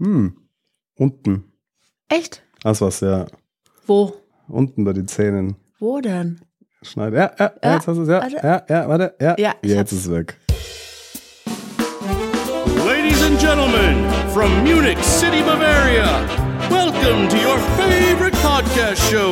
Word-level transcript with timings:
Hm. 0.00 0.34
Unten. 0.96 1.44
Echt? 2.08 2.42
Das 2.62 2.80
war's, 2.80 3.00
ja. 3.00 3.26
Wo? 3.86 4.14
Unten 4.48 4.84
bei 4.84 4.92
den 4.94 5.06
Zähnen. 5.06 5.56
Wo 5.78 6.00
denn? 6.00 6.40
Schneiden. 6.82 7.18
Ja, 7.18 7.30
ja, 7.38 7.44
ja, 7.44 7.52
Ja, 7.62 7.74
jetzt 7.74 7.86
hast 7.88 7.96
du 7.98 8.02
es. 8.02 8.08
Ja, 8.08 8.20
warte. 8.22 8.36
ja, 8.42 8.62
ja, 8.68 8.88
warte. 8.88 9.14
Ja, 9.20 9.34
Ja, 9.38 9.54
jetzt 9.62 9.92
ist 9.92 10.06
es 10.06 10.10
weg. 10.10 10.38
Ladies 12.86 13.22
and 13.22 13.38
gentlemen, 13.38 14.08
from 14.32 14.50
Munich 14.64 14.98
City, 15.04 15.42
Bavaria, 15.42 16.26
welcome 16.70 17.28
to 17.28 17.36
your 17.36 17.58
favorite 17.76 18.34
podcast 18.38 18.96
show, 19.10 19.30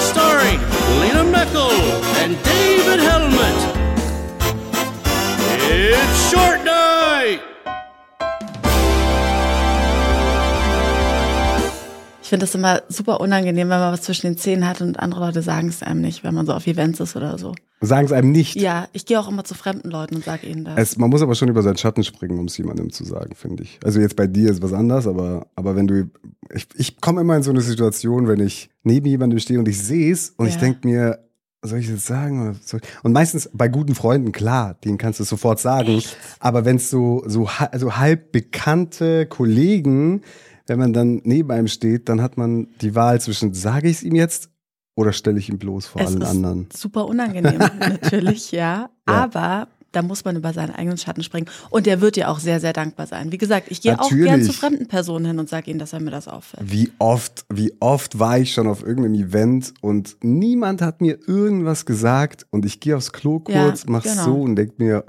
starring 0.00 0.60
Lena 1.00 1.24
Meckel 1.24 1.70
and 2.22 2.36
David 2.44 3.00
Helmet. 3.00 3.56
It's 5.72 6.30
Short 6.30 6.62
Night! 6.64 7.40
Finde 12.30 12.46
das 12.46 12.54
immer 12.54 12.82
super 12.88 13.20
unangenehm, 13.20 13.68
wenn 13.68 13.78
man 13.80 13.92
was 13.92 14.02
zwischen 14.02 14.26
den 14.28 14.38
Zähnen 14.38 14.66
hat 14.66 14.80
und 14.80 14.98
andere 14.98 15.20
Leute 15.20 15.42
sagen 15.42 15.68
es 15.68 15.82
einem 15.82 16.00
nicht, 16.00 16.24
wenn 16.24 16.32
man 16.34 16.46
so 16.46 16.54
auf 16.54 16.66
Events 16.66 16.98
ist 17.00 17.14
oder 17.16 17.36
so. 17.36 17.54
Sagen 17.82 18.06
es 18.06 18.12
einem 18.12 18.30
nicht. 18.32 18.56
Ja, 18.56 18.88
ich 18.92 19.04
gehe 19.06 19.18
auch 19.20 19.28
immer 19.28 19.44
zu 19.44 19.54
fremden 19.54 19.90
Leuten 19.90 20.14
und 20.16 20.24
sage 20.24 20.46
ihnen 20.46 20.64
das. 20.64 20.74
Es, 20.78 20.96
man 20.98 21.10
muss 21.10 21.22
aber 21.22 21.34
schon 21.34 21.48
über 21.48 21.62
seinen 21.62 21.76
Schatten 21.76 22.04
springen, 22.04 22.38
um 22.38 22.46
es 22.46 22.56
jemandem 22.56 22.90
zu 22.92 23.04
sagen, 23.04 23.34
finde 23.34 23.62
ich. 23.64 23.78
Also 23.84 24.00
jetzt 24.00 24.16
bei 24.16 24.26
dir 24.26 24.50
ist 24.50 24.62
was 24.62 24.72
anders, 24.72 25.06
aber, 25.06 25.46
aber 25.56 25.76
wenn 25.76 25.86
du, 25.86 26.10
ich, 26.54 26.66
ich 26.74 27.00
komme 27.00 27.20
immer 27.20 27.36
in 27.36 27.42
so 27.42 27.50
eine 27.50 27.60
Situation, 27.62 28.28
wenn 28.28 28.40
ich 28.40 28.70
neben 28.82 29.06
jemandem 29.06 29.38
stehe 29.38 29.58
und 29.58 29.68
ich 29.68 29.82
sehe 29.82 30.12
es 30.12 30.30
und 30.36 30.46
ich 30.46 30.54
Ja. 30.54 30.60
denke 30.60 30.86
mir, 30.86 31.18
soll 31.62 31.78
ich 31.78 31.86
das 31.86 31.96
jetzt 31.96 32.06
sagen? 32.06 32.58
Ich? 32.64 32.80
Und 33.02 33.12
meistens 33.12 33.50
bei 33.52 33.68
guten 33.68 33.94
Freunden, 33.94 34.32
klar, 34.32 34.74
denen 34.84 34.96
kannst 34.98 35.18
du 35.18 35.24
es 35.24 35.28
sofort 35.28 35.58
sagen. 35.60 36.02
Aber 36.38 36.64
wenn 36.64 36.76
es 36.76 36.88
so, 36.90 37.22
so, 37.26 37.50
ha- 37.50 37.68
also 37.72 37.96
halb 37.98 38.32
bekannte 38.32 39.26
Kollegen, 39.26 40.22
wenn 40.70 40.78
man 40.78 40.92
dann 40.92 41.20
neben 41.24 41.50
einem 41.50 41.66
steht, 41.66 42.08
dann 42.08 42.22
hat 42.22 42.36
man 42.36 42.68
die 42.80 42.94
Wahl 42.94 43.20
zwischen, 43.20 43.52
sage 43.54 43.88
ich 43.88 43.96
es 43.96 44.02
ihm 44.04 44.14
jetzt 44.14 44.50
oder 44.94 45.12
stelle 45.12 45.40
ich 45.40 45.48
ihn 45.48 45.58
bloß 45.58 45.86
vor 45.86 46.00
es 46.00 46.06
allen 46.06 46.22
ist 46.22 46.28
anderen? 46.28 46.68
super 46.72 47.06
unangenehm, 47.06 47.58
natürlich, 47.80 48.52
ja. 48.52 48.88
Aber 49.04 49.66
da 49.90 50.02
muss 50.02 50.24
man 50.24 50.36
über 50.36 50.52
seinen 50.52 50.70
eigenen 50.70 50.96
Schatten 50.96 51.24
springen. 51.24 51.48
Und 51.70 51.86
der 51.86 52.00
wird 52.00 52.16
ja 52.16 52.28
auch 52.28 52.38
sehr, 52.38 52.60
sehr 52.60 52.72
dankbar 52.72 53.08
sein. 53.08 53.32
Wie 53.32 53.38
gesagt, 53.38 53.66
ich 53.72 53.80
gehe 53.80 53.98
auch 53.98 54.10
gern 54.10 54.44
zu 54.44 54.52
fremden 54.52 54.86
Personen 54.86 55.26
hin 55.26 55.40
und 55.40 55.48
sage 55.48 55.72
ihnen, 55.72 55.80
dass 55.80 55.92
er 55.92 55.98
mir 55.98 56.12
das 56.12 56.28
auffällt. 56.28 56.70
Wie 56.70 56.92
oft, 57.00 57.46
wie 57.52 57.72
oft 57.80 58.20
war 58.20 58.38
ich 58.38 58.52
schon 58.52 58.68
auf 58.68 58.84
irgendeinem 58.86 59.14
Event 59.14 59.74
und 59.80 60.18
niemand 60.22 60.82
hat 60.82 61.00
mir 61.00 61.18
irgendwas 61.26 61.84
gesagt 61.84 62.46
und 62.50 62.64
ich 62.64 62.78
gehe 62.78 62.96
aufs 62.96 63.10
Klo 63.10 63.42
Ja, 63.48 63.64
kurz, 63.64 63.86
mach's 63.86 64.04
genau. 64.04 64.24
so 64.24 64.40
und 64.42 64.54
denk 64.54 64.78
mir, 64.78 65.04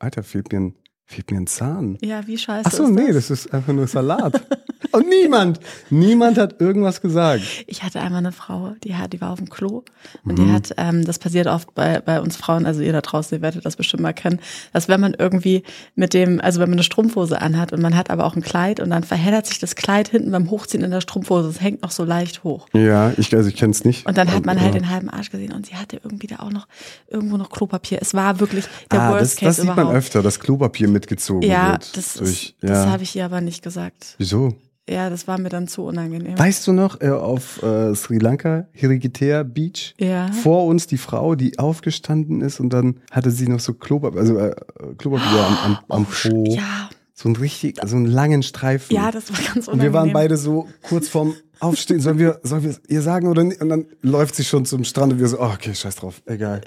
Alter, 0.00 0.24
fehlt 0.24 0.50
mir 0.52 0.58
ein, 0.58 0.74
fehlt 1.04 1.30
mir 1.30 1.36
ein 1.36 1.46
Zahn. 1.46 1.98
Ja, 2.02 2.26
wie 2.26 2.36
scheiße 2.36 2.64
Ach 2.66 2.72
so, 2.72 2.88
nee, 2.88 3.12
das? 3.12 3.28
das 3.28 3.44
ist 3.44 3.54
einfach 3.54 3.72
nur 3.72 3.86
Salat. 3.86 4.44
und 4.92 5.08
niemand, 5.08 5.60
niemand 5.90 6.38
hat 6.38 6.60
irgendwas 6.60 7.00
gesagt. 7.00 7.42
Ich 7.66 7.82
hatte 7.82 8.00
einmal 8.00 8.18
eine 8.18 8.32
Frau, 8.32 8.74
die, 8.84 8.94
hat, 8.94 9.12
die 9.12 9.20
war 9.20 9.30
auf 9.30 9.38
dem 9.38 9.48
Klo 9.48 9.84
und 10.24 10.34
Mhm. 10.38 10.46
die 10.46 10.52
hat, 10.52 10.74
ähm, 10.76 11.04
das 11.04 11.18
passiert 11.18 11.46
oft 11.46 11.74
bei, 11.74 12.00
bei 12.00 12.20
uns 12.20 12.36
Frauen, 12.36 12.66
also 12.66 12.82
ihr 12.82 12.92
da 12.92 13.00
draußen, 13.00 13.38
ihr 13.38 13.42
werdet 13.42 13.64
das 13.64 13.76
bestimmt 13.76 14.02
mal 14.02 14.12
kennen, 14.12 14.40
dass 14.72 14.88
wenn 14.88 15.00
man 15.00 15.14
irgendwie 15.18 15.62
mit 15.94 16.14
dem, 16.14 16.40
also 16.40 16.60
wenn 16.60 16.68
man 16.68 16.78
eine 16.78 16.84
Strumpfhose 16.84 17.40
anhat 17.40 17.72
und 17.72 17.80
man 17.80 17.96
hat 17.96 18.10
aber 18.10 18.24
auch 18.24 18.36
ein 18.36 18.42
Kleid 18.42 18.80
und 18.80 18.90
dann 18.90 19.04
verheddert 19.04 19.46
sich 19.46 19.58
das 19.58 19.76
Kleid 19.76 20.08
hinten 20.08 20.30
beim 20.30 20.50
Hochziehen 20.50 20.82
in 20.82 20.90
der 20.90 21.00
Strumpfhose, 21.00 21.48
es 21.48 21.60
hängt 21.60 21.82
noch 21.82 21.90
so 21.90 22.04
leicht 22.04 22.44
hoch. 22.44 22.68
Ja, 22.72 23.12
ich, 23.16 23.34
also 23.34 23.48
ich 23.48 23.56
kenn's 23.56 23.84
nicht. 23.84 24.06
Und 24.06 24.16
dann 24.18 24.32
hat 24.32 24.46
man 24.46 24.60
halt 24.60 24.74
ja. 24.74 24.80
den 24.80 24.90
halben 24.90 25.10
Arsch 25.10 25.30
gesehen 25.30 25.52
und 25.52 25.66
sie 25.66 25.74
hatte 25.76 26.00
irgendwie 26.02 26.26
da 26.26 26.36
auch 26.36 26.50
noch 26.50 26.66
irgendwo 27.08 27.36
noch 27.36 27.50
Klopapier. 27.50 27.98
Es 28.00 28.14
war 28.14 28.40
wirklich 28.40 28.64
der 28.90 29.00
ah, 29.00 29.10
Worst 29.12 29.22
das, 29.22 29.36
Case 29.36 29.46
das 29.46 29.56
sieht 29.56 29.64
überhaupt. 29.64 29.86
man 29.86 29.96
öfter, 29.96 30.22
dass 30.22 30.40
Klopapier 30.40 30.88
mitgezogen 30.88 31.48
ja, 31.48 31.72
wird. 31.72 31.96
das, 31.96 32.14
durch, 32.14 32.30
ist, 32.30 32.54
ja. 32.62 32.68
das 32.70 32.86
habe 32.86 33.02
ich 33.02 33.14
ihr 33.16 33.24
aber 33.24 33.40
nicht 33.40 33.62
gesagt. 33.62 34.14
Wieso? 34.18 34.54
Ja, 34.88 35.08
das 35.08 35.26
war 35.26 35.38
mir 35.38 35.48
dann 35.48 35.66
zu 35.66 35.82
unangenehm. 35.84 36.38
Weißt 36.38 36.66
du 36.66 36.72
noch, 36.74 37.00
äh, 37.00 37.08
auf 37.08 37.62
äh, 37.62 37.94
Sri 37.94 38.18
Lanka, 38.18 38.66
Hirigitea 38.72 39.42
Beach, 39.42 39.94
Ja. 39.98 40.30
vor 40.30 40.66
uns 40.66 40.86
die 40.86 40.98
Frau, 40.98 41.34
die 41.36 41.58
aufgestanden 41.58 42.42
ist 42.42 42.60
und 42.60 42.70
dann 42.70 42.96
hatte 43.10 43.30
sie 43.30 43.48
noch 43.48 43.60
so 43.60 43.72
Klopapier, 43.72 44.20
also 44.20 44.36
äh, 44.38 44.54
Klopapier 44.98 45.40
am, 45.46 45.56
am, 45.64 45.78
am 45.88 46.04
Po. 46.06 46.28
Oh, 46.48 46.54
Ja, 46.54 46.90
So 47.16 47.28
einen 47.28 47.36
richtig, 47.36 47.78
so 47.86 47.94
einen 47.94 48.06
langen 48.06 48.42
Streifen. 48.42 48.94
ja, 48.94 49.10
das 49.12 49.30
war 49.32 49.38
ganz 49.38 49.68
unangenehm. 49.68 49.72
und 49.72 49.82
wir 49.82 49.92
waren 49.92 50.12
beide 50.12 50.36
so 50.36 50.68
kurz 50.82 51.08
vorm 51.08 51.34
Aufstehen. 51.60 52.00
Sollen 52.00 52.18
wir, 52.18 52.40
sollen 52.42 52.64
wir 52.64 52.70
es 52.70 52.80
ihr 52.88 53.00
sagen 53.02 53.28
oder 53.28 53.44
nicht? 53.44 53.62
Und 53.62 53.68
dann 53.68 53.86
läuft 54.02 54.34
sie 54.34 54.42
schon 54.44 54.66
zum 54.66 54.82
Strand 54.82 55.12
und 55.12 55.18
wir 55.20 55.28
so, 55.28 55.38
oh, 55.40 55.44
okay, 55.54 55.72
scheiß 55.74 55.94
drauf, 55.94 56.20
egal. 56.26 56.62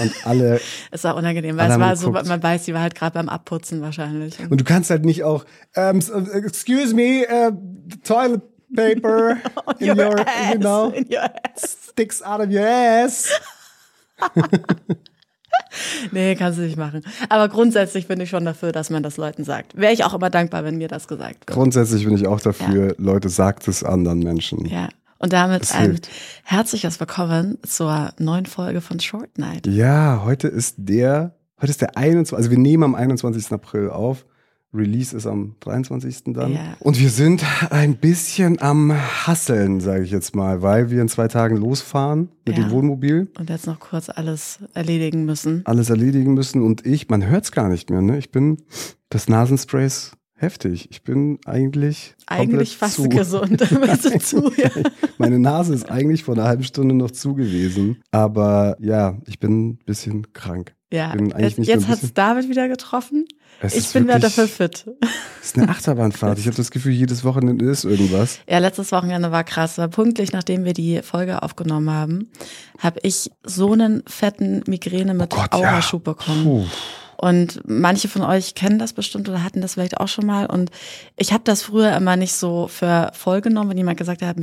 Und 0.00 0.12
alle, 0.24 0.60
Es 0.92 1.02
war 1.02 1.16
unangenehm, 1.16 1.56
weil 1.56 1.68
es 1.70 1.78
war 1.80 1.96
so, 1.96 2.12
geguckt. 2.12 2.28
man 2.28 2.40
weiß, 2.40 2.64
sie 2.64 2.74
war 2.74 2.82
halt 2.82 2.94
gerade 2.94 3.14
beim 3.14 3.28
Abputzen 3.28 3.80
wahrscheinlich. 3.82 4.38
und 4.48 4.60
du 4.60 4.64
kannst 4.64 4.90
halt 4.90 5.04
nicht 5.04 5.24
auch, 5.24 5.44
ähm, 5.74 5.98
s- 5.98 6.10
äh, 6.10 6.38
excuse 6.46 6.94
me, 6.94 7.26
uh, 7.28 7.50
toilet 8.04 8.40
paper 8.76 9.36
in 9.80 9.98
your, 9.98 10.16
you 10.52 10.58
know, 10.60 10.90
In 10.90 11.06
your 11.10 11.24
ass. 11.24 11.76
sticks 11.90 12.22
out 12.22 12.40
of 12.40 12.48
your 12.50 12.64
ass. 12.66 13.28
Nee, 16.12 16.34
kannst 16.36 16.58
du 16.58 16.62
nicht 16.62 16.76
machen. 16.76 17.02
Aber 17.28 17.48
grundsätzlich 17.48 18.08
bin 18.08 18.20
ich 18.20 18.30
schon 18.30 18.44
dafür, 18.44 18.72
dass 18.72 18.90
man 18.90 19.02
das 19.02 19.16
Leuten 19.16 19.44
sagt. 19.44 19.76
Wäre 19.76 19.92
ich 19.92 20.04
auch 20.04 20.14
immer 20.14 20.30
dankbar, 20.30 20.64
wenn 20.64 20.78
mir 20.78 20.88
das 20.88 21.08
gesagt 21.08 21.46
wird. 21.46 21.56
Grundsätzlich 21.56 22.04
bin 22.04 22.14
ich 22.14 22.26
auch 22.26 22.40
dafür, 22.40 22.94
Leute, 22.98 23.28
sagt 23.28 23.68
es 23.68 23.84
anderen 23.84 24.20
Menschen. 24.20 24.64
Ja. 24.66 24.88
Und 25.18 25.32
damit 25.32 25.74
ein 25.74 25.98
herzliches 26.44 27.00
Willkommen 27.00 27.58
zur 27.66 28.12
neuen 28.18 28.46
Folge 28.46 28.80
von 28.80 29.00
Short 29.00 29.36
Night. 29.36 29.66
Ja, 29.66 30.22
heute 30.24 30.46
ist 30.46 30.76
der, 30.78 31.34
heute 31.60 31.70
ist 31.70 31.80
der 31.80 31.96
21, 31.96 32.36
also 32.36 32.50
wir 32.50 32.58
nehmen 32.58 32.84
am 32.84 32.94
21. 32.94 33.50
April 33.50 33.90
auf. 33.90 34.24
Release 34.74 35.16
ist 35.16 35.26
am 35.26 35.54
23. 35.60 36.24
dann. 36.34 36.52
Ja. 36.52 36.76
Und 36.80 36.98
wir 37.00 37.08
sind 37.10 37.42
ein 37.70 37.96
bisschen 37.96 38.60
am 38.60 38.92
Hasseln, 38.92 39.80
sage 39.80 40.04
ich 40.04 40.10
jetzt 40.10 40.36
mal, 40.36 40.60
weil 40.62 40.90
wir 40.90 41.00
in 41.00 41.08
zwei 41.08 41.26
Tagen 41.28 41.56
losfahren 41.56 42.28
mit 42.46 42.58
Ja. 42.58 42.64
dem 42.64 42.70
Wohnmobil, 42.72 43.30
Und 43.38 43.48
jetzt 43.48 43.66
noch 43.66 43.80
kurz 43.80 44.08
alles 44.10 44.58
erledigen 44.74 45.24
müssen. 45.24 45.62
alles 45.64 45.88
erledigen 45.90 46.34
müssen 46.34 46.62
und 46.62 46.84
ich, 46.84 47.08
man 47.08 47.26
hört 47.26 47.44
es 47.44 47.52
gar 47.52 47.68
nicht 47.68 47.88
mehr, 47.90 48.02
ne? 48.02 48.18
Ich 48.18 48.30
bin, 48.30 48.58
das 49.08 49.28
Nasenspray 49.28 49.86
ist 49.86 50.12
heftig. 50.34 50.88
Ich 50.92 51.02
bin 51.02 51.38
eigentlich 51.46 52.14
Eigentlich 52.26 52.76
fast 52.76 52.94
zu. 52.96 53.08
gesund. 53.08 53.60
Zu, 54.22 54.52
ja. 54.56 54.70
Meine 55.18 55.38
Nase 55.38 55.74
ist 55.74 55.90
eigentlich 55.90 56.22
vor 56.24 56.34
einer 56.34 56.44
halben 56.44 56.62
Stunde 56.62 56.94
noch 56.94 57.10
zu 57.10 57.34
gewesen. 57.34 58.02
Aber 58.12 58.76
ja, 58.80 59.18
ich 59.26 59.40
bin 59.40 59.70
ein 59.70 59.78
bisschen 59.84 60.32
krank. 60.34 60.74
Ja, 60.90 61.14
jetzt, 61.38 61.58
jetzt 61.58 61.86
hat's 61.88 62.00
bisschen- 62.00 62.14
David 62.14 62.48
wieder 62.48 62.66
getroffen. 62.68 63.26
Es 63.60 63.74
ich 63.74 63.92
bin 63.92 64.04
wieder 64.04 64.14
wirklich- 64.14 64.36
dafür 64.36 64.48
fit. 64.48 64.86
Es 65.40 65.48
ist 65.48 65.58
eine 65.58 65.68
Achterbahnfahrt. 65.68 66.38
Ich 66.38 66.46
habe 66.46 66.56
das 66.56 66.70
Gefühl, 66.70 66.92
jedes 66.92 67.24
Wochenende 67.24 67.64
ist 67.64 67.84
irgendwas. 67.84 68.38
Ja, 68.48 68.58
letztes 68.58 68.92
Wochenende 68.92 69.32
war 69.32 69.44
krass, 69.44 69.76
weil 69.78 69.88
pünktlich 69.88 70.32
nachdem 70.32 70.64
wir 70.64 70.72
die 70.74 71.02
Folge 71.02 71.42
aufgenommen 71.42 71.90
haben, 71.90 72.30
habe 72.78 73.00
ich 73.02 73.30
so 73.44 73.72
einen 73.72 74.02
fetten 74.06 74.62
Migräne 74.66 75.12
mit 75.14 75.30
Gott, 75.30 75.52
Auraschub 75.52 76.06
ja. 76.06 76.12
bekommen. 76.12 76.44
Puh. 76.44 76.66
Und 77.20 77.60
manche 77.66 78.06
von 78.06 78.22
euch 78.22 78.54
kennen 78.54 78.78
das 78.78 78.92
bestimmt 78.92 79.28
oder 79.28 79.42
hatten 79.42 79.60
das 79.60 79.74
vielleicht 79.74 79.96
auch 79.98 80.06
schon 80.06 80.24
mal. 80.24 80.46
Und 80.46 80.70
ich 81.16 81.32
habe 81.32 81.42
das 81.44 81.62
früher 81.62 81.96
immer 81.96 82.14
nicht 82.16 82.32
so 82.34 82.68
für 82.68 83.10
voll 83.12 83.40
genommen, 83.40 83.70
wenn 83.70 83.76
jemand 83.76 83.98
gesagt 83.98 84.22
hat, 84.22 84.28
er 84.36 84.40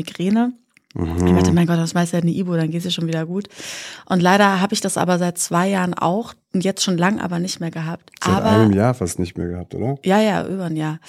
Migräne. 0.95 1.29
Ich 1.29 1.35
dachte, 1.35 1.51
mein 1.51 1.67
Gott, 1.67 1.77
das 1.77 1.93
meist 1.93 2.13
ja 2.13 2.19
eine 2.19 2.31
Ibo, 2.31 2.55
dann 2.55 2.71
geht's 2.71 2.83
dir 2.83 2.91
schon 2.91 3.07
wieder 3.07 3.25
gut. 3.25 3.47
Und 4.07 4.21
leider 4.21 4.61
habe 4.61 4.73
ich 4.73 4.81
das 4.81 4.97
aber 4.97 5.17
seit 5.17 5.37
zwei 5.37 5.69
Jahren 5.69 5.93
auch 5.93 6.33
und 6.53 6.63
jetzt 6.63 6.83
schon 6.83 6.97
lang 6.97 7.19
aber 7.19 7.39
nicht 7.39 7.59
mehr 7.59 7.71
gehabt. 7.71 8.11
Seit 8.23 8.33
aber 8.35 8.49
einem 8.51 8.73
Jahr 8.73 8.93
fast 8.93 9.19
nicht 9.19 9.37
mehr 9.37 9.47
gehabt, 9.47 9.75
oder? 9.75 9.97
ja, 10.03 10.21
ja, 10.21 10.47
über 10.47 10.65
ein 10.65 10.75
Jahr. 10.75 10.99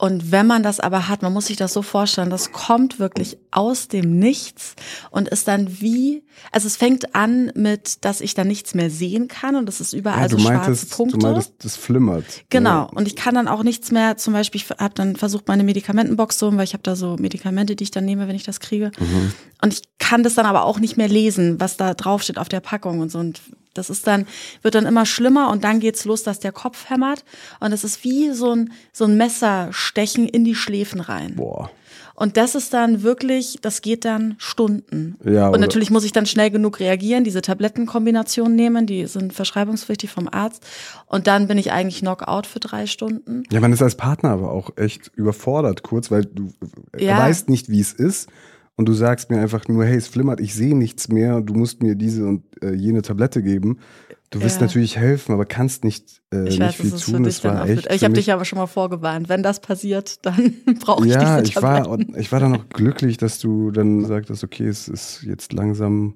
Und 0.00 0.30
wenn 0.30 0.46
man 0.46 0.62
das 0.62 0.78
aber 0.78 1.08
hat, 1.08 1.22
man 1.22 1.32
muss 1.32 1.46
sich 1.46 1.56
das 1.56 1.72
so 1.72 1.82
vorstellen, 1.82 2.30
das 2.30 2.52
kommt 2.52 3.00
wirklich 3.00 3.36
aus 3.50 3.88
dem 3.88 4.20
Nichts 4.20 4.76
und 5.10 5.26
ist 5.26 5.48
dann 5.48 5.80
wie, 5.80 6.22
also 6.52 6.68
es 6.68 6.76
fängt 6.76 7.16
an 7.16 7.50
mit, 7.56 8.04
dass 8.04 8.20
ich 8.20 8.34
dann 8.34 8.46
nichts 8.46 8.74
mehr 8.74 8.90
sehen 8.90 9.26
kann 9.26 9.56
und 9.56 9.68
es 9.68 9.80
ist 9.80 9.94
überall 9.94 10.22
Ja, 10.22 10.28
so 10.28 10.36
du 10.36 10.42
schwarze 10.44 10.70
meintest, 10.70 10.90
Punkte. 10.92 11.18
du 11.18 11.26
meintest, 11.26 11.52
das 11.58 11.76
flimmert. 11.76 12.24
Genau. 12.48 12.70
Ja. 12.70 12.82
Und 12.84 13.08
ich 13.08 13.16
kann 13.16 13.34
dann 13.34 13.48
auch 13.48 13.64
nichts 13.64 13.90
mehr, 13.90 14.16
zum 14.16 14.34
Beispiel, 14.34 14.60
ich 14.60 14.70
habe 14.70 14.94
dann 14.94 15.16
versucht, 15.16 15.48
meine 15.48 15.64
Medikamentenbox 15.64 16.38
zu 16.38 16.46
holen, 16.46 16.58
weil 16.58 16.64
ich 16.64 16.74
habe 16.74 16.84
da 16.84 16.94
so 16.94 17.16
Medikamente, 17.18 17.74
die 17.74 17.82
ich 17.82 17.90
dann 17.90 18.04
nehme, 18.04 18.28
wenn 18.28 18.36
ich 18.36 18.44
das 18.44 18.60
kriege. 18.60 18.92
Mhm. 19.00 19.32
Und 19.62 19.72
ich 19.72 19.82
kann 19.98 20.22
das 20.22 20.34
dann 20.36 20.46
aber 20.46 20.62
auch 20.64 20.78
nicht 20.78 20.96
mehr 20.96 21.08
lesen, 21.08 21.58
was 21.58 21.76
da 21.76 21.94
draufsteht 21.94 22.38
auf 22.38 22.48
der 22.48 22.60
Packung 22.60 23.00
und 23.00 23.10
so. 23.10 23.18
Und 23.18 23.40
das 23.78 23.88
ist 23.90 24.06
dann, 24.06 24.26
wird 24.62 24.74
dann 24.74 24.86
immer 24.86 25.06
schlimmer 25.06 25.50
und 25.50 25.64
dann 25.64 25.80
geht's 25.80 26.04
los, 26.04 26.22
dass 26.22 26.40
der 26.40 26.52
Kopf 26.52 26.90
hämmert. 26.90 27.24
Und 27.60 27.72
es 27.72 27.84
ist 27.84 28.04
wie 28.04 28.30
so 28.32 28.52
ein, 28.54 28.72
so 28.92 29.04
ein 29.04 29.16
Messerstechen 29.16 30.28
in 30.28 30.44
die 30.44 30.54
Schläfen 30.54 31.00
rein. 31.00 31.34
Boah. 31.36 31.70
Und 32.14 32.36
das 32.36 32.56
ist 32.56 32.74
dann 32.74 33.04
wirklich, 33.04 33.58
das 33.62 33.80
geht 33.80 34.04
dann 34.04 34.34
Stunden. 34.38 35.16
Ja, 35.24 35.50
und 35.50 35.60
natürlich 35.60 35.90
muss 35.92 36.02
ich 36.02 36.10
dann 36.10 36.26
schnell 36.26 36.50
genug 36.50 36.80
reagieren, 36.80 37.22
diese 37.22 37.42
Tablettenkombination 37.42 38.56
nehmen, 38.56 38.86
die 38.86 39.06
sind 39.06 39.32
verschreibungspflichtig 39.32 40.10
vom 40.10 40.26
Arzt. 40.28 40.66
Und 41.06 41.28
dann 41.28 41.46
bin 41.46 41.58
ich 41.58 41.70
eigentlich 41.70 42.00
Knockout 42.00 42.46
für 42.48 42.58
drei 42.58 42.86
Stunden. 42.86 43.44
Ja, 43.52 43.60
man 43.60 43.72
ist 43.72 43.82
als 43.82 43.94
Partner 43.94 44.30
aber 44.30 44.50
auch 44.50 44.76
echt 44.76 45.12
überfordert 45.14 45.84
kurz, 45.84 46.10
weil 46.10 46.24
du 46.24 46.52
Ja. 46.98 47.18
weißt 47.18 47.48
nicht, 47.48 47.68
wie 47.68 47.80
es 47.80 47.92
ist. 47.92 48.28
Und 48.78 48.88
du 48.88 48.92
sagst 48.94 49.28
mir 49.30 49.38
einfach 49.40 49.66
nur, 49.68 49.84
hey, 49.84 49.96
es 49.96 50.06
flimmert, 50.08 50.38
ich 50.40 50.54
sehe 50.54 50.74
nichts 50.76 51.08
mehr, 51.08 51.40
du 51.40 51.52
musst 51.52 51.82
mir 51.82 51.96
diese 51.96 52.24
und 52.26 52.44
äh, 52.62 52.72
jene 52.72 53.02
Tablette 53.02 53.42
geben. 53.42 53.78
Du 54.30 54.40
willst 54.40 54.60
Ja. 54.60 54.66
natürlich 54.66 54.96
helfen, 54.96 55.32
aber 55.32 55.46
kannst 55.46 55.82
nicht, 55.84 56.22
äh, 56.32 56.44
Ich 56.44 56.58
nicht 56.58 56.60
weiß, 56.60 56.74
viel 56.76 56.92
ist 56.94 57.02
für 57.02 57.10
tun. 57.12 57.24
dich 57.24 57.34
Das 57.34 57.42
dann 57.42 57.54
war 57.56 57.64
auch. 57.64 57.68
echt. 57.68 57.92
Ich 57.92 58.04
habe 58.04 58.14
dich 58.14 58.32
aber 58.32 58.44
schon 58.44 58.58
mal 58.58 58.66
vorgewarnt. 58.66 59.28
Wenn 59.28 59.42
das 59.42 59.58
passiert, 59.60 60.24
dann 60.24 60.54
brauche 60.80 61.04
ich 61.06 61.12
ja, 61.12 61.40
diese 61.40 61.50
ich 61.50 61.60
war, 61.60 61.98
ich 62.16 62.30
war 62.30 62.38
dann 62.40 62.54
auch 62.54 62.68
glücklich, 62.68 63.16
dass 63.16 63.40
du 63.40 63.70
dann 63.72 64.04
sagtest, 64.04 64.44
okay, 64.44 64.68
es 64.68 64.86
ist 64.88 65.22
jetzt 65.24 65.52
langsam 65.52 66.14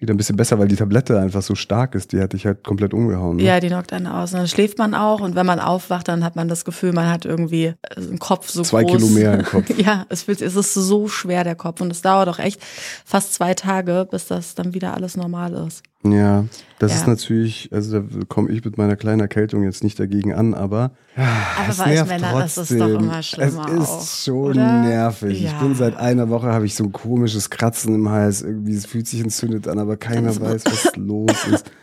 wieder 0.00 0.14
ein 0.14 0.16
bisschen 0.16 0.36
besser, 0.36 0.58
weil 0.58 0.68
die 0.68 0.76
Tablette 0.76 1.20
einfach 1.20 1.42
so 1.42 1.54
stark 1.54 1.94
ist. 1.94 2.12
Die 2.12 2.20
hat 2.20 2.32
dich 2.32 2.46
halt 2.46 2.64
komplett 2.64 2.94
umgehauen. 2.94 3.36
Ne? 3.36 3.42
Ja, 3.42 3.60
die 3.60 3.68
knockt 3.68 3.92
einen 3.92 4.06
aus. 4.06 4.32
Und 4.32 4.38
dann 4.38 4.48
schläft 4.48 4.78
man 4.78 4.94
auch 4.94 5.20
und 5.20 5.34
wenn 5.34 5.44
man 5.44 5.60
aufwacht, 5.60 6.08
dann 6.08 6.24
hat 6.24 6.36
man 6.36 6.48
das 6.48 6.64
Gefühl, 6.64 6.92
man 6.92 7.10
hat 7.10 7.26
irgendwie 7.26 7.66
äh, 7.66 7.76
einen 7.96 8.18
Kopf 8.18 8.48
so 8.48 8.62
Zwei 8.62 8.82
groß. 8.82 8.96
Kilo 8.96 9.08
mehr 9.08 9.34
im 9.38 9.44
Kopf. 9.44 9.70
ja, 9.76 10.06
es, 10.08 10.22
fühlt, 10.22 10.40
es 10.40 10.56
ist 10.56 10.72
so 10.72 11.06
schwer, 11.06 11.44
der 11.44 11.54
Kopf. 11.54 11.82
Und 11.82 11.90
es 11.90 12.00
dauert 12.00 12.28
auch 12.28 12.38
echt 12.38 12.62
fast 13.04 13.34
zwei 13.34 13.52
Tage, 13.52 14.08
bis 14.10 14.26
das 14.26 14.54
dann 14.54 14.72
wieder 14.72 14.94
alles 14.94 15.16
normal 15.18 15.52
ist. 15.66 15.82
Ja, 16.02 16.46
das 16.78 16.92
Ja. 16.92 16.96
ist 16.98 17.06
natürlich, 17.08 17.68
also 17.72 18.00
da 18.00 18.06
komme 18.26 18.50
ich 18.50 18.64
mit 18.64 18.78
meiner 18.78 18.96
kleinen 18.96 19.20
Erkältung 19.20 19.64
jetzt 19.64 19.84
nicht 19.84 20.00
dagegen 20.00 20.32
an, 20.32 20.54
aber, 20.54 20.92
Aber 21.14 21.68
es 21.68 21.76
bei 21.76 21.92
nervt 21.92 22.08
Männern 22.10 22.42
ist 22.42 22.56
es 22.56 22.68
trotzdem. 22.68 22.78
doch 22.78 23.00
immer 23.00 23.22
schlimmer 23.22 23.66
Es 23.68 23.80
ist 23.82 23.88
auch, 23.90 24.06
schon 24.24 24.50
oder? 24.52 24.66
nervig. 24.80 25.44
Ich 25.44 25.52
Ja. 25.52 25.58
bin 25.62 25.74
seit 25.74 25.96
einer 25.96 26.30
Woche, 26.30 26.46
habe 26.52 26.64
ich 26.64 26.74
so 26.74 26.84
ein 26.84 26.92
komisches 26.92 27.50
Kratzen 27.50 27.94
im 27.94 28.08
Hals. 28.08 28.40
Irgendwie, 28.40 28.74
es 28.74 28.86
fühlt 28.86 29.06
sich 29.06 29.20
entzündet 29.20 29.68
an, 29.68 29.78
aber 29.78 29.98
keiner 29.98 30.34
weiß, 30.40 30.64
was 30.66 30.92
los 30.96 31.32
ist. 31.52 31.70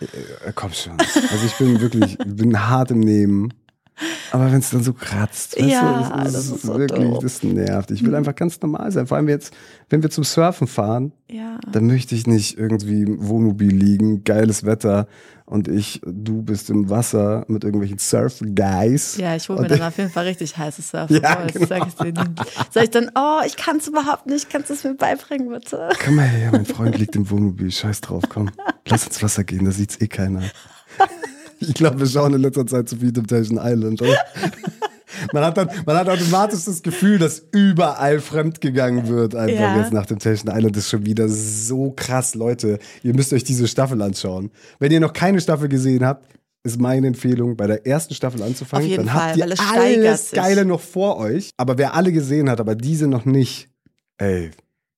Äh, 0.00 0.52
komm 0.54 0.72
schon. 0.72 0.92
Also 1.30 1.44
ich 1.44 1.54
bin 1.58 1.80
wirklich, 1.80 2.18
ich 2.18 2.36
bin 2.36 2.58
hart 2.68 2.90
im 2.92 3.00
Nehmen. 3.00 3.52
Aber 4.32 4.50
wenn 4.52 4.58
es 4.60 4.70
dann 4.70 4.82
so 4.82 4.92
kratzt, 4.92 5.58
weißt 5.58 5.68
Ja, 5.68 6.10
du, 6.14 6.22
das, 6.24 6.32
das 6.32 6.46
ist 6.50 6.62
so 6.62 6.78
wirklich, 6.78 7.08
doof. 7.08 7.22
das 7.22 7.42
nervt. 7.42 7.90
Ich 7.90 8.04
will 8.04 8.14
einfach 8.14 8.34
ganz 8.34 8.60
normal 8.60 8.90
sein. 8.92 9.06
Vor 9.06 9.16
allem 9.16 9.28
jetzt, 9.28 9.52
wenn 9.88 10.02
wir 10.02 10.10
zum 10.10 10.24
Surfen 10.24 10.66
fahren, 10.66 11.12
Ja. 11.28 11.58
dann 11.70 11.86
möchte 11.86 12.14
ich 12.14 12.26
nicht 12.26 12.58
irgendwie 12.58 13.02
im 13.02 13.26
Wohnmobil 13.26 13.74
liegen, 13.74 14.22
geiles 14.24 14.64
Wetter 14.64 15.08
und 15.46 15.66
ich, 15.66 16.00
du 16.06 16.42
bist 16.42 16.70
im 16.70 16.90
Wasser 16.90 17.44
mit 17.48 17.64
irgendwelchen 17.64 17.98
Surf-Guys. 17.98 19.16
Ja, 19.16 19.34
ich 19.34 19.48
hole 19.48 19.62
mir 19.62 19.66
dann 19.66 19.82
auf 19.82 19.98
jeden 19.98 20.10
Fall 20.10 20.26
richtig 20.26 20.56
heißes 20.56 20.90
Surfen. 20.90 21.16
Ja, 21.22 21.44
Das 21.52 21.68
sag 21.68 21.88
ich 21.88 21.94
dir. 21.94 22.14
Sag 22.70 22.84
ich 22.84 22.90
dann, 22.90 23.10
oh, 23.16 23.40
ich 23.44 23.56
kann 23.56 23.78
es 23.78 23.88
überhaupt 23.88 24.26
nicht, 24.26 24.48
kannst 24.48 24.70
du 24.70 24.74
es 24.74 24.84
mir 24.84 24.94
beibringen, 24.94 25.48
bitte? 25.48 25.88
Komm 26.04 26.14
mal 26.16 26.26
her, 26.28 26.50
mein 26.52 26.66
Freund 26.66 26.96
liegt 26.98 27.16
im 27.16 27.28
Wohnmobil, 27.30 27.70
scheiß 27.72 28.00
drauf, 28.00 28.22
komm. 28.28 28.50
Lass 28.86 29.06
ins 29.06 29.20
Wasser 29.22 29.42
gehen, 29.42 29.64
da 29.64 29.72
sieht's 29.72 30.00
eh 30.00 30.06
keiner. 30.06 30.42
Ich 31.60 31.74
glaube, 31.74 32.00
wir 32.00 32.06
schauen 32.06 32.34
in 32.34 32.40
letzter 32.40 32.66
Zeit 32.66 32.88
zu 32.88 32.96
viel 32.96 33.12
Temptation 33.12 33.58
Island, 33.62 34.00
oder? 34.02 34.16
Man 35.32 35.44
hat, 35.44 35.56
dann, 35.58 35.68
man 35.84 35.96
hat 35.96 36.08
automatisch 36.08 36.64
das 36.64 36.82
Gefühl, 36.82 37.18
dass 37.18 37.42
überall 37.52 38.20
fremdgegangen 38.20 39.06
wird. 39.08 39.34
Einfach 39.34 39.54
Ja. 39.60 39.78
jetzt 39.80 39.92
nach 39.92 40.06
Temptation 40.06 40.50
Island 40.54 40.76
ist 40.78 40.88
schon 40.88 41.04
wieder 41.04 41.28
so 41.28 41.92
krass, 41.94 42.34
Leute. 42.34 42.78
Ihr 43.02 43.14
müsst 43.14 43.32
euch 43.34 43.44
diese 43.44 43.68
Staffel 43.68 44.00
anschauen. 44.00 44.50
Wenn 44.78 44.92
ihr 44.92 45.00
noch 45.00 45.12
keine 45.12 45.40
Staffel 45.40 45.68
gesehen 45.68 46.06
habt, 46.06 46.26
ist 46.62 46.80
meine 46.80 47.06
Empfehlung, 47.08 47.56
bei 47.56 47.66
der 47.66 47.86
ersten 47.86 48.14
Staffel 48.14 48.42
anzufangen. 48.42 48.84
Auf 48.86 48.90
jeden 48.90 49.06
dann 49.06 49.14
Fall, 49.14 49.28
habt 49.28 49.36
ihr 49.36 49.44
alles 49.44 50.30
sich. 50.30 50.38
Geile 50.38 50.64
noch 50.64 50.80
vor 50.80 51.18
euch. 51.18 51.50
Aber 51.58 51.76
wer 51.76 51.94
alle 51.94 52.12
gesehen 52.12 52.48
hat, 52.48 52.60
aber 52.60 52.74
diese 52.74 53.06
noch 53.06 53.24
nicht, 53.26 53.68
ey, 54.16 54.50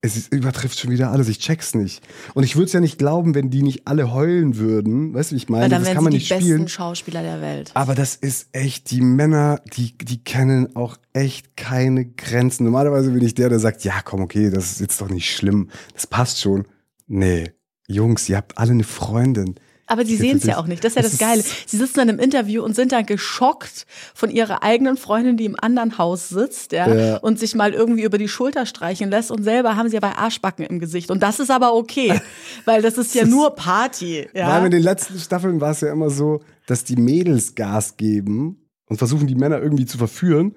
es 0.05 0.17
ist, 0.17 0.33
übertrifft 0.33 0.81
schon 0.81 0.91
wieder 0.91 1.13
alles. 1.13 1.29
Ich 1.29 1.39
check's 1.39 1.77
nicht. 1.77 2.03
Und 2.35 2.43
ich 2.43 2.57
würde 2.57 2.67
es 2.67 2.73
ja 2.73 2.81
nicht 2.81 2.99
glauben, 2.99 3.37
wenn 3.37 3.51
die 3.51 3.63
nicht 3.63 3.87
alle 3.87 4.13
heulen 4.13 4.57
würden. 4.57 5.15
Weißt 5.15 5.31
du, 5.31 5.35
wie 5.35 5.39
ich 5.39 5.49
meine? 5.49 5.63
Weil 5.63 5.71
dann 5.71 5.85
das 5.85 5.95
kann 5.95 6.03
man 6.03 6.13
sie 6.13 6.19
die 6.19 6.23
nicht 6.25 6.29
besten 6.29 6.45
spielen. 6.45 6.69
Schauspieler 6.69 7.23
der 7.23 7.41
Welt. 7.41 7.71
Aber 7.75 7.95
das 7.95 8.17
ist 8.17 8.49
echt, 8.51 8.91
die 8.91 9.01
Männer, 9.01 9.61
die, 9.77 9.97
die 9.97 10.23
kennen 10.23 10.75
auch 10.75 10.97
echt 11.13 11.57
keine 11.57 12.05
Grenzen. 12.05 12.65
Normalerweise 12.65 13.13
bin 13.13 13.25
ich 13.25 13.35
der, 13.35 13.49
der 13.49 13.61
sagt, 13.61 13.85
ja, 13.85 14.03
komm, 14.05 14.23
okay, 14.23 14.51
das 14.51 14.73
ist 14.73 14.81
jetzt 14.81 15.01
doch 15.01 15.09
nicht 15.09 15.31
schlimm. 15.31 15.71
Das 15.95 16.09
passt 16.09 16.41
schon. 16.41 16.67
Nee, 17.07 17.53
Jungs, 17.87 18.29
ihr 18.29 18.39
habt 18.39 18.59
alle 18.59 18.73
eine 18.73 18.85
Freundin. 18.85 19.55
Aber 19.93 20.03
Ich 20.03 20.19
sehen 20.19 20.39
es 20.39 20.45
ja 20.45 20.57
auch 20.59 20.67
nicht. 20.67 20.83
Das 20.83 20.93
ist 20.93 20.97
ja 20.97 21.03
das 21.03 21.13
das 21.13 21.21
Geile. 21.21 21.43
Sie 21.67 21.77
sitzen 21.77 21.99
dann 21.99 22.09
im 22.09 22.19
Interview 22.19 22.63
und 22.63 22.75
sind 22.75 22.93
dann 22.93 23.05
geschockt 23.05 23.87
von 24.15 24.31
ihrer 24.31 24.63
eigenen 24.63 24.97
Freundin, 24.97 25.37
die 25.37 25.45
im 25.45 25.57
anderen 25.61 25.99
Haus 25.99 26.31
sitzt, 26.31 26.73
ja, 26.73 26.93
Ja. 26.93 27.17
und 27.19 27.39
sich 27.39 27.55
mal 27.55 27.73
irgendwie 27.75 28.03
über 28.05 28.17
die 28.19 28.29
Schulter 28.29 28.65
streichen 28.67 29.11
lässt 29.11 29.31
und 29.31 29.43
selber 29.43 29.77
haben 29.77 29.89
sie 29.91 29.97
aber 29.99 30.19
Arschbacken 30.19 30.65
im 30.65 30.79
Gesicht. 30.81 31.11
Und 31.11 31.23
das 31.23 31.41
ist 31.41 31.51
aber 31.51 31.75
okay, 31.75 32.21
weil 32.65 32.81
das 32.83 32.97
ist 32.97 33.15
ja 33.15 33.27
nur 33.27 33.55
Party, 33.55 34.27
Weil 34.33 34.41
ja. 34.41 34.65
in 34.65 34.71
den 34.71 34.83
letzten 34.83 35.19
Staffeln 35.19 35.61
war 35.61 35.73
es 35.73 35.83
ja 35.83 35.93
immer 35.93 36.09
so, 36.11 36.41
dass 36.67 36.85
die 36.85 36.97
Mädels 36.97 37.55
Gas 37.55 37.97
geben 37.97 38.57
und 38.87 38.97
versuchen, 38.97 39.27
die 39.27 39.35
Männer 39.35 39.61
irgendwie 39.61 39.85
zu 39.87 39.99
verführen. 39.99 40.55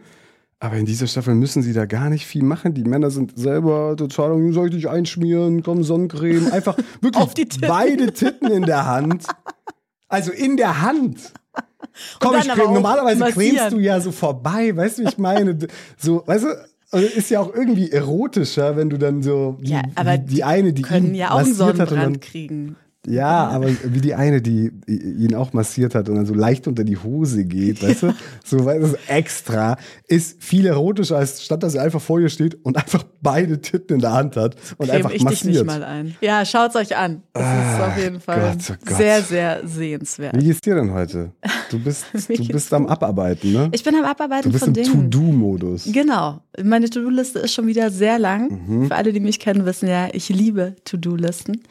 Aber 0.60 0.78
in 0.78 0.86
dieser 0.86 1.07
Staffel 1.07 1.36
müssen 1.36 1.62
sie 1.62 1.74
da 1.74 1.86
gar 1.86 2.10
nicht 2.10 2.25
viel 2.25 2.44
machen. 2.44 2.74
Die 2.74 2.84
Männer 2.84 3.12
sind 3.12 3.38
selber 3.38 3.96
total, 3.98 4.52
soll 4.54 4.69
ich 4.69 4.75
dich 4.75 4.90
einschmieren, 4.90 5.63
komm, 5.63 5.84
Sonnencreme. 5.84 6.52
Einfach 6.52 6.78
wirklich 7.02 7.24
Auf 7.24 7.34
die 7.34 7.46
Titten. 7.46 7.68
beide 7.68 8.13
Titten 8.13 8.50
in 8.50 8.63
der 8.63 8.86
Hand. 8.86 9.25
Also 10.07 10.31
in 10.31 10.57
der 10.57 10.81
Hand. 10.81 11.34
Komm, 12.19 12.36
ich 12.38 12.48
creme, 12.48 12.74
normalerweise 12.74 13.19
massieren. 13.19 13.57
cremst 13.57 13.74
du 13.74 13.80
ja 13.80 14.00
so 14.00 14.12
vorbei, 14.12 14.75
weißt 14.75 15.00
du, 15.00 15.04
wie 15.04 15.07
ich 15.07 15.18
meine? 15.18 15.57
So, 15.98 16.24
weißt 16.25 16.46
du, 16.46 16.50
also 16.92 17.07
ist 17.07 17.30
ja 17.30 17.40
auch 17.42 17.54
irgendwie 17.54 17.92
erotischer, 17.92 18.75
wenn 18.75 18.90
du 18.90 18.98
dann 18.98 19.24
so 19.24 19.57
die, 19.62 19.72
ja, 19.72 19.81
aber 19.96 20.18
die, 20.18 20.36
die 20.36 20.44
eine, 20.44 20.74
die 20.74 20.81
können 20.81 21.07
ihn 21.07 21.16
ja 21.16 21.31
auch 21.31 21.40
einen 21.40 21.54
Sonnenbrand 21.54 22.22
kriegen. 22.22 22.75
Ja, 23.07 23.48
aber 23.48 23.69
wie 23.84 24.02
die 24.02 24.16
eine, 24.16 24.42
die 24.42 24.72
ihn 24.88 25.36
auch 25.36 25.54
massiert 25.54 25.96
hat 25.96 26.10
und 26.10 26.16
dann 26.16 26.25
so 26.25 26.34
leicht 26.34 26.68
unter 26.68 26.84
die 26.84 26.98
Hose 26.98 27.46
geht, 27.46 27.84
weißt 27.84 28.04
du? 28.04 28.13
So, 28.44 28.63
weißt 28.66 28.94
du, 28.94 28.98
extra, 29.07 29.78
ist 30.07 30.42
viel 30.44 30.66
erotischer, 30.66 31.18
als 31.18 31.44
statt 31.44 31.63
dass 31.63 31.75
er 31.75 31.84
einfach 31.84 32.02
vor 32.02 32.19
ihr 32.19 32.30
steht 32.30 32.63
und 32.63 32.78
einfach 32.78 33.04
beide 33.22 33.60
Titten 33.62 33.96
in 33.96 34.02
der 34.02 34.13
Hand 34.13 34.36
hat 34.36 34.56
und 34.78 34.88
Creme 34.88 34.98
einfach 34.98 35.12
ich 35.12 35.25
dich 35.25 35.46
nicht 35.46 35.66
massiert. 35.66 35.66
mal 35.66 35.84
ein. 35.84 36.16
Ja, 36.22 36.46
schaut's 36.46 36.75
euch 36.75 36.96
an. 36.96 37.24
Das 37.34 37.44
ist 37.44 37.81
auf 37.81 37.98
jeden 37.98 38.19
Fall 38.19 38.40
Gott, 38.40 38.57
oh 38.69 38.86
Gott. 38.86 38.98
sehr, 38.98 39.22
sehr 39.22 39.68
sehenswert. 39.68 40.36
Wie 40.36 40.46
geht's 40.46 40.62
dir 40.62 40.75
denn 40.75 40.94
heute? 40.94 41.31
Du 41.69 41.80
bist, 41.80 42.06
du 42.30 42.48
bist 42.48 42.74
am 42.74 42.88
Abarbeiten, 42.88 43.52
ne? 43.52 43.69
Ich 43.72 43.84
bin 43.84 43.96
am 43.96 44.04
Du 44.04 44.07
Abarbeiten 44.07 44.52
bist 44.52 44.63
von 44.63 44.74
im 44.74 44.84
Dingen. 44.84 45.12
To-Do-Modus. 45.12 45.90
Genau. 45.92 46.42
Meine 46.63 46.90
To-Do-Liste 46.90 47.40
ist 47.40 47.54
schon 47.54 47.68
wieder 47.68 47.90
sehr 47.90 48.19
lang. 48.19 48.66
Mhm. 48.68 48.88
Für 48.88 48.96
alle, 48.96 49.13
die 49.13 49.19
mich 49.19 49.40
kennen, 49.40 49.66
wissen 49.66 49.90
ja, 49.90 50.07
ich 50.12 50.30
liebe 50.30 50.75
To-Do-Listen. 50.86 51.62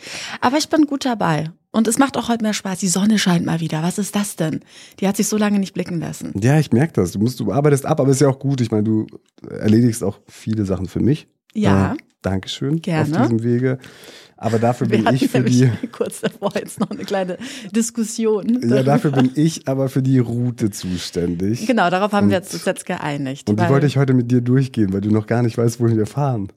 Aber 0.40 0.58
ich 0.58 0.68
bin 0.68 0.86
gut 0.86 1.04
dabei. 1.04 1.23
Und 1.72 1.88
es 1.88 1.98
macht 1.98 2.16
auch 2.16 2.28
heute 2.28 2.44
mehr 2.44 2.52
Spaß. 2.54 2.78
Die 2.78 2.86
Sonne 2.88 3.18
scheint 3.18 3.44
mal 3.44 3.58
wieder. 3.60 3.82
Was 3.82 3.98
ist 3.98 4.14
das 4.14 4.36
denn? 4.36 4.60
Die 5.00 5.08
hat 5.08 5.16
sich 5.16 5.26
so 5.26 5.36
lange 5.36 5.58
nicht 5.58 5.74
blicken 5.74 5.98
lassen. 5.98 6.32
Ja, 6.40 6.58
ich 6.60 6.70
merke 6.70 6.92
das. 6.92 7.10
Du, 7.12 7.18
musst, 7.18 7.40
du 7.40 7.50
arbeitest 7.52 7.84
ab, 7.84 7.98
aber 7.98 8.10
ist 8.12 8.20
ja 8.20 8.28
auch 8.28 8.38
gut. 8.38 8.60
Ich 8.60 8.70
meine, 8.70 8.84
du 8.84 9.06
erledigst 9.50 10.04
auch 10.04 10.20
viele 10.28 10.64
Sachen 10.66 10.86
für 10.86 11.00
mich. 11.00 11.26
Ja. 11.52 11.94
Äh, 11.94 11.96
Dankeschön 12.22 12.80
Gerne. 12.80 13.16
auf 13.20 13.22
diesem 13.22 13.42
Wege. 13.42 13.78
Aber 14.36 14.58
dafür 14.58 14.88
Wir 14.88 15.02
bin 15.04 15.14
ich 15.14 15.28
für 15.28 15.40
die. 15.42 15.68
kurz 15.92 16.20
davor 16.20 16.52
jetzt 16.54 16.78
noch 16.80 16.90
eine 16.90 17.04
kleine 17.04 17.38
Diskussion. 17.74 18.60
Ja, 18.68 18.82
dafür 18.82 19.10
bin 19.10 19.30
ich 19.34 19.68
aber 19.68 19.88
für 19.88 20.02
die 20.02 20.18
Route 20.20 20.70
zuständig. 20.70 21.66
Genau, 21.66 21.90
darauf 21.90 22.12
haben 22.12 22.30
wir 22.30 22.36
Und- 22.38 22.42
jetzt, 22.44 22.54
uns 22.54 22.64
jetzt 22.64 22.86
geeinigt. 22.86 23.48
Und 23.50 23.60
die 23.60 23.68
wollte 23.68 23.86
ich 23.86 23.96
heute 23.96 24.14
mit 24.14 24.30
dir 24.30 24.40
durchgehen, 24.40 24.92
weil 24.92 25.00
du 25.00 25.10
noch 25.10 25.26
gar 25.26 25.42
nicht 25.42 25.58
weißt, 25.58 25.80
wohin 25.80 25.96
wir 25.96 26.06
fahren. 26.06 26.48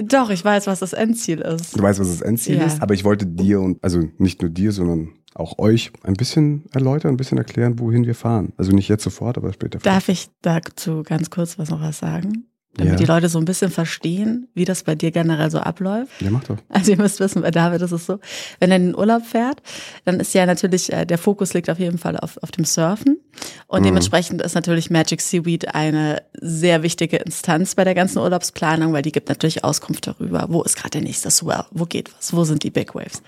Doch, 0.00 0.30
ich 0.30 0.44
weiß, 0.44 0.66
was 0.66 0.80
das 0.80 0.92
Endziel 0.94 1.40
ist. 1.40 1.76
Du 1.78 1.82
weißt, 1.82 2.00
was 2.00 2.08
das 2.08 2.22
Endziel 2.22 2.56
Ja. 2.56 2.66
ist, 2.66 2.80
aber 2.80 2.94
ich 2.94 3.04
wollte 3.04 3.26
dir 3.26 3.60
und, 3.60 3.82
also 3.84 4.02
nicht 4.18 4.40
nur 4.40 4.50
dir, 4.50 4.72
sondern 4.72 5.10
auch 5.34 5.58
euch 5.58 5.92
ein 6.02 6.14
bisschen 6.14 6.64
erläutern, 6.72 7.12
ein 7.14 7.16
bisschen 7.16 7.38
erklären, 7.38 7.78
wohin 7.78 8.06
wir 8.06 8.14
fahren. 8.14 8.52
Also 8.56 8.72
nicht 8.72 8.88
jetzt 8.88 9.04
sofort, 9.04 9.36
aber 9.38 9.52
später. 9.52 9.78
Darf 9.78 10.08
ich 10.08 10.28
dazu 10.42 11.02
ganz 11.02 11.30
kurz 11.30 11.58
was 11.58 11.70
noch 11.70 11.80
was 11.80 11.98
sagen? 11.98 12.46
Damit 12.74 12.92
Ja. 12.94 12.98
die 13.00 13.04
Leute 13.04 13.28
so 13.28 13.38
ein 13.38 13.44
bisschen 13.44 13.70
verstehen, 13.70 14.48
wie 14.54 14.64
das 14.64 14.82
bei 14.82 14.94
dir 14.94 15.10
generell 15.10 15.50
so 15.50 15.58
abläuft. 15.58 16.10
Ja, 16.22 16.30
mach 16.30 16.42
doch. 16.44 16.56
Also 16.70 16.92
ihr 16.92 16.96
müsst 16.96 17.20
wissen, 17.20 17.42
bei 17.42 17.50
David 17.50 17.82
ist 17.82 17.92
es 17.92 18.06
so, 18.06 18.18
wenn 18.60 18.70
er 18.70 18.78
in 18.78 18.86
den 18.86 18.94
Urlaub 18.96 19.26
fährt, 19.26 19.60
dann 20.06 20.18
ist 20.20 20.32
ja 20.32 20.46
natürlich, 20.46 20.90
äh, 20.90 21.04
der 21.04 21.18
Fokus 21.18 21.52
liegt 21.52 21.68
auf 21.68 21.78
jeden 21.78 21.98
Fall 21.98 22.16
auf, 22.16 22.38
auf 22.42 22.50
dem 22.50 22.64
Surfen. 22.64 23.18
Und 23.66 23.80
Mhm. 23.80 23.84
dementsprechend 23.84 24.40
ist 24.40 24.54
natürlich 24.54 24.88
Magic 24.90 25.20
Seaweed 25.20 25.74
eine 25.74 26.22
sehr 26.40 26.82
wichtige 26.82 27.18
Instanz 27.18 27.74
bei 27.74 27.84
der 27.84 27.94
ganzen 27.94 28.18
Urlaubsplanung, 28.18 28.94
weil 28.94 29.02
die 29.02 29.12
gibt 29.12 29.28
natürlich 29.28 29.64
Auskunft 29.64 30.06
darüber, 30.06 30.46
wo 30.48 30.62
ist 30.62 30.76
gerade 30.76 30.90
der 30.92 31.02
nächste 31.02 31.30
Swell, 31.30 31.64
wo 31.72 31.84
geht 31.84 32.10
was, 32.16 32.32
wo 32.34 32.44
sind 32.44 32.62
die 32.62 32.70
Big 32.70 32.94
Waves. 32.94 33.22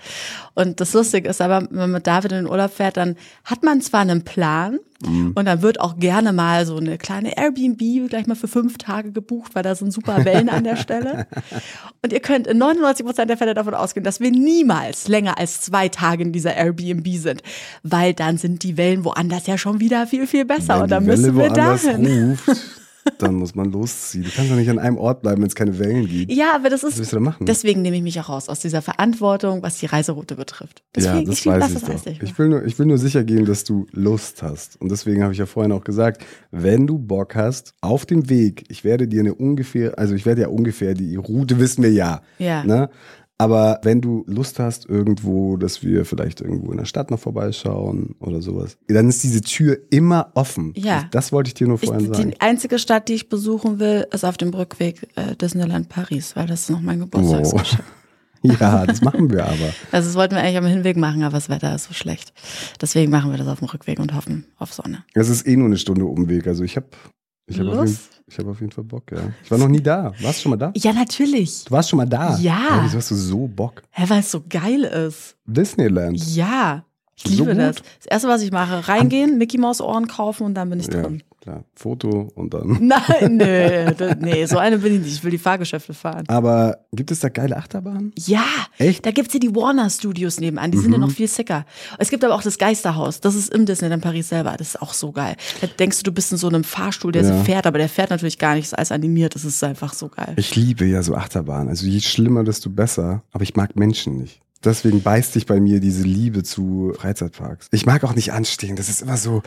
Und 0.55 0.79
das 0.81 0.93
Lustige 0.93 1.29
ist 1.29 1.39
aber, 1.41 1.61
wenn 1.69 1.77
man 1.77 1.91
mit 1.91 2.07
David 2.07 2.31
in 2.31 2.37
den 2.45 2.47
Urlaub 2.49 2.71
fährt, 2.73 2.97
dann 2.97 3.15
hat 3.43 3.61
man 3.63 3.81
zwar 3.81 3.99
einen 4.01 4.23
Plan, 4.23 4.79
Mhm. 5.05 5.33
und 5.35 5.45
dann 5.45 5.61
wird 5.61 5.81
auch 5.81 5.97
gerne 5.97 6.31
mal 6.31 6.65
so 6.65 6.77
eine 6.77 6.97
kleine 6.97 7.37
Airbnb 7.37 8.09
gleich 8.09 8.27
mal 8.27 8.35
für 8.35 8.47
fünf 8.47 8.77
Tage 8.77 9.11
gebucht, 9.11 9.53
weil 9.53 9.63
da 9.63 9.75
sind 9.75 9.91
super 9.91 10.23
Wellen 10.23 10.49
an 10.49 10.63
der 10.63 10.77
Stelle. 10.77 11.27
Und 12.01 12.13
ihr 12.13 12.19
könnt 12.19 12.47
in 12.47 12.59
99 12.59 13.05
Prozent 13.05 13.29
der 13.29 13.37
Fälle 13.37 13.53
davon 13.53 13.73
ausgehen, 13.73 14.03
dass 14.03 14.19
wir 14.19 14.31
niemals 14.31 15.07
länger 15.07 15.37
als 15.37 15.61
zwei 15.61 15.89
Tage 15.89 16.23
in 16.23 16.31
dieser 16.31 16.55
Airbnb 16.55 17.07
sind, 17.15 17.41
weil 17.83 18.13
dann 18.13 18.37
sind 18.37 18.63
die 18.63 18.77
Wellen 18.77 19.03
woanders 19.03 19.47
ja 19.47 19.57
schon 19.57 19.79
wieder 19.79 20.07
viel, 20.07 20.27
viel 20.27 20.45
besser. 20.45 20.75
Wenn 20.75 20.83
und 20.83 20.91
dann 20.91 21.05
müssen 21.05 21.35
wir 21.35 21.49
dahin. 21.49 22.37
ruft, 22.45 22.61
dann 23.19 23.35
muss 23.35 23.55
man 23.55 23.71
losziehen. 23.71 24.23
Du 24.23 24.29
kannst 24.31 24.51
doch 24.51 24.55
nicht 24.55 24.69
an 24.69 24.79
einem 24.79 24.97
Ort 24.97 25.21
bleiben, 25.21 25.41
wenn 25.41 25.47
es 25.47 25.55
keine 25.55 25.77
Wellen 25.79 26.07
gibt. 26.07 26.31
Ja, 26.31 26.55
aber 26.55 26.69
das 26.69 26.83
ist, 26.83 26.93
Was 26.93 26.97
willst 26.99 27.11
du 27.11 27.15
da 27.17 27.21
machen? 27.21 27.45
deswegen 27.45 27.81
nehme 27.81 27.97
ich 27.97 28.03
mich 28.03 28.19
auch 28.19 28.29
raus 28.29 28.49
aus 28.49 28.59
dieser 28.59 28.81
Verantwortung, 28.81 29.63
was 29.63 29.77
die 29.79 29.85
Reiseroute 29.85 30.35
betrifft. 30.35 30.83
Deswegen, 30.95 31.19
ja, 31.19 31.23
das 31.25 31.39
ich 31.39 31.45
weiß 31.45 31.67
ich 31.67 31.73
das 31.83 32.03
doch. 32.03 32.11
Ich 32.21 32.37
will, 32.37 32.49
nur, 32.49 32.65
ich 32.65 32.77
will 32.79 32.85
nur 32.85 32.97
sicher 32.97 33.23
gehen, 33.23 33.45
dass 33.45 33.63
du 33.63 33.87
Lust 33.91 34.43
hast. 34.43 34.81
Und 34.81 34.91
deswegen 34.91 35.23
habe 35.23 35.33
ich 35.33 35.39
ja 35.39 35.45
vorhin 35.45 35.71
auch 35.71 35.83
gesagt, 35.83 36.25
wenn 36.51 36.87
du 36.87 36.97
Bock 36.97 37.35
hast, 37.35 37.73
auf 37.81 38.05
dem 38.05 38.29
Weg, 38.29 38.65
ich 38.69 38.83
werde 38.83 39.07
dir 39.07 39.21
eine 39.21 39.35
ungefähr, 39.35 39.97
also 39.97 40.15
ich 40.15 40.25
werde 40.25 40.41
ja 40.41 40.47
ungefähr, 40.47 40.93
die 40.93 41.15
Route 41.15 41.59
wissen 41.59 41.83
wir 41.83 41.91
ja. 41.91 42.21
Ja. 42.39 42.63
Ne? 42.63 42.89
Aber 43.37 43.79
wenn 43.83 43.99
du 43.99 44.23
Lust 44.27 44.59
hast, 44.59 44.87
irgendwo, 44.87 45.57
dass 45.57 45.83
wir 45.83 46.05
vielleicht 46.05 46.39
irgendwo 46.39 46.71
in 46.71 46.77
der 46.77 46.85
Stadt 46.85 47.11
noch 47.11 47.19
vorbeischauen 47.19 48.15
oder 48.19 48.41
sowas, 48.41 48.77
dann 48.87 49.09
ist 49.09 49.23
diese 49.23 49.41
Tür 49.41 49.77
immer 49.89 50.31
offen. 50.35 50.73
Ja. 50.77 51.01
Das, 51.01 51.25
das 51.25 51.31
wollte 51.33 51.49
ich 51.49 51.53
dir 51.53 51.67
nur 51.67 51.77
Ich, 51.81 51.89
vorhin 51.89 52.13
sagen. 52.13 52.31
die 52.31 52.41
einzige 52.41 52.79
Stadt, 52.79 53.09
die 53.09 53.13
ich 53.15 53.27
besuchen 53.27 53.79
will, 53.79 54.07
ist 54.13 54.23
auf 54.23 54.37
dem 54.37 54.53
Rückweg 54.53 55.09
äh, 55.15 55.35
Disneyland 55.35 55.89
Paris, 55.89 56.35
weil 56.37 56.47
das 56.47 56.61
ist 56.61 56.69
noch 56.69 56.79
mein 56.81 56.99
Geburtstagsgeschenk. 56.99 57.83
ja, 58.59 58.85
das 58.85 59.01
machen 59.01 59.29
wir 59.29 59.45
aber. 59.45 59.55
Also 59.91 60.07
das 60.09 60.15
wollten 60.15 60.35
wir 60.35 60.41
eigentlich 60.41 60.57
am 60.57 60.65
Hinweg 60.65 60.95
machen, 60.95 61.23
aber 61.23 61.33
das 61.35 61.49
Wetter 61.49 61.75
ist 61.75 61.85
so 61.85 61.93
schlecht. 61.93 62.31
Deswegen 62.79 63.11
machen 63.11 63.31
wir 63.31 63.37
das 63.37 63.47
auf 63.47 63.59
dem 63.59 63.67
Rückweg 63.67 63.99
und 63.99 64.13
hoffen 64.13 64.45
auf 64.57 64.73
Sonne. 64.73 65.03
Es 65.13 65.27
ist 65.27 65.45
eh 65.45 65.57
nur 65.57 65.67
eine 65.67 65.77
Stunde 65.77 66.05
Umweg. 66.05 66.47
Also 66.47 66.63
ich 66.63 66.77
habe 66.77 66.87
ich 67.47 67.59
hab 67.59 67.67
auf, 67.67 67.73
jeden- 67.85 67.99
ich 68.27 68.37
hab 68.39 68.47
auf 68.47 68.59
jeden 68.59 68.71
Fall 68.71 68.83
Bock, 68.83 69.11
ja. 69.11 69.19
Ich 69.43 69.51
war 69.51 69.57
noch 69.57 69.67
nie 69.67 69.81
da. 69.81 70.11
Warst 70.21 70.39
du 70.39 70.43
schon 70.43 70.49
mal 70.51 70.57
da? 70.57 70.71
Ja, 70.75 70.93
natürlich. 70.93 71.63
Du 71.65 71.71
warst 71.71 71.89
schon 71.89 71.97
mal 71.97 72.05
da? 72.07 72.37
Ja. 72.39 72.81
Wieso 72.83 72.97
hast 72.97 73.11
du 73.11 73.15
so 73.15 73.47
Bock? 73.47 73.83
Hä, 73.91 74.03
weil 74.07 74.19
es 74.19 74.31
so 74.31 74.41
geil 74.49 74.83
ist. 74.83 75.35
Disneyland. 75.45 76.17
Ja. 76.35 76.85
Ich 77.17 77.23
So 77.23 77.29
liebe 77.29 77.51
gut? 77.51 77.57
das. 77.59 77.75
Das 77.77 78.05
erste, 78.09 78.27
was 78.27 78.41
ich 78.41 78.51
mache, 78.51 78.87
reingehen, 78.89 79.37
Mickey 79.37 79.57
Maus 79.57 79.79
Ohren 79.81 80.07
kaufen 80.07 80.43
und 80.43 80.53
dann 80.55 80.69
bin 80.69 80.81
ich 80.81 80.87
Ja, 80.87 81.01
drin. 81.01 81.23
klar. 81.39 81.63
Foto 81.73 82.29
und 82.35 82.53
dann. 82.53 82.77
Nein, 82.81 83.37
nö, 83.37 83.91
das- 83.97 84.17
nee, 84.19 84.45
so 84.45 84.57
eine 84.57 84.79
bin 84.79 84.95
ich 84.95 84.99
nicht. 85.01 85.13
Ich 85.13 85.23
will 85.23 85.31
die 85.31 85.37
Fahrgeschäfte 85.37 85.93
fahren. 85.93 86.25
Aber 86.27 86.79
gibt 86.91 87.11
es 87.11 87.21
da 87.21 87.29
geile 87.29 87.55
Achterbahnen? 87.55 88.11
Ja, 88.17 88.43
Echt? 88.77 89.05
da 89.05 89.11
gibt's 89.11 89.31
hier 89.31 89.39
die 89.39 89.55
Warner 89.55 89.89
Studios 89.89 90.41
nebenan, 90.41 90.71
die 90.71 90.77
sind 90.77 90.91
ja 90.91 90.97
noch 90.97 91.09
viel 91.11 91.29
sicker. 91.29 91.65
Es 91.99 92.09
gibt 92.09 92.23
aber 92.25 92.35
auch 92.35 92.41
das 92.43 92.57
Geisterhaus, 92.57 93.21
das 93.21 93.35
ist 93.35 93.53
im 93.53 93.65
Disneyland 93.65 94.03
Paris 94.03 94.27
selber, 94.27 94.53
das 94.57 94.69
ist 94.75 94.81
auch 94.81 94.93
so 94.93 95.13
geil. 95.13 95.37
Da 95.61 95.67
denkst 95.67 95.99
du, 95.99 96.03
du 96.03 96.11
bist 96.11 96.33
in 96.33 96.37
so 96.37 96.49
einem 96.49 96.65
Fahrstuhl, 96.65 97.13
der 97.13 97.23
Ja. 97.23 97.37
so 97.37 97.43
fährt, 97.45 97.65
aber 97.65 97.77
der 97.77 97.87
fährt 97.87 98.09
natürlich 98.09 98.39
gar 98.39 98.55
nicht, 98.55 98.65
ist 98.65 98.73
alles 98.77 98.91
animiert, 98.91 99.35
das 99.35 99.45
ist 99.45 99.63
einfach 99.63 99.93
so 99.93 100.09
geil. 100.09 100.33
Ich 100.35 100.53
liebe 100.57 100.83
ja 100.85 101.01
so 101.01 101.15
Achterbahnen. 101.15 101.69
Also 101.69 101.85
je 101.87 102.01
schlimmer, 102.01 102.43
desto 102.43 102.69
besser. 102.69 103.23
Aber 103.31 103.43
ich 103.43 103.55
mag 103.55 103.77
Menschen 103.77 104.17
nicht. 104.17 104.41
Deswegen 104.63 105.01
beißt 105.01 105.33
sich 105.33 105.45
bei 105.45 105.59
mir 105.59 105.79
diese 105.79 106.03
Liebe 106.03 106.43
zu 106.43 106.93
Freizeitparks. 106.97 107.67
Ich 107.71 107.85
mag 107.85 108.03
auch 108.03 108.15
nicht 108.15 108.33
anstehen. 108.33 108.75
Das 108.75 108.89
ist 108.89 109.01
immer 109.01 109.17
so. 109.17 109.43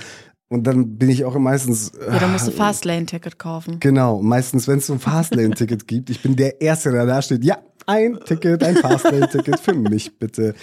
Und 0.48 0.64
dann 0.66 0.96
bin 0.96 1.10
ich 1.10 1.24
auch 1.24 1.36
meistens. 1.38 1.92
Ja, 2.00 2.18
dann 2.18 2.32
musst 2.32 2.46
du 2.46 2.52
ah, 2.52 2.56
Fastlane-Ticket 2.56 3.38
kaufen. 3.38 3.80
Genau. 3.80 4.22
Meistens, 4.22 4.66
wenn 4.66 4.78
es 4.78 4.86
so 4.86 4.94
ein 4.94 5.00
Fastlane-Ticket 5.00 5.86
gibt, 5.86 6.10
ich 6.10 6.22
bin 6.22 6.36
der 6.36 6.60
Erste, 6.60 6.90
der 6.90 7.04
da 7.04 7.20
steht. 7.20 7.44
Ja, 7.44 7.58
ein 7.86 8.18
Ticket, 8.24 8.62
ein 8.62 8.76
Fastlane-Ticket 8.76 9.60
für 9.60 9.74
mich 9.74 10.18
bitte. 10.18 10.54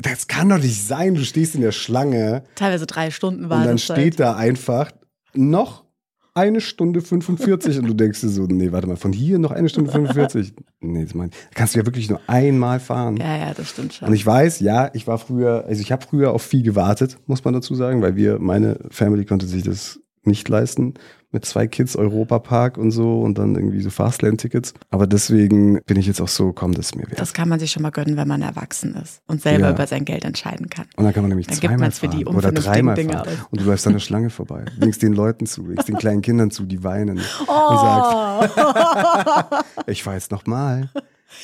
Das 0.00 0.26
kann 0.26 0.48
doch 0.48 0.58
nicht 0.58 0.84
sein. 0.84 1.14
Du 1.14 1.24
stehst 1.24 1.54
in 1.54 1.60
der 1.60 1.72
Schlange 1.72 2.42
Teilweise 2.56 2.86
drei 2.86 3.10
Stunden 3.10 3.44
und 3.44 3.50
dann 3.50 3.78
steht 3.78 4.18
da 4.18 4.34
einfach 4.34 4.90
noch 5.34 5.84
eine 6.34 6.60
Stunde 6.60 7.00
45 7.00 7.78
und 7.78 7.86
du 7.86 7.94
denkst 7.94 8.20
dir 8.20 8.28
so, 8.28 8.46
nee, 8.46 8.72
warte 8.72 8.86
mal, 8.86 8.96
von 8.96 9.12
hier 9.12 9.38
noch 9.38 9.50
eine 9.50 9.68
Stunde 9.68 9.90
45. 9.90 10.54
Nee, 10.80 11.04
das 11.04 11.14
mein, 11.14 11.30
kannst 11.54 11.74
du 11.74 11.80
ja 11.80 11.86
wirklich 11.86 12.08
nur 12.08 12.20
einmal 12.26 12.80
fahren. 12.80 13.16
Ja, 13.16 13.36
ja, 13.36 13.54
das 13.54 13.70
stimmt 13.70 13.94
schon. 13.94 14.08
Und 14.08 14.14
ich 14.14 14.24
weiß, 14.24 14.60
ja, 14.60 14.90
ich 14.94 15.06
war 15.06 15.18
früher, 15.18 15.64
also 15.66 15.80
ich 15.80 15.92
habe 15.92 16.04
früher 16.04 16.32
auf 16.32 16.42
viel 16.42 16.62
gewartet, 16.62 17.18
muss 17.26 17.44
man 17.44 17.54
dazu 17.54 17.74
sagen, 17.74 18.02
weil 18.02 18.16
wir, 18.16 18.38
meine 18.38 18.78
Family 18.90 19.24
konnte 19.24 19.46
sich 19.46 19.62
das 19.62 20.00
nicht 20.22 20.48
leisten 20.48 20.94
mit 21.32 21.44
zwei 21.44 21.68
Kids 21.68 21.94
Europapark 21.94 22.76
und 22.76 22.90
so 22.90 23.20
und 23.20 23.38
dann 23.38 23.54
irgendwie 23.54 23.80
so 23.80 23.88
Fastlane-Tickets. 23.90 24.74
Aber 24.90 25.06
deswegen 25.06 25.80
bin 25.86 25.96
ich 25.96 26.06
jetzt 26.08 26.20
auch 26.20 26.28
so, 26.28 26.52
komm, 26.52 26.72
das 26.74 26.86
ist 26.86 26.96
mir 26.96 27.06
wert. 27.08 27.20
das 27.20 27.32
kann 27.32 27.48
man 27.48 27.60
sich 27.60 27.70
schon 27.70 27.82
mal 27.84 27.90
gönnen, 27.90 28.16
wenn 28.16 28.26
man 28.26 28.42
erwachsen 28.42 28.94
ist 28.96 29.22
und 29.28 29.40
selber 29.40 29.66
Ja. 29.68 29.70
über 29.72 29.86
sein 29.86 30.04
Geld 30.04 30.24
entscheiden 30.24 30.68
kann. 30.68 30.86
Und 30.96 31.04
dann 31.04 31.12
kann 31.14 31.22
man 31.22 31.28
nämlich 31.28 31.46
Dann 31.46 31.54
gibt 31.60 31.70
zweimal 31.70 31.86
man's 31.86 31.98
für 32.00 32.08
die 32.08 32.24
fahren 32.24 32.36
oder 32.36 32.50
dreimal 32.52 32.94
Dinge 32.96 33.12
fahren. 33.12 33.28
aus. 33.28 33.46
Und 33.50 33.60
du 33.60 33.64
läufst 33.64 33.86
an 33.86 33.92
der 33.92 34.00
Schlange 34.00 34.30
vorbei. 34.30 34.64
Winkst 34.78 35.02
den 35.02 35.12
Leuten 35.12 35.46
zu, 35.46 35.68
winkst 35.68 35.86
den 35.88 35.96
kleinen 35.96 36.20
Kindern 36.22 36.50
zu, 36.50 36.64
die 36.66 36.82
weinen. 36.82 37.18
Und 37.18 37.78
sagst, 37.78 38.56
Oh, 38.56 39.82
ich 39.86 40.02
fahr 40.02 40.14
jetzt 40.14 40.32
nochmal. 40.32 40.90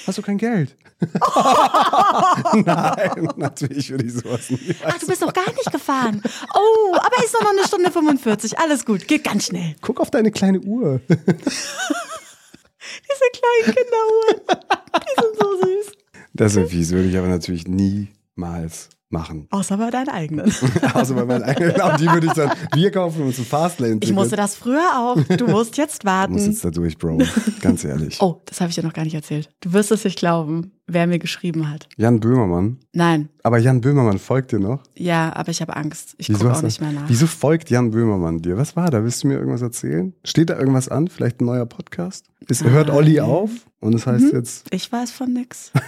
Hast 0.06 0.18
du 0.18 0.22
kein 0.22 0.38
Geld? 0.38 0.76
Nein, 2.54 3.28
natürlich 3.36 3.90
würde 3.90 4.06
ich 4.06 4.14
sowas 4.14 4.48
nie. 4.50 4.74
ach, 4.84 4.98
du 4.98 5.06
bist 5.06 5.20
noch 5.20 5.32
gar 5.32 5.50
nicht 5.52 5.70
gefahren. 5.70 6.22
Oh, 6.54 6.94
aber 6.96 7.24
ist 7.24 7.34
doch 7.34 7.42
noch 7.42 7.50
eine 7.50 7.66
Stunde 7.66 7.90
45. 7.90 8.58
Alles 8.58 8.84
gut, 8.84 9.06
geht 9.06 9.24
ganz 9.24 9.46
schnell. 9.46 9.76
Guck 9.82 10.00
auf 10.00 10.10
deine 10.10 10.30
kleine 10.30 10.60
Uhr. 10.60 11.00
Diese 11.08 11.18
kleinen 13.32 13.74
Kinderuhren, 13.74 14.40
die 14.96 15.20
sind 15.20 15.36
so 15.40 15.60
süß. 15.60 15.92
Das 16.32 16.56
ist 16.56 16.70
fies, 16.70 16.90
würde 16.92 17.08
ich 17.08 17.16
aber 17.16 17.28
natürlich 17.28 17.66
niemals 17.66 18.88
machen. 19.18 19.46
Außer 19.50 19.76
bei 19.76 19.90
deinen 19.90 20.08
eigenen. 20.08 20.52
Also 20.94 21.14
bei 21.14 21.24
meinen 21.24 21.42
eigenen, 21.44 21.72
genau, 21.74 21.96
die 21.96 22.06
würde 22.06 22.26
ich 22.26 22.32
dann, 22.32 22.50
wir 22.74 22.90
kaufen 22.90 23.22
uns 23.22 23.38
ein 23.38 23.44
Fastlane-Ticket. 23.44 24.08
Ich 24.08 24.14
musste 24.14 24.36
das 24.36 24.54
früher 24.56 24.88
auch. 24.96 25.16
Du 25.36 25.46
musst 25.48 25.76
jetzt 25.76 26.02
Du 26.04 26.06
musst 26.08 26.16
warten. 26.20 26.38
jetzt 26.38 26.64
da 26.64 26.70
durch, 26.70 26.96
Bro. 26.98 27.18
Ganz 27.60 27.84
ehrlich. 27.84 28.18
Oh, 28.26 28.40
das 28.46 28.60
habe 28.60 28.70
ich 28.70 28.74
dir 28.76 28.82
noch 28.82 28.92
gar 28.92 29.04
nicht 29.04 29.14
erzählt. 29.14 29.48
Du 29.60 29.72
wirst 29.72 29.90
es 29.92 30.04
nicht 30.04 30.18
glauben, 30.18 30.72
wer 30.86 31.06
mir 31.06 31.18
geschrieben 31.18 31.70
hat. 31.70 31.88
Jan 31.96 32.18
Böhmermann. 32.20 32.78
Nein, 32.92 33.28
Aber 33.42 33.58
Jan 33.58 33.80
Böhmermann 33.80 34.18
folgt 34.18 34.52
dir 34.52 34.58
noch? 34.58 34.82
ja, 34.96 35.34
aber 35.34 35.50
ich 35.50 35.60
habe 35.60 35.76
Angst. 35.76 36.14
Ich 36.18 36.32
gucke 36.32 36.50
auch 36.52 36.62
nicht 36.62 36.80
mehr 36.80 36.92
nach. 36.92 37.08
wieso 37.08 37.26
folgt 37.26 37.70
Jan 37.70 37.90
Böhmermann 37.90 38.40
dir? 38.42 38.56
Was 38.56 38.74
war 38.76 38.90
da? 38.90 39.02
Willst 39.04 39.22
du 39.22 39.28
mir 39.28 39.34
irgendwas 39.34 39.62
erzählen? 39.62 40.12
Steht 40.24 40.50
da 40.50 40.58
irgendwas 40.58 40.88
an? 40.88 41.08
Vielleicht 41.08 41.40
ein 41.40 41.46
neuer 41.46 41.66
Podcast? 41.66 42.26
Ist, 42.48 42.64
hört 42.64 42.90
Olli 42.90 43.20
auf? 43.20 43.50
Und 43.80 43.94
es 43.94 44.06
Mhm. 44.06 44.10
heißt 44.12 44.32
jetzt, 44.32 44.66
Ich 44.70 44.90
weiß 44.90 45.10
von 45.10 45.32
nix. 45.32 45.72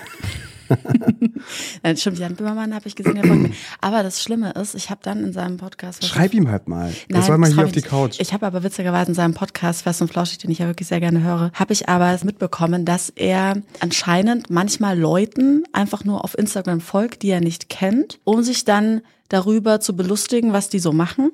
Nein, 1.83 1.97
stimmt, 1.97 2.19
Jan 2.19 2.37
Böhmermann 2.37 2.75
habe 2.75 2.87
ich 2.87 2.97
gesehen, 2.97 3.15
der 3.15 3.27
mir. 3.27 3.51
Aber 3.81 4.03
das 4.03 4.23
Schlimme 4.23 4.53
ist, 4.53 4.75
ich 4.75 4.91
habe 4.91 5.01
dann 5.03 5.25
in 5.25 5.33
seinem 5.33 5.57
Podcast. 5.57 6.05
schreib 6.05 6.35
ihm 6.35 6.51
halt 6.51 6.69
mal. 6.69 6.89
Nein, 6.89 6.97
das 7.09 7.27
soll 7.27 7.39
mal 7.39 7.53
hier 7.53 7.65
auf 7.65 7.67
ich 7.69 7.83
die. 7.83 7.89
Couch. 7.89 8.21
Ich 8.21 8.33
habe 8.33 8.47
aber 8.47 8.63
witzigerweise 8.63 9.11
in 9.11 9.15
seinem 9.15 9.35
Podcast 9.35 9.83
Fest 9.83 10.03
und 10.03 10.09
Flauschig, 10.09 10.39
den 10.39 10.51
ich 10.51 10.59
ja 10.59 10.67
wirklich 10.67 10.89
sehr 10.89 11.01
gerne 11.01 11.23
höre, 11.23 11.51
habe 11.55 11.73
ich 11.73 11.89
aber 11.89 12.19
mitbekommen, 12.25 12.85
dass 12.85 13.11
er 13.11 13.63
anscheinend 13.81 14.51
manchmal 14.51 14.99
Leuten 14.99 15.65
einfach 15.73 16.05
nur 16.05 16.25
auf 16.25 16.37
Instagram 16.37 16.81
folgt, 16.81 17.23
die 17.23 17.31
er 17.31 17.41
nicht 17.41 17.69
kennt, 17.69 18.19
um 18.25 18.43
sich 18.43 18.65
dann 18.65 19.03
darüber 19.29 19.81
zu 19.81 19.95
belustigen, 19.95 20.53
was 20.53 20.69
die 20.69 20.79
so 20.79 20.93
machen 20.93 21.31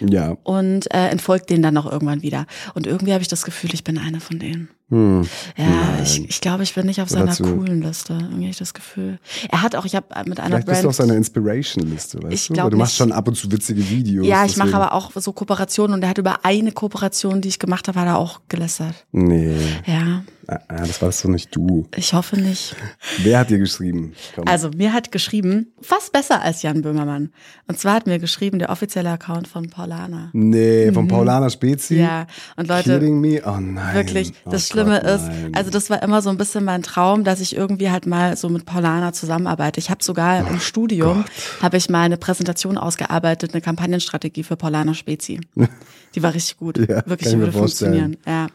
ja. 0.00 0.36
und 0.42 0.92
äh, 0.94 1.08
entfolgt 1.08 1.50
denen 1.50 1.62
dann 1.62 1.76
auch 1.76 1.90
irgendwann 1.90 2.22
wieder. 2.22 2.46
Und 2.74 2.86
irgendwie 2.86 3.12
habe 3.12 3.22
ich 3.22 3.28
das 3.28 3.44
Gefühl, 3.44 3.70
ich 3.74 3.84
bin 3.84 3.98
eine 3.98 4.20
von 4.20 4.38
denen. 4.38 4.68
Hm. 4.90 5.28
Ja, 5.56 5.66
Nein. 5.66 6.02
ich, 6.02 6.28
ich 6.30 6.40
glaube, 6.40 6.62
ich 6.62 6.74
bin 6.74 6.86
nicht 6.86 7.02
auf 7.02 7.10
seiner 7.10 7.36
coolen 7.36 7.82
Liste. 7.82 8.14
Irgendwie 8.14 8.44
habe 8.44 8.50
ich 8.50 8.56
das 8.58 8.72
Gefühl. 8.72 9.18
Er 9.50 9.60
hat 9.60 9.76
auch, 9.76 9.84
ich 9.84 9.94
habe 9.94 10.06
mit 10.26 10.40
einer 10.40 10.48
Vielleicht 10.48 10.66
bist 10.66 10.74
Brand. 10.76 10.84
du 10.84 10.88
auf 10.88 10.94
seiner 10.94 11.14
Inspiration-Liste, 11.14 12.22
weißt 12.22 12.32
Ich 12.32 12.48
du? 12.48 12.56
Weil 12.56 12.70
du 12.70 12.76
machst 12.78 12.96
schon 12.96 13.12
ab 13.12 13.28
und 13.28 13.34
zu 13.34 13.52
witzige 13.52 13.86
Videos. 13.90 14.26
ja, 14.26 14.46
ich 14.46 14.56
mache 14.56 14.74
aber 14.74 14.92
auch 14.94 15.10
so 15.14 15.32
Kooperationen 15.32 15.94
und 15.94 16.02
er 16.02 16.08
hat 16.08 16.18
über 16.18 16.44
eine 16.44 16.72
Kooperation, 16.72 17.42
die 17.42 17.48
ich 17.48 17.58
gemacht 17.58 17.86
habe, 17.88 18.00
hat 18.00 18.06
er 18.06 18.18
auch 18.18 18.40
gelästert. 18.48 18.94
Nee, 19.12 19.56
Ja, 19.86 20.22
ah, 20.48 20.58
ah, 20.68 20.76
das 20.86 21.00
warst 21.02 21.24
doch 21.24 21.28
nicht 21.28 21.54
du. 21.54 21.86
ich 21.96 22.12
hoffe 22.12 22.36
nicht. 22.40 22.74
Wer 23.22 23.38
hat 23.40 23.50
dir 23.50 23.58
geschrieben? 23.58 24.14
Komm. 24.34 24.48
Also, 24.48 24.70
mir 24.76 24.92
hat 24.92 25.12
geschrieben, 25.12 25.72
fast 25.80 26.12
besser 26.12 26.42
als 26.42 26.62
Jan 26.62 26.82
Böhmermann. 26.82 27.30
Und 27.66 27.78
zwar 27.78 27.94
hat 27.94 28.06
mir 28.06 28.18
geschrieben 28.18 28.58
der 28.58 28.70
offizielle 28.70 29.10
Account 29.10 29.46
von 29.46 29.68
Paulana. 29.70 30.30
nee, 30.32 30.90
von 30.92 31.06
Paulana 31.06 31.50
Spezi? 31.50 31.94
Mhm. 31.94 32.00
Ja, 32.00 32.26
und 32.56 32.68
Leute, 32.68 32.94
Kidding 32.98 33.20
me? 33.20 33.40
Oh 33.46 33.58
nein. 33.60 33.94
Wirklich, 33.94 34.32
oh 34.44 34.50
das 34.50 34.66
Schlimme 34.68 35.00
Gott, 35.02 35.10
ist, 35.10 35.26
nein. 35.28 35.52
also 35.54 35.70
das 35.70 35.90
war 35.90 36.02
immer 36.02 36.22
so 36.22 36.30
ein 36.30 36.38
bisschen 36.38 36.64
mein 36.64 36.82
Traum, 36.82 37.24
dass 37.24 37.40
ich 37.40 37.54
irgendwie 37.54 37.90
halt 37.90 38.06
mal 38.06 38.36
so 38.36 38.48
mit 38.48 38.64
Paulana 38.64 39.12
zusammenarbeite. 39.12 39.78
Ich 39.80 39.90
habe 39.90 40.02
sogar 40.02 40.44
Oh 40.46 40.50
im 40.52 40.60
Studium 40.60 41.24
habe 41.62 41.76
ich 41.76 41.88
mal 41.90 42.02
eine 42.02 42.16
Präsentation 42.16 42.78
ausgearbeitet, 42.78 43.52
eine 43.52 43.60
Kampagnenstrategie 43.60 44.42
für 44.42 44.56
Paulana 44.56 44.94
Spezi. 44.94 45.40
Die 46.14 46.22
war 46.22 46.32
richtig 46.32 46.56
gut, 46.56 46.78
Ja, 46.78 47.02
wirklich, 47.06 47.36
würde 47.36 47.52
vorstellen. 47.52 48.16
funktionieren. 48.16 48.16
Ja, 48.26 48.46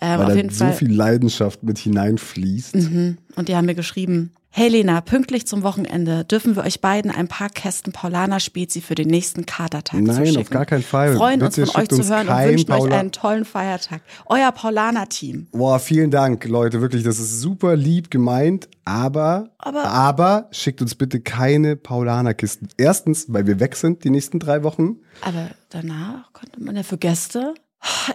ähm, 0.00 0.20
auf 0.20 0.36
jeden 0.36 0.50
so 0.50 0.64
Fall. 0.64 0.72
viel 0.74 0.92
Leidenschaft 1.24 1.62
mit 1.62 1.78
hineinfließt. 1.78 2.76
Mhm. 2.76 3.18
Und 3.36 3.48
die 3.48 3.56
haben 3.56 3.66
mir 3.66 3.74
geschrieben, 3.74 4.32
hey 4.50 4.68
Lena, 4.68 5.00
pünktlich 5.00 5.46
zum 5.46 5.62
Wochenende 5.62 6.24
dürfen 6.24 6.54
wir 6.54 6.62
euch 6.64 6.80
beiden 6.80 7.10
ein 7.10 7.26
paar 7.28 7.48
Kästen 7.48 7.92
Paulaner 7.92 8.38
Spezi 8.40 8.80
für 8.82 8.94
den 8.94 9.08
nächsten 9.08 9.46
Katertag 9.46 10.00
Nein, 10.00 10.16
zuschicken. 10.16 10.42
auf 10.42 10.50
gar 10.50 10.66
keinen 10.66 10.82
Fall. 10.84 11.16
Freuen 11.16 11.40
Bitte 11.40 11.62
uns 11.62 11.72
von 11.72 11.82
euch 11.82 11.88
zu 11.88 12.04
hören 12.08 12.28
und 12.28 12.44
wünschen 12.44 12.70
euch 12.70 12.78
Paula- 12.78 12.98
einen 13.00 13.10
tollen 13.12 13.44
Feiertag. 13.44 14.02
Euer 14.26 14.52
Paulaner-Team. 14.52 15.48
Boah, 15.50 15.78
vielen 15.80 16.10
Dank, 16.10 16.44
Leute. 16.44 16.80
Wirklich, 16.80 17.02
das 17.02 17.18
ist 17.18 17.40
super 17.40 17.74
lieb 17.74 18.10
gemeint. 18.10 18.68
Aber, 18.84 19.48
Aber- 19.58 19.84
aber 19.86 20.48
schickt 20.52 20.82
uns 20.82 20.94
bitte 20.94 21.20
keine 21.20 21.74
Paulaner-Kisten. 21.74 22.68
Erstens, 22.76 23.26
weil 23.28 23.46
wir 23.46 23.58
weg 23.58 23.74
sind 23.76 24.04
die 24.04 24.10
nächsten 24.10 24.38
drei 24.38 24.62
Wochen. 24.62 24.96
Aber 25.22 25.50
danach 25.70 26.32
konnte 26.32 26.62
man 26.62 26.76
ja 26.76 26.82
für 26.82 26.98
Gäste. 26.98 27.54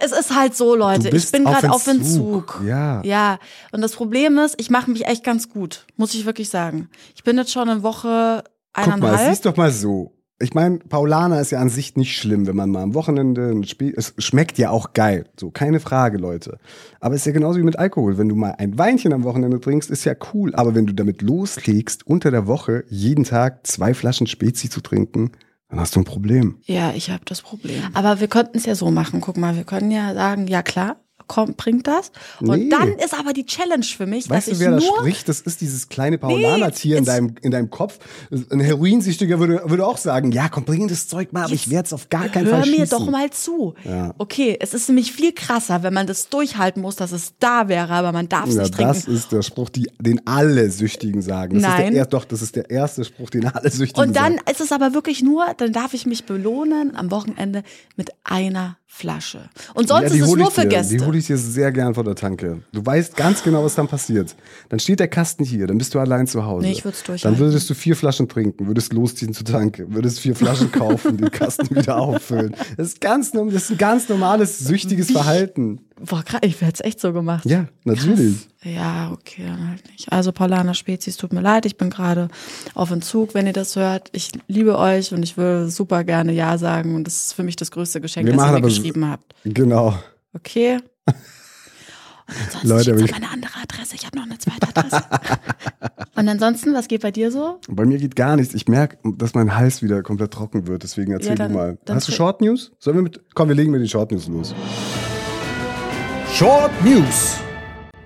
Es 0.00 0.12
ist 0.12 0.34
halt 0.34 0.56
so, 0.56 0.74
Leute. 0.74 1.08
Ich 1.10 1.30
bin 1.30 1.44
gerade 1.44 1.70
auf 1.70 1.86
Entzug. 1.86 2.56
Entzug. 2.56 2.62
Ja. 2.66 3.02
Ja. 3.04 3.38
Und 3.72 3.80
das 3.80 3.92
Problem 3.92 4.38
ist, 4.38 4.60
ich 4.60 4.70
mache 4.70 4.90
mich 4.90 5.06
echt 5.06 5.24
ganz 5.24 5.48
gut. 5.48 5.86
Muss 5.96 6.14
ich 6.14 6.26
wirklich 6.26 6.48
sagen. 6.48 6.88
Ich 7.14 7.24
bin 7.24 7.36
jetzt 7.36 7.52
schon 7.52 7.68
in 7.68 7.82
Woche 7.82 8.42
Guck 8.72 8.86
mal, 8.86 8.94
eineinhalb. 8.94 9.30
siehst 9.30 9.46
doch 9.46 9.56
mal 9.56 9.70
so. 9.70 10.12
Ich 10.42 10.54
meine, 10.54 10.78
Paulaner 10.78 11.38
ist 11.38 11.50
ja 11.50 11.60
an 11.60 11.68
sich 11.68 11.96
nicht 11.96 12.16
schlimm, 12.16 12.46
wenn 12.46 12.56
man 12.56 12.70
mal 12.70 12.82
am 12.82 12.94
Wochenende 12.94 13.50
ein 13.50 13.64
Spiel. 13.64 13.92
Es 13.94 14.14
schmeckt 14.16 14.56
ja 14.56 14.70
auch 14.70 14.94
geil. 14.94 15.26
So, 15.38 15.50
keine 15.50 15.80
Frage, 15.80 16.16
Leute. 16.16 16.58
Aber 16.98 17.14
es 17.14 17.22
ist 17.22 17.26
ja 17.26 17.32
genauso 17.32 17.58
wie 17.58 17.62
mit 17.64 17.78
Alkohol. 17.78 18.16
Wenn 18.16 18.30
du 18.30 18.36
mal 18.36 18.54
ein 18.56 18.78
Weinchen 18.78 19.12
am 19.12 19.24
Wochenende 19.24 19.60
trinkst, 19.60 19.90
ist 19.90 20.04
ja 20.04 20.14
cool. 20.32 20.54
Aber 20.54 20.74
wenn 20.74 20.86
du 20.86 20.94
damit 20.94 21.20
loslegst, 21.20 22.06
unter 22.06 22.30
der 22.30 22.46
Woche 22.46 22.84
jeden 22.88 23.24
Tag 23.24 23.66
zwei 23.66 23.92
Flaschen 23.92 24.26
Spezi 24.26 24.70
zu 24.70 24.80
trinken, 24.80 25.32
dann 25.70 25.80
hast 25.80 25.94
du 25.96 26.00
ein 26.00 26.04
Problem. 26.04 26.58
Ja, 26.66 26.92
ich 26.92 27.10
habe 27.10 27.24
das 27.24 27.42
Problem. 27.42 27.82
Aber 27.94 28.20
wir 28.20 28.28
könnten 28.28 28.58
es 28.58 28.66
ja 28.66 28.74
so 28.74 28.90
machen. 28.90 29.20
Guck 29.20 29.36
mal, 29.36 29.56
wir 29.56 29.64
können 29.64 29.90
ja 29.90 30.12
sagen, 30.14 30.48
ja 30.48 30.62
klar, 30.62 30.96
kommt, 31.30 31.56
bringt 31.56 31.86
das. 31.86 32.10
Und 32.40 32.64
Nee. 32.64 32.68
dann 32.68 32.88
ist 32.98 33.18
aber 33.18 33.32
die 33.32 33.46
Challenge 33.46 33.84
für 33.84 34.04
mich, 34.04 34.28
Weißt 34.28 34.48
dass 34.48 34.58
du, 34.58 34.64
wer 34.64 34.76
ich 34.76 34.84
da 34.84 34.90
nur 34.90 34.98
spricht? 34.98 35.28
Das 35.28 35.40
ist 35.40 35.60
dieses 35.60 35.88
kleine 35.88 36.18
Paulaner-Tier 36.18 36.98
in 36.98 37.04
jetzt- 37.04 37.08
deinem, 37.14 37.34
in 37.40 37.52
deinem 37.52 37.70
Kopf. 37.70 37.98
Ein 38.50 38.58
Heroinsüchtiger 38.60 39.38
würde, 39.38 39.62
würde 39.66 39.86
auch 39.86 39.96
sagen, 39.96 40.32
ja, 40.32 40.48
komm, 40.48 40.64
bring 40.64 40.88
das 40.88 41.06
Zeug 41.08 41.32
mal, 41.32 41.44
aber 41.44 41.52
ich 41.54 41.70
werde 41.70 41.86
es 41.86 41.92
auf 41.92 42.08
gar 42.08 42.28
keinen 42.28 42.46
Hör 42.46 42.56
Fall 42.56 42.64
schießen. 42.64 42.80
mir 42.80 42.86
doch 42.86 43.08
mal 43.10 43.30
zu. 43.30 43.74
Ja. 43.84 44.12
Okay, 44.18 44.56
es 44.60 44.74
ist 44.74 44.88
nämlich 44.88 45.12
viel 45.12 45.32
krasser, 45.32 45.82
wenn 45.84 45.94
man 45.94 46.06
das 46.08 46.28
durchhalten 46.28 46.82
muss, 46.82 46.96
dass 46.96 47.12
es 47.12 47.32
da 47.38 47.68
wäre, 47.68 47.92
aber 47.92 48.10
man 48.12 48.28
darf 48.28 48.48
es 48.48 48.56
Ja, 48.56 48.62
nicht 48.62 48.74
trinken. 48.74 48.92
das 48.92 49.04
ist 49.06 49.30
der 49.32 49.42
Spruch, 49.42 49.68
die, 49.70 49.88
den 50.00 50.26
alle 50.26 50.70
Süchtigen 50.70 51.22
sagen. 51.22 51.54
Das 51.54 51.62
Nein. 51.62 51.84
Ist 51.86 51.92
der, 51.92 52.00
er- 52.02 52.06
doch, 52.06 52.24
das 52.24 52.42
ist 52.42 52.56
der 52.56 52.68
erste 52.70 53.04
Spruch, 53.04 53.30
den 53.30 53.46
alle 53.46 53.70
Süchtigen 53.70 54.06
Und 54.08 54.16
dann 54.16 54.34
sagen. 54.36 54.50
ist 54.50 54.60
es 54.60 54.72
aber 54.72 54.92
wirklich 54.94 55.22
nur, 55.22 55.46
dann 55.56 55.72
darf 55.72 55.94
ich 55.94 56.06
mich 56.06 56.24
belohnen 56.24 56.96
am 56.96 57.10
Wochenende 57.10 57.62
mit 57.96 58.10
einer 58.24 58.76
Flasche. 58.92 59.48
Und 59.74 59.86
sonst 59.86 60.12
Ja, 60.14 60.24
ist 60.24 60.30
es 60.30 60.34
nur 60.36 60.50
für 60.50 60.62
dir. 60.62 60.68
Gäste. 60.78 60.96
Ich 61.20 61.26
dir 61.26 61.36
sehr 61.36 61.70
gern 61.72 61.94
vor 61.94 62.04
der 62.04 62.14
Tanke. 62.14 62.62
Du 62.72 62.84
weißt 62.84 63.16
ganz 63.16 63.42
genau, 63.42 63.62
was 63.64 63.74
dann 63.74 63.88
passiert. 63.88 64.34
Dann 64.68 64.80
steht 64.80 65.00
der 65.00 65.08
Kasten 65.08 65.44
hier, 65.44 65.66
dann 65.66 65.78
bist 65.78 65.94
du 65.94 65.98
allein 65.98 66.26
zu 66.26 66.44
Hause. 66.44 66.66
Nee, 66.66 66.72
ich 66.72 66.84
würd's 66.84 67.02
Dann 67.02 67.14
durchhalten. 67.14 67.38
würdest 67.38 67.68
du 67.70 67.74
vier 67.74 67.94
Flaschen 67.96 68.28
trinken, 68.28 68.66
würdest 68.66 68.92
losziehen 68.92 69.34
zur 69.34 69.46
Tanke, 69.46 69.92
würdest 69.92 70.20
vier 70.20 70.34
Flaschen 70.34 70.72
kaufen, 70.72 71.16
den 71.18 71.30
Kasten 71.30 71.70
wieder 71.76 71.98
auffüllen. 71.98 72.56
Das 72.76 72.88
ist 72.88 73.00
ganz, 73.00 73.32
das 73.32 73.54
ist 73.54 73.70
ein 73.72 73.78
ganz 73.78 74.08
normales, 74.08 74.58
süchtiges 74.58 75.10
Verhalten. 75.10 75.80
Boah, 76.02 76.22
krass, 76.22 76.40
ich 76.42 76.58
hätte 76.62 76.72
es 76.74 76.80
echt 76.80 76.98
so 76.98 77.12
gemacht. 77.12 77.44
Ja, 77.44 77.66
natürlich. 77.84 78.48
Ja, 78.62 79.10
okay, 79.12 79.42
dann 79.46 79.68
halt 79.68 79.86
nicht. 79.90 80.10
Also 80.10 80.32
Paulaner 80.32 80.72
Spezies, 80.72 81.18
tut 81.18 81.32
mir 81.34 81.42
leid, 81.42 81.66
ich 81.66 81.76
bin 81.76 81.90
gerade 81.90 82.28
auf 82.74 82.90
Entzug, 82.90 83.34
wenn 83.34 83.46
ihr 83.46 83.52
das 83.52 83.76
hört. 83.76 84.08
Ich 84.12 84.32
liebe 84.48 84.78
euch 84.78 85.12
und 85.12 85.22
ich 85.22 85.36
will 85.36 85.68
super 85.68 86.04
gerne 86.04 86.32
Ja 86.32 86.56
sagen 86.56 86.94
und 86.94 87.04
das 87.04 87.26
ist 87.26 87.32
für 87.34 87.42
mich 87.42 87.56
das 87.56 87.70
größte 87.70 88.00
Geschenk, 88.00 88.26
Wir 88.26 88.32
das 88.32 88.42
ihr 88.42 88.46
mir 88.46 88.56
aber 88.56 88.66
geschrieben 88.66 89.06
habt. 89.06 89.34
Genau. 89.44 89.94
Okay? 90.32 90.78
Und 91.06 92.36
ansonsten 92.62 92.68
Leute, 92.68 92.90
ich 92.96 93.04
ich- 93.06 93.10
meine 93.12 93.28
andere 93.30 93.52
Adresse, 93.60 93.96
ich 93.96 94.06
habe 94.06 94.16
noch 94.18 94.24
eine 94.24 94.38
zweite 94.38 94.68
Adresse. 94.68 95.02
und 96.14 96.28
ansonsten, 96.28 96.74
was 96.74 96.86
geht 96.86 97.02
bei 97.02 97.10
dir 97.10 97.32
so? 97.32 97.58
Bei 97.68 97.84
mir 97.84 97.98
geht 97.98 98.14
gar 98.14 98.36
nichts. 98.36 98.54
Ich 98.54 98.68
merke, 98.68 98.98
dass 99.16 99.34
mein 99.34 99.56
Hals 99.56 99.82
wieder 99.82 100.02
komplett 100.02 100.32
trocken 100.32 100.66
wird. 100.68 100.84
Deswegen 100.84 101.12
erzähl 101.12 101.30
Ja, 101.30 101.34
dann- 101.36 101.52
du 101.52 101.58
mal. 101.58 101.78
Hast 101.88 102.06
du 102.08 102.12
Short 102.12 102.40
News? 102.40 102.70
Sollen 102.78 102.96
wir 102.96 103.02
mit. 103.02 103.20
Komm, 103.34 103.48
wir 103.48 103.56
legen 103.56 103.72
mit 103.72 103.80
den 103.80 103.88
Short 103.88 104.12
News 104.12 104.28
los. 104.28 104.54
Short 106.32 106.70
News. 106.84 107.38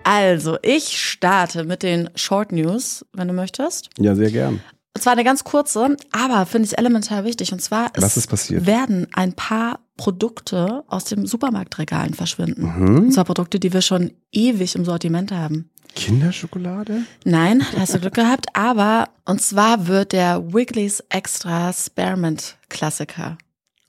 Also, 0.05 0.59
ich 0.63 1.01
starte 1.01 1.65
mit 1.65 1.83
den 1.83 2.11
Short 2.15 2.53
News, 2.53 3.05
wenn 3.13 3.29
du 3.29 3.35
möchtest. 3.35 3.91
Ja, 3.99 4.15
sehr 4.15 4.31
gern. 4.31 4.61
Und 4.97 5.03
zwar 5.03 5.13
eine 5.15 5.25
ganz 5.25 5.45
kurze, 5.45 5.97
aber 6.13 6.47
finde 6.47 6.69
ich 6.69 6.79
elementar 6.79 7.25
wichtig. 7.25 7.53
Und 7.53 7.61
zwar 7.61 7.91
Was 7.97 8.13
es 8.13 8.17
ist 8.19 8.27
passiert? 8.29 8.67
werden 8.67 9.07
ein 9.15 9.33
paar 9.33 9.81
Produkte 9.97 10.85
aus 10.89 11.05
dem 11.05 11.27
Supermarktregalen 11.27 12.15
verschwinden. 12.15 12.63
Mhm. 12.63 12.97
Und 12.97 13.13
zwar 13.13 13.25
Produkte, 13.25 13.61
die 13.61 13.73
wir 13.73 13.83
schon 13.83 14.13
ewig 14.33 14.75
im 14.75 14.85
Sortiment 14.85 15.33
haben. 15.33 15.71
Kinderschokolade? 15.95 17.03
Nein, 17.25 17.65
da 17.73 17.81
hast 17.81 17.95
du 17.95 18.01
Glück 18.01 18.15
gehabt, 18.15 18.47
aber 18.55 19.11
und 19.25 19.41
zwar 19.41 19.87
wird 19.87 20.13
der 20.13 20.53
Wiggly's 20.53 21.01
Extra 21.09 21.73
Spearmint 21.73 22.57
Klassiker. 22.69 23.39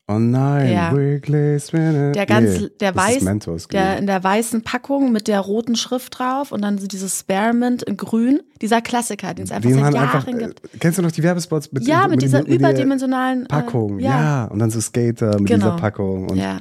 Oh 0.08 0.20
nein, 0.20 0.72
Ja. 0.72 0.92
Der 0.94 2.26
ganz, 2.28 2.60
Nee, 2.60 2.70
der 2.80 2.96
weiß, 2.96 3.22
Mentos, 3.24 3.68
der 3.68 3.98
in 3.98 4.06
der 4.06 4.24
weißen 4.24 4.62
Packung 4.62 5.12
mit 5.12 5.28
der 5.28 5.40
roten 5.40 5.76
Schrift 5.76 6.20
drauf 6.20 6.52
und 6.52 6.62
dann 6.62 6.78
so 6.78 6.86
dieses 6.86 7.20
Spearmint 7.22 7.82
in 7.82 7.98
grün, 7.98 8.42
dieser 8.62 8.82
Klassiker, 8.82 9.34
den 9.34 9.46
es 9.46 9.52
einfach 9.52 9.68
Den 9.68 9.80
seit 9.80 9.94
Jahren 9.96 10.04
einfach, 10.10 10.28
äh, 10.28 10.34
gibt. 10.34 10.62
kennst 10.80 11.00
du 11.00 11.02
noch 11.02 11.12
die 11.12 11.24
Werbespots 11.24 11.72
mit, 11.72 11.88
Ja, 11.88 12.04
den- 12.04 12.12
mit 12.12 12.22
dieser 12.22 12.44
der 12.44 12.54
überdimensionalen 12.56 13.46
äh, 13.46 13.48
Packung? 13.48 13.98
ja, 14.00 14.22
ja. 14.22 14.46
und 14.46 14.60
dann 14.60 14.70
so 14.70 14.80
Skater 14.80 15.40
mit 15.40 15.48
Genau. 15.48 15.66
dieser 15.66 15.76
Packung. 15.78 16.30
Und 16.30 16.38
ja, 16.38 16.60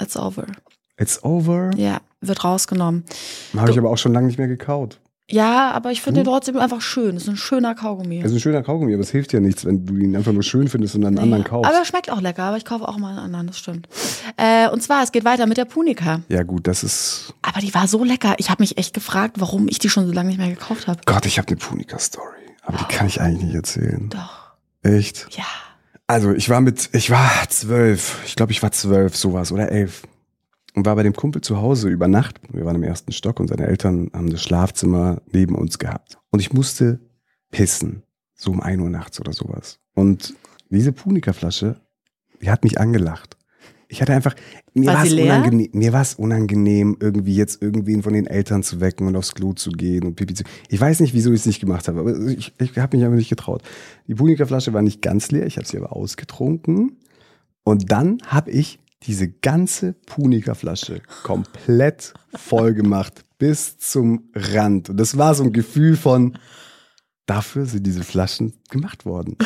it's 0.00 0.16
over. 0.16 0.46
It's 0.98 1.22
over. 1.22 1.72
Ja, 1.76 1.98
wird 2.22 2.44
rausgenommen. 2.44 3.04
Habe 3.54 3.70
ich 3.72 3.78
aber 3.78 3.90
auch 3.90 3.98
schon 3.98 4.14
lange 4.14 4.28
nicht 4.28 4.38
mehr 4.38 4.48
gekaut. 4.48 5.00
Ja, 5.28 5.72
aber 5.72 5.90
ich 5.90 6.02
finde 6.02 6.20
den 6.20 6.26
trotzdem 6.26 6.56
einfach 6.56 6.80
schön. 6.80 7.14
Das 7.14 7.24
ist 7.24 7.28
ein 7.28 7.36
schöner 7.36 7.74
Kaugummi. 7.74 8.20
Es 8.20 8.26
ist 8.26 8.34
ein 8.34 8.40
schöner 8.40 8.62
Kaugummi, 8.62 8.94
aber 8.94 9.02
es 9.02 9.10
hilft 9.10 9.32
ja 9.32 9.40
nichts, 9.40 9.64
wenn 9.64 9.84
du 9.84 9.96
ihn 9.96 10.14
einfach 10.14 10.32
nur 10.32 10.44
schön 10.44 10.68
findest 10.68 10.94
und 10.94 11.04
einen 11.04 11.18
anderen 11.18 11.42
Nee, 11.42 11.48
kaufst. 11.48 11.68
Aber 11.68 11.78
er 11.78 11.84
schmeckt 11.84 12.10
auch 12.10 12.20
lecker, 12.20 12.44
aber 12.44 12.56
ich 12.58 12.64
kaufe 12.64 12.86
auch 12.86 12.96
mal 12.96 13.10
einen 13.10 13.18
anderen, 13.18 13.48
das 13.48 13.58
stimmt. 13.58 13.88
Äh, 14.36 14.68
und 14.68 14.82
zwar, 14.82 15.02
es 15.02 15.10
geht 15.10 15.24
weiter 15.24 15.46
mit 15.46 15.56
der 15.56 15.64
Punika. 15.64 16.20
ja 16.28 16.44
gut, 16.44 16.68
das 16.68 16.84
ist... 16.84 17.34
Aber 17.42 17.60
die 17.60 17.74
war 17.74 17.88
so 17.88 18.04
lecker. 18.04 18.34
Ich 18.38 18.50
habe 18.50 18.62
mich 18.62 18.78
echt 18.78 18.94
gefragt, 18.94 19.40
warum 19.40 19.66
ich 19.68 19.80
die 19.80 19.88
schon 19.88 20.06
so 20.06 20.12
lange 20.12 20.28
nicht 20.28 20.38
mehr 20.38 20.48
gekauft 20.50 20.86
habe. 20.86 21.00
Gott, 21.06 21.26
ich 21.26 21.38
habe 21.38 21.48
eine 21.48 21.56
Punika-Story. 21.56 22.26
Aber 22.62 22.78
die 22.78 22.84
kann 22.84 23.08
ich 23.08 23.20
eigentlich 23.20 23.44
nicht 23.46 23.54
erzählen. 23.56 24.08
Doch. 24.10 24.52
Echt? 24.82 25.26
Ja. 25.36 25.44
Also 26.06 26.32
ich 26.32 26.48
war 26.48 26.60
mit, 26.60 26.90
ich 26.92 27.10
war 27.10 27.30
zwölf, 27.48 28.20
ich 28.26 28.36
glaube 28.36 28.52
ich 28.52 28.62
war 28.62 28.70
zwölf, 28.70 29.16
sowas 29.16 29.50
oder 29.50 29.72
elf. 29.72 30.02
Und 30.76 30.84
war 30.84 30.94
bei 30.94 31.02
dem 31.02 31.14
Kumpel 31.14 31.40
zu 31.40 31.56
Hause 31.56 31.88
über 31.88 32.06
Nacht. 32.06 32.38
Wir 32.52 32.66
waren 32.66 32.76
im 32.76 32.82
ersten 32.82 33.10
Stock 33.10 33.40
und 33.40 33.48
seine 33.48 33.66
Eltern 33.66 34.10
haben 34.12 34.28
das 34.28 34.42
Schlafzimmer 34.42 35.22
neben 35.32 35.54
uns 35.54 35.78
gehabt. 35.78 36.18
Und 36.30 36.40
ich 36.40 36.52
musste 36.52 37.00
pissen. 37.50 38.02
So 38.34 38.50
um 38.50 38.60
ein 38.60 38.80
Uhr 38.80 38.90
nachts 38.90 39.18
oder 39.18 39.32
sowas. 39.32 39.78
Und 39.94 40.34
diese 40.68 40.92
Punika-Flasche, 40.92 41.80
die 42.42 42.50
hat 42.50 42.62
mich 42.62 42.78
angelacht. 42.78 43.38
Ich 43.88 44.02
hatte 44.02 44.12
einfach, 44.12 44.34
mir 44.74 44.92
War 44.92 45.04
es 45.04 45.14
unangenehm, 45.14 45.70
mir 45.72 45.92
war 45.94 46.02
es 46.02 46.14
unangenehm, 46.14 46.98
irgendwie 47.00 47.36
jetzt 47.36 47.62
irgendwen 47.62 48.02
von 48.02 48.12
den 48.12 48.26
Eltern 48.26 48.62
zu 48.62 48.78
wecken 48.80 49.06
und 49.06 49.16
aufs 49.16 49.34
Klo 49.34 49.54
zu 49.54 49.70
gehen 49.70 50.04
und 50.04 50.16
Pipi 50.16 50.34
zu. 50.34 50.44
Ich 50.68 50.78
weiß 50.78 51.00
nicht, 51.00 51.14
wieso 51.14 51.32
ich 51.32 51.40
es 51.40 51.46
nicht 51.46 51.60
gemacht 51.60 51.88
habe, 51.88 52.00
aber 52.00 52.18
ich, 52.26 52.52
ich 52.58 52.78
habe 52.78 52.96
mich 52.96 53.06
einfach 53.06 53.16
nicht 53.16 53.30
getraut. 53.30 53.62
Die 54.08 54.14
Punika-Flasche 54.14 54.74
war 54.74 54.82
nicht 54.82 55.00
ganz 55.00 55.30
leer, 55.30 55.46
ich 55.46 55.56
habe 55.56 55.66
sie 55.66 55.78
aber 55.78 55.96
ausgetrunken. 55.96 56.98
Und 57.62 57.90
dann 57.90 58.18
habe 58.26 58.50
ich 58.50 58.80
diese 59.02 59.28
ganze 59.28 59.92
Punika-Flasche 59.92 61.02
komplett 61.22 62.14
voll 62.34 62.74
gemacht, 62.74 63.24
bis 63.38 63.78
zum 63.78 64.30
Rand. 64.34 64.90
Und 64.90 64.96
das 64.98 65.16
war 65.18 65.34
so 65.34 65.44
ein 65.44 65.52
Gefühl 65.52 65.96
von, 65.96 66.38
dafür 67.26 67.66
sind 67.66 67.86
diese 67.86 68.02
Flaschen 68.04 68.54
gemacht 68.70 69.04
worden. 69.04 69.36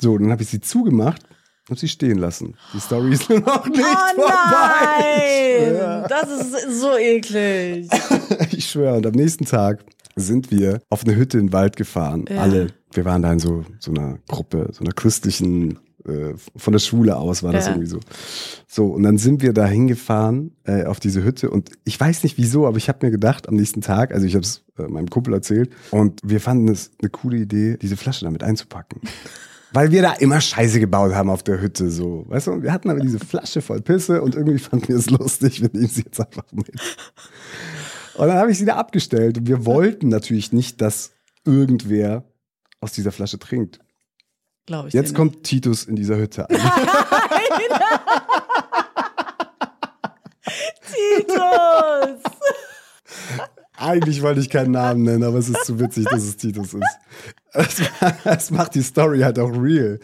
So, 0.00 0.18
dann 0.18 0.30
habe 0.32 0.42
ich 0.42 0.48
sie 0.48 0.60
zugemacht 0.60 1.22
und 1.70 1.78
sie 1.78 1.88
stehen 1.88 2.18
lassen. 2.18 2.56
Die 2.74 2.80
Story 2.80 3.12
ist 3.12 3.30
nur 3.30 3.40
noch 3.40 3.66
nicht 3.68 3.80
Oh 3.80 4.20
vorbei. 4.20 5.72
nein! 5.72 6.06
Das 6.08 6.30
ist 6.30 6.80
so 6.80 6.96
eklig. 6.98 7.88
Ich 8.50 8.66
schwöre, 8.70 8.96
und 8.96 9.06
am 9.06 9.12
nächsten 9.12 9.44
Tag 9.44 9.84
sind 10.16 10.50
wir 10.50 10.80
auf 10.90 11.04
eine 11.04 11.14
Hütte 11.16 11.38
in 11.38 11.46
den 11.46 11.52
Wald 11.52 11.76
gefahren. 11.76 12.24
Ja. 12.28 12.42
Alle. 12.42 12.68
Wir 12.92 13.04
waren 13.04 13.22
da 13.22 13.32
in 13.32 13.38
so, 13.38 13.64
so 13.80 13.90
einer 13.92 14.18
Gruppe, 14.28 14.68
so 14.72 14.84
einer 14.84 14.92
christlichen, 14.92 15.78
äh, 16.06 16.34
von 16.56 16.72
der 16.72 16.80
Schule 16.80 17.16
aus 17.16 17.42
war 17.42 17.52
das 17.52 17.66
Ja. 17.66 17.72
irgendwie 17.72 17.88
so. 17.88 18.00
So, 18.66 18.86
und 18.88 19.02
dann 19.02 19.18
sind 19.18 19.42
wir 19.42 19.52
da 19.52 19.66
hingefahren 19.66 20.56
äh, 20.64 20.84
auf 20.84 21.00
diese 21.00 21.24
Hütte 21.24 21.50
und 21.50 21.70
ich 21.84 21.98
weiß 21.98 22.22
nicht 22.24 22.38
wieso, 22.38 22.66
aber 22.66 22.76
ich 22.76 22.88
habe 22.88 23.06
mir 23.06 23.10
gedacht 23.10 23.48
am 23.48 23.54
nächsten 23.54 23.80
Tag, 23.80 24.12
also 24.12 24.26
ich 24.26 24.34
habe 24.34 24.44
es 24.44 24.64
äh, 24.78 24.82
meinem 24.82 25.08
Kumpel 25.08 25.32
erzählt 25.34 25.70
und 25.90 26.20
wir 26.24 26.40
fanden 26.40 26.68
es 26.68 26.90
eine 27.00 27.10
coole 27.10 27.38
Idee, 27.38 27.76
diese 27.80 27.96
Flasche 27.96 28.24
damit 28.24 28.42
einzupacken. 28.42 29.00
Weil 29.72 29.90
wir 29.90 30.02
da 30.02 30.12
immer 30.12 30.40
Scheiße 30.40 30.78
gebaut 30.78 31.14
haben 31.14 31.30
auf 31.30 31.42
der 31.42 31.60
Hütte, 31.60 31.90
so. 31.90 32.24
Weißt 32.28 32.46
du, 32.46 32.52
und 32.52 32.62
wir 32.62 32.72
hatten 32.72 32.90
aber 32.90 33.00
diese 33.00 33.18
Flasche 33.18 33.60
voll 33.60 33.80
Pisse 33.82 34.22
und 34.22 34.36
irgendwie 34.36 34.60
fanden 34.60 34.86
wir 34.86 34.96
es 34.96 35.10
lustig, 35.10 35.62
wir 35.62 35.70
nehmen 35.72 35.88
sie 35.88 36.02
jetzt 36.02 36.20
einfach 36.20 36.44
mit. 36.52 36.70
Und 38.16 38.28
dann 38.28 38.36
habe 38.36 38.52
ich 38.52 38.58
sie 38.58 38.66
da 38.66 38.76
abgestellt 38.76 39.36
und 39.38 39.48
wir 39.48 39.66
wollten 39.66 40.08
natürlich 40.08 40.52
nicht, 40.52 40.80
dass 40.80 41.10
irgendwer 41.44 42.22
aus 42.80 42.92
dieser 42.92 43.10
Flasche 43.10 43.38
trinkt. 43.40 43.80
Glaube 44.66 44.88
ich. 44.88 44.94
Jetzt 44.94 45.14
kommt 45.14 45.42
Titus 45.42 45.84
in 45.84 45.96
dieser 45.96 46.16
Hütte 46.16 46.48
an. 46.48 46.56
nicht. 46.56 46.62
Titus! 50.86 52.20
Eigentlich 53.76 54.22
wollte 54.22 54.40
ich 54.40 54.48
keinen 54.48 54.70
Namen 54.70 55.02
nennen, 55.02 55.24
aber 55.24 55.38
es 55.38 55.48
ist 55.48 55.64
zu 55.66 55.78
witzig, 55.78 56.06
dass 56.06 56.22
es 56.22 56.36
Titus 56.36 56.74
ist. 56.74 56.98
Es, 57.52 57.82
es 58.24 58.50
macht 58.50 58.74
die 58.74 58.82
Story 58.82 59.20
halt 59.20 59.38
auch 59.38 59.50
real. 59.50 60.00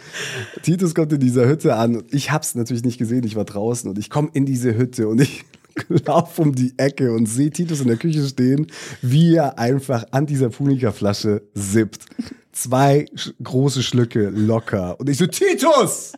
Titus 0.63 0.95
kommt 0.95 1.13
in 1.13 1.21
dieser 1.21 1.47
Hütte 1.47 1.77
an 1.77 1.97
und 1.97 2.13
ich 2.13 2.31
hab's 2.31 2.55
natürlich 2.55 2.85
nicht 2.85 2.99
gesehen, 2.99 3.25
ich 3.25 3.37
war 3.37 3.45
draußen 3.45 3.89
und 3.89 3.99
ich 3.99 4.11
komme 4.11 4.31
in 4.35 4.45
diese 4.45 4.77
Hütte 4.77 5.09
und 5.09 5.21
ich 5.21 5.45
laufe 6.07 6.43
um 6.43 6.55
die 6.55 6.75
Ecke 6.77 7.13
und 7.13 7.27
sehe 7.27 7.51
Titus 7.51 7.81
in 7.81 7.89
der 7.89 7.97
Küche 7.97 8.27
stehen, 8.27 8.67
wie 9.03 9.35
er 9.35 9.59
einfach 9.59 10.05
an 10.11 10.27
dieser 10.27 10.51
Punika-Flasche 10.51 11.43
sippt. 11.55 12.07
Zwei 12.53 13.07
große 13.43 13.83
Schlücke 13.83 14.31
locker. 14.31 14.99
Und 14.99 15.09
ich 15.09 15.19
so, 15.19 15.27
Titus! 15.27 16.13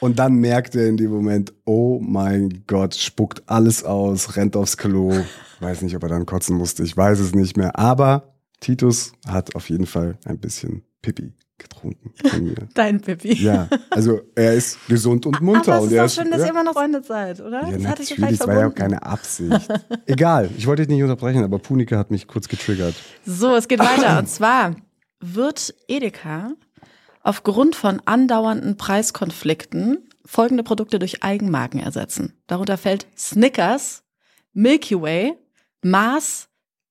Und 0.00 0.18
dann 0.18 0.34
merkt 0.34 0.76
er 0.76 0.86
in 0.86 0.96
dem 0.96 1.10
Moment, 1.10 1.52
oh 1.64 1.98
mein 2.00 2.62
Gott, 2.66 2.94
spuckt 2.94 3.42
alles 3.46 3.82
aus, 3.82 4.36
rennt 4.36 4.54
aufs 4.56 4.76
Klo. 4.76 5.12
Weiß 5.60 5.82
nicht, 5.82 5.96
ob 5.96 6.04
er 6.04 6.08
dann 6.08 6.26
kotzen 6.26 6.56
musste, 6.56 6.84
ich 6.84 6.96
weiß 6.96 7.18
es 7.18 7.34
nicht 7.34 7.56
mehr. 7.56 7.76
Aber 7.76 8.34
Titus 8.60 9.12
hat 9.26 9.56
auf 9.56 9.68
jeden 9.70 9.86
Fall 9.86 10.18
ein 10.24 10.38
bisschen 10.38 10.82
Pipi 11.02 11.32
getrunken 11.58 12.12
von 12.28 12.44
mir. 12.44 12.68
Dein 12.74 13.00
Pippi. 13.00 13.34
Ja, 13.34 13.68
also 13.90 14.20
er 14.34 14.54
ist 14.54 14.78
gesund 14.88 15.26
und 15.26 15.40
munter. 15.40 15.74
Aber 15.74 15.78
es 15.78 15.82
und 15.84 15.88
ist 15.90 15.96
er 15.96 16.04
doch 16.04 16.10
schön, 16.10 16.30
dass 16.30 16.40
ja, 16.40 16.46
ihr 16.46 16.50
immer 16.52 16.64
noch 16.64 16.72
Freunde 16.72 17.02
seid, 17.02 17.40
oder? 17.40 17.68
ja, 17.68 17.76
das 17.76 17.86
hatte 17.86 18.02
ich 18.02 18.10
natürlich, 18.18 18.38
das 18.38 18.48
war 18.48 18.58
ja 18.58 18.68
auch 18.68 18.74
keine 18.74 19.02
Absicht. 19.02 19.68
Egal, 20.06 20.50
ich 20.56 20.66
wollte 20.66 20.82
dich 20.82 20.94
nicht 20.94 21.02
unterbrechen, 21.02 21.42
aber 21.44 21.58
Punika 21.58 21.96
hat 21.98 22.10
mich 22.10 22.26
kurz 22.26 22.48
getriggert. 22.48 22.94
So, 23.26 23.54
es 23.56 23.68
geht 23.68 23.80
weiter. 23.80 24.18
Und 24.18 24.28
zwar 24.28 24.76
wird 25.20 25.74
Edeka 25.88 26.52
aufgrund 27.22 27.74
von 27.76 28.00
andauernden 28.04 28.76
Preiskonflikten 28.76 30.08
folgende 30.24 30.62
Produkte 30.62 30.98
durch 30.98 31.22
Eigenmarken 31.22 31.80
ersetzen. 31.80 32.34
Darunter 32.46 32.76
fällt 32.78 33.06
Snickers, 33.16 34.02
Milky 34.52 35.00
Way, 35.00 35.34
Mars, 35.82 36.48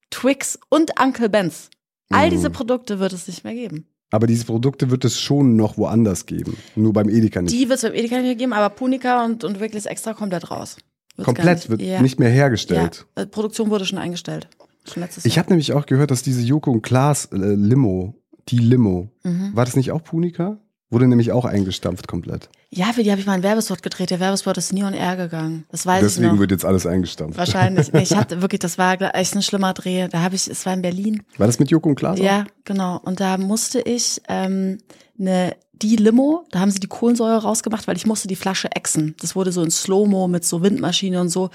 Twix 0.09 0.59
und 0.69 0.99
Uncle 0.99 1.29
Ben's. 1.29 1.69
All 2.09 2.27
Mhm. 2.27 2.31
diese 2.31 2.49
Produkte 2.49 2.99
wird 2.99 3.13
es 3.13 3.27
nicht 3.27 3.43
mehr 3.43 3.53
geben. 3.53 3.87
Aber 4.11 4.25
diese 4.27 4.45
Produkte 4.45 4.89
wird 4.89 5.03
es 5.05 5.19
schon 5.19 5.55
noch 5.57 5.77
woanders 5.77 6.25
geben. 6.25 6.55
Nur 6.75 6.93
beim 6.93 7.09
Edeka 7.09 7.41
nicht. 7.41 7.53
Die 7.53 7.67
wird 7.67 7.77
es 7.77 7.83
beim 7.83 7.93
Edeka 7.93 8.15
nicht 8.15 8.23
mehr 8.25 8.35
geben, 8.35 8.53
aber 8.53 8.73
Punika 8.73 9.25
und, 9.25 9.43
und 9.43 9.59
Wrigley's 9.59 9.85
Extra 9.85 10.13
komplett 10.13 10.49
raus. 10.49 10.77
Wird's 11.17 11.25
Komplett 11.25 11.57
nicht- 11.57 11.69
wird 11.69 11.81
ja. 11.81 12.01
nicht 12.01 12.19
mehr 12.19 12.29
hergestellt. 12.29 13.05
Ja, 13.17 13.23
äh, 13.23 13.25
Produktion 13.27 13.69
wurde 13.69 13.85
schon 13.85 13.97
eingestellt. 13.97 14.47
Schon 14.85 15.03
letztes 15.03 15.25
Ich 15.25 15.37
habe 15.37 15.49
nämlich 15.49 15.73
auch 15.73 15.85
gehört, 15.85 16.11
dass 16.11 16.21
diese 16.23 16.41
Joko 16.41 16.71
und 16.71 16.81
Klaas 16.83 17.25
äh, 17.33 17.35
Limo, 17.37 18.15
die 18.49 18.59
Limo, 18.59 19.09
Mhm. 19.23 19.51
war 19.53 19.65
das 19.65 19.75
nicht 19.75 19.91
auch 19.91 20.01
Punika? 20.03 20.57
Wurde 20.89 21.07
nämlich 21.07 21.33
auch 21.33 21.43
eingestampft 21.43 22.07
komplett. 22.07 22.49
Ja, 22.69 22.93
für 22.93 23.03
die 23.03 23.11
habe 23.11 23.19
ich 23.19 23.27
mal 23.27 23.33
einen 23.33 23.43
Werbespot 23.43 23.83
gedreht. 23.83 24.09
Der 24.09 24.21
Werbespot 24.21 24.57
ist 24.57 24.71
nie 24.71 24.83
on 24.83 24.93
air 24.93 25.17
gegangen. 25.17 25.65
Das 25.69 25.85
weiß 25.85 26.01
ich 26.01 26.13
Deswegen 26.15 26.33
noch. 26.35 26.39
wird 26.39 26.51
jetzt 26.51 26.63
alles 26.63 26.85
eingestampft. 26.85 27.37
Wahrscheinlich. 27.37 27.91
Nee, 27.91 28.03
ich 28.03 28.15
hatte 28.15 28.41
wirklich, 28.41 28.59
das 28.59 28.77
war 28.77 28.93
echt 29.15 29.35
ein 29.35 29.41
schlimmer 29.41 29.73
Dreh. 29.73 30.07
Da 30.07 30.21
habe 30.21 30.35
ich, 30.35 30.47
es 30.47 30.65
war 30.65 30.73
in 30.73 30.81
Berlin. 30.81 31.23
War 31.37 31.47
das 31.47 31.59
mit 31.59 31.69
Joko 31.71 31.89
und 31.89 31.95
Klaas? 31.95 32.19
Ja, 32.19 32.45
genau. 32.63 32.99
Und 33.03 33.19
da 33.19 33.37
musste 33.37 33.81
ich 33.81 34.21
ähm, 34.29 34.77
eine 35.19 35.55
die 35.81 35.95
Limo, 35.97 36.43
da 36.49 36.59
haben 36.59 36.71
sie 36.71 36.79
die 36.79 36.87
Kohlensäure 36.87 37.43
rausgemacht, 37.43 37.85
weil 37.87 37.95
ich 37.97 38.07
musste 38.07 38.27
die 38.27 38.35
Flasche 38.35 38.67
exen. 38.75 39.13
Das 39.21 39.35
wurde 39.35 39.51
so 39.51 39.61
in 39.61 39.69
Slow-Mo 39.69 40.27
mit 40.27 40.43
so 40.43 40.63
Windmaschine 40.63 41.21
und 41.21 41.29
so. 41.29 41.49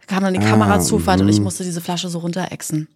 Da 0.00 0.14
kam 0.14 0.24
dann 0.24 0.34
die 0.34 0.40
Ah, 0.40 0.48
Kamerazufahrt 0.50 1.20
und 1.20 1.28
ich 1.28 1.38
mhm. 1.38 1.44
musste 1.44 1.62
diese 1.62 1.80
Flasche 1.80 2.08
so 2.08 2.18
runter 2.18 2.50
exen. 2.50 2.88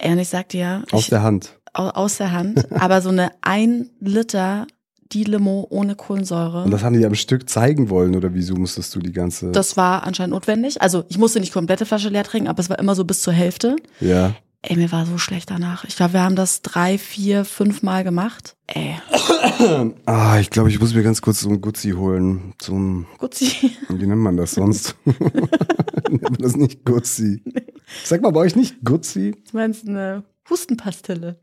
Und 0.00 0.18
ich 0.20 0.28
sag 0.28 0.48
dir, 0.50 0.84
Aus 0.92 1.00
ich, 1.02 1.08
der 1.08 1.22
Hand. 1.22 1.58
au- 1.72 1.88
aus 1.88 2.18
der 2.18 2.30
Hand, 2.30 2.70
aber 2.70 3.02
so 3.02 3.08
eine 3.08 3.32
ein 3.42 3.90
Liter 3.98 4.68
die 5.12 5.24
Limo 5.24 5.66
ohne 5.70 5.94
Kohlensäure. 5.96 6.64
Und 6.64 6.70
das 6.70 6.82
haben 6.82 6.98
die 6.98 7.04
am 7.04 7.14
Stück 7.14 7.48
zeigen 7.48 7.90
wollen, 7.90 8.14
oder 8.16 8.34
wieso 8.34 8.54
musstest 8.54 8.94
du 8.94 9.00
die 9.00 9.12
ganze. 9.12 9.50
Das 9.52 9.76
war 9.76 10.04
anscheinend 10.04 10.34
notwendig. 10.34 10.80
Also 10.82 11.04
ich 11.08 11.18
musste 11.18 11.40
nicht 11.40 11.52
komplette 11.52 11.86
Flasche 11.86 12.08
leer 12.08 12.24
trinken, 12.24 12.48
aber 12.48 12.60
es 12.60 12.70
war 12.70 12.78
immer 12.78 12.94
so 12.94 13.04
bis 13.04 13.22
zur 13.22 13.32
Hälfte. 13.32 13.76
ja. 14.00 14.34
Ey, 14.62 14.76
mir 14.76 14.92
war 14.92 15.06
so 15.06 15.16
schlecht 15.16 15.50
danach. 15.50 15.84
Ich 15.84 15.96
glaube, 15.96 16.12
wir 16.12 16.20
haben 16.22 16.36
das 16.36 16.60
drei, 16.60 16.98
vier, 16.98 17.46
fünf 17.46 17.82
Mal 17.82 18.04
gemacht. 18.04 18.56
Ey, 18.66 18.94
Ah, 20.04 20.38
ich 20.38 20.50
glaube, 20.50 20.68
ich 20.68 20.78
muss 20.78 20.92
mir 20.92 21.02
ganz 21.02 21.22
kurz 21.22 21.40
so 21.40 21.48
ein 21.48 21.62
Gutzi 21.62 21.92
holen. 21.92 22.52
So 22.60 22.74
ein, 22.78 23.06
Gutzi. 23.16 23.70
wie 23.88 24.06
nennt 24.06 24.20
man 24.20 24.36
das 24.36 24.52
sonst? 24.52 24.96
nennt 25.06 26.22
man 26.22 26.36
das 26.38 26.56
nicht 26.56 26.84
Gutzi? 26.84 27.42
Sag 28.04 28.20
mal 28.20 28.32
bei 28.32 28.40
euch 28.40 28.54
nicht 28.54 28.84
Gutzi? 28.84 29.34
Du 29.50 29.56
meinst 29.56 29.88
eine 29.88 30.24
Hustenpastille? 30.50 31.40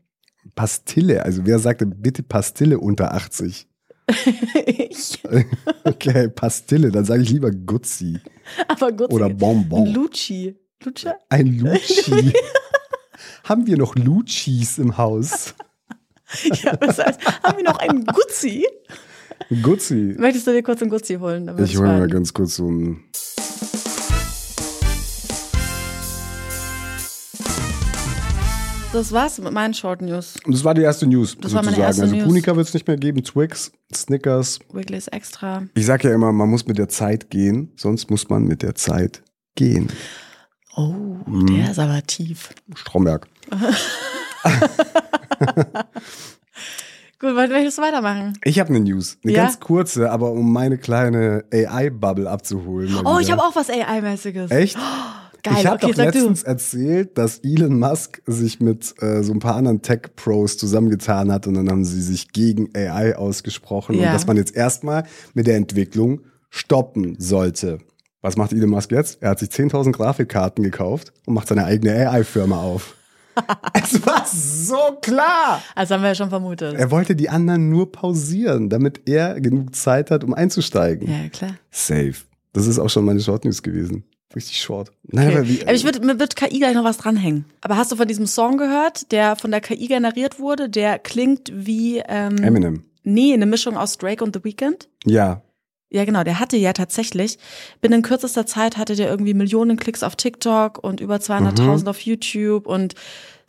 Pastille. 0.54 1.22
Also 1.24 1.44
wer 1.44 1.58
sagte 1.58 1.86
bitte 1.86 2.22
Pastille 2.22 2.78
unter 2.78 3.14
80? 3.14 3.66
ich. 4.66 5.22
Okay, 5.84 6.28
Pastille, 6.28 6.90
dann 6.90 7.04
sage 7.04 7.22
ich 7.22 7.30
lieber 7.30 7.50
Gutzi. 7.50 8.18
Aber 8.68 8.92
Gutzi. 8.92 9.14
Oder 9.14 9.28
Bonbon. 9.30 9.86
Luci. 9.86 10.56
Lutscher? 10.84 11.18
Ein 11.28 11.58
Luci. 11.58 12.32
Haben 13.44 13.66
wir 13.66 13.76
noch 13.78 13.96
Lucis 13.96 14.78
im 14.78 14.96
Haus? 14.96 15.54
Ja, 16.62 16.76
das 16.76 16.98
heißt, 16.98 17.20
haben 17.42 17.56
wir 17.56 17.64
noch 17.64 17.78
einen 17.78 18.04
Gutzi? 18.04 18.66
Gutzi. 19.62 20.14
Möchtest 20.18 20.46
du 20.46 20.52
dir 20.52 20.62
kurz 20.62 20.82
einen 20.82 20.90
Gutzi 20.90 21.14
holen? 21.14 21.50
Ich 21.58 21.78
hole 21.78 22.00
mir 22.00 22.08
ganz 22.08 22.34
kurz 22.34 22.56
so 22.56 22.70
ein. 22.70 23.04
Das 28.92 29.12
war's 29.12 29.38
mit 29.38 29.52
meinen 29.52 29.74
Short 29.74 30.00
News. 30.00 30.34
Das 30.46 30.64
war 30.64 30.72
die 30.74 30.80
erste 30.82 31.06
News, 31.06 31.36
Das 31.40 31.52
war 31.52 31.62
meine 31.62 31.76
sozusagen. 31.76 31.86
erste 31.88 32.02
also 32.02 32.14
News. 32.16 32.24
Punika 32.24 32.56
wird 32.56 32.66
es 32.68 32.74
nicht 32.74 32.86
mehr 32.88 32.96
geben, 32.96 33.22
Twix, 33.22 33.70
Snickers. 33.94 34.58
Wrigley's 34.72 35.08
Extra. 35.08 35.64
Ich 35.74 35.84
sage 35.86 36.08
ja 36.08 36.14
immer, 36.14 36.32
man 36.32 36.48
muss 36.48 36.66
mit 36.66 36.78
der 36.78 36.88
Zeit 36.88 37.28
gehen, 37.30 37.70
sonst 37.76 38.10
muss 38.10 38.28
man 38.30 38.44
mit 38.44 38.62
der 38.62 38.74
Zeit 38.74 39.22
gehen. 39.54 39.88
Oh, 40.74 40.94
Mhm. 41.26 41.46
der 41.58 41.70
ist 41.70 41.78
aber 41.78 42.02
tief. 42.06 42.50
Stromberg. 42.74 43.28
Gut, 47.20 47.34
wollen 47.34 47.50
wir 47.50 47.62
jetzt 47.62 47.78
weitermachen? 47.78 48.38
Ich 48.44 48.58
habe 48.60 48.70
eine 48.70 48.80
News, 48.80 49.18
eine 49.24 49.32
Ja? 49.34 49.42
ganz 49.44 49.58
kurze, 49.60 50.10
aber 50.10 50.30
um 50.32 50.52
meine 50.52 50.78
kleine 50.78 51.44
AI-Bubble 51.52 52.30
abzuholen. 52.30 52.94
Oh, 53.04 53.18
ich 53.18 53.26
wieder. 53.26 53.36
habe 53.38 53.42
auch 53.48 53.56
was 53.56 53.68
AI-mäßiges. 53.70 54.50
Echt? 54.50 54.78
Geil, 55.42 55.54
ich 55.58 55.66
habe 55.66 55.76
okay, 55.76 55.86
doch 55.88 55.96
sag 55.96 56.12
du. 56.12 56.18
letztens 56.18 56.42
erzählt, 56.42 57.16
dass 57.18 57.38
Elon 57.38 57.78
Musk 57.78 58.20
sich 58.26 58.60
mit 58.60 58.94
äh, 59.02 59.22
so 59.22 59.32
ein 59.32 59.38
paar 59.38 59.54
anderen 59.54 59.82
Tech-Pros 59.82 60.56
zusammengetan 60.58 61.30
hat 61.32 61.46
und 61.46 61.54
dann 61.54 61.70
haben 61.70 61.84
sie 61.84 62.02
sich 62.02 62.32
gegen 62.32 62.70
AI 62.74 63.16
ausgesprochen 63.16 63.96
Ja. 63.96 64.08
und 64.08 64.14
dass 64.14 64.26
man 64.26 64.36
jetzt 64.36 64.54
erstmal 64.56 65.04
mit 65.34 65.46
der 65.46 65.56
Entwicklung 65.56 66.22
stoppen 66.50 67.16
sollte. 67.18 67.78
Was 68.20 68.36
macht 68.36 68.52
Elon 68.52 68.70
Musk 68.70 68.90
jetzt? 68.90 69.22
Er 69.22 69.30
hat 69.30 69.38
sich 69.38 69.50
10.000 69.50 69.92
Grafikkarten 69.92 70.64
gekauft 70.64 71.12
und 71.26 71.34
macht 71.34 71.46
seine 71.48 71.64
eigene 71.64 71.92
AI-Firma 72.10 72.60
auf. 72.60 72.96
es 73.74 74.04
war 74.04 74.26
so 74.26 74.98
klar! 75.00 75.62
Also 75.76 75.94
haben 75.94 76.02
wir 76.02 76.08
ja 76.08 76.14
schon 76.16 76.28
vermutet. 76.30 76.74
Er 76.74 76.90
wollte 76.90 77.14
die 77.14 77.28
anderen 77.28 77.68
nur 77.70 77.92
pausieren, 77.92 78.68
damit 78.68 79.02
er 79.08 79.40
genug 79.40 79.76
Zeit 79.76 80.10
hat, 80.10 80.24
um 80.24 80.34
einzusteigen. 80.34 81.08
Ja, 81.08 81.28
klar. 81.28 81.52
Safe. 81.70 82.14
Das 82.52 82.66
ist 82.66 82.80
auch 82.80 82.88
schon 82.90 83.04
meine 83.04 83.20
Short 83.20 83.44
News 83.44 83.62
gewesen. 83.62 84.02
Richtig 84.38 84.62
short. 84.62 84.92
Nein, 85.02 85.26
Okay. 85.28 85.36
aber 85.38 85.48
wie, 85.48 85.62
Aber 85.62 85.74
ich 85.74 85.82
würd, 85.84 86.04
mir 86.04 86.20
wird 86.20 86.36
KI 86.36 86.60
gleich 86.60 86.74
noch 86.74 86.84
was 86.84 86.98
dranhängen. 86.98 87.44
Aber 87.60 87.76
hast 87.76 87.90
du 87.90 87.96
von 87.96 88.06
diesem 88.06 88.26
Song 88.26 88.56
gehört, 88.56 89.10
der 89.10 89.34
von 89.34 89.50
der 89.50 89.60
KI 89.60 89.88
generiert 89.88 90.38
wurde? 90.38 90.68
Der 90.68 91.00
klingt 91.00 91.50
wie 91.52 91.98
ähm, 92.06 92.38
Eminem. 92.38 92.84
Nee, 93.02 93.32
eine 93.34 93.46
Mischung 93.46 93.76
aus 93.76 93.98
Drake 93.98 94.22
und 94.22 94.36
The 94.36 94.44
Weeknd. 94.44 94.88
Ja. 95.04 95.42
Ja, 95.90 96.04
genau, 96.04 96.22
der 96.22 96.38
hatte 96.38 96.56
ja 96.56 96.72
tatsächlich, 96.72 97.38
binnen 97.80 98.02
kürzester 98.02 98.46
Zeit 98.46 98.76
hatte 98.76 98.94
der 98.94 99.08
irgendwie 99.10 99.34
Millionen 99.34 99.76
Klicks 99.76 100.02
auf 100.04 100.14
TikTok 100.14 100.78
und 100.84 101.00
über 101.00 101.16
200.000 101.16 101.80
Mhm. 101.82 101.88
auf 101.88 102.00
YouTube 102.02 102.66
und 102.68 102.94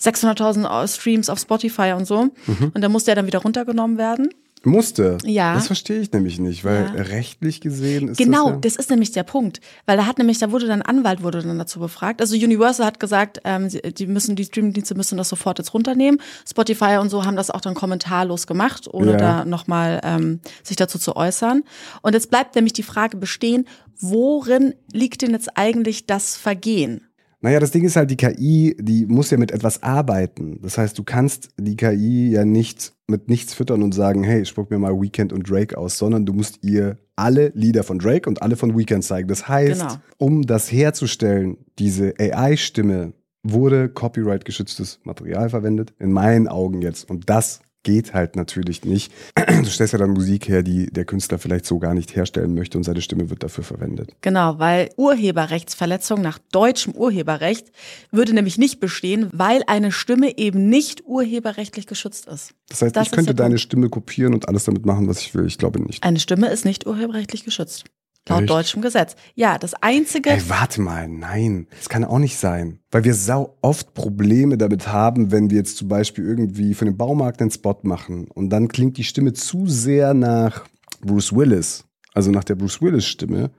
600.000 0.01 0.87
Streams 0.87 1.29
auf 1.29 1.39
Spotify 1.39 1.93
und 1.95 2.05
so. 2.05 2.23
Mhm. 2.47 2.71
Und 2.73 2.81
da 2.81 2.89
musste 2.89 3.11
er 3.11 3.15
dann 3.15 3.27
wieder 3.27 3.39
runtergenommen 3.39 3.97
werden. 3.97 4.29
Musste. 4.65 5.17
Ja. 5.23 5.53
Das 5.53 5.67
verstehe 5.67 5.99
ich 6.01 6.11
nämlich 6.11 6.37
nicht, 6.37 6.65
weil 6.65 6.85
Ja. 6.85 7.03
rechtlich 7.03 7.61
gesehen 7.61 8.09
ist 8.09 8.17
Genau, 8.17 8.51
das 8.51 8.73
das 8.73 8.75
ist 8.75 8.89
nämlich 8.89 9.11
der 9.11 9.23
Punkt, 9.23 9.61
weil 9.85 9.95
da 9.97 10.05
hat 10.05 10.17
nämlich, 10.17 10.37
da 10.39 10.51
wurde 10.51 10.67
dann 10.67 10.81
Anwalt 10.81 11.23
wurde 11.23 11.41
dann 11.41 11.57
dazu 11.57 11.79
befragt. 11.79 12.19
Also 12.21 12.35
Universal 12.35 12.85
hat 12.85 12.99
gesagt, 12.99 13.39
ähm, 13.45 13.69
die 13.69 14.05
müssen 14.07 14.35
die 14.35 14.43
Streamingdienste 14.43 14.95
müssen 14.95 15.17
das 15.17 15.29
sofort 15.29 15.59
jetzt 15.59 15.73
runternehmen. 15.73 16.19
Spotify 16.47 16.97
und 16.99 17.09
so 17.09 17.25
haben 17.25 17.35
das 17.37 17.49
auch 17.51 17.61
dann 17.61 17.73
kommentarlos 17.73 18.47
gemacht, 18.47 18.87
ohne 18.91 19.11
Ja. 19.11 19.17
da 19.17 19.45
nochmal 19.45 20.01
ähm, 20.03 20.39
sich 20.63 20.75
dazu 20.75 20.99
zu 20.99 21.15
äußern. 21.15 21.63
Und 22.01 22.13
jetzt 22.13 22.29
bleibt 22.29 22.55
nämlich 22.55 22.73
die 22.73 22.83
Frage 22.83 23.17
bestehen: 23.17 23.65
Worin 24.01 24.73
liegt 24.91 25.21
denn 25.21 25.31
jetzt 25.31 25.57
eigentlich 25.57 26.05
das 26.05 26.35
Vergehen? 26.37 27.08
Naja, 27.41 27.59
das 27.59 27.71
Ding 27.71 27.85
ist 27.85 27.95
halt, 27.95 28.11
die 28.11 28.17
KI, 28.17 28.75
die 28.79 29.05
muss 29.05 29.31
ja 29.31 29.37
mit 29.37 29.51
etwas 29.51 29.81
arbeiten. 29.81 30.59
Das 30.61 30.77
heißt, 30.77 30.97
du 30.97 31.03
kannst 31.03 31.49
die 31.57 31.77
KI 31.77 32.31
ja 32.31 32.43
nicht 32.43 32.93
mit 33.07 33.29
nichts 33.29 33.53
füttern 33.53 33.81
und 33.81 33.93
sagen, 33.93 34.23
hey, 34.23 34.45
spuck 34.45 34.69
mir 34.69 34.77
mal 34.77 34.99
Weekend 35.01 35.31
und 35.31 35.49
Drake 35.49 35.77
aus, 35.77 35.97
sondern 35.97 36.25
du 36.25 36.33
musst 36.33 36.63
ihr 36.63 36.97
alle 37.15 37.51
Lieder 37.55 37.83
von 37.83 37.97
Drake 37.99 38.27
und 38.29 38.41
alle 38.41 38.55
von 38.57 38.77
Weekend 38.77 39.03
zeigen. 39.03 39.27
Das 39.29 39.47
heißt, 39.47 39.81
Genau. 39.81 39.93
um 40.17 40.41
das 40.43 40.71
herzustellen, 40.71 41.57
diese 41.79 42.13
AI-Stimme, 42.19 43.13
wurde 43.41 43.87
Copyright-geschütztes 43.87 44.99
Material 45.05 45.49
verwendet. 45.49 45.93
In 45.97 46.11
meinen 46.11 46.49
Augen 46.49 46.81
jetzt. 46.81 47.09
Und 47.09 47.29
das 47.29 47.61
geht 47.83 48.13
halt 48.13 48.35
natürlich 48.35 48.85
nicht. 48.85 49.11
Du 49.59 49.65
stellst 49.69 49.91
ja 49.93 49.99
dann 49.99 50.11
Musik 50.11 50.47
her, 50.47 50.63
die 50.63 50.85
der 50.87 51.03
Künstler 51.03 51.37
vielleicht 51.37 51.65
so 51.65 51.79
gar 51.79 51.93
nicht 51.93 52.15
herstellen 52.15 52.53
möchte 52.55 52.77
und 52.77 52.85
seine 52.85 53.01
Stimme 53.01 53.29
wird 53.29 53.43
dafür 53.43 53.63
verwendet. 53.63 54.15
Genau, 54.21 54.57
weil 54.57 54.89
Urheberrechtsverletzung 54.95 56.21
nach 56.21 56.39
deutschem 56.51 56.93
Urheberrecht 56.93 57.67
würde 58.11 58.33
nämlich 58.33 58.57
nicht 58.57 58.79
bestehen, 58.79 59.29
weil 59.33 59.61
eine 59.67 59.91
Stimme 59.91 60.37
eben 60.37 60.69
nicht 60.69 61.03
urheberrechtlich 61.05 61.87
geschützt 61.87 62.27
ist. 62.27 62.53
Das 62.69 62.81
heißt, 62.81 62.95
Das 62.95 63.07
ich 63.07 63.11
könnte 63.11 63.35
deine. 63.35 63.57
Stimme 63.57 63.89
kopieren 63.89 64.33
und 64.33 64.47
alles 64.47 64.63
damit 64.63 64.85
machen, 64.85 65.07
was 65.09 65.19
ich 65.19 65.35
will. 65.35 65.45
Ich 65.45 65.57
glaube 65.57 65.81
nicht. 65.81 66.03
Eine 66.03 66.19
Stimme 66.19 66.47
ist 66.49 66.63
nicht 66.63 66.87
urheberrechtlich 66.87 67.43
geschützt. 67.43 67.83
Laut 68.27 68.41
Echt? 68.41 68.49
deutschem 68.49 68.81
Gesetz. 68.81 69.15
Ja, 69.35 69.57
das 69.57 69.73
einzige. 69.75 70.29
Ey, 70.29 70.41
warte 70.49 70.81
mal, 70.81 71.07
nein, 71.07 71.67
das 71.75 71.89
kann 71.89 72.03
auch 72.03 72.19
nicht 72.19 72.37
sein. 72.37 72.79
Weil 72.91 73.03
wir 73.03 73.15
sau 73.15 73.57
oft 73.61 73.93
Probleme 73.93 74.57
damit 74.57 74.87
haben, 74.87 75.31
wenn 75.31 75.49
wir 75.49 75.57
jetzt 75.57 75.77
zum 75.77 75.87
Beispiel 75.87 76.25
irgendwie 76.25 76.73
für 76.73 76.85
den 76.85 76.97
Baumarkt 76.97 77.41
einen 77.41 77.51
Spot 77.51 77.77
machen 77.83 78.27
und 78.27 78.49
dann 78.49 78.67
klingt 78.67 78.97
die 78.97 79.03
Stimme 79.03 79.33
zu 79.33 79.67
sehr 79.67 80.13
nach 80.13 80.65
Bruce 81.01 81.33
Willis, 81.33 81.85
also 82.13 82.29
nach 82.29 82.43
der 82.43 82.55
Bruce 82.55 82.81
Willis 82.81 83.05
Stimme, 83.05 83.51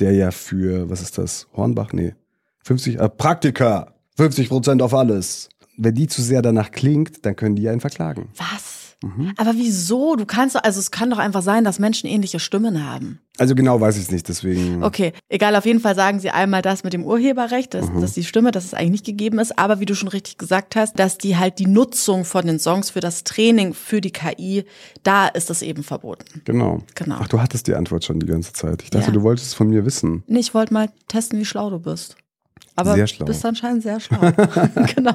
der 0.00 0.12
ja 0.12 0.30
für, 0.30 0.88
was 0.90 1.00
ist 1.00 1.18
das, 1.18 1.46
Hornbach? 1.54 1.92
Nee, 1.92 2.14
50, 2.64 2.98
äh, 2.98 3.08
Praktika, 3.08 3.94
50 4.16 4.48
Prozent 4.48 4.82
auf 4.82 4.94
alles. 4.94 5.48
Wenn 5.76 5.94
die 5.94 6.08
zu 6.08 6.22
sehr 6.22 6.42
danach 6.42 6.72
klingt, 6.72 7.24
dann 7.24 7.36
können 7.36 7.54
die 7.54 7.68
einen 7.68 7.80
verklagen. 7.80 8.30
Was? 8.36 8.77
Mhm. 9.02 9.32
Aber 9.36 9.54
wieso? 9.54 10.16
Du 10.16 10.26
kannst 10.26 10.56
doch, 10.56 10.64
also 10.64 10.80
es 10.80 10.90
kann 10.90 11.08
doch 11.10 11.18
einfach 11.18 11.42
sein, 11.42 11.62
dass 11.62 11.78
Menschen 11.78 12.08
ähnliche 12.08 12.40
Stimmen 12.40 12.84
haben. 12.84 13.20
Also 13.38 13.54
genau 13.54 13.80
weiß 13.80 13.96
ich 13.96 14.02
es 14.04 14.10
nicht, 14.10 14.28
deswegen. 14.28 14.82
Okay, 14.82 15.12
egal, 15.28 15.54
auf 15.54 15.64
jeden 15.66 15.78
Fall 15.78 15.94
sagen 15.94 16.18
sie 16.18 16.30
einmal 16.30 16.62
das 16.62 16.82
mit 16.82 16.92
dem 16.92 17.04
Urheberrecht, 17.04 17.74
dass, 17.74 17.88
Mhm. 17.88 18.00
dass 18.00 18.14
die 18.14 18.24
Stimme, 18.24 18.50
dass 18.50 18.64
es 18.64 18.74
eigentlich 18.74 18.90
nicht 18.90 19.06
gegeben 19.06 19.38
ist, 19.38 19.56
aber 19.56 19.78
wie 19.78 19.86
du 19.86 19.94
schon 19.94 20.08
richtig 20.08 20.36
gesagt 20.38 20.74
hast, 20.74 20.98
dass 20.98 21.16
die 21.18 21.36
halt 21.36 21.60
die 21.60 21.68
Nutzung 21.68 22.24
von 22.24 22.44
den 22.46 22.58
Songs 22.58 22.90
für 22.90 22.98
das 23.00 23.22
Training 23.22 23.72
für 23.74 24.00
die 24.00 24.10
KI, 24.10 24.64
da 25.04 25.28
ist 25.28 25.48
das 25.50 25.62
eben 25.62 25.84
verboten. 25.84 26.42
Genau. 26.44 26.82
Genau. 26.96 27.18
Ach, 27.20 27.28
du 27.28 27.40
hattest 27.40 27.68
die 27.68 27.74
Antwort 27.76 28.04
schon 28.04 28.18
die 28.18 28.26
ganze 28.26 28.52
Zeit. 28.52 28.82
Ich 28.82 28.90
dachte, 28.90 29.06
Ja. 29.06 29.12
du 29.12 29.22
wolltest 29.22 29.46
es 29.48 29.54
von 29.54 29.68
mir 29.68 29.84
wissen. 29.84 30.24
Nee, 30.26 30.40
ich 30.40 30.54
wollte 30.54 30.74
mal 30.74 30.90
testen, 31.06 31.38
wie 31.38 31.44
schlau 31.44 31.70
du 31.70 31.78
bist. 31.78 32.16
Aber 32.74 32.94
Sehr 32.94 33.06
schlau. 33.06 33.26
bist 33.26 33.44
anscheinend 33.44 33.84
sehr 33.84 34.00
schlau. 34.00 34.18
genau. 34.96 35.14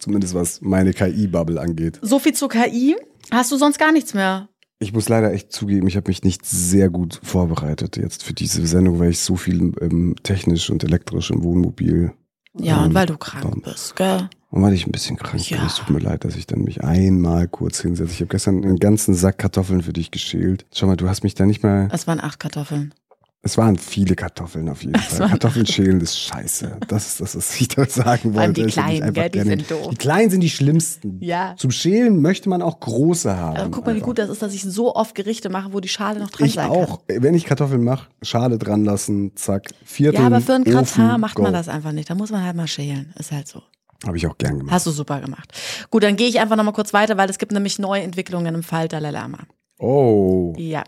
Zumindest 0.00 0.34
was 0.34 0.60
meine 0.60 0.92
KI-Bubble 0.92 1.60
angeht. 1.60 1.98
So 2.02 2.18
viel 2.18 2.34
zur 2.34 2.48
KI. 2.48 2.96
Hast 3.30 3.52
du 3.52 3.56
sonst 3.56 3.78
gar 3.78 3.92
nichts 3.92 4.12
mehr? 4.14 4.48
Ich 4.80 4.92
muss 4.94 5.08
leider 5.10 5.32
echt 5.32 5.52
zugeben, 5.52 5.86
ich 5.86 5.96
habe 5.96 6.08
mich 6.08 6.24
nicht 6.24 6.44
sehr 6.46 6.88
gut 6.88 7.20
vorbereitet 7.22 7.98
jetzt 7.98 8.24
für 8.24 8.32
diese 8.32 8.66
Sendung, 8.66 8.98
weil 8.98 9.10
ich 9.10 9.20
so 9.20 9.36
viel 9.36 9.72
ähm, 9.82 10.16
technisch 10.22 10.70
und 10.70 10.82
elektrisch 10.82 11.30
im 11.30 11.42
Wohnmobil 11.42 12.12
Ja, 12.58 12.78
Ähm, 12.78 12.84
und 12.88 12.94
weil 12.94 13.04
du 13.06 13.18
krank 13.18 13.44
dann- 13.44 13.60
bist, 13.60 13.94
gell? 13.96 14.30
und 14.48 14.62
weil 14.62 14.72
ich 14.72 14.86
ein 14.86 14.90
bisschen 14.90 15.18
krank 15.18 15.46
bin. 15.46 15.58
Ja. 15.58 15.66
Es 15.66 15.74
tut 15.76 15.90
mir 15.90 15.98
leid, 16.00 16.24
dass 16.24 16.34
ich 16.34 16.46
dann 16.46 16.62
mich 16.62 16.82
einmal 16.82 17.46
kurz 17.46 17.80
hinsetze. 17.82 18.10
Ich 18.14 18.20
habe 18.20 18.28
gestern 18.30 18.64
einen 18.64 18.78
ganzen 18.78 19.14
Sack 19.14 19.36
Kartoffeln 19.36 19.82
für 19.82 19.92
dich 19.92 20.10
geschält. 20.10 20.64
Schau 20.72 20.86
mal, 20.86 20.96
du 20.96 21.08
hast 21.10 21.24
mich 21.24 21.34
da 21.34 21.44
nicht 21.44 21.62
mal. 21.62 21.88
Es 21.92 22.06
waren 22.06 22.18
acht 22.18 22.40
Kartoffeln. 22.40 22.94
Es 23.42 23.56
waren 23.56 23.78
viele 23.78 24.16
Kartoffeln 24.16 24.68
auf 24.68 24.82
jeden 24.84 24.98
Fall. 25.00 25.28
Kartoffeln 25.30 25.64
schälen 25.64 26.00
ist 26.00 26.18
scheiße. 26.18 26.76
Das 26.88 27.06
ist 27.06 27.20
das, 27.22 27.36
was 27.36 27.58
ich 27.58 27.68
damit 27.68 27.90
sagen 27.90 28.34
wollte. 28.34 28.52
die 28.52 28.66
Ich 28.68 28.74
kleinen, 28.74 29.14
gell, 29.14 29.30
die 29.30 29.40
sind 29.40 29.70
doof. 29.70 29.88
Die 29.90 29.96
kleinen 29.96 30.30
sind 30.30 30.40
die 30.42 30.50
schlimmsten. 30.50 31.18
Ja. 31.22 31.54
Zum 31.56 31.70
Schälen 31.70 32.20
möchte 32.20 32.50
man 32.50 32.60
auch 32.60 32.80
große 32.80 33.34
haben. 33.34 33.56
Aber 33.56 33.70
guck 33.70 33.86
mal, 33.86 33.92
wie 33.92 33.96
einfach. 33.96 34.06
gut 34.08 34.18
das 34.18 34.28
ist, 34.28 34.42
dass 34.42 34.52
ich 34.52 34.62
so 34.62 34.94
oft 34.94 35.14
Gerichte 35.14 35.48
mache, 35.48 35.72
wo 35.72 35.80
die 35.80 35.88
Schale 35.88 36.20
noch 36.20 36.28
dran 36.30 36.46
Ich 36.46 36.54
sein 36.54 36.68
auch. 36.68 37.00
Wenn 37.08 37.34
ich 37.34 37.46
Kartoffeln 37.46 37.82
mache, 37.82 38.08
Schale 38.20 38.58
dran 38.58 38.84
lassen, 38.84 39.32
zack, 39.36 39.70
Viertel. 39.84 40.16
kann. 40.20 40.32
Ja, 40.32 40.36
aber 40.36 40.44
für 40.44 40.52
Ofen, 40.52 40.64
Gratin 40.64 41.20
macht 41.20 41.38
man 41.38 41.46
go. 41.46 41.52
das 41.52 41.68
einfach 41.68 41.92
nicht. 41.92 42.10
Da 42.10 42.14
muss 42.14 42.30
man 42.30 42.44
halt 42.44 42.56
mal 42.56 42.68
schälen. 42.68 43.14
Ist 43.18 43.32
halt 43.32 43.48
so. 43.48 43.62
Habe 44.06 44.18
ich 44.18 44.26
auch 44.26 44.36
gern 44.36 44.58
gemacht. 44.58 44.72
Hast 44.74 44.86
du 44.86 44.90
super 44.90 45.20
gemacht. 45.20 45.50
Gut, 45.90 46.02
dann 46.02 46.16
gehe 46.16 46.28
ich 46.28 46.40
einfach 46.40 46.56
nochmal 46.56 46.74
kurz 46.74 46.92
weiter, 46.92 47.16
weil 47.16 47.30
es 47.30 47.38
gibt 47.38 47.52
nämlich 47.52 47.78
neue 47.78 48.02
Entwicklungen 48.02 48.54
im 48.54 48.62
Fall 48.62 48.88
Dalai 48.88 49.10
Lama. 49.10 49.38
Oh. 49.78 50.52
Ja. 50.58 50.84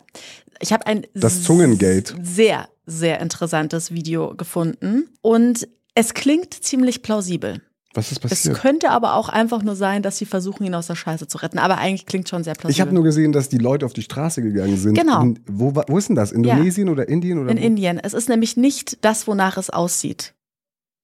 Ich 0.62 0.72
habe 0.72 0.86
ein 0.86 1.06
Das 1.14 1.42
Zungengate. 1.42 2.14
sehr, 2.22 2.68
sehr 2.86 3.20
interessantes 3.20 3.92
Video 3.92 4.34
gefunden 4.36 5.08
und 5.20 5.68
es 5.94 6.14
klingt 6.14 6.54
ziemlich 6.54 7.02
plausibel. 7.02 7.60
Was 7.94 8.10
ist 8.10 8.24
Es 8.24 8.30
passiert? 8.30 8.58
könnte 8.58 8.88
aber 8.90 9.16
auch 9.16 9.28
einfach 9.28 9.62
nur 9.62 9.76
sein, 9.76 10.02
dass 10.02 10.16
sie 10.16 10.24
versuchen, 10.24 10.64
ihn 10.64 10.74
aus 10.74 10.86
der 10.86 10.94
Scheiße 10.94 11.26
zu 11.28 11.36
retten. 11.38 11.58
Aber 11.58 11.76
eigentlich 11.76 12.06
klingt 12.06 12.26
schon 12.26 12.42
sehr 12.42 12.54
plausibel. 12.54 12.70
Ich 12.70 12.80
habe 12.80 12.94
nur 12.94 13.04
gesehen, 13.04 13.32
dass 13.32 13.50
die 13.50 13.58
Leute 13.58 13.84
auf 13.84 13.92
die 13.92 14.00
Straße 14.00 14.40
gegangen 14.40 14.78
sind. 14.78 14.94
Genau. 14.94 15.20
In, 15.22 15.40
wo, 15.46 15.74
wo 15.74 15.98
ist 15.98 16.08
denn 16.08 16.16
das? 16.16 16.32
Indonesien 16.32 16.88
oder 16.88 17.06
Indien? 17.10 17.38
Oder 17.38 17.50
in 17.50 17.58
wo? 17.58 17.62
Indien. 17.62 17.98
Es 17.98 18.14
ist 18.14 18.30
nämlich 18.30 18.56
nicht 18.56 19.04
das, 19.04 19.26
wonach 19.26 19.58
es 19.58 19.68
aussieht, 19.68 20.32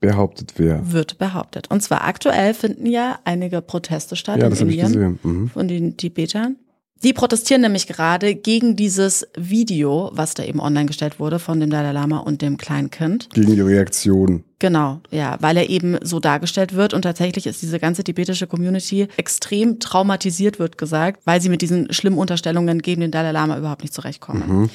Behauptet 0.00 0.54
wer? 0.56 0.92
wird 0.92 1.18
behauptet. 1.18 1.70
Und 1.70 1.82
zwar 1.82 2.04
aktuell 2.04 2.54
finden 2.54 2.86
ja 2.86 3.18
einige 3.24 3.60
Proteste 3.60 4.16
statt 4.16 4.38
Ja, 4.38 4.44
in 4.44 4.50
das 4.50 4.60
habe 4.60 4.70
ich 4.70 4.78
Indien 4.78 5.18
gesehen. 5.18 5.40
Mhm. 5.42 5.48
von 5.50 5.68
den 5.68 5.96
Tibetern. 5.98 6.56
Die 7.04 7.12
protestieren 7.12 7.62
nämlich 7.62 7.86
gerade 7.86 8.34
gegen 8.34 8.74
dieses 8.74 9.26
Video, 9.36 10.10
was 10.12 10.34
da 10.34 10.42
eben 10.42 10.60
online 10.60 10.86
gestellt 10.86 11.20
wurde 11.20 11.38
von 11.38 11.60
dem 11.60 11.70
Dalai 11.70 11.92
Lama 11.92 12.18
und 12.18 12.42
dem 12.42 12.56
Kleinkind. 12.56 13.30
Gegen 13.34 13.54
die 13.54 13.60
Reaktion. 13.60 14.42
Genau, 14.58 15.00
ja, 15.10 15.36
weil 15.40 15.56
er 15.56 15.70
eben 15.70 15.96
so 16.02 16.18
dargestellt 16.18 16.74
wird 16.74 16.94
und 16.94 17.02
tatsächlich 17.02 17.46
ist 17.46 17.62
diese 17.62 17.78
ganze 17.78 18.02
tibetische 18.02 18.48
Community 18.48 19.06
extrem 19.16 19.78
traumatisiert, 19.78 20.58
wird 20.58 20.76
gesagt, 20.76 21.20
weil 21.24 21.40
sie 21.40 21.48
mit 21.48 21.62
diesen 21.62 21.92
schlimmen 21.92 22.18
Unterstellungen 22.18 22.82
gegen 22.82 23.00
den 23.00 23.12
Dalai 23.12 23.30
Lama 23.30 23.56
überhaupt 23.56 23.82
nicht 23.82 23.94
zurechtkommen. 23.94 24.68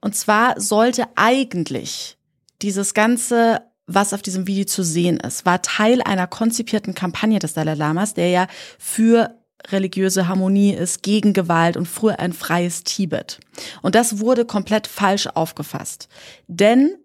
Und 0.00 0.14
zwar 0.14 0.60
sollte 0.60 1.04
eigentlich 1.16 2.16
dieses 2.62 2.94
ganze 2.94 3.60
was 3.88 4.12
auf 4.12 4.20
diesem 4.20 4.48
Video 4.48 4.64
zu 4.64 4.82
sehen 4.82 5.18
ist, 5.18 5.46
war 5.46 5.62
Teil 5.62 6.02
einer 6.02 6.26
konzipierten 6.26 6.94
Kampagne 6.94 7.38
des 7.38 7.54
Dalai 7.54 7.74
Lamas, 7.74 8.14
der 8.14 8.30
ja 8.30 8.48
für 8.80 9.30
religiöse 9.68 10.28
Harmonie 10.28 10.74
ist, 10.74 11.02
gegen 11.02 11.32
Gewalt 11.32 11.76
und 11.76 11.86
früher 11.86 12.18
ein 12.18 12.32
freies 12.32 12.84
Tibet. 12.84 13.40
Und 13.82 13.94
das 13.94 14.20
wurde 14.20 14.44
komplett 14.44 14.86
falsch 14.86 15.26
aufgefasst. 15.26 16.08
Denn 16.46 16.96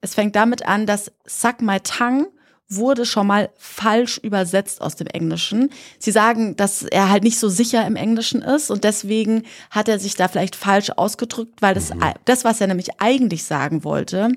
es 0.00 0.14
fängt 0.14 0.36
damit 0.36 0.66
an, 0.66 0.86
dass 0.86 1.12
Sak 1.26 1.62
Mai 1.62 1.78
Tang 1.80 2.26
wurde 2.70 3.04
schon 3.04 3.26
mal 3.26 3.50
falsch 3.56 4.18
übersetzt 4.18 4.80
aus 4.80 4.94
dem 4.94 5.08
Englischen. 5.08 5.70
Sie 5.98 6.12
sagen, 6.12 6.56
dass 6.56 6.84
er 6.84 7.10
halt 7.10 7.24
nicht 7.24 7.38
so 7.38 7.48
sicher 7.48 7.84
im 7.84 7.96
Englischen 7.96 8.42
ist 8.42 8.70
und 8.70 8.84
deswegen 8.84 9.42
hat 9.70 9.88
er 9.88 9.98
sich 9.98 10.14
da 10.14 10.28
vielleicht 10.28 10.54
falsch 10.54 10.90
ausgedrückt, 10.90 11.60
weil 11.60 11.74
das, 11.74 11.90
das 12.24 12.44
was 12.44 12.60
er 12.60 12.68
nämlich 12.68 13.00
eigentlich 13.00 13.44
sagen 13.44 13.82
wollte, 13.82 14.30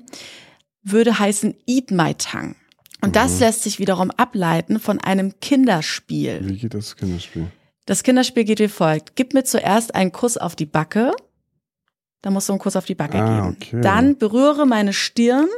würde 0.82 1.18
heißen 1.18 1.54
Eat 1.66 1.92
My 1.92 2.14
Tongue. 2.14 2.56
Und 3.04 3.16
das 3.16 3.40
lässt 3.40 3.62
sich 3.62 3.78
wiederum 3.78 4.10
ableiten 4.10 4.80
von 4.80 4.98
einem 5.00 5.38
Kinderspiel. 5.40 6.40
Wie 6.42 6.56
geht 6.58 6.74
das 6.74 6.96
Kinderspiel? 6.96 7.46
Das 7.86 8.02
Kinderspiel 8.02 8.44
geht 8.44 8.60
wie 8.60 8.68
folgt. 8.68 9.14
Gib 9.14 9.34
mir 9.34 9.44
zuerst 9.44 9.94
einen 9.94 10.10
Kuss 10.12 10.36
auf 10.38 10.56
die 10.56 10.66
Backe. 10.66 11.12
Da 12.22 12.30
musst 12.30 12.48
du 12.48 12.54
einen 12.54 12.60
Kuss 12.60 12.76
auf 12.76 12.86
die 12.86 12.94
Backe 12.94 13.18
Ah, 13.18 13.36
geben. 13.50 13.56
okay. 13.60 13.80
Dann 13.82 14.16
berühre 14.16 14.66
meine 14.66 14.94
Stirn 14.94 15.48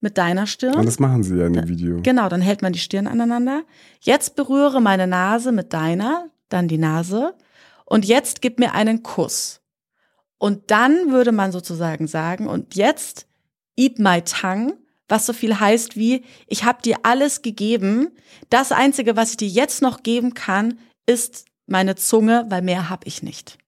mit 0.00 0.18
deiner 0.18 0.46
Stirn. 0.46 0.74
Und 0.74 0.84
das 0.84 0.98
machen 0.98 1.22
sie 1.22 1.36
ja 1.38 1.46
in 1.46 1.54
dem 1.54 1.68
Video. 1.68 2.00
Genau, 2.02 2.28
dann 2.28 2.42
hält 2.42 2.60
man 2.60 2.72
die 2.74 2.78
Stirn 2.78 3.06
aneinander. 3.06 3.62
Jetzt 4.00 4.36
berühre 4.36 4.82
meine 4.82 5.06
Nase 5.06 5.52
mit 5.52 5.72
deiner, 5.72 6.28
dann 6.50 6.68
die 6.68 6.76
Nase. 6.76 7.34
Und 7.86 8.04
jetzt 8.04 8.42
gib 8.42 8.58
mir 8.58 8.74
einen 8.74 9.02
Kuss. 9.02 9.62
Und 10.36 10.70
dann 10.70 11.10
würde 11.10 11.32
man 11.32 11.52
sozusagen 11.52 12.06
sagen, 12.06 12.48
und 12.48 12.74
jetzt 12.74 13.26
eat 13.76 13.98
my 13.98 14.20
tongue, 14.22 14.74
was 15.12 15.26
so 15.26 15.34
viel 15.34 15.60
heißt 15.60 15.94
wie, 15.94 16.22
ich 16.46 16.64
habe 16.64 16.80
dir 16.82 16.96
alles 17.02 17.42
gegeben. 17.42 18.08
Das 18.48 18.72
Einzige, 18.72 19.14
was 19.14 19.32
ich 19.32 19.36
dir 19.36 19.48
jetzt 19.48 19.82
noch 19.82 20.02
geben 20.02 20.32
kann, 20.32 20.78
ist 21.06 21.44
meine 21.66 21.96
Zunge, 21.96 22.46
weil 22.48 22.62
mehr 22.62 22.88
habe 22.88 23.06
ich 23.06 23.22
nicht. 23.22 23.58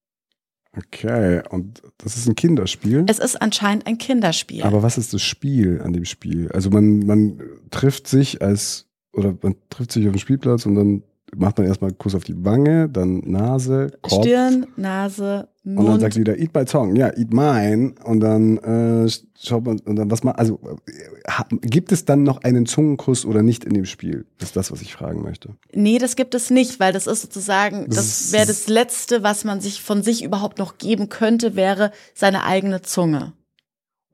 Okay, 0.75 1.43
und 1.51 1.83
das 1.99 2.17
ist 2.17 2.27
ein 2.27 2.35
Kinderspiel. 2.35 3.05
Es 3.09 3.19
ist 3.19 3.41
anscheinend 3.41 3.87
ein 3.87 3.99
Kinderspiel. 3.99 4.63
Aber 4.63 4.83
was 4.83 4.97
ist 4.97 5.13
das 5.13 5.21
Spiel 5.21 5.83
an 5.83 5.93
dem 5.93 6.07
Spiel? 6.07 6.51
Also 6.51 6.71
man, 6.71 7.01
man 7.01 7.41
trifft 7.71 8.09
sich 8.09 8.41
als, 8.41 8.87
oder 9.13 9.37
man 9.43 9.55
trifft 9.69 9.93
sich 9.93 10.07
auf 10.07 10.15
dem 10.15 10.19
Spielplatz 10.19 10.65
und 10.65 10.75
dann 10.75 11.03
macht 11.37 11.59
man 11.59 11.67
erstmal 11.67 11.91
einen 11.91 11.99
Kuss 11.99 12.15
auf 12.15 12.25
die 12.25 12.45
Wange, 12.45 12.89
dann 12.89 13.19
Nase, 13.25 13.93
Kopf. 14.03 14.23
Stirn, 14.23 14.67
Nase, 14.77 15.49
Mund. 15.65 15.79
Und 15.79 15.87
dann 15.87 16.01
sagt 16.01 16.17
wieder, 16.17 16.39
eat 16.39 16.55
my 16.55 16.65
tongue, 16.65 16.99
ja, 16.99 17.09
eat 17.17 17.33
mine. 17.33 17.95
Und 18.05 18.21
dann 18.21 18.59
äh, 18.59 19.11
schaut 19.41 19.65
man, 19.65 19.79
und 19.81 19.97
dann 19.97 20.11
was 20.11 20.23
man, 20.23 20.35
also 20.35 20.61
äh, 20.87 21.57
gibt 21.63 21.93
es 21.93 22.05
dann 22.05 22.23
noch 22.23 22.43
einen 22.43 22.67
Zungenkuss 22.67 23.25
oder 23.25 23.43
nicht 23.43 23.65
in 23.65 23.75
dem 23.75 23.87
Spiel? 23.87 24.27
Das 24.39 24.51
ist 24.51 24.57
das, 24.57 24.73
was 24.73 24.83
ich 24.83 24.93
fragen 24.93 25.23
möchte. 25.23 25.51
Nee, 25.73 25.99
das 25.99 26.17
gibt 26.17 26.35
es 26.35 26.51
nicht, 26.51 26.81
weil 26.81 26.93
das 26.93 27.07
ist 27.07 27.23
sozusagen, 27.23 27.87
Das 27.89 28.33
wäre 28.33 28.47
das 28.47 28.69
Letzte, 28.69 29.23
was 29.23 29.45
man 29.45 29.61
sich 29.61 29.83
von 29.83 30.03
sich 30.03 30.23
überhaupt 30.23 30.59
noch 30.59 30.79
geben 30.79 31.09
könnte, 31.09 31.57
wäre 31.57 31.93
seine 32.15 32.45
eigene 32.45 32.83
Zunge. 32.83 33.33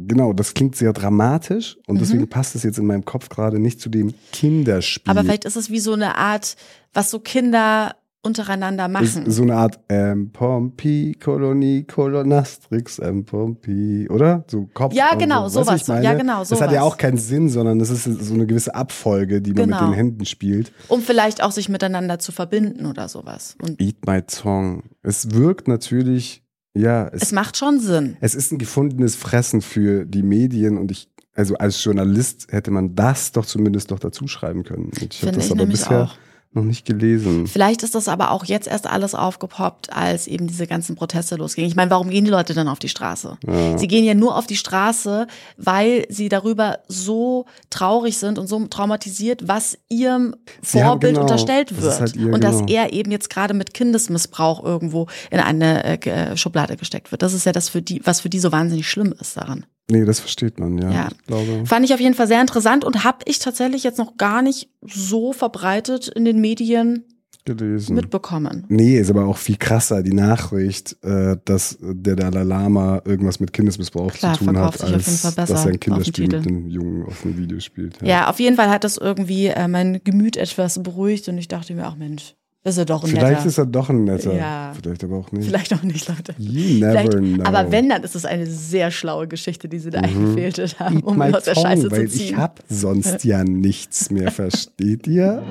Genau, 0.07 0.33
das 0.33 0.55
klingt 0.55 0.77
sehr 0.77 0.93
dramatisch 0.93 1.77
und 1.87 2.01
deswegen 2.01 2.29
passt 2.29 2.55
es 2.55 2.63
jetzt 2.63 2.79
in 2.79 2.87
meinem 2.87 3.05
Kopf 3.05 3.29
gerade 3.29 3.59
nicht 3.59 3.81
zu 3.81 3.89
dem 3.89 4.15
Kinderspiel. 4.33 5.03
Mhm. 5.13 5.19
Aber 5.19 5.25
vielleicht 5.25 5.45
ist 5.45 5.57
es 5.57 5.71
wie 5.71 5.81
so 5.81 5.93
eine 5.93 6.17
Art, 6.17 6.57
was 6.95 7.11
so 7.11 7.19
Kinder 7.19 7.95
untereinander 8.23 8.85
ist 9.01 9.17
machen. 9.17 9.31
so 9.31 9.43
eine 9.43 9.57
Art 9.57 9.81
ähm, 9.89 10.31
Pompi, 10.31 11.17
Kolonie, 11.23 11.85
Kolonastrix, 11.85 12.99
ähm, 12.99 13.25
Pompi, 13.25 14.09
oder? 14.11 14.45
So 14.47 14.69
Kopf. 14.75 14.93
Ja, 14.95 15.15
genau, 15.15 15.49
so. 15.49 15.63
Sowas. 15.63 15.87
Ja, 15.87 16.13
genau, 16.15 16.41
Das 16.41 16.53
hat 16.61 16.71
ja 16.71 16.81
sowas. 16.81 16.93
auch 16.93 16.97
keinen 16.99 17.17
Sinn, 17.17 17.49
sondern 17.49 17.79
das 17.79 17.89
ist 17.91 18.05
so 18.05 18.35
eine 18.35 18.47
gewisse 18.47 18.75
Abfolge, 18.75 19.41
die 19.41 19.53
man 19.55 19.65
Genau. 19.65 19.81
mit 19.81 19.91
den 19.91 19.95
Händen 19.95 20.25
spielt. 20.27 20.73
um 20.89 21.01
vielleicht 21.01 21.43
auch 21.43 21.51
sich 21.53 21.69
miteinander 21.71 22.19
zu 22.19 22.31
verbinden 22.33 22.85
oder 22.87 23.09
sowas. 23.09 23.57
Und 23.63 23.81
Eat 23.81 24.07
my 24.07 24.21
tongue. 24.23 24.83
Es 25.03 25.31
wirkt 25.33 25.67
natürlich, 25.67 26.43
ja, 26.75 27.09
es 27.09 27.23
es, 27.23 27.33
macht 27.33 27.57
schon 27.57 27.81
Sinn. 27.81 28.17
es 28.21 28.35
ist 28.35 28.53
ein 28.53 28.59
gefundenes 28.59 29.17
Fressen 29.17 29.61
für 29.61 30.05
die 30.05 30.23
Medien 30.23 30.79
und 30.79 30.91
ich, 30.91 31.09
also 31.35 31.57
als 31.57 31.83
Journalist 31.83 32.49
hätte 32.51 32.71
man 32.71 32.95
das 32.95 33.33
doch 33.33 33.47
zumindest 33.47 33.91
doch 33.91 33.99
dazu 33.99 34.29
schreiben 34.29 34.63
können. 34.63 34.91
Ich 34.95 35.03
habe 35.03 35.15
Finde 35.15 35.35
das 35.37 35.47
ich 35.47 35.51
aber 35.53 35.61
nämlich 35.63 35.81
bisher 35.81 36.03
auch. 36.05 36.17
Noch 36.53 36.65
nicht 36.65 36.85
gelesen. 36.85 37.47
Vielleicht 37.47 37.85
ist 37.85 37.95
das 37.95 38.09
aber 38.09 38.33
auch 38.33 38.45
jetzt 38.45 38.67
erst 38.67 38.89
alles 38.89 39.15
aufgepoppt, 39.15 39.93
als 39.93 40.27
eben 40.27 40.49
diese 40.49 40.67
ganzen 40.67 40.97
Proteste 40.97 41.37
losgingen. 41.37 41.71
Ich 41.71 41.77
meine, 41.77 41.93
warum 41.93 42.11
gehen 42.11 42.25
die 42.25 42.31
Leute 42.31 42.55
dann 42.55 42.67
auf 42.67 42.81
die 42.81 42.89
Straße? 42.89 43.39
Sie 43.77 43.87
gehen 43.87 44.05
ja 44.05 44.15
nur 44.15 44.37
auf 44.37 44.49
die 44.49 44.57
Straße, 44.57 45.29
weil 45.57 46.07
sie 46.09 46.29
darüber 46.29 46.81
so 46.89 47.47
traurig 47.71 48.19
sind 48.19 48.37
und 48.39 48.49
so 48.49 48.67
traumatisiert, 48.67 49.47
was 49.47 49.79
ihrem 49.89 50.35
Vorbild 50.61 51.15
genau, 51.15 51.23
unterstellt 51.23 51.81
wird. 51.81 52.01
halt 52.01 52.17
ihr- 52.17 52.33
und 52.33 52.43
dass 52.43 52.59
genau. 52.59 52.73
er 52.73 52.93
eben 52.93 53.13
jetzt 53.13 53.31
gerade 53.31 53.55
mit 53.55 53.73
Kindesmissbrauch 53.73 54.65
irgendwo 54.65 55.07
in 55.31 55.39
eine 55.39 55.85
äh, 55.85 56.11
äh, 56.11 56.37
Schublade 56.37 56.77
gesteckt 56.77 57.13
wird. 57.13 57.23
Das 57.23 57.33
ist 57.33 57.47
ja 57.47 57.53
das 57.53 57.69
für 57.69 57.81
die, 57.81 58.01
was 58.05 58.21
für 58.21 58.29
die 58.29 58.41
so 58.41 58.51
wahnsinnig 58.51 58.89
schlimm 58.89 59.15
ist 59.21 59.37
daran. 59.37 59.67
Nee, 59.91 60.05
das 60.05 60.21
versteht 60.21 60.59
man, 60.59 60.79
ja. 60.79 60.91
Ja. 60.91 61.09
Ich 61.11 61.27
glaube. 61.27 61.67
Fand 61.67 61.85
ich 61.85 61.93
auf 61.95 62.01
jeden 62.01 62.15
Fall 62.15 62.29
sehr 62.29 62.41
interessant 62.41 62.85
und 62.85 63.05
habe 63.05 63.19
ich 63.27 63.39
tatsächlich 63.39 63.83
jetzt 63.83 63.99
noch 63.99 64.17
gar 64.17 64.43
nicht 64.43 64.71
so 64.83 65.33
verbreitet 65.33 66.09
in 66.09 66.25
den 66.25 66.41
Medien 66.41 67.05
gelesen. 67.45 67.97
mitbekommen. 67.97 68.65
Nee, 68.69 68.99
ist 68.99 69.11
aber 69.11 69.27
auch 69.27 69.37
viel 69.37 69.57
krasser, 69.57 70.03
die 70.03 70.13
Nachricht, 70.13 70.97
äh, 71.03 71.37
dass 71.45 71.79
der 71.81 72.17
Dalai 72.17 72.43
Lama 72.43 73.03
irgendwas 73.05 73.41
mit 73.41 73.53
Kindesmissbrauch 73.53 74.13
Klar, 74.13 74.39
zu 74.39 74.45
tun 74.45 74.59
hat, 74.59 74.83
als 74.83 75.23
dass 75.23 75.51
er 75.51 75.57
ein 75.57 75.57
auf 75.57 75.65
dem 75.65 75.81
Kinderspiel 75.81 76.29
mit 76.29 76.45
dem 76.45 76.69
Jungen 76.69 77.05
auf 77.05 77.23
dem 77.23 77.37
Video 77.37 77.61
spielt. 77.61 78.01
Ja, 78.03 78.29
auf 78.29 78.41
jeden 78.41 78.57
Fall 78.57 78.71
hat 78.71 78.85
das 78.85 78.97
irgendwie 78.97 79.47
äh, 79.47 79.69
mein 79.69 80.01
Gemüt 80.05 80.37
etwas 80.37 80.83
beruhigt 80.83 81.29
und 81.29 81.39
ich 81.39 81.49
dachte 81.49 81.75
mir, 81.75 81.87
ach 81.87 81.97
Mensch, 81.97 82.35
ist 82.63 82.77
er 82.77 82.85
doch 82.85 83.03
ein 83.05 83.11
Vielleicht 83.11 83.33
netter. 83.39 83.47
ist 83.47 83.59
er 83.59 83.67
doch 83.67 83.89
ein 83.89 84.05
netter. 84.05 84.35
Ja. 84.35 84.73
Vielleicht 84.81 85.03
aber 85.05 85.17
auch 85.17 85.33
nicht. 85.33 85.47
Vielleicht 85.47 85.73
auch 85.73 85.83
nicht, 85.83 86.07
Leute. 86.09 86.35
You 86.39 86.79
never 86.79 86.91
Vielleicht, 86.93 87.13
know. 87.13 87.21
Mhm. 87.23 87.41
aber 87.43 87.73
wenn, 87.73 87.89
dann 87.89 88.03
ist 88.03 88.15
es 88.15 88.25
eine 88.27 88.47
sehr 88.47 88.91
schlaue 88.91 89.29
Geschichte, 89.29 89.69
die 89.69 89.79
sie 89.79 89.91
da 89.91 90.01
eingefädelt 90.01 90.79
haben, 90.79 91.01
um 91.01 91.17
Mal 91.17 91.31
ihn 91.31 91.35
aus 91.37 91.45
der 91.45 91.55
Scheiße 91.55 91.91
weil 91.91 92.09
zu 92.09 92.19
ziehen. 92.19 92.27
ich 92.27 92.37
hab 92.37 92.61
sonst 92.69 93.25
ja 93.25 93.45
nichts 93.45 94.11
mehr, 94.11 94.31
versteht 94.31 95.07
ihr? 95.07 95.43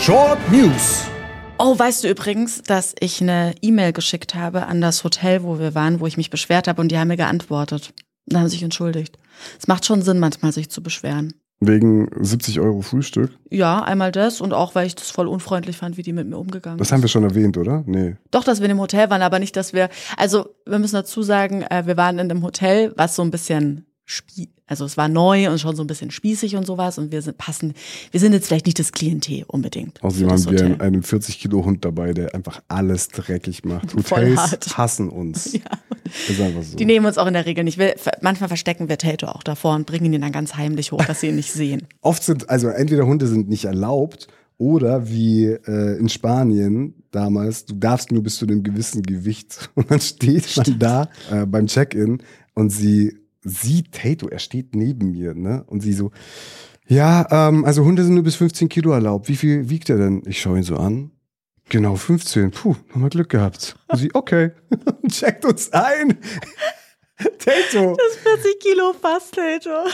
Short 0.00 0.38
News. 0.50 1.04
Oh, 1.58 1.78
weißt 1.78 2.04
du 2.04 2.08
übrigens, 2.08 2.62
dass 2.62 2.94
ich 3.00 3.20
eine 3.20 3.54
E-Mail 3.60 3.92
geschickt 3.92 4.34
habe 4.34 4.66
an 4.66 4.80
das 4.80 5.04
Hotel, 5.04 5.42
wo 5.42 5.58
wir 5.58 5.74
waren, 5.74 6.00
wo 6.00 6.06
ich 6.06 6.16
mich 6.16 6.30
beschwert 6.30 6.66
habe 6.68 6.80
und 6.80 6.90
die 6.90 6.98
haben 6.98 7.08
mir 7.08 7.18
geantwortet. 7.18 7.92
Und 8.30 8.38
haben 8.38 8.48
sich 8.48 8.62
entschuldigt. 8.62 9.18
Es 9.58 9.68
macht 9.68 9.84
schon 9.84 10.02
Sinn, 10.02 10.18
manchmal 10.18 10.52
sich 10.52 10.70
zu 10.70 10.82
beschweren. 10.82 11.34
Wegen 11.62 12.08
70 12.18 12.58
Euro 12.60 12.80
Frühstück. 12.80 13.30
Ja, 13.50 13.82
einmal 13.82 14.12
das 14.12 14.40
und 14.40 14.54
auch, 14.54 14.74
weil 14.74 14.86
ich 14.86 14.94
das 14.94 15.10
voll 15.10 15.28
unfreundlich 15.28 15.76
fand, 15.76 15.98
wie 15.98 16.02
die 16.02 16.14
mit 16.14 16.26
mir 16.26 16.38
umgegangen 16.38 16.78
Das 16.78 16.88
sind. 16.88 16.96
haben 16.96 17.02
wir 17.02 17.08
schon 17.08 17.24
erwähnt, 17.24 17.58
oder? 17.58 17.82
Nee. 17.86 18.16
Doch, 18.30 18.44
dass 18.44 18.60
wir 18.60 18.64
in 18.64 18.76
dem 18.76 18.80
Hotel 18.80 19.10
waren, 19.10 19.20
aber 19.20 19.38
nicht, 19.38 19.56
dass 19.56 19.74
wir, 19.74 19.90
also 20.16 20.48
wir 20.64 20.78
müssen 20.78 20.94
dazu 20.94 21.22
sagen, 21.22 21.62
äh, 21.62 21.82
wir 21.86 21.98
waren 21.98 22.18
in 22.18 22.30
einem 22.30 22.42
Hotel, 22.42 22.94
was 22.96 23.14
so 23.14 23.20
ein 23.22 23.30
bisschen 23.30 23.84
spie 24.10 24.48
also 24.70 24.84
es 24.84 24.96
war 24.96 25.08
neu 25.08 25.50
und 25.50 25.58
schon 25.58 25.74
so 25.74 25.82
ein 25.82 25.88
bisschen 25.88 26.12
spießig 26.12 26.54
und 26.54 26.64
sowas 26.64 26.96
und 26.96 27.10
wir 27.10 27.22
sind 27.22 27.36
passen, 27.36 27.74
wir 28.12 28.20
sind 28.20 28.32
jetzt 28.34 28.46
vielleicht 28.46 28.66
nicht 28.66 28.78
das 28.78 28.92
Klientel 28.92 29.42
unbedingt. 29.48 30.00
Außerdem 30.00 30.30
haben 30.30 30.48
wir 30.48 30.64
einen, 30.64 30.80
einen 30.80 31.02
40 31.02 31.40
Kilo 31.40 31.64
Hund 31.64 31.84
dabei, 31.84 32.12
der 32.12 32.36
einfach 32.36 32.62
alles 32.68 33.08
dreckig 33.08 33.64
macht. 33.64 33.92
Hotels 33.96 34.78
hassen 34.78 35.10
uns. 35.10 35.50
Ja. 35.60 35.78
Ist 36.28 36.40
einfach 36.40 36.62
so. 36.62 36.76
Die 36.76 36.84
nehmen 36.86 37.06
uns 37.06 37.18
auch 37.18 37.26
in 37.26 37.34
der 37.34 37.46
Regel 37.46 37.64
nicht. 37.64 37.78
Wir, 37.78 37.94
manchmal 38.20 38.48
verstecken 38.48 38.88
wir 38.88 38.98
Tato 38.98 39.26
auch 39.26 39.42
davor 39.42 39.74
und 39.74 39.86
bringen 39.86 40.12
ihn 40.12 40.20
dann 40.20 40.32
ganz 40.32 40.54
heimlich 40.54 40.92
hoch, 40.92 41.04
dass 41.04 41.20
sie 41.20 41.28
ihn 41.28 41.36
nicht 41.36 41.52
sehen. 41.52 41.86
Oft 42.00 42.22
sind, 42.22 42.48
also 42.48 42.68
entweder 42.68 43.06
Hunde 43.06 43.26
sind 43.26 43.48
nicht 43.48 43.64
erlaubt 43.64 44.28
oder 44.58 45.08
wie 45.08 45.46
äh, 45.46 45.98
in 45.98 46.08
Spanien 46.08 46.94
damals, 47.10 47.64
du 47.64 47.74
darfst 47.74 48.12
nur 48.12 48.22
bis 48.22 48.36
zu 48.36 48.46
einem 48.46 48.62
gewissen 48.62 49.02
Gewicht. 49.02 49.70
Und 49.74 49.90
dann 49.90 50.00
steht 50.00 50.56
man 50.56 50.78
da 50.78 51.08
äh, 51.30 51.46
beim 51.46 51.66
Check-in 51.66 52.22
und 52.54 52.70
sie 52.70 53.19
sieht 53.42 53.92
Tato, 53.92 54.28
er 54.28 54.38
steht 54.38 54.74
neben 54.74 55.12
mir, 55.12 55.34
ne? 55.34 55.64
Und 55.66 55.80
sie 55.80 55.92
so, 55.92 56.10
ja, 56.86 57.26
ähm, 57.30 57.64
also 57.64 57.84
Hunde 57.84 58.02
sind 58.04 58.14
nur 58.14 58.24
bis 58.24 58.36
15 58.36 58.68
Kilo 58.68 58.92
erlaubt. 58.92 59.28
Wie 59.28 59.36
viel 59.36 59.70
wiegt 59.70 59.90
er 59.90 59.96
denn? 59.96 60.22
Ich 60.26 60.40
schaue 60.40 60.58
ihn 60.58 60.64
so 60.64 60.76
an. 60.76 61.12
Genau 61.68 61.94
15. 61.94 62.50
Puh, 62.50 62.74
haben 62.92 63.02
wir 63.02 63.10
Glück 63.10 63.28
gehabt. 63.28 63.76
Und 63.86 63.98
sie, 63.98 64.10
okay, 64.12 64.50
checkt 65.08 65.44
uns 65.44 65.72
ein. 65.72 66.18
Tato. 67.38 67.96
40 68.22 68.58
Kilo 68.58 68.92
fast, 69.00 69.34
Tato. 69.34 69.88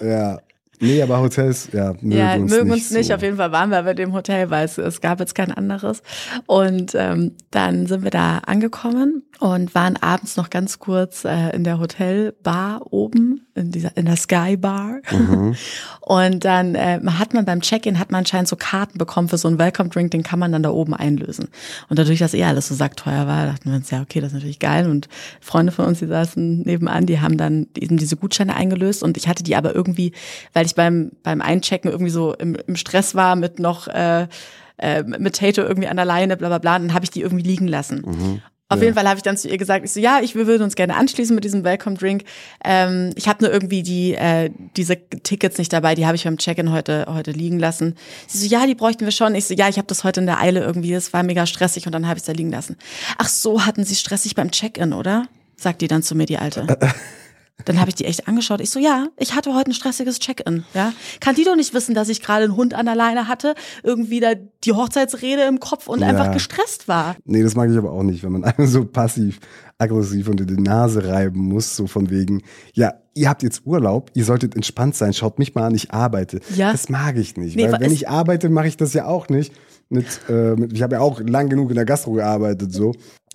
Ja. 0.00 0.40
Nee, 0.80 1.00
aber 1.02 1.20
Hotels, 1.20 1.68
ja, 1.72 1.92
mögen 2.00 2.12
Ja, 2.12 2.34
uns 2.34 2.50
mögen 2.50 2.70
nicht 2.70 2.84
uns 2.86 2.90
nicht. 2.90 3.06
so. 3.08 3.14
Auf 3.14 3.22
jeden 3.22 3.36
Fall 3.36 3.52
waren 3.52 3.70
wir 3.70 3.82
bei 3.82 3.94
dem 3.94 4.12
Hotel, 4.12 4.50
weil 4.50 4.64
es, 4.64 4.78
es 4.78 5.00
gab 5.00 5.20
jetzt 5.20 5.34
kein 5.34 5.52
anderes. 5.52 6.02
Und 6.46 6.94
ähm, 6.94 7.32
dann 7.50 7.86
sind 7.86 8.04
wir 8.04 8.10
da 8.10 8.38
angekommen 8.38 9.22
und 9.40 9.74
waren 9.74 9.96
abends 9.96 10.36
noch 10.36 10.50
ganz 10.50 10.78
kurz 10.78 11.24
äh, 11.24 11.50
in 11.54 11.64
der 11.64 11.78
Hotelbar 11.78 12.80
oben, 12.92 13.46
in 13.54 13.70
dieser 13.70 13.96
in 13.96 14.06
der 14.06 14.16
Sky 14.16 14.56
Bar. 14.56 15.00
Mhm. 15.10 15.54
Und 16.00 16.44
dann 16.44 16.76
äh, 16.76 17.00
hat 17.18 17.34
man 17.34 17.44
beim 17.44 17.60
Check-in 17.62 17.98
hat 17.98 18.12
man 18.12 18.20
anscheinend 18.20 18.46
so 18.46 18.54
Karten 18.54 18.96
bekommen 18.96 19.28
für 19.28 19.38
so 19.38 19.48
einen 19.48 19.58
Welcome 19.58 19.88
Drink, 19.88 20.12
den 20.12 20.22
kann 20.22 20.38
man 20.38 20.52
dann 20.52 20.62
da 20.62 20.70
oben 20.70 20.94
einlösen. 20.94 21.48
Und 21.88 21.98
dadurch, 21.98 22.20
dass 22.20 22.32
eh 22.32 22.44
alles 22.44 22.68
so 22.68 22.76
sackteuer 22.76 23.26
war, 23.26 23.46
dachten 23.46 23.70
wir 23.70 23.76
uns, 23.76 23.90
ja, 23.90 24.02
okay, 24.02 24.20
das 24.20 24.28
ist 24.28 24.34
natürlich 24.34 24.60
geil. 24.60 24.88
Und 24.88 25.08
Freunde 25.40 25.72
von 25.72 25.86
uns, 25.86 25.98
die 25.98 26.06
saßen 26.06 26.60
nebenan, 26.60 27.06
die 27.06 27.20
haben 27.20 27.36
dann 27.36 27.66
eben 27.76 27.96
diese 27.96 28.16
Gutscheine 28.16 28.54
eingelöst 28.54 29.02
und 29.02 29.16
ich 29.16 29.26
hatte 29.26 29.42
die 29.42 29.56
aber 29.56 29.74
irgendwie, 29.74 30.12
weil 30.52 30.65
ich 30.66 30.74
beim, 30.74 31.12
beim 31.22 31.40
Einchecken 31.40 31.90
irgendwie 31.90 32.10
so 32.10 32.34
im, 32.34 32.56
im 32.66 32.76
Stress 32.76 33.14
war 33.14 33.36
mit 33.36 33.58
noch 33.58 33.88
äh, 33.88 34.28
äh, 34.78 35.02
mit 35.02 35.36
Tato 35.36 35.62
irgendwie 35.62 35.88
an 35.88 35.96
der 35.96 36.04
Leine, 36.04 36.36
bla 36.36 36.48
bla 36.48 36.58
bla, 36.58 36.78
dann 36.78 36.92
habe 36.92 37.04
ich 37.04 37.10
die 37.10 37.22
irgendwie 37.22 37.44
liegen 37.44 37.66
lassen. 37.66 38.02
Mhm. 38.04 38.42
Auf 38.68 38.82
jeden 38.82 38.94
Fall 38.94 39.06
habe 39.06 39.16
ich 39.16 39.22
dann 39.22 39.36
zu 39.36 39.48
ihr 39.48 39.58
gesagt, 39.58 39.84
ich 39.84 39.92
so, 39.92 40.00
ja, 40.00 40.18
ich 40.20 40.34
wir 40.34 40.48
würden 40.48 40.64
uns 40.64 40.74
gerne 40.74 40.96
anschließen 40.96 41.32
mit 41.34 41.44
diesem 41.44 41.62
Welcome 41.62 41.96
Drink. 41.96 42.24
Ähm, 42.64 43.12
ich 43.14 43.28
habe 43.28 43.44
nur 43.44 43.52
irgendwie 43.52 43.84
die 43.84 44.14
äh, 44.14 44.50
diese 44.76 44.96
Tickets 44.96 45.56
nicht 45.58 45.72
dabei, 45.72 45.94
die 45.94 46.04
habe 46.04 46.16
ich 46.16 46.24
beim 46.24 46.36
Check-in 46.36 46.72
heute 46.72 47.06
heute 47.08 47.30
liegen 47.30 47.60
lassen. 47.60 47.94
Sie 48.26 48.38
so, 48.38 48.46
ja, 48.46 48.66
die 48.66 48.74
bräuchten 48.74 49.04
wir 49.04 49.12
schon. 49.12 49.36
Ich 49.36 49.44
so, 49.46 49.54
ja, 49.54 49.68
ich 49.68 49.78
habe 49.78 49.86
das 49.86 50.02
heute 50.02 50.18
in 50.18 50.26
der 50.26 50.40
Eile 50.40 50.60
irgendwie, 50.64 50.92
es 50.94 51.12
war 51.12 51.22
mega 51.22 51.46
stressig 51.46 51.86
und 51.86 51.92
dann 51.92 52.08
habe 52.08 52.16
ich 52.16 52.22
es 52.22 52.26
da 52.26 52.32
liegen 52.32 52.50
lassen. 52.50 52.76
Ach 53.18 53.28
so, 53.28 53.64
hatten 53.64 53.84
Sie 53.84 53.94
stressig 53.94 54.34
beim 54.34 54.50
Check-in, 54.50 54.92
oder? 54.92 55.28
Sagt 55.56 55.80
die 55.80 55.88
dann 55.88 56.02
zu 56.02 56.16
mir, 56.16 56.26
die 56.26 56.38
Alte. 56.38 56.66
Dann 57.64 57.80
habe 57.80 57.88
ich 57.88 57.94
die 57.96 58.04
echt 58.04 58.28
angeschaut. 58.28 58.60
Ich 58.60 58.70
so, 58.70 58.78
ja, 58.78 59.06
ich 59.18 59.34
hatte 59.34 59.54
heute 59.54 59.70
ein 59.70 59.74
stressiges 59.74 60.18
Check-in. 60.20 60.64
Ja, 60.74 60.92
kann 61.20 61.34
die 61.34 61.42
doch 61.44 61.56
nicht 61.56 61.74
wissen, 61.74 61.94
dass 61.94 62.08
ich 62.08 62.22
gerade 62.22 62.44
einen 62.44 62.54
Hund 62.56 62.74
an 62.74 62.86
der 62.86 62.94
Leine 62.94 63.28
hatte, 63.28 63.54
irgendwie 63.82 64.20
da 64.20 64.34
die 64.64 64.72
Hochzeitsrede 64.72 65.42
im 65.42 65.58
Kopf 65.58 65.88
und 65.88 66.00
Ja. 66.00 66.08
einfach 66.08 66.32
gestresst 66.32 66.86
war. 66.86 67.16
Nee, 67.24 67.42
das 67.42 67.56
mag 67.56 67.70
ich 67.70 67.76
aber 67.76 67.90
auch 67.92 68.02
nicht, 68.02 68.22
wenn 68.22 68.32
man 68.32 68.44
einem 68.44 68.66
so 68.68 68.84
passiv, 68.84 69.40
aggressiv 69.78 70.28
unter 70.28 70.44
die 70.44 70.60
Nase 70.60 71.08
reiben 71.08 71.40
muss, 71.40 71.74
so 71.76 71.86
von 71.86 72.10
wegen, 72.10 72.42
ja, 72.74 72.92
ihr 73.14 73.28
habt 73.28 73.42
jetzt 73.42 73.62
Urlaub, 73.64 74.10
ihr 74.14 74.24
solltet 74.24 74.54
entspannt 74.54 74.94
sein, 74.94 75.12
schaut 75.14 75.38
mich 75.38 75.54
mal 75.54 75.64
an, 75.64 75.74
ich 75.74 75.90
arbeite. 75.92 76.40
Ja. 76.54 76.70
Das 76.72 76.88
mag 76.88 77.16
ich 77.16 77.36
nicht, 77.36 77.56
Nee, 77.56 77.72
weil 77.72 77.80
wenn 77.80 77.92
ich 77.92 78.08
arbeite, 78.08 78.48
mache 78.50 78.68
ich 78.68 78.76
das 78.76 78.92
ja 78.92 79.06
auch 79.06 79.28
nicht. 79.28 79.52
Mit, 79.88 80.06
äh, 80.28 80.54
mit, 80.56 80.72
ich 80.72 80.82
habe 80.82 80.96
ja 80.96 81.00
auch 81.00 81.20
lang 81.20 81.48
genug 81.48 81.70
in 81.70 81.76
der 81.76 81.84
Gastro 81.84 82.12
gearbeitet, 82.12 82.72
so. 82.72 82.92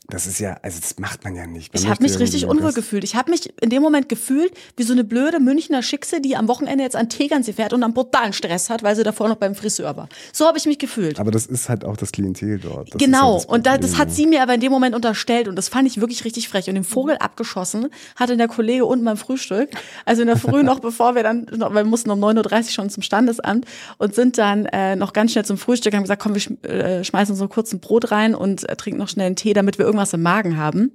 Das 0.08 0.28
ist 0.28 0.40
ja, 0.40 0.58
also 0.62 0.80
das 0.80 1.00
macht 1.00 1.24
man 1.24 1.36
ja 1.36 1.48
nicht. 1.48 1.74
Man 1.74 1.84
Ich 1.84 1.90
habe 1.90 2.04
mich 2.04 2.20
richtig 2.20 2.46
unwohl 2.46 2.74
gefühlt. 2.74 3.04
Ich 3.04 3.16
habe 3.16 3.32
mich 3.32 3.54
in 3.62 3.70
dem 3.70 3.82
Moment 3.82 4.10
gefühlt 4.10 4.52
wie 4.76 4.84
so 4.84 4.94
eine 4.94 5.04
blöde 5.04 5.40
Münchner 5.40 5.84
Schickse, 5.84 6.20
die 6.20 6.36
am 6.36 6.48
Wochenende 6.48 6.84
jetzt 6.84 6.96
an 6.96 7.08
Tegernsee 7.08 7.54
fährt 7.54 7.72
und 7.72 7.84
einen 7.84 7.94
brutalen 7.94 8.34
Stress 8.34 8.70
hat, 8.70 8.84
weil 8.84 8.96
sie 8.96 9.04
davor 9.04 9.30
noch 9.30 9.38
beim 9.38 9.56
Friseur 9.56 9.96
war. 9.96 10.10
So 10.34 10.48
habe 10.48 10.58
ich 10.58 10.66
mich 10.66 10.80
gefühlt. 10.80 11.20
Aber 11.20 11.32
das 11.32 11.46
ist 11.46 11.70
halt 11.70 11.86
auch 11.86 11.96
das 11.96 12.12
Klientel 12.12 12.60
dort. 12.60 12.94
Das 12.94 13.00
genau. 13.00 13.38
Halt 13.38 13.50
und 13.50 13.66
da, 13.68 13.78
das 13.78 13.98
hat 13.98 14.10
ne? 14.10 14.14
sie 14.14 14.26
mir 14.26 14.42
aber 14.42 14.56
in 14.56 14.60
dem 14.60 14.72
Moment 14.72 14.96
unterstellt 14.96 15.48
und 15.48 15.56
das 15.56 15.70
fand 15.70 15.88
ich 15.88 16.02
wirklich 16.02 16.26
richtig 16.26 16.50
frech. 16.50 16.68
Und 16.68 16.76
den 16.76 16.84
Vogel 16.84 17.18
abgeschossen 17.18 17.88
hatte 18.16 18.36
der 18.38 18.48
Kollege 18.48 18.86
unten 18.86 19.06
beim 19.06 19.18
Frühstück. 19.18 19.70
Also 20.06 20.24
in 20.24 20.28
der 20.28 20.38
Früh 20.38 20.64
noch, 20.64 20.80
bevor 20.82 21.16
wir 21.16 21.24
dann, 21.24 21.46
wir 21.50 21.84
mussten 21.86 22.10
um 22.10 22.20
9.30 22.20 22.64
Uhr 22.66 22.70
schon 22.72 22.90
zum 22.90 23.04
Standesamt 23.04 23.66
und 23.98 24.16
sind 24.16 24.38
dann 24.38 24.66
äh, 24.66 24.96
noch 24.96 25.14
ganz 25.14 25.32
schnell 25.32 25.46
zum 25.46 25.58
Frühstück, 25.58 25.94
haben 25.94 26.02
gesagt, 26.02 26.22
komm, 26.22 26.34
wir 26.34 26.42
schm- 26.42 26.66
äh, 26.68 27.04
schmeißen 27.04 27.36
so 27.36 27.48
kurz 27.48 27.72
ein 27.72 27.80
Brot 27.80 28.12
rein 28.12 28.36
und 28.36 28.68
äh, 28.68 28.76
trinken 28.76 29.00
noch 29.00 29.08
schnell 29.08 29.28
einen 29.28 29.36
Tee, 29.36 29.54
damit 29.54 29.78
wir 29.78 29.86
irgendwas 30.02 30.14
im 30.14 30.22
Magen 30.22 30.58
haben. 30.58 30.92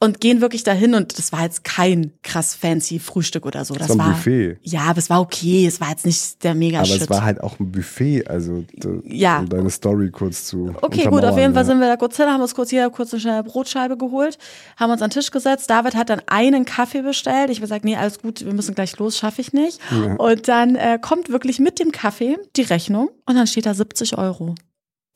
Und 0.00 0.20
gehen 0.20 0.42
wirklich 0.42 0.64
dahin 0.64 0.92
und 0.94 1.16
das 1.18 1.32
war 1.32 1.44
jetzt 1.44 1.64
kein 1.64 2.12
krass 2.22 2.54
fancy 2.54 2.98
Frühstück 2.98 3.46
oder 3.46 3.64
so. 3.64 3.72
Das 3.74 3.88
war 3.90 3.94
ein 3.94 3.98
war 4.00 4.08
Buffet. 4.10 4.58
Ja, 4.62 4.80
aber 4.82 4.98
es 4.98 5.08
war 5.08 5.20
okay. 5.20 5.66
Es 5.66 5.80
war 5.80 5.88
jetzt 5.88 6.04
nicht 6.04 6.44
der 6.44 6.54
mega 6.54 6.78
Aber 6.78 6.86
Shit. 6.86 7.02
es 7.02 7.08
war 7.10 7.22
halt 7.24 7.40
auch 7.40 7.58
ein 7.58 7.72
Buffet, 7.72 8.26
also 8.28 8.64
Ja. 9.04 9.38
um 9.38 9.48
deine 9.48 9.70
Story 9.70 10.10
kurz 10.10 10.44
zu 10.44 10.74
Okay, 10.82 11.04
gut, 11.06 11.24
auf 11.24 11.38
jeden 11.38 11.54
Fall 11.54 11.62
ja. 11.62 11.64
sind 11.64 11.78
wir 11.78 11.86
da 11.86 11.96
kurz 11.96 12.18
hin, 12.18 12.26
haben 12.26 12.42
uns 12.42 12.54
kurz 12.54 12.68
hier 12.68 12.90
kurz 12.90 13.14
eine 13.14 13.20
schnelle 13.20 13.44
Brotscheibe 13.44 13.96
geholt, 13.96 14.36
haben 14.76 14.90
uns 14.90 15.00
an 15.00 15.08
den 15.08 15.14
Tisch 15.14 15.30
gesetzt. 15.30 15.70
David 15.70 15.94
hat 15.94 16.10
dann 16.10 16.20
einen 16.26 16.66
Kaffee 16.66 17.00
bestellt. 17.00 17.48
Ich 17.48 17.58
habe 17.58 17.62
gesagt, 17.66 17.84
nee, 17.86 17.96
alles 17.96 18.18
gut, 18.20 18.44
wir 18.44 18.52
müssen 18.52 18.74
gleich 18.74 18.98
los, 18.98 19.16
schaffe 19.16 19.40
ich 19.40 19.54
nicht. 19.54 19.80
Und 20.18 20.48
dann 20.48 20.74
äh, 20.76 20.98
kommt 21.00 21.30
wirklich 21.30 21.60
mit 21.60 21.78
dem 21.78 21.92
Kaffee 21.92 22.36
die 22.56 22.62
Rechnung 22.62 23.08
und 23.24 23.36
dann 23.36 23.46
steht 23.46 23.64
da 23.64 23.72
70 23.72 24.18
Euro. 24.18 24.54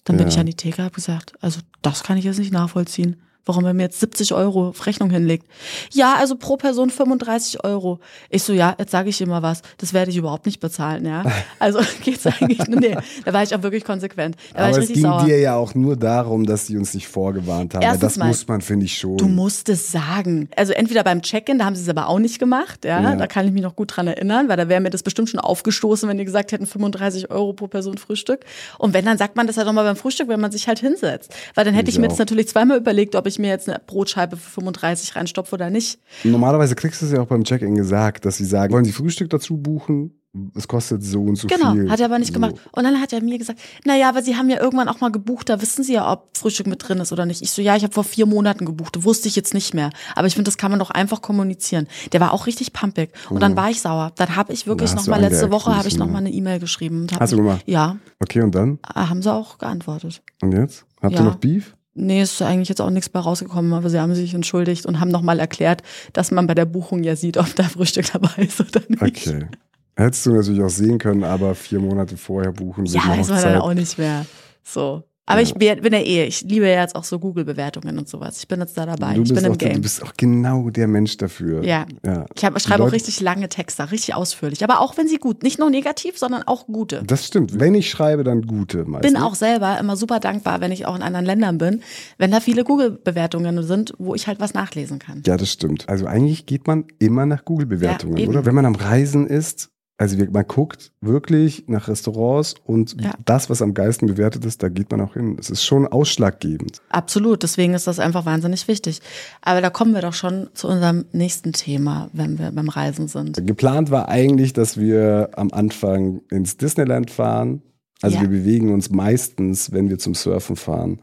Dann 0.04 0.16
bin 0.16 0.26
Ja. 0.26 0.32
ich 0.32 0.38
an 0.38 0.46
die 0.46 0.54
Theke, 0.54 0.82
habe 0.82 0.94
gesagt, 0.94 1.32
also 1.42 1.60
das 1.82 2.02
kann 2.02 2.16
ich 2.16 2.24
jetzt 2.24 2.38
nicht 2.38 2.52
nachvollziehen. 2.52 3.16
Warum 3.48 3.64
er 3.64 3.74
mir 3.74 3.82
jetzt 3.84 3.98
70 4.00 4.34
Euro 4.34 4.68
auf 4.68 4.86
Rechnung 4.86 5.10
hinlegt. 5.10 5.46
Ja, 5.92 6.14
also 6.16 6.36
pro 6.36 6.56
Person 6.56 6.90
35 6.90 7.64
Euro. 7.64 7.98
Ich 8.30 8.42
so, 8.42 8.52
ja, 8.52 8.76
jetzt 8.78 8.90
sage 8.92 9.08
ich 9.08 9.20
immer 9.20 9.42
was. 9.42 9.62
Das 9.78 9.92
werde 9.94 10.10
ich 10.10 10.16
überhaupt 10.18 10.46
nicht 10.46 10.60
bezahlen, 10.60 11.04
ja. 11.06 11.24
Also 11.58 11.80
geht's 12.04 12.26
eigentlich, 12.26 12.58
nee, 12.68 12.96
da 13.24 13.32
war 13.32 13.42
ich 13.42 13.54
auch 13.54 13.62
wirklich 13.62 13.84
konsequent. 13.84 14.36
Da 14.52 14.60
war 14.60 14.68
Aber 14.68 14.78
ich 14.78 14.84
es 14.84 14.92
ging 14.92 15.02
sauer. 15.02 15.24
dir 15.24 15.38
ja 15.40 15.56
auch 15.56 15.74
nur 15.74 15.96
darum, 15.96 16.46
dass 16.46 16.66
sie 16.66 16.76
uns 16.76 16.94
nicht 16.94 17.08
vorgewarnt 17.08 17.74
haben. 17.74 17.82
Erstens 17.82 18.00
das 18.00 18.16
mal, 18.18 18.28
muss 18.28 18.46
man, 18.46 18.60
finde 18.60 18.84
ich, 18.86 18.96
schon. 18.98 19.16
Du 19.16 19.26
musst 19.28 19.68
es 19.68 19.90
sagen. 19.90 20.48
Also 20.56 20.72
entweder 20.74 21.02
beim 21.04 21.22
Check-in, 21.22 21.58
da 21.58 21.64
haben 21.64 21.74
sie 21.74 21.82
es 21.82 21.88
aber 21.88 22.08
auch 22.08 22.18
nicht 22.18 22.38
gemacht, 22.38 22.84
ja? 22.84 23.00
Ja. 23.00 23.16
Da 23.16 23.26
kann 23.26 23.46
ich 23.46 23.52
mich 23.52 23.62
noch 23.62 23.74
gut 23.76 23.96
dran 23.96 24.06
erinnern, 24.06 24.48
weil 24.48 24.56
da 24.56 24.68
wäre 24.68 24.80
mir 24.80 24.90
das 24.90 25.02
bestimmt 25.02 25.30
schon 25.30 25.40
aufgestoßen, 25.40 26.08
wenn 26.08 26.18
die 26.18 26.24
gesagt 26.24 26.52
hätten 26.52 26.66
35 26.66 27.30
Euro 27.30 27.52
pro 27.54 27.66
Person 27.66 27.96
Frühstück. 27.98 28.44
Und 28.78 28.92
wenn, 28.94 29.04
dann 29.06 29.16
sagt 29.18 29.36
man 29.36 29.46
das 29.46 29.56
halt 29.56 29.66
nochmal 29.66 29.84
beim 29.84 29.96
Frühstück, 29.96 30.28
wenn 30.28 30.40
man 30.40 30.52
sich 30.52 30.68
halt 30.68 30.78
hinsetzt. 30.80 31.34
Weil 31.54 31.64
dann 31.64 31.74
hätte 31.74 31.88
Ich 31.88 31.94
ich 31.96 32.00
mir 32.00 32.06
auch. 32.06 32.10
jetzt 32.10 32.18
natürlich 32.18 32.48
zweimal 32.48 32.76
überlegt, 32.78 33.14
ob 33.16 33.26
ich 33.26 33.37
mir 33.38 33.48
jetzt 33.48 33.68
eine 33.68 33.80
Brotscheibe 33.86 34.36
für 34.36 34.50
35 34.50 35.16
reinstopfe 35.16 35.54
oder 35.54 35.70
nicht. 35.70 35.98
Normalerweise 36.24 36.74
kriegst 36.74 37.02
du 37.02 37.06
es 37.06 37.12
ja 37.12 37.20
auch 37.20 37.26
beim 37.26 37.44
Check-in 37.44 37.74
gesagt, 37.74 38.24
dass 38.24 38.36
sie 38.36 38.44
sagen, 38.44 38.72
wollen 38.72 38.84
sie 38.84 38.92
Frühstück 38.92 39.30
dazu 39.30 39.56
buchen? 39.56 40.14
Es 40.54 40.68
kostet 40.68 41.02
so 41.02 41.22
und 41.22 41.36
so 41.36 41.48
Genau, 41.48 41.72
viel. 41.72 41.90
hat 41.90 42.00
er 42.00 42.04
aber 42.06 42.18
nicht 42.18 42.28
so. 42.28 42.34
gemacht. 42.34 42.56
Und 42.72 42.84
dann 42.84 43.00
hat 43.00 43.14
er 43.14 43.22
mir 43.22 43.38
gesagt, 43.38 43.58
naja, 43.86 44.10
aber 44.10 44.22
Sie 44.22 44.36
haben 44.36 44.50
ja 44.50 44.60
irgendwann 44.60 44.86
auch 44.88 45.00
mal 45.00 45.10
gebucht, 45.10 45.48
da 45.48 45.60
wissen 45.62 45.82
Sie 45.82 45.94
ja, 45.94 46.12
ob 46.12 46.36
Frühstück 46.36 46.66
mit 46.66 46.86
drin 46.86 46.98
ist 46.98 47.12
oder 47.12 47.24
nicht. 47.24 47.40
Ich 47.40 47.50
so, 47.50 47.62
ja, 47.62 47.74
ich 47.76 47.82
habe 47.82 47.94
vor 47.94 48.04
vier 48.04 48.26
Monaten 48.26 48.66
gebucht, 48.66 49.02
wusste 49.04 49.26
ich 49.26 49.34
jetzt 49.36 49.54
nicht 49.54 49.72
mehr. 49.72 49.88
Aber 50.14 50.26
ich 50.26 50.34
finde, 50.34 50.44
das 50.48 50.58
kann 50.58 50.70
man 50.70 50.78
doch 50.80 50.90
einfach 50.90 51.22
kommunizieren. 51.22 51.88
Der 52.12 52.20
war 52.20 52.34
auch 52.34 52.46
richtig 52.46 52.74
pumpig. 52.74 53.10
Und 53.30 53.40
dann 53.42 53.56
war 53.56 53.70
ich 53.70 53.80
sauer. 53.80 54.12
Dann 54.16 54.36
habe 54.36 54.52
ich 54.52 54.66
wirklich 54.66 54.90
Mhm. 54.90 54.96
Da 54.96 55.00
hast 55.00 55.06
noch 55.08 55.14
du 55.16 55.20
mal 55.22 55.26
letzte 55.28 55.50
Woche 55.50 55.70
habe 55.70 55.78
ich 55.80 55.84
bisschen, 55.94 55.98
noch 56.00 56.06
ne? 56.06 56.12
mal 56.12 56.18
eine 56.18 56.30
E-Mail 56.30 56.60
geschrieben. 56.60 57.06
Hast 57.18 57.32
du 57.32 57.36
gemacht? 57.38 57.62
Ja, 57.66 57.96
Okay, 58.20 58.42
und 58.42 58.54
dann? 58.54 58.78
Ah, 58.82 59.08
haben 59.08 59.22
sie 59.22 59.32
auch 59.32 59.58
geantwortet. 59.58 60.22
Und 60.42 60.52
jetzt? 60.52 60.84
Habt 61.00 61.14
Ja. 61.14 61.20
ihr 61.20 61.24
noch 61.24 61.36
Beef? 61.36 61.74
Nee, 62.00 62.22
ist 62.22 62.40
eigentlich 62.42 62.68
jetzt 62.68 62.80
auch 62.80 62.90
nichts 62.90 63.08
bei 63.08 63.18
rausgekommen, 63.18 63.72
aber 63.72 63.90
sie 63.90 64.00
haben 64.00 64.14
sich 64.14 64.34
entschuldigt 64.34 64.86
und 64.86 65.00
haben 65.00 65.10
nochmal 65.10 65.40
erklärt, 65.40 65.82
dass 66.12 66.30
man 66.30 66.46
bei 66.46 66.54
der 66.54 66.64
Buchung 66.64 67.02
ja 67.02 67.16
sieht, 67.16 67.36
ob 67.36 67.54
da 67.56 67.64
Frühstück 67.64 68.12
dabei 68.12 68.42
ist 68.42 68.60
oder 68.60 68.80
nicht. 68.88 69.02
Okay. 69.02 69.48
Hättest 69.96 70.26
du 70.26 70.34
natürlich 70.34 70.62
auch 70.62 70.70
sehen 70.70 70.98
können, 70.98 71.24
aber 71.24 71.56
vier 71.56 71.80
Monate 71.80 72.16
vorher 72.16 72.52
buchen. 72.52 72.86
Ja, 72.86 73.00
weiß 73.08 73.30
man 73.30 73.42
dann 73.42 73.60
auch 73.60 73.74
nicht 73.74 73.98
mehr. 73.98 74.26
So. 74.62 75.02
Aber 75.28 75.42
ich 75.42 75.54
bin 75.54 75.92
ja 75.92 75.98
eh, 76.00 76.24
ich 76.26 76.42
liebe 76.42 76.66
ja 76.66 76.80
jetzt 76.80 76.96
auch 76.96 77.04
so 77.04 77.18
Google-Bewertungen 77.18 77.98
und 77.98 78.08
sowas. 78.08 78.38
Ich 78.38 78.48
bin 78.48 78.60
jetzt 78.60 78.76
da 78.78 78.86
dabei. 78.86 79.14
Du 79.14 79.22
ich 79.22 79.28
bist, 79.28 79.34
bin 79.34 79.44
im 79.44 79.52
auch, 79.52 79.56
der- 79.56 79.68
du 79.68 79.72
Game. 79.74 79.82
bist 79.82 80.02
auch 80.02 80.12
genau 80.16 80.70
der 80.70 80.88
Mensch 80.88 81.16
dafür. 81.18 81.62
Ja. 81.64 81.86
ja. 82.04 82.24
Ich 82.34 82.44
hab, 82.44 82.60
schreibe 82.60 82.82
auch 82.84 82.92
richtig 82.92 83.20
lange 83.20 83.48
Texte, 83.48 83.90
richtig 83.92 84.14
ausführlich. 84.14 84.64
Aber 84.64 84.80
auch 84.80 84.96
wenn 84.96 85.06
sie 85.06 85.18
gut, 85.18 85.42
nicht 85.42 85.58
nur 85.58 85.70
negativ, 85.70 86.18
sondern 86.18 86.42
auch 86.44 86.66
gute. 86.66 87.02
Das 87.06 87.26
stimmt. 87.26 87.60
Wenn 87.60 87.74
ich 87.74 87.90
schreibe, 87.90 88.24
dann 88.24 88.42
gute 88.46 88.84
meistens. 88.86 89.12
bin 89.12 89.20
auch 89.22 89.34
selber 89.34 89.78
immer 89.78 89.96
super 89.96 90.18
dankbar, 90.18 90.60
wenn 90.60 90.72
ich 90.72 90.86
auch 90.86 90.96
in 90.96 91.02
anderen 91.02 91.26
Ländern 91.26 91.58
bin, 91.58 91.82
wenn 92.16 92.30
da 92.30 92.40
viele 92.40 92.64
Google-Bewertungen 92.64 93.62
sind, 93.62 93.92
wo 93.98 94.14
ich 94.14 94.26
halt 94.26 94.40
was 94.40 94.54
nachlesen 94.54 94.98
kann. 94.98 95.22
Ja, 95.26 95.36
das 95.36 95.52
stimmt. 95.52 95.88
Also 95.88 96.06
eigentlich 96.06 96.46
geht 96.46 96.66
man 96.66 96.84
immer 96.98 97.26
nach 97.26 97.44
Google-Bewertungen, 97.44 98.16
Ja, 98.16 98.28
oder? 98.28 98.46
Wenn 98.46 98.54
man 98.54 98.64
am 98.66 98.74
Reisen 98.74 99.26
ist, 99.26 99.70
also 100.00 100.16
man 100.30 100.46
guckt 100.46 100.92
wirklich 101.00 101.64
nach 101.66 101.88
Restaurants 101.88 102.54
und 102.64 102.96
Ja. 103.02 103.12
das, 103.24 103.50
was 103.50 103.60
am 103.60 103.74
geilsten 103.74 104.06
bewertet 104.06 104.44
ist, 104.44 104.62
da 104.62 104.68
geht 104.68 104.90
man 104.92 105.00
auch 105.00 105.14
hin. 105.14 105.36
Es 105.40 105.50
ist 105.50 105.64
schon 105.64 105.86
ausschlaggebend. 105.88 106.80
Absolut, 106.88 107.42
deswegen 107.42 107.74
ist 107.74 107.88
das 107.88 107.98
einfach 107.98 108.24
wahnsinnig 108.24 108.68
wichtig. 108.68 109.00
Aber 109.42 109.60
da 109.60 109.70
kommen 109.70 109.92
wir 109.94 110.00
doch 110.00 110.14
schon 110.14 110.48
zu 110.54 110.68
unserem 110.68 111.04
nächsten 111.12 111.52
Thema, 111.52 112.08
wenn 112.12 112.38
wir 112.38 112.52
beim 112.52 112.68
Reisen 112.68 113.08
sind. 113.08 113.44
Geplant 113.44 113.90
war 113.90 114.08
eigentlich, 114.08 114.52
dass 114.52 114.78
wir 114.78 115.30
am 115.34 115.50
Anfang 115.52 116.20
ins 116.30 116.56
Disneyland 116.56 117.10
fahren. 117.10 117.62
Also 118.00 118.16
Ja. 118.16 118.22
wir 118.22 118.28
bewegen 118.28 118.72
uns 118.72 118.90
meistens, 118.90 119.72
wenn 119.72 119.90
wir 119.90 119.98
zum 119.98 120.14
Surfen 120.14 120.54
fahren, 120.54 121.00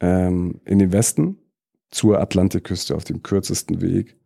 ähm, 0.00 0.60
in 0.66 0.78
den 0.78 0.92
Westen 0.92 1.38
zur 1.90 2.20
Atlantikküste 2.20 2.94
auf 2.94 3.04
dem 3.04 3.22
kürzesten 3.22 3.80
Weg. 3.80 4.16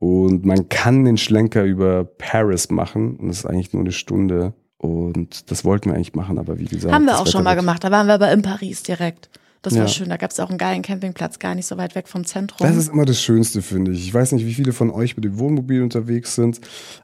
Und 0.00 0.44
man 0.46 0.68
kann 0.70 1.04
den 1.04 1.18
Schlenker 1.18 1.62
über 1.64 2.04
Paris 2.04 2.70
machen 2.70 3.16
und 3.16 3.28
das 3.28 3.40
ist 3.40 3.46
eigentlich 3.46 3.72
nur 3.72 3.82
eine 3.82 3.92
Stunde. 3.92 4.54
Und 4.78 5.50
das 5.50 5.64
wollten 5.64 5.90
wir 5.90 5.94
eigentlich 5.94 6.14
machen, 6.14 6.38
aber 6.38 6.58
wie 6.58 6.64
gesagt. 6.64 6.92
Haben 6.92 7.04
wir 7.04 7.20
auch 7.20 7.26
schon 7.26 7.44
mal 7.44 7.54
gemacht, 7.54 7.84
da 7.84 7.90
waren 7.90 8.06
wir 8.06 8.14
aber 8.14 8.32
in 8.32 8.40
Paris 8.40 8.82
direkt. 8.82 9.28
Das 9.60 9.74
war 9.74 9.82
Ja. 9.82 9.88
schön, 9.88 10.08
da 10.08 10.16
gab 10.16 10.30
es 10.30 10.40
auch 10.40 10.48
einen 10.48 10.56
geilen 10.56 10.80
Campingplatz, 10.80 11.38
gar 11.38 11.54
nicht 11.54 11.66
so 11.66 11.76
weit 11.76 11.94
weg 11.94 12.08
vom 12.08 12.24
Zentrum. 12.24 12.66
Das 12.66 12.78
ist 12.78 12.88
immer 12.88 13.04
das 13.04 13.20
Schönste, 13.20 13.60
finde 13.60 13.92
ich. 13.92 14.06
Ich 14.06 14.14
weiß 14.14 14.32
nicht, 14.32 14.46
wie 14.46 14.54
viele 14.54 14.72
von 14.72 14.90
euch 14.90 15.16
mit 15.16 15.24
dem 15.26 15.38
Wohnmobil 15.38 15.82
unterwegs 15.82 16.34
sind, 16.34 16.62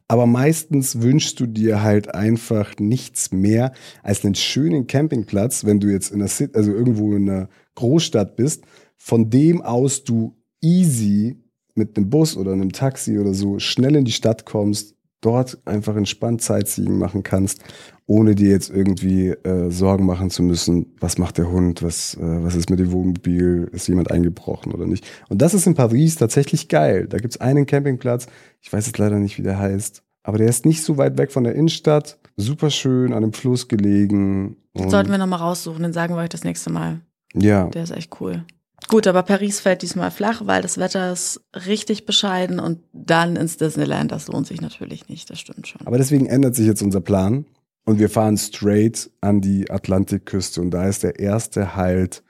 aber 0.09 0.24
meistens 0.26 1.03
wünschst 1.03 1.38
du 1.38 1.44
dir 1.44 1.82
halt 1.82 2.14
einfach 2.14 2.78
nichts 2.78 3.30
mehr 3.30 3.72
als 4.03 4.24
einen 4.24 4.34
schönen 4.34 4.86
Campingplatz, 4.86 5.66
wenn 5.66 5.80
du 5.80 5.88
jetzt 5.88 6.11
in 6.12 6.20
der 6.20 6.28
City, 6.28 6.57
also 6.57 6.72
irgendwo 6.72 7.14
in 7.14 7.28
einer 7.28 7.49
Großstadt 7.74 8.36
bist, 8.36 8.64
von 8.97 9.28
dem 9.28 9.61
aus 9.61 10.03
du 10.05 10.34
easy 10.62 11.36
mit 11.77 11.97
einem 11.97 12.11
Bus 12.11 12.37
oder 12.37 12.53
einem 12.53 12.72
Taxi 12.72 13.18
oder 13.18 13.35
so 13.35 13.59
schnell 13.59 13.97
in 13.97 14.05
die 14.05 14.12
Stadt 14.12 14.45
kommst, 14.47 14.95
dort 15.20 15.59
einfach 15.64 15.97
entspannt 15.97 16.43
Sightseeing 16.43 16.99
machen 16.99 17.22
kannst, 17.22 17.61
ohne 18.07 18.35
dir 18.35 18.51
jetzt 18.51 18.70
irgendwie 18.70 19.29
äh, 19.31 19.70
Sorgen 19.70 20.07
machen 20.07 20.31
zu 20.31 20.43
müssen, 20.43 20.95
was 21.01 21.18
macht 21.18 21.39
der 21.39 21.51
Hund, 21.51 21.83
was, 21.83 22.14
äh, 22.14 22.20
was 22.20 22.55
ist 22.55 22.70
mit 22.70 22.79
dem 22.79 22.93
Wohnmobil, 22.93 23.68
ist 23.72 23.89
jemand 23.89 24.11
eingebrochen 24.11 24.72
oder 24.72 24.87
nicht. 24.87 25.05
Und 25.29 25.43
das 25.43 25.55
ist 25.55 25.66
in 25.66 25.74
Paris 25.74 26.16
tatsächlich 26.16 26.68
geil. 26.68 27.07
Da 27.09 27.18
gibt's 27.18 27.41
einen 27.41 27.66
Campingplatz, 27.66 28.27
ich 28.61 28.72
weiß 28.72 28.87
jetzt 28.87 28.99
leider 28.99 29.18
nicht, 29.18 29.39
wie 29.39 29.43
der 29.43 29.59
heißt, 29.59 30.03
aber 30.22 30.39
der 30.39 30.49
ist 30.49 30.64
nicht 30.66 30.83
so 30.83 30.97
weit 30.99 31.18
weg 31.18 31.33
von 31.33 31.45
der 31.45 31.55
Innenstadt, 31.57 32.18
super 32.37 32.70
schön 32.70 33.12
an 33.12 33.24
einem 33.24 33.33
Fluss 33.33 33.66
gelegen. 33.68 34.57
Und- 34.74 34.91
sollten 34.91 35.11
wir 35.11 35.18
nochmal 35.18 35.41
raussuchen, 35.41 35.83
den 35.83 35.93
sagen 35.93 36.14
wir 36.14 36.20
euch 36.22 36.29
das 36.29 36.45
nächste 36.45 36.70
Mal. 36.70 37.01
ja, 37.35 37.66
Der 37.70 37.83
ist 37.83 37.91
echt 37.91 38.20
cool. 38.20 38.45
Gut, 38.89 39.07
aber 39.07 39.22
Paris 39.22 39.61
fällt 39.61 39.83
diesmal 39.83 40.11
flach, 40.11 40.43
weil 40.45 40.62
das 40.62 40.79
Wetter 40.79 41.12
ist 41.12 41.41
richtig 41.55 42.07
bescheiden 42.07 42.61
und 42.61 42.81
dann 42.93 43.37
ins 43.37 43.57
Disneyland, 43.57 44.12
das 44.12 44.29
lohnt 44.29 44.47
sich 44.47 44.61
natürlich 44.61 45.09
nicht, 45.09 45.29
das 45.31 45.41
stimmt 45.41 45.66
schon. 45.66 45.87
Aber 45.87 45.99
deswegen 45.99 46.27
ändert 46.27 46.55
sich 46.55 46.66
jetzt 46.66 46.83
unser 46.83 47.01
Plan 47.01 47.47
und 47.85 47.99
wir 47.99 48.11
fahren 48.11 48.37
straight 48.37 49.11
an 49.20 49.41
die 49.41 49.70
Atlantikküste 49.70 50.61
und 50.61 50.70
da 50.70 50.87
ist 50.87 51.03
der 51.03 51.18
erste 51.18 51.74
Halt 51.74 52.22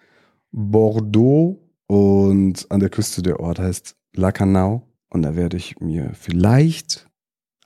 Bordeaux 0.52 1.58
und 1.86 2.66
an 2.70 2.80
der 2.80 2.90
Küste 2.90 3.22
der 3.22 3.40
Ort 3.40 3.58
heißt 3.58 3.96
Lacanau 4.14 4.82
und 5.10 5.22
da 5.22 5.36
werde 5.36 5.56
ich 5.56 5.78
mir 5.80 6.12
vielleicht 6.14 7.08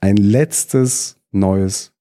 ein 0.01 0.17
letztes 0.17 1.17
neues 1.31 1.93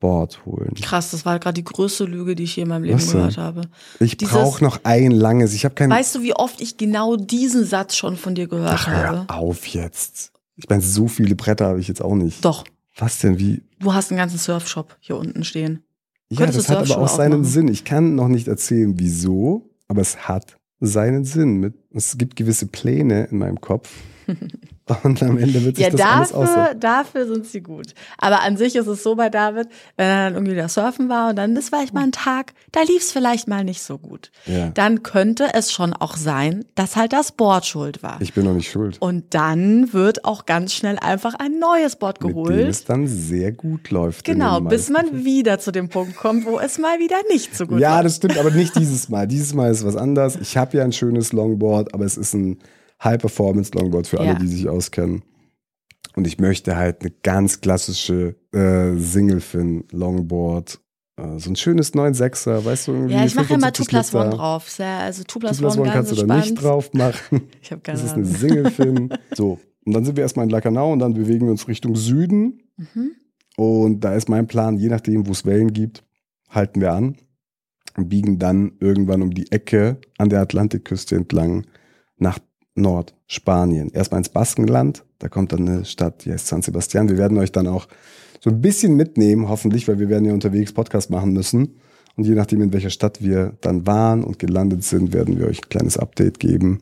Board 0.00 0.44
holen. 0.46 0.74
Krass, 0.80 1.10
das 1.10 1.24
war 1.24 1.38
gerade 1.38 1.54
die 1.54 1.64
größte 1.64 2.04
Lüge, 2.04 2.34
die 2.34 2.44
ich 2.44 2.56
je 2.56 2.62
in 2.62 2.68
meinem 2.68 2.84
Leben 2.84 2.98
gehört 2.98 3.36
habe. 3.36 3.62
Ich 4.00 4.16
brauche 4.16 4.62
noch 4.62 4.80
ein 4.84 5.10
langes. 5.10 5.54
Ich 5.54 5.64
habe 5.64 5.74
kein. 5.74 5.90
Weißt 5.90 6.14
du, 6.14 6.22
wie 6.22 6.34
oft 6.34 6.60
ich 6.60 6.76
genau 6.76 7.16
diesen 7.16 7.64
Satz 7.64 7.96
schon 7.96 8.16
von 8.16 8.34
dir 8.34 8.46
gehört 8.46 8.72
Ach, 8.74 8.86
habe? 8.86 9.26
hör 9.28 9.38
auf 9.38 9.66
jetzt. 9.66 10.32
Ich 10.56 10.68
meine, 10.68 10.82
so 10.82 11.08
viele 11.08 11.34
Bretter 11.34 11.66
habe 11.66 11.80
ich 11.80 11.88
jetzt 11.88 12.02
auch 12.02 12.14
nicht. 12.14 12.44
Doch, 12.44 12.64
Was 12.96 13.18
denn? 13.20 13.38
Wie? 13.38 13.62
du 13.80 13.94
hast 13.94 14.10
einen 14.10 14.18
ganzen 14.18 14.38
Surfshop 14.38 14.96
hier 15.00 15.16
unten 15.16 15.44
stehen. 15.44 15.84
Ja, 16.30 16.38
Könntest 16.38 16.68
das 16.68 16.76
hat 16.76 16.90
aber 16.90 17.02
auch 17.02 17.08
seinen 17.08 17.32
aufmachen? 17.34 17.44
Sinn. 17.44 17.68
Ich 17.68 17.84
kann 17.84 18.14
noch 18.14 18.28
nicht 18.28 18.48
erzählen, 18.48 18.94
wieso, 18.98 19.70
aber 19.86 20.00
es 20.00 20.28
hat 20.28 20.56
seinen 20.80 21.24
Sinn. 21.24 21.74
Es 21.92 22.18
gibt 22.18 22.36
gewisse 22.36 22.66
Pläne 22.66 23.24
in 23.30 23.38
meinem 23.38 23.60
Kopf. 23.60 23.90
Und 25.02 25.22
am 25.22 25.38
Ende 25.38 25.64
wird 25.64 25.76
sich 25.76 25.84
Ja, 25.84 25.90
das 25.90 26.00
alles 26.02 26.28
dafür, 26.30 26.62
aussehen. 26.62 26.80
dafür 26.80 27.26
sind 27.28 27.46
sie 27.46 27.60
gut. 27.60 27.94
Aber 28.18 28.42
an 28.42 28.56
sich 28.56 28.76
ist 28.76 28.86
es 28.86 29.02
so 29.02 29.14
bei 29.16 29.28
David, 29.30 29.68
wenn 29.96 30.06
er 30.06 30.24
dann 30.24 30.34
irgendwie 30.34 30.56
da 30.56 30.68
surfen 30.68 31.08
war 31.08 31.30
und 31.30 31.36
dann 31.36 31.54
ist 31.56 31.68
vielleicht 31.68 31.94
mal 31.94 32.02
ein 32.04 32.12
Tag, 32.12 32.52
da 32.72 32.80
lief 32.82 33.02
es 33.02 33.12
vielleicht 33.12 33.48
mal 33.48 33.64
nicht 33.64 33.82
so 33.82 33.98
gut. 33.98 34.30
Ja. 34.46 34.68
Dann 34.70 35.02
könnte 35.02 35.48
es 35.54 35.72
schon 35.72 35.92
auch 35.92 36.16
sein, 36.16 36.64
dass 36.74 36.96
halt 36.96 37.12
das 37.12 37.32
Board 37.32 37.66
schuld 37.66 38.02
war. 38.02 38.18
Ich 38.20 38.34
bin 38.34 38.44
noch 38.44 38.54
nicht 38.54 38.70
schuld. 38.70 38.96
und 39.00 39.34
dann 39.34 39.92
wird 39.92 40.24
auch 40.24 40.46
ganz 40.46 40.72
schnell 40.72 40.98
einfach 40.98 41.34
ein 41.34 41.58
neues 41.58 41.96
Board 41.96 42.22
Mit 42.22 42.30
dem 42.30 42.34
geholt. 42.44 42.68
es 42.68 42.84
dann 42.84 43.06
sehr 43.06 43.52
gut 43.52 43.90
läuft. 43.90 44.24
Genau, 44.24 44.60
bis 44.60 44.88
man 44.90 45.24
wieder 45.24 45.58
zu 45.58 45.72
dem 45.72 45.88
Punkt 45.88 46.16
kommt, 46.16 46.46
wo 46.46 46.58
es 46.58 46.78
mal 46.78 46.98
wieder 46.98 47.16
nicht 47.30 47.56
so 47.56 47.66
gut 47.66 47.80
Ja, 47.80 47.94
läuft. 47.96 48.04
das 48.06 48.16
stimmt, 48.16 48.38
aber 48.38 48.50
nicht 48.50 48.76
dieses 48.76 49.08
Mal. 49.08 49.26
Dieses 49.26 49.54
Mal 49.54 49.70
ist 49.70 49.84
was 49.84 49.96
anders. 49.96 50.36
Ich 50.40 50.56
habe 50.56 50.76
ja 50.76 50.84
ein 50.84 50.92
schönes 50.92 51.32
Longboard, 51.32 51.92
aber 51.94 52.04
es 52.04 52.16
ist 52.16 52.34
ein 52.34 52.58
High-Performance-Longboard 53.02 54.06
für 54.06 54.18
alle, 54.20 54.28
Ja. 54.30 54.34
die 54.38 54.46
sich 54.48 54.68
auskennen. 54.68 55.22
Und 56.16 56.26
ich 56.26 56.38
möchte 56.38 56.76
halt 56.76 57.02
eine 57.02 57.12
ganz 57.22 57.60
klassische 57.60 58.36
äh, 58.52 58.96
Single-Fin-Longboard. 58.96 60.80
Äh, 61.16 61.38
so 61.38 61.50
ein 61.50 61.56
schönes 61.56 61.94
9,6er, 61.94 62.64
weißt 62.64 62.88
du? 62.88 62.92
Irgendwie 62.92 63.14
Ja, 63.14 63.24
ich 63.24 63.34
mache 63.34 63.54
immer 63.54 63.72
2 63.72 63.84
75 63.84 63.88
plus 63.88 64.14
1 64.14 64.24
Liter. 64.24 64.36
drauf. 64.36 64.80
Also 64.80 65.22
2 65.22 65.26
Two 65.26 65.38
plus 65.38 65.58
plus 65.58 65.72
1 65.74 65.78
One 65.80 65.90
kannst 65.92 66.12
du 66.12 66.16
da 66.26 66.36
nicht 66.36 66.54
drauf 66.54 66.92
machen. 66.92 67.42
Ich 67.62 67.70
habe 67.70 67.82
keine 67.82 67.98
Das 67.98 68.06
ist 68.06 68.12
eine 68.14 68.24
Ahnung. 68.26 68.36
Single-Fin. 68.38 69.08
so, 69.34 69.58
und 69.84 69.92
dann 69.94 70.04
sind 70.04 70.16
wir 70.16 70.22
erstmal 70.22 70.44
in 70.44 70.50
Lacanau 70.50 70.92
und 70.92 70.98
dann 70.98 71.14
bewegen 71.14 71.46
wir 71.46 71.50
uns 71.52 71.68
Richtung 71.68 71.96
Süden. 71.96 72.62
Mhm. 72.76 73.12
Und 73.56 74.00
da 74.00 74.14
ist 74.14 74.28
mein 74.28 74.46
Plan, 74.46 74.76
je 74.78 74.88
nachdem, 74.88 75.26
wo 75.26 75.32
es 75.32 75.44
Wellen 75.44 75.72
gibt, 75.72 76.04
halten 76.48 76.80
wir 76.80 76.92
an 76.92 77.16
und 77.96 78.08
biegen 78.08 78.38
dann 78.38 78.72
irgendwann 78.80 79.22
um 79.22 79.30
die 79.34 79.50
Ecke 79.50 80.00
an 80.18 80.28
der 80.28 80.40
Atlantikküste 80.40 81.16
entlang 81.16 81.66
nach 82.18 82.38
Nordspanien. 82.80 83.90
Erstmal 83.90 84.18
ins 84.18 84.28
Baskenland, 84.28 85.04
da 85.18 85.28
kommt 85.28 85.52
dann 85.52 85.68
eine 85.68 85.84
Stadt, 85.84 86.24
die 86.24 86.32
heißt 86.32 86.46
San 86.46 86.62
Sebastian. 86.62 87.08
Wir 87.08 87.18
werden 87.18 87.38
euch 87.38 87.52
dann 87.52 87.66
auch 87.66 87.88
so 88.40 88.50
ein 88.50 88.60
bisschen 88.60 88.94
mitnehmen, 88.96 89.48
hoffentlich, 89.48 89.88
weil 89.88 89.98
wir 89.98 90.08
werden 90.08 90.24
ja 90.24 90.32
unterwegs 90.32 90.72
Podcast 90.72 91.10
machen 91.10 91.32
müssen. 91.32 91.76
Und 92.16 92.24
je 92.24 92.34
nachdem, 92.34 92.62
in 92.62 92.72
welcher 92.72 92.90
Stadt 92.90 93.22
wir 93.22 93.56
dann 93.60 93.86
waren 93.86 94.24
und 94.24 94.38
gelandet 94.38 94.82
sind, 94.82 95.12
werden 95.12 95.38
wir 95.38 95.46
euch 95.46 95.62
ein 95.62 95.68
kleines 95.68 95.96
Update 95.96 96.40
geben. 96.40 96.80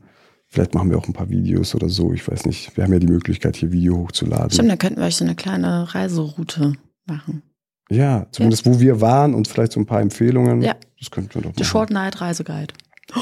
Vielleicht 0.48 0.74
machen 0.74 0.90
wir 0.90 0.96
auch 0.96 1.06
ein 1.06 1.12
paar 1.12 1.28
Videos 1.28 1.74
oder 1.74 1.88
so. 1.88 2.12
Ich 2.12 2.26
weiß 2.26 2.46
nicht. 2.46 2.76
Wir 2.76 2.84
haben 2.84 2.92
ja 2.92 2.98
die 2.98 3.06
Möglichkeit, 3.06 3.56
hier 3.56 3.72
Video 3.72 3.98
hochzuladen. 3.98 4.50
Stimmt, 4.50 4.70
dann 4.70 4.78
könnten 4.78 5.00
wir 5.00 5.06
euch 5.06 5.16
so 5.16 5.24
eine 5.24 5.34
kleine 5.34 5.94
Reiseroute 5.94 6.74
machen. 7.04 7.42
Ja, 7.90 8.26
zumindest 8.32 8.66
wo 8.66 8.80
wir 8.80 9.00
waren 9.00 9.34
und 9.34 9.46
vielleicht 9.46 9.72
so 9.72 9.80
ein 9.80 9.86
paar 9.86 10.00
Empfehlungen. 10.00 10.62
Ja. 10.62 10.74
Das 10.98 11.10
könnten 11.10 11.34
wir 11.34 11.42
doch 11.42 11.50
The 11.50 11.60
machen. 11.60 11.70
Short 11.70 11.90
Night 11.90 12.20
Reiseguide. 12.20 12.74
Oh, 13.14 13.20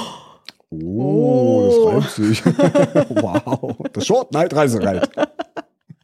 Oh. 0.82 2.00
das 2.00 2.18
reimt 2.18 2.28
sich. 2.28 2.44
wow. 3.22 3.76
The 3.94 4.00
Short 4.00 4.32
Night 4.32 4.54
Reisereit. 4.54 5.10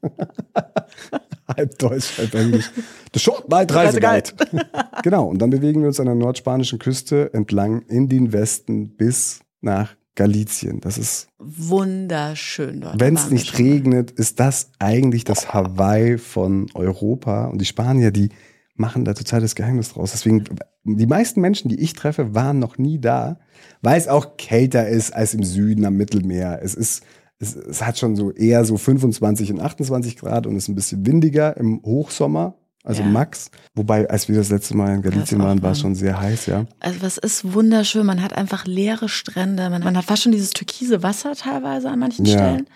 halb 1.57 1.79
Deutsch, 1.79 2.19
halb 2.19 2.35
Englisch. 2.35 2.71
The 3.13 3.21
Short 3.21 3.49
Night 3.49 3.75
Reiseguide. 3.75 4.31
genau, 5.03 5.27
und 5.27 5.39
dann 5.41 5.51
bewegen 5.51 5.81
wir 5.83 5.89
uns 5.89 6.01
an 6.01 6.07
der 6.07 6.15
nordspanischen 6.15 6.79
Küste 6.79 7.33
entlang 7.35 7.83
in 7.83 8.09
den 8.09 8.33
Westen 8.33 8.97
bis 8.97 9.41
nach 9.61 9.95
Galizien. 10.15 10.81
Das 10.81 10.99
ist, 10.99 11.29
Wunderschön 11.39 12.81
dort. 12.81 13.01
wenn 13.01 13.15
es 13.15 13.31
nicht 13.31 13.59
regnet, 13.59 14.11
ist 14.11 14.41
das 14.41 14.71
eigentlich 14.79 15.25
das 15.25 15.53
Hawaii 15.53 16.19
von 16.19 16.67
Europa. 16.75 17.47
Und 17.47 17.61
die 17.61 17.67
Spanier, 17.67 18.11
die 18.11 18.31
machen 18.75 19.05
da 19.05 19.15
total 19.15 19.41
das 19.41 19.55
Geheimnis 19.55 19.93
draus. 19.93 20.13
Deswegen, 20.13 20.45
die 20.85 21.07
meisten 21.07 21.41
Menschen, 21.41 21.69
die 21.69 21.81
ich 21.81 21.93
treffe, 21.93 22.35
waren 22.35 22.59
noch 22.59 22.79
nie 22.79 22.99
da, 22.99 23.39
weil 23.83 23.99
es 23.99 24.09
auch 24.09 24.37
kälter 24.37 24.89
ist 24.89 25.13
als 25.13 25.35
im 25.35 25.43
Süden 25.43 25.85
am 25.85 25.97
Mittelmeer. 25.97 26.61
Es 26.63 26.75
ist, 26.75 27.05
es, 27.39 27.55
es 27.55 27.85
hat 27.85 27.99
schon 27.99 28.17
so 28.17 28.33
eher 28.33 28.65
so 28.65 28.77
25 28.77 29.53
und 29.53 29.61
28 29.61 30.17
Grad 30.17 30.47
und 30.47 30.57
ist 30.57 30.69
ein 30.69 30.75
bisschen 30.75 31.07
windiger 31.07 31.57
im 31.57 31.83
Hochsommer. 31.83 32.55
Also 32.83 33.03
Ja. 33.03 33.09
Max. 33.09 33.51
Wobei, 33.75 34.09
als 34.09 34.29
wir 34.29 34.37
das 34.37 34.49
letzte 34.49 34.75
Mal 34.77 34.95
in 34.95 35.03
Galizien 35.03 35.41
auch 35.41 35.45
waren, 35.47 35.63
war 35.63 35.73
es 35.73 35.81
schon 35.81 35.95
sehr 35.95 36.19
heiß, 36.19 36.47
ja. 36.47 36.65
Also 36.81 37.03
was 37.03 37.19
ist 37.19 37.53
wunderschön. 37.53 38.07
Man 38.07 38.23
hat 38.23 38.33
einfach 38.33 38.65
leere 38.65 39.09
Strände. 39.09 39.69
Man, 39.69 39.83
man 39.85 39.97
hat 39.99 40.05
fast 40.07 40.23
schon 40.23 40.33
dieses 40.33 40.51
türkise 40.51 41.03
Wasser 41.03 41.35
teilweise 41.35 41.91
an 41.91 41.99
manchen 41.99 42.25
Ja. 42.25 42.33
Stellen. 42.39 42.67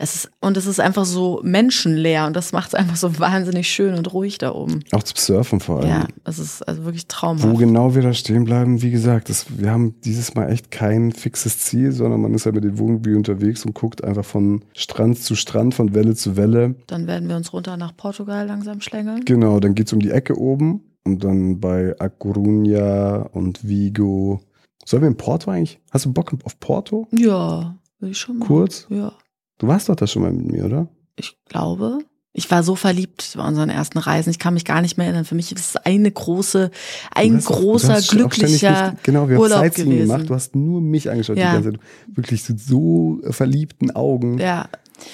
Es 0.00 0.14
ist, 0.14 0.30
und 0.40 0.56
es 0.56 0.66
ist 0.66 0.78
einfach 0.78 1.04
so 1.04 1.40
menschenleer 1.42 2.26
und 2.28 2.36
das 2.36 2.52
macht 2.52 2.68
es 2.68 2.74
einfach 2.76 2.94
so 2.94 3.18
wahnsinnig 3.18 3.68
schön 3.68 3.94
und 3.94 4.12
ruhig 4.12 4.38
da 4.38 4.52
oben. 4.54 4.84
Auch 4.92 5.02
zum 5.02 5.16
Surfen 5.16 5.58
vor 5.58 5.80
allem. 5.80 5.88
Ja, 5.88 6.06
es 6.24 6.38
ist 6.38 6.62
also 6.68 6.84
wirklich 6.84 7.02
Wo 7.02 7.08
traumhaft. 7.08 7.58
genau 7.58 7.96
wir 7.96 8.02
da 8.02 8.12
stehen 8.14 8.44
bleiben, 8.44 8.80
wie 8.80 8.92
gesagt, 8.92 9.28
das, 9.28 9.46
wir 9.58 9.72
haben 9.72 9.96
dieses 10.04 10.36
Mal 10.36 10.52
echt 10.52 10.70
kein 10.70 11.10
fixes 11.10 11.58
Ziel, 11.58 11.90
sondern 11.90 12.20
man 12.20 12.32
ist 12.34 12.46
ja 12.46 12.52
mit 12.52 12.62
dem 12.62 12.78
Wohnmobil 12.78 13.16
unterwegs 13.16 13.64
und 13.66 13.74
guckt 13.74 14.04
einfach 14.04 14.24
von 14.24 14.64
Strand 14.76 15.18
zu 15.20 15.34
Strand, 15.34 15.74
von 15.74 15.94
Welle 15.94 16.14
zu 16.14 16.36
Welle. 16.36 16.76
Dann 16.86 17.08
werden 17.08 17.28
wir 17.28 17.34
uns 17.34 17.52
runter 17.52 17.76
nach 17.76 17.96
Portugal 17.96 18.46
langsam 18.46 18.80
schlängeln. 18.80 19.24
Genau, 19.24 19.47
dann 19.60 19.74
geht's 19.74 19.92
um 19.92 20.00
die 20.00 20.10
Ecke 20.10 20.38
oben 20.38 20.82
und 21.04 21.24
dann 21.24 21.60
bei 21.60 21.94
A 21.98 22.06
Coruña 22.06 23.28
und 23.32 23.66
Vigo. 23.66 24.40
Sollen 24.84 25.02
wir 25.02 25.08
in 25.08 25.16
Porto 25.16 25.50
eigentlich? 25.50 25.80
Hast 25.90 26.04
du 26.06 26.12
Bock 26.12 26.32
auf 26.44 26.58
Porto? 26.60 27.08
Ja, 27.12 27.76
will 28.00 28.10
ich 28.10 28.18
schon 28.18 28.38
mal. 28.38 28.46
Kurz? 28.46 28.86
Ja, 28.90 29.12
Du 29.58 29.66
warst 29.66 29.88
doch 29.88 29.96
da 29.96 30.06
schon 30.06 30.22
mal 30.22 30.32
mit 30.32 30.50
mir, 30.52 30.64
oder? 30.66 30.88
ich 31.16 31.36
glaube. 31.48 31.98
Ich 32.34 32.48
war 32.52 32.62
so 32.62 32.76
verliebt 32.76 33.32
bei 33.36 33.44
unseren 33.48 33.68
ersten 33.70 33.98
Reisen. 33.98 34.30
Ich 34.30 34.38
kann 34.38 34.54
mich 34.54 34.64
gar 34.64 34.80
nicht 34.80 34.96
mehr 34.96 35.06
erinnern. 35.06 35.24
Für 35.24 35.34
mich 35.34 35.50
ist 35.50 35.58
es 35.70 35.76
eine 35.76 36.12
große, 36.12 36.70
ein 37.12 37.40
großer, 37.40 37.96
auch 37.98 38.06
glücklicher 38.06 38.90
Nicht, 38.92 39.02
genau, 39.02 39.28
wir 39.28 39.34
haben 39.34 39.42
Urlaub 39.42 39.58
Sightseeing 39.60 39.90
gewesen. 39.90 40.06
gemacht. 40.08 40.30
Du 40.30 40.34
hast 40.34 40.54
nur 40.54 40.80
mich 40.80 41.10
angeschaut 41.10 41.36
Ja. 41.36 41.48
die 41.58 41.64
ganze 41.64 41.72
Zeit. 41.72 41.80
Wirklich 42.14 42.48
mit 42.48 42.60
so 42.60 43.18
verliebten 43.30 43.90
Augen. 43.90 44.38
Ja, 44.38 44.68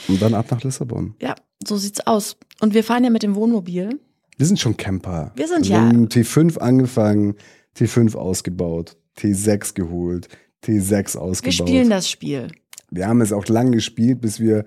Und 0.09 0.21
dann 0.21 0.35
ab 0.35 0.51
nach 0.51 0.63
Lissabon. 0.63 1.15
ja, 1.23 1.35
so 1.67 1.79
sieht's 1.79 2.07
aus. 2.07 2.37
Und 2.61 2.75
wir 2.75 2.85
fahren 2.85 3.05
ja 3.05 3.11
mit 3.11 3.23
dem 3.23 3.35
Wohnmobil. 3.37 3.99
Wir 4.37 4.47
sind 4.47 4.59
schon 4.59 4.77
Camper. 4.77 5.33
Wir 5.37 5.49
sind 5.49 5.69
wir 5.69 5.77
ja- 5.77 5.83
haben 5.83 6.09
T5 6.09 6.59
angefangen, 6.59 7.35
T5 7.77 8.17
ausgebaut, 8.17 8.97
T6 9.19 9.75
geholt, 9.75 10.29
T6 10.65 11.17
ausgebaut. 11.17 11.45
Wir 11.45 11.67
spielen 11.67 11.91
das 11.91 12.09
Spiel. 12.09 12.49
Wir 12.91 13.09
haben 13.09 13.21
es 13.21 13.33
auch 13.33 13.47
lang 13.49 13.73
gespielt, 13.73 14.21
bis 14.21 14.41
wir 14.41 14.65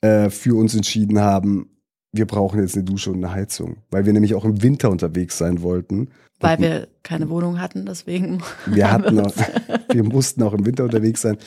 äh, 0.00 0.30
für 0.30 0.56
uns 0.56 0.74
entschieden 0.74 1.20
haben, 1.20 1.70
wir 2.12 2.26
brauchen 2.26 2.60
jetzt 2.60 2.76
eine 2.76 2.84
Dusche 2.84 3.10
und 3.10 3.24
eine 3.24 3.32
Heizung. 3.34 3.78
Weil 3.90 4.06
wir 4.06 4.12
nämlich 4.12 4.34
auch 4.34 4.44
im 4.44 4.62
Winter 4.62 4.90
unterwegs 4.90 5.36
sein 5.36 5.62
wollten. 5.62 6.10
Weil 6.38 6.56
Und 6.56 6.62
wir 6.62 6.88
keine 7.02 7.28
Wohnung 7.28 7.60
hatten, 7.60 7.86
deswegen. 7.86 8.40
wir 8.66 8.90
hatten 8.92 9.16
wir 9.16 9.26
auch, 9.26 9.34
wir 9.92 10.04
mussten 10.04 10.42
auch 10.42 10.54
im 10.54 10.64
Winter 10.64 10.84
unterwegs 10.84 11.22
sein. 11.22 11.38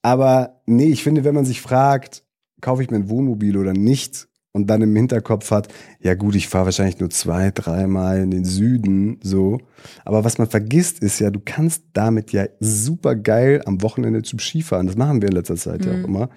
Aber 0.00 0.60
nee, 0.66 0.90
ich 0.90 1.02
finde, 1.02 1.24
wenn 1.24 1.34
man 1.34 1.44
sich 1.44 1.60
fragt, 1.60 2.22
kaufe 2.60 2.82
ich 2.82 2.90
mir 2.90 2.98
ein 2.98 3.08
Wohnmobil 3.08 3.56
oder 3.56 3.72
nicht 3.72 4.28
und 4.52 4.66
dann 4.68 4.82
im 4.82 4.94
Hinterkopf 4.94 5.50
hat, 5.50 5.68
ja 6.00 6.14
gut, 6.14 6.34
ich 6.34 6.48
fahre 6.48 6.66
wahrscheinlich 6.66 7.00
nur 7.00 7.10
zwei, 7.10 7.50
dreimal 7.50 8.20
in 8.20 8.30
den 8.30 8.44
Süden, 8.44 9.18
so. 9.22 9.58
Aber 10.04 10.24
was 10.24 10.38
man 10.38 10.48
vergisst 10.48 11.00
ist 11.02 11.18
ja, 11.18 11.30
du 11.30 11.40
kannst 11.44 11.84
damit 11.94 12.32
ja 12.32 12.46
super 12.60 13.14
geil 13.16 13.62
am 13.64 13.82
Wochenende 13.82 14.22
zum 14.22 14.38
Skifahren. 14.38 14.86
Das 14.86 14.96
machen 14.96 15.22
wir 15.22 15.28
in 15.28 15.34
letzter 15.34 15.56
Zeit 15.56 15.84
ja 15.84 15.92
Mhm. 15.92 16.04
auch 16.04 16.08
immer. 16.08 16.28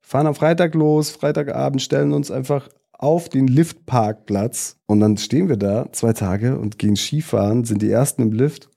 Fahren 0.00 0.26
am 0.26 0.34
Freitag 0.34 0.74
los, 0.74 1.10
Freitagabend, 1.10 1.82
stellen 1.82 2.12
uns 2.12 2.30
einfach 2.30 2.68
auf 2.92 3.28
den 3.28 3.48
Liftparkplatz 3.48 4.76
und 4.86 5.00
dann 5.00 5.16
stehen 5.16 5.48
wir 5.48 5.56
da 5.56 5.88
zwei 5.92 6.12
Tage 6.12 6.58
und 6.58 6.78
gehen 6.78 6.96
Skifahren, 6.96 7.64
sind 7.64 7.82
die 7.82 7.90
ersten 7.90 8.22
im 8.22 8.32
Lift. 8.32 8.70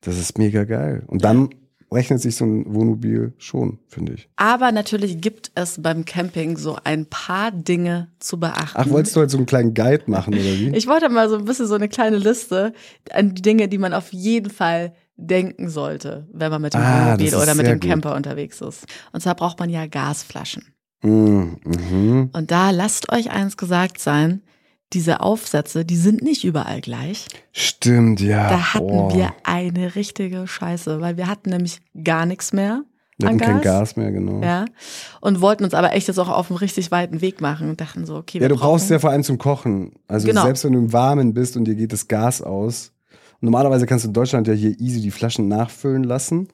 Das 0.00 0.18
ist 0.18 0.38
mega 0.38 0.64
geil. 0.64 1.04
Und 1.06 1.24
dann 1.24 1.50
rechnet 1.92 2.20
sich 2.20 2.36
so 2.36 2.44
ein 2.44 2.64
Wohnmobil 2.72 3.32
schon, 3.38 3.78
finde 3.88 4.14
ich. 4.14 4.28
Aber 4.36 4.72
natürlich 4.72 5.20
gibt 5.20 5.50
es 5.54 5.82
beim 5.82 6.04
Camping 6.04 6.56
so 6.56 6.76
ein 6.84 7.06
paar 7.06 7.50
Dinge 7.50 8.08
zu 8.18 8.38
beachten. 8.38 8.76
Ach, 8.76 8.88
wolltest 8.90 9.16
du 9.16 9.20
halt 9.20 9.30
so 9.30 9.36
einen 9.36 9.46
kleinen 9.46 9.74
Guide 9.74 10.04
machen 10.06 10.34
oder 10.34 10.42
wie? 10.42 10.70
Ich 10.74 10.86
wollte 10.86 11.08
mal 11.08 11.28
so 11.28 11.36
ein 11.36 11.44
bisschen 11.44 11.66
so 11.66 11.74
eine 11.74 11.88
kleine 11.88 12.18
Liste 12.18 12.72
an 13.12 13.34
die 13.34 13.42
Dinge, 13.42 13.68
die 13.68 13.78
man 13.78 13.92
auf 13.94 14.12
jeden 14.12 14.50
Fall 14.50 14.94
denken 15.16 15.68
sollte, 15.68 16.26
wenn 16.32 16.50
man 16.50 16.62
mit 16.62 16.74
dem 16.74 16.80
Ah, 16.80 17.06
Wohnmobil 17.06 17.34
oder 17.34 17.54
mit 17.54 17.66
dem 17.66 17.80
gut. 17.80 17.90
Camper 17.90 18.14
unterwegs 18.16 18.60
ist. 18.60 18.86
Und 19.12 19.20
zwar 19.20 19.34
braucht 19.34 19.58
man 19.58 19.68
ja 19.68 19.86
Gasflaschen. 19.86 20.64
Mm, 21.02 21.56
mhm. 21.64 22.30
Und 22.32 22.50
da 22.50 22.70
lasst 22.70 23.12
euch 23.12 23.30
eins 23.30 23.56
gesagt 23.56 24.00
sein, 24.00 24.42
diese 24.92 25.20
Aufsätze, 25.20 25.84
die 25.84 25.96
sind 25.96 26.22
nicht 26.22 26.44
überall 26.44 26.80
gleich. 26.80 27.26
Stimmt, 27.52 28.20
ja. 28.20 28.48
Da 28.48 28.74
hatten 28.74 28.86
Boah. 28.88 29.14
wir 29.14 29.32
eine 29.44 29.94
richtige 29.94 30.46
Scheiße, 30.46 31.00
weil 31.00 31.16
wir 31.16 31.26
hatten 31.28 31.50
nämlich 31.50 31.80
gar 32.02 32.26
nichts 32.26 32.52
mehr 32.52 32.82
Wir 33.18 33.28
hatten 33.28 33.38
Gas. 33.38 33.48
kein 33.48 33.60
Gas 33.60 33.96
mehr, 33.96 34.10
genau. 34.10 34.42
Ja. 34.42 34.64
Und 35.20 35.40
wollten 35.40 35.62
uns 35.64 35.74
aber 35.74 35.92
echt 35.92 36.08
jetzt 36.08 36.18
auch 36.18 36.28
auf 36.28 36.50
einen 36.50 36.58
richtig 36.58 36.90
weiten 36.90 37.20
Weg 37.20 37.40
machen 37.40 37.68
und 37.70 37.80
dachten 37.80 38.04
so, 38.06 38.16
okay, 38.16 38.40
wir 38.40 38.42
Ja, 38.42 38.48
du 38.48 38.56
brauchst 38.56 38.90
ja 38.90 38.98
vor 38.98 39.10
allem 39.10 39.22
zum 39.22 39.38
Kochen. 39.38 39.92
Also 40.08 40.26
Genau. 40.26 40.42
selbst 40.42 40.64
wenn 40.64 40.72
du 40.72 40.78
im 40.80 40.92
Warmen 40.92 41.34
bist 41.34 41.56
und 41.56 41.64
dir 41.66 41.74
geht 41.76 41.92
das 41.92 42.08
Gas 42.08 42.42
aus. 42.42 42.92
Normalerweise 43.40 43.86
kannst 43.86 44.04
du 44.04 44.08
in 44.08 44.14
Deutschland 44.14 44.48
ja 44.48 44.54
hier 44.54 44.78
easy 44.80 45.00
die 45.00 45.10
Flaschen 45.10 45.48
nachfüllen 45.48 46.04
lassen. 46.04 46.48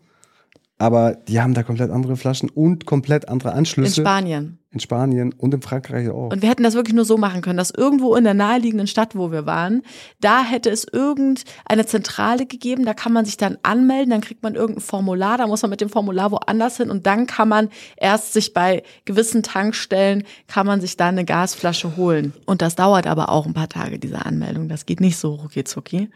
Aber 0.79 1.14
die 1.14 1.41
haben 1.41 1.55
da 1.55 1.62
komplett 1.62 1.91
andere 1.91 2.16
Flaschen 2.16 2.51
und 2.51 2.85
komplett 2.85 3.29
andere 3.29 3.51
in 3.51 3.57
Anschlüsse. 3.57 4.03
Spanien. 4.03 4.59
In 4.72 4.81
Spanien 4.81 5.33
und 5.33 5.55
in 5.55 5.62
Frankreich 5.62 6.11
auch. 6.11 6.31
Und 6.31 6.43
wir 6.43 6.51
hätten 6.51 6.62
das 6.62 6.74
wirklich 6.74 6.95
nur 6.95 7.07
so 7.07 7.16
machen 7.16 7.41
können, 7.41 7.57
dass 7.57 7.70
irgendwo 7.70 8.14
in 8.14 8.24
der 8.24 8.35
naheliegenden 8.35 8.87
Stadt, 8.87 9.16
wo 9.16 9.33
wir 9.33 9.47
waren, 9.47 9.81
da 10.20 10.43
hätte 10.43 10.68
es 10.68 10.85
irgendeine 10.85 11.87
Zentrale 11.87 12.45
gegeben, 12.45 12.85
da 12.85 12.93
kann 12.93 13.14
man 13.14 13.24
sich 13.24 13.39
dann 13.39 13.57
anmelden, 13.62 14.11
dann 14.11 14.20
kriegt 14.20 14.43
man 14.43 14.55
irgendein 14.55 14.83
Formular, 14.83 15.39
da 15.39 15.47
muss 15.47 15.62
man 15.62 15.70
mit 15.70 15.81
dem 15.81 15.89
Formular 15.89 16.31
woanders 16.31 16.77
hin 16.77 16.91
und 16.91 17.07
dann 17.07 17.27
kann 17.27 17.49
man 17.49 17.70
erst 17.97 18.35
sich 18.35 18.53
bei 18.53 18.83
gewissen 19.07 19.43
Tankstellen, 19.43 20.24
kann 20.47 20.66
man 20.66 20.83
sich 20.83 20.99
dann 20.99 21.14
eine 21.14 21.24
Gasflasche 21.24 21.97
holen. 21.97 22.35
Und 22.45 22.61
das 22.61 22.74
dauert 22.74 23.07
aber 23.07 23.31
auch 23.31 23.47
ein 23.47 23.55
paar 23.55 23.70
Tage, 23.70 23.99
diese 23.99 24.27
Anmeldung. 24.27 24.68
Das 24.68 24.85
geht 24.85 25.01
nicht 25.01 25.16
so 25.16 25.37
rucki 25.37 25.64
zucki. 25.64 26.11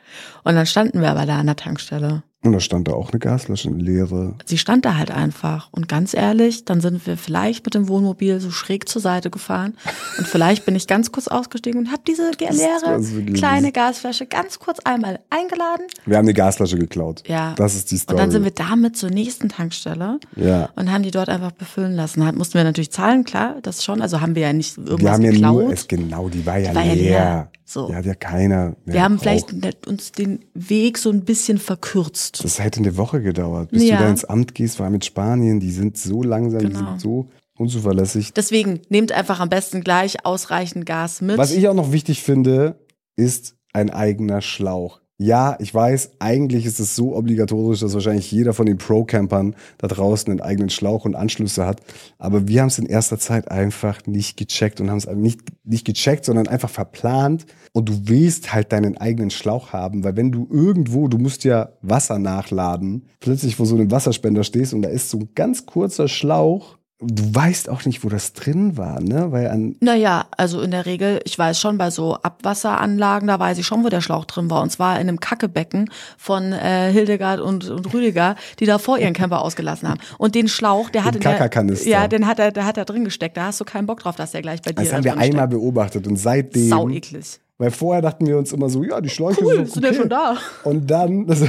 Und 0.44 0.54
dann 0.54 0.66
standen 0.66 1.00
wir 1.00 1.10
aber 1.12 1.24
da 1.24 1.38
an 1.38 1.46
der 1.46 1.56
Tankstelle. 1.56 2.24
Und 2.42 2.52
da 2.52 2.60
stand 2.60 2.88
da 2.88 2.92
auch 2.92 3.10
eine 3.10 3.18
Gasflasche, 3.18 3.68
eine 3.68 3.82
leere. 3.82 4.34
Sie 4.46 4.56
stand 4.56 4.86
da 4.86 4.96
halt 4.96 5.10
einfach. 5.10 5.68
Und 5.72 5.88
ganz 5.88 6.14
ehrlich, 6.14 6.64
dann 6.64 6.80
sind 6.80 7.06
wir 7.06 7.18
vielleicht 7.18 7.66
mit 7.66 7.74
dem 7.74 7.86
Wohnmobil 7.86 8.40
so 8.40 8.50
schräg 8.50 8.88
zur 8.88 9.02
Seite 9.02 9.28
gefahren. 9.28 9.74
Und 10.16 10.26
vielleicht 10.26 10.64
bin 10.64 10.74
ich 10.74 10.86
ganz 10.86 11.12
kurz 11.12 11.28
ausgestiegen 11.28 11.78
und 11.80 11.92
habe 11.92 12.00
diese 12.08 12.30
leere 12.30 13.34
kleine 13.34 13.72
Gasflasche 13.72 14.24
ganz 14.24 14.58
kurz 14.58 14.78
einmal 14.80 15.20
eingeladen. 15.28 15.84
Wir 16.06 16.16
haben 16.16 16.24
eine 16.24 16.32
Gasflasche 16.32 16.78
geklaut. 16.78 17.22
Ja. 17.26 17.54
Das 17.58 17.74
ist 17.74 17.90
die 17.90 17.98
Story. 17.98 18.14
Und 18.16 18.20
dann 18.22 18.30
sind 18.30 18.44
wir 18.44 18.52
damit 18.52 18.96
zur 18.96 19.10
nächsten 19.10 19.50
Tankstelle 19.50 20.18
Ja. 20.36 20.70
und 20.76 20.90
haben 20.90 21.02
die 21.02 21.10
dort 21.10 21.28
einfach 21.28 21.52
befüllen 21.52 21.92
lassen. 21.94 22.24
Halt 22.24 22.36
mussten 22.36 22.54
wir 22.54 22.64
natürlich 22.64 22.90
zahlen, 22.90 23.24
klar, 23.24 23.56
das 23.60 23.84
schon. 23.84 24.00
Also 24.00 24.22
haben 24.22 24.34
wir 24.34 24.42
ja 24.42 24.52
nicht 24.54 24.78
irgendwas 24.78 25.00
Wir 25.00 25.12
haben 25.12 25.22
ja 25.24 25.30
geklaut. 25.32 25.62
nur, 25.64 25.72
es 25.74 25.86
genau, 25.86 26.30
die 26.30 26.46
war 26.46 26.56
ja 26.56 26.74
war 26.74 26.84
ja 26.84 26.94
leer. 26.94 27.50
So. 27.72 27.86
Die 27.86 27.94
hat 27.94 28.04
ja 28.04 28.14
keiner. 28.14 28.74
mehr 28.84 28.94
wir 28.94 29.02
haben 29.04 29.18
gebraucht. 29.18 29.50
vielleicht 29.50 29.52
net- 29.62 29.86
uns 29.86 30.10
den 30.10 30.44
Weg 30.54 30.98
so 30.98 31.08
ein 31.10 31.24
bisschen 31.24 31.58
verkürzt. 31.58 32.42
Das 32.42 32.58
hätte 32.58 32.80
eine 32.80 32.96
Woche 32.96 33.22
gedauert, 33.22 33.70
bis 33.70 33.84
Ja. 33.84 33.98
du 33.98 34.02
da 34.02 34.10
ins 34.10 34.24
Amt 34.24 34.56
gehst, 34.56 34.76
vor 34.76 34.84
allem 34.86 34.94
mit 34.94 35.04
Spanien. 35.04 35.60
Die 35.60 35.70
sind 35.70 35.96
so 35.96 36.24
langsam, 36.24 36.58
die 36.60 36.66
Genau. 36.66 36.78
sind 36.90 37.00
so 37.00 37.28
unzuverlässig. 37.56 38.32
Deswegen 38.32 38.80
nehmt 38.88 39.12
einfach 39.12 39.38
am 39.38 39.48
besten 39.50 39.82
gleich 39.82 40.24
ausreichend 40.26 40.84
Gas 40.84 41.20
mit. 41.20 41.38
Was 41.38 41.52
ich 41.52 41.68
auch 41.68 41.74
noch 41.74 41.92
wichtig 41.92 42.22
finde, 42.24 42.74
ist 43.16 43.54
ein 43.72 43.90
eigener 43.90 44.40
Schlauch. 44.40 44.99
Ja, 45.22 45.54
ich 45.60 45.74
weiß, 45.74 46.12
eigentlich 46.18 46.64
ist 46.64 46.80
es 46.80 46.96
so 46.96 47.14
obligatorisch, 47.14 47.80
dass 47.80 47.92
wahrscheinlich 47.92 48.32
jeder 48.32 48.54
von 48.54 48.64
den 48.64 48.78
Pro-Campern 48.78 49.54
da 49.76 49.86
draußen 49.86 50.30
einen 50.30 50.40
eigenen 50.40 50.70
Schlauch 50.70 51.04
und 51.04 51.14
Anschlüsse 51.14 51.66
hat. 51.66 51.82
Aber 52.16 52.48
wir 52.48 52.62
haben 52.62 52.68
es 52.68 52.78
in 52.78 52.86
erster 52.86 53.18
Zeit 53.18 53.50
einfach 53.50 54.06
nicht 54.06 54.38
gecheckt 54.38 54.80
und 54.80 54.88
haben 54.88 54.96
es 54.96 55.06
nicht, 55.06 55.42
nicht 55.62 55.84
gecheckt, 55.84 56.24
sondern 56.24 56.48
einfach 56.48 56.70
verplant. 56.70 57.44
Und 57.74 57.90
du 57.90 58.08
willst 58.08 58.54
halt 58.54 58.72
deinen 58.72 58.96
eigenen 58.96 59.28
Schlauch 59.28 59.74
haben, 59.74 60.04
weil 60.04 60.16
wenn 60.16 60.32
du 60.32 60.48
irgendwo, 60.50 61.06
du 61.06 61.18
musst 61.18 61.44
ja 61.44 61.68
Wasser 61.82 62.18
nachladen, 62.18 63.04
plötzlich 63.20 63.56
vor 63.56 63.66
so 63.66 63.74
einem 63.74 63.90
Wasserspender 63.90 64.42
stehst 64.42 64.72
und 64.72 64.80
da 64.80 64.88
ist 64.88 65.10
so 65.10 65.18
ein 65.18 65.28
ganz 65.34 65.66
kurzer 65.66 66.08
Schlauch, 66.08 66.78
du 67.00 67.34
weißt 67.34 67.68
auch 67.68 67.84
nicht, 67.84 68.04
wo 68.04 68.08
das 68.08 68.32
drin 68.32 68.76
war, 68.76 69.00
ne? 69.00 69.32
Weil 69.32 69.48
an 69.48 69.76
Naja, 69.80 70.26
also 70.36 70.60
in 70.60 70.70
der 70.70 70.86
Regel, 70.86 71.20
ich 71.24 71.38
weiß 71.38 71.58
schon, 71.58 71.78
bei 71.78 71.90
so 71.90 72.16
Abwasseranlagen, 72.16 73.28
da 73.28 73.38
weiß 73.38 73.58
ich 73.58 73.66
schon, 73.66 73.84
wo 73.84 73.88
der 73.88 74.00
Schlauch 74.00 74.26
drin 74.26 74.50
war. 74.50 74.62
Und 74.62 74.70
zwar 74.70 74.96
in 75.00 75.08
einem 75.08 75.20
Kackebecken 75.20 75.90
von 76.18 76.52
äh, 76.52 76.92
Hildegard 76.92 77.40
und, 77.40 77.68
und 77.68 77.92
Rüdiger, 77.92 78.36
die 78.58 78.66
da 78.66 78.78
vor 78.78 78.98
ihren 78.98 79.14
Camper 79.14 79.42
ausgelassen 79.42 79.88
haben. 79.88 80.00
Und 80.18 80.34
den 80.34 80.48
Schlauch, 80.48 80.90
der 80.90 81.04
hat 81.04 81.16
in 81.16 81.22
der. 81.22 81.50
Ja, 81.86 82.06
den 82.08 82.26
hat 82.26 82.38
er, 82.38 82.52
der 82.52 82.66
hat 82.66 82.76
er 82.76 82.84
drin 82.84 83.04
gesteckt. 83.04 83.36
Da 83.36 83.46
hast 83.46 83.60
du 83.60 83.64
keinen 83.64 83.86
Bock 83.86 84.00
drauf, 84.00 84.16
dass 84.16 84.32
der 84.32 84.42
gleich 84.42 84.60
bei 84.62 84.72
dir 84.72 84.82
Das 84.82 84.92
haben 84.92 85.02
da 85.02 85.14
wir 85.14 85.18
einmal 85.18 85.48
beobachtet 85.48 86.06
und 86.06 86.16
seitdem. 86.16 86.66
steckt. 86.66 86.70
Sau 86.70 86.88
eklig. 86.88 87.40
Weil 87.58 87.70
vorher 87.70 88.00
dachten 88.00 88.26
wir 88.26 88.38
uns 88.38 88.52
immer 88.54 88.70
so, 88.70 88.82
ja, 88.82 89.02
die 89.02 89.10
Schläuche 89.10 89.44
Cool, 89.44 89.56
sind, 89.56 89.70
sind 89.70 89.82
ja 89.82 89.90
okay. 89.90 89.98
schon 89.98 90.08
da. 90.08 90.36
Und 90.64 90.90
dann 90.90 91.28
also, 91.28 91.46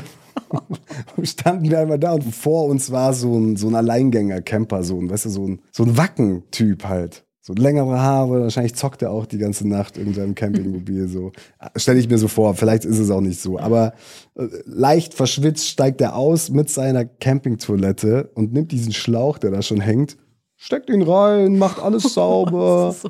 standen 1.23 1.69
wir 1.69 1.79
einmal 1.79 1.99
da 1.99 2.13
und 2.13 2.23
vor 2.23 2.65
uns 2.65 2.91
war 2.91 3.13
so 3.13 3.37
ein, 3.37 3.55
so 3.55 3.67
ein 3.67 3.75
Alleingänger-Camper, 3.75 4.83
so 4.83 4.99
ein, 4.99 5.09
weißt 5.09 5.25
du, 5.25 5.29
so 5.29 5.47
ein, 5.47 5.61
so 5.71 5.83
ein 5.83 5.97
Wacken-Typ 5.97 6.85
halt. 6.85 7.25
So 7.43 7.53
längere 7.53 7.99
Haare, 7.99 8.41
wahrscheinlich 8.41 8.75
zockt 8.75 9.01
er 9.01 9.09
auch 9.09 9.25
die 9.25 9.39
ganze 9.39 9.67
Nacht 9.67 9.97
in 9.97 10.13
seinem 10.13 10.35
Campingmobil 10.35 11.07
so. 11.07 11.31
Stelle 11.75 11.99
ich 11.99 12.07
mir 12.07 12.19
so 12.19 12.27
vor, 12.27 12.53
vielleicht 12.53 12.85
ist 12.85 12.99
es 12.99 13.09
auch 13.09 13.21
nicht 13.21 13.41
so. 13.41 13.57
Aber 13.57 13.93
äh, 14.35 14.47
leicht 14.65 15.15
verschwitzt 15.15 15.67
steigt 15.67 16.01
er 16.01 16.15
aus 16.15 16.51
mit 16.51 16.69
seiner 16.69 17.03
Campingtoilette 17.03 18.29
und 18.35 18.53
nimmt 18.53 18.71
diesen 18.71 18.93
Schlauch, 18.93 19.39
der 19.39 19.49
da 19.49 19.63
schon 19.63 19.81
hängt, 19.81 20.17
steckt 20.55 20.91
ihn 20.91 21.01
rein, 21.01 21.57
macht 21.57 21.79
alles 21.79 22.03
sauber. 22.13 22.93
Das 22.93 22.97
ist 22.97 23.01
so. 23.01 23.09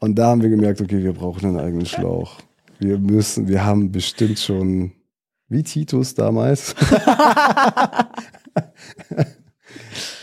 Und 0.00 0.16
da 0.16 0.28
haben 0.28 0.42
wir 0.42 0.48
gemerkt, 0.48 0.80
okay, 0.80 1.02
wir 1.02 1.12
brauchen 1.12 1.46
einen 1.46 1.60
eigenen 1.60 1.86
Schlauch. 1.86 2.38
Wir 2.80 2.98
müssen, 2.98 3.46
wir 3.46 3.64
haben 3.64 3.92
bestimmt 3.92 4.38
schon, 4.38 4.90
wie 5.52 5.62
Titus 5.62 6.14
damals. 6.14 6.74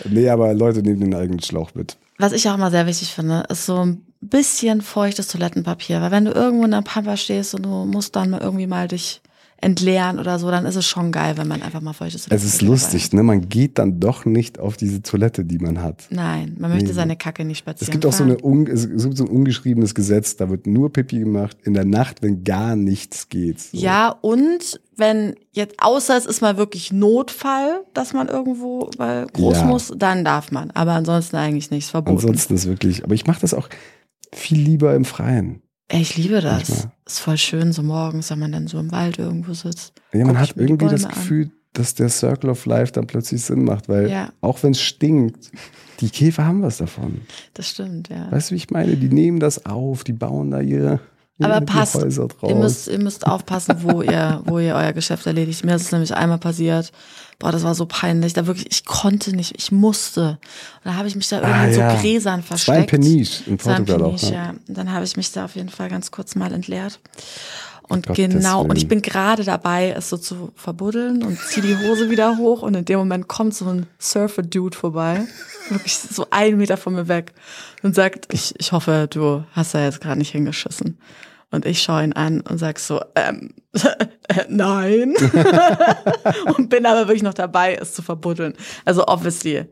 nee, 0.10 0.30
aber 0.30 0.54
Leute 0.54 0.82
nehmen 0.82 1.00
den 1.02 1.16
eigenen 1.16 1.42
Schlauch 1.42 1.74
mit. 1.76 1.98
Was 2.18 2.34
ich 2.34 2.48
auch 2.50 2.56
immer 2.56 2.72
sehr 2.72 2.86
wichtig 2.88 3.14
finde, 3.14 3.44
ist 3.50 3.66
so 3.66 3.86
ein 3.86 4.06
bisschen 4.22 4.82
feuchtes 4.82 5.28
Toilettenpapier. 5.28 6.02
Weil 6.02 6.12
wenn 6.12 6.26
du 6.26 6.32
irgendwo 6.32 6.66
in 6.66 6.72
der 6.72 6.82
Pampa 6.82 7.16
stehst 7.18 7.56
und 7.56 7.64
du 7.64 7.86
musst 7.86 8.16
dann 8.16 8.30
mal 8.32 8.42
irgendwie 8.42 8.68
mal 8.68 8.88
dich 8.88 9.22
entleeren 9.62 10.20
oder 10.20 10.40
so, 10.40 10.50
dann 10.52 10.66
ist 10.66 10.78
es 10.78 10.86
schon 10.88 11.12
geil, 11.12 11.36
wenn 11.38 11.48
man 11.48 11.62
einfach 11.62 11.82
mal 11.82 11.92
feuchtes 11.92 12.22
Es 12.24 12.28
Toilettenpapier 12.30 12.56
ist 12.56 12.62
lustig, 12.62 13.12
ne? 13.14 13.24
Man 13.24 13.50
geht 13.50 13.78
dann 13.78 14.00
doch 14.00 14.24
nicht 14.26 14.58
auf 14.58 14.78
diese 14.78 15.02
Toilette, 15.02 15.44
die 15.44 15.58
man 15.60 15.82
hat. 15.82 16.08
Nein, 16.12 16.56
man 16.60 16.72
möchte 16.72 16.88
Nee. 16.88 16.94
seine 16.94 17.18
Kacke 17.18 17.44
nicht 17.44 17.58
spazieren. 17.60 17.88
Es 17.88 17.92
gibt 17.92 18.06
auch 18.06 18.14
so, 18.14 18.24
eine, 18.24 18.42
un- 18.42 18.68
es 18.68 18.88
gibt 18.90 19.18
so 19.18 19.26
ein 19.26 19.30
ungeschriebenes 19.30 19.96
Gesetz, 19.96 20.38
da 20.38 20.50
wird 20.50 20.66
nur 20.66 20.94
Pipi 20.94 21.20
gemacht 21.20 21.58
in 21.64 21.74
der 21.74 21.84
Nacht, 21.86 22.22
wenn 22.22 22.46
gar 22.46 22.78
nichts 22.78 23.28
geht. 23.28 23.60
So. 23.60 23.78
Ja, 23.78 24.10
und 24.22 24.80
wenn 25.00 25.36
jetzt, 25.52 25.76
außer 25.80 26.16
es 26.18 26.26
ist 26.26 26.42
mal 26.42 26.58
wirklich 26.58 26.92
Notfall, 26.92 27.82
dass 27.94 28.14
man 28.14 28.28
irgendwo 28.28 28.90
mal 28.98 29.28
groß 29.34 29.58
Ja. 29.58 29.66
muss, 29.66 29.94
dann 29.98 30.24
darf 30.24 30.52
man. 30.52 30.72
Aber 30.72 30.94
ansonsten 30.94 31.38
eigentlich 31.38 31.72
nichts 31.72 31.90
verboten. 31.90 32.18
Ansonsten 32.18 32.56
ist 32.56 32.68
wirklich, 32.68 33.04
aber 33.04 33.16
ich 33.16 33.26
mache 33.26 33.42
das 33.42 33.54
auch 33.54 33.70
viel 34.34 34.60
lieber 34.60 34.94
im 34.96 35.06
Freien. 35.06 35.62
Ich 35.92 36.16
liebe 36.18 36.40
das. 36.42 36.70
Manchmal. 36.70 36.92
Ist 37.08 37.20
voll 37.20 37.38
schön, 37.38 37.74
so 37.74 37.82
morgens, 37.82 38.30
wenn 38.30 38.40
man 38.40 38.52
dann 38.52 38.68
so 38.68 38.78
im 38.80 38.92
Wald 38.92 39.18
irgendwo 39.18 39.54
sitzt. 39.54 39.94
Ja, 40.14 40.24
man 40.26 40.40
hat 40.40 40.54
irgendwie 40.56 40.86
das 40.88 41.02
Bäume 41.02 41.14
an. 41.14 41.20
Gefühl, 41.20 41.52
dass 41.74 41.96
der 41.96 42.10
Circle 42.10 42.50
of 42.52 42.66
Life 42.68 42.92
dann 42.92 43.08
plötzlich 43.08 43.42
Sinn 43.42 43.64
macht, 43.64 43.90
weil 43.90 44.10
Ja. 44.10 44.30
auch 44.42 44.62
wenn 44.62 44.72
es 44.72 44.82
stinkt, 44.82 45.52
die 46.00 46.10
Käfer 46.10 46.46
haben 46.46 46.62
was 46.62 46.78
davon. 46.78 47.22
Das 47.56 47.70
stimmt, 47.70 48.10
ja. 48.10 48.32
Weißt 48.32 48.50
du, 48.52 48.54
wie 48.54 48.58
ich 48.58 48.70
meine? 48.70 48.96
Die 48.98 49.10
nehmen 49.10 49.40
das 49.40 49.66
auf, 49.66 50.04
die 50.04 50.14
bauen 50.14 50.52
da 50.52 50.62
ihre 50.62 51.00
Aber 51.42 51.62
passt, 51.62 51.96
ihr 51.96 52.56
müsst, 52.56 52.88
ihr 52.88 53.00
müsst 53.00 53.26
aufpassen, 53.26 53.76
wo 53.80 54.02
ihr, 54.04 54.42
wo 54.46 54.60
ihr 54.60 54.76
euer 54.76 54.94
Geschäft 54.94 55.26
erledigt. 55.26 55.64
Mir 55.64 55.76
ist 55.76 55.84
es 55.84 55.92
nämlich 55.92 56.14
einmal 56.14 56.38
passiert. 56.38 56.92
Boah, 57.40 57.52
das 57.54 57.64
war 57.64 57.74
so 57.76 57.86
peinlich. 57.86 58.34
Da 58.34 58.48
wirklich, 58.48 58.68
ich 58.70 58.86
konnte 58.86 59.34
nicht, 59.34 59.54
ich 59.58 59.72
musste. 59.72 60.32
Und 60.84 60.92
da 60.92 60.96
habe 60.96 61.08
ich 61.08 61.16
mich 61.16 61.30
da 61.30 61.38
irgendwie 61.38 61.54
Ah, 61.54 61.66
in 61.68 61.80
ja. 61.80 61.96
so 61.96 62.02
Gräsern 62.02 62.32
war 62.34 62.38
in 62.40 62.44
versteckt. 62.44 62.88
Peniche 62.90 63.50
in 63.50 63.58
Portugal 63.58 64.02
auch. 64.04 64.08
Peniche, 64.10 64.26
Ne? 64.32 64.34
ja. 64.36 64.50
Und 64.68 64.78
dann 64.78 64.92
habe 64.92 65.06
ich 65.06 65.16
mich 65.16 65.32
da 65.32 65.46
auf 65.46 65.56
jeden 65.56 65.70
Fall 65.70 65.90
ganz 65.90 66.12
kurz 66.12 66.36
mal 66.36 66.52
entleert. 66.52 67.00
Und 67.88 68.06
Gottes 68.06 68.32
genau, 68.34 68.62
und 68.62 68.78
ich 68.78 68.88
bin 68.88 69.02
gerade 69.02 69.44
dabei, 69.44 69.96
es 69.98 70.10
so 70.10 70.18
zu 70.18 70.52
verbuddeln 70.56 71.24
und 71.24 71.40
ziehe 71.40 71.66
die 71.66 71.76
Hose 71.76 72.12
wieder 72.12 72.38
hoch 72.38 72.62
und 72.62 72.76
in 72.76 72.86
dem 72.86 73.00
Moment 73.00 73.28
kommt 73.28 73.56
so 73.56 73.66
ein 73.66 73.88
Surfer-Dude 73.98 74.78
vorbei, 74.78 75.26
wirklich 75.70 75.98
so 75.98 76.28
einen 76.30 76.58
Meter 76.58 76.78
von 76.78 76.94
mir 76.94 77.08
weg 77.08 77.34
und 77.82 77.96
sagt, 77.96 78.32
ich, 78.32 78.54
ich 78.60 78.74
hoffe, 78.74 79.08
du 79.10 79.44
hast 79.54 79.74
da 79.74 79.84
jetzt 79.84 80.02
gerade 80.02 80.20
nicht 80.20 80.30
hingeschissen. 80.32 81.00
Und 81.52 81.66
ich 81.66 81.82
schaue 81.82 82.04
ihn 82.04 82.14
an 82.14 82.42
und 82.42 82.58
sag 82.60 82.78
so, 82.80 83.02
ähm, 83.16 83.50
äh, 83.74 84.46
nein. 84.50 85.16
und 86.58 86.70
bin 86.70 86.86
aber 86.86 87.08
wirklich 87.08 87.24
noch 87.24 87.34
dabei, 87.34 87.76
es 87.76 87.94
zu 87.94 88.02
verbuddeln. 88.02 88.54
Also 88.86 89.08
obviously 89.08 89.66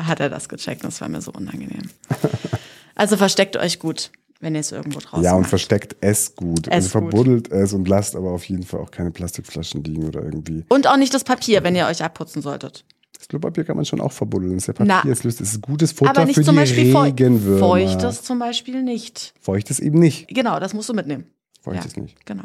hat 0.00 0.20
er 0.20 0.28
das 0.28 0.48
gecheckt 0.48 0.84
und 0.84 0.88
es 0.90 1.00
war 1.00 1.08
mir 1.08 1.20
so 1.22 1.32
unangenehm. 1.32 1.90
Also 2.94 3.16
versteckt 3.16 3.56
euch 3.56 3.78
gut, 3.78 4.10
wenn 4.40 4.54
ihr 4.54 4.60
es 4.60 4.70
irgendwo 4.70 5.00
draußen 5.00 5.24
Ja, 5.24 5.32
und 5.32 5.40
macht. 5.40 5.48
versteckt 5.48 5.96
es 6.02 6.36
gut. 6.36 6.66
Es 6.68 6.72
also 6.72 7.00
gut. 7.00 7.10
verbuddelt 7.10 7.50
es 7.50 7.72
und 7.72 7.88
lasst 7.88 8.14
aber 8.14 8.30
auf 8.32 8.44
jeden 8.44 8.64
Fall 8.64 8.80
auch 8.80 8.90
keine 8.90 9.10
Plastikflaschen 9.10 9.82
liegen 9.82 10.04
oder 10.04 10.22
irgendwie. 10.22 10.62
Und 10.68 10.86
auch 10.86 10.98
nicht 10.98 11.14
das 11.14 11.24
Papier, 11.24 11.64
wenn 11.64 11.74
ihr 11.74 11.86
euch 11.86 12.04
abputzen 12.04 12.42
solltet. 12.42 12.84
Das 13.22 13.28
Klopapier 13.28 13.62
kann 13.62 13.76
man 13.76 13.84
schon 13.84 14.00
auch 14.00 14.10
verbuddeln. 14.10 14.54
Das 14.54 14.64
ist 14.64 14.66
ja 14.66 14.72
Papier, 14.72 15.00
Na, 15.04 15.08
es 15.12 15.22
löst. 15.22 15.40
Es 15.40 15.52
ist 15.52 15.62
gutes 15.62 15.92
Futter 15.92 16.10
aber 16.10 16.24
nicht 16.24 16.34
für 16.34 16.42
zum 16.42 16.56
die 16.56 16.62
Beispiel 16.62 16.96
Regenwürmer. 16.96 17.60
feuchtes 17.60 18.24
zum 18.24 18.40
Beispiel 18.40 18.82
nicht. 18.82 19.32
Feuchtes 19.40 19.78
eben 19.78 20.00
nicht. 20.00 20.26
Genau, 20.26 20.58
das 20.58 20.74
musst 20.74 20.88
du 20.88 20.92
mitnehmen. 20.92 21.26
Feuchtes 21.60 21.94
ja, 21.94 22.02
nicht. 22.02 22.26
Genau. 22.26 22.42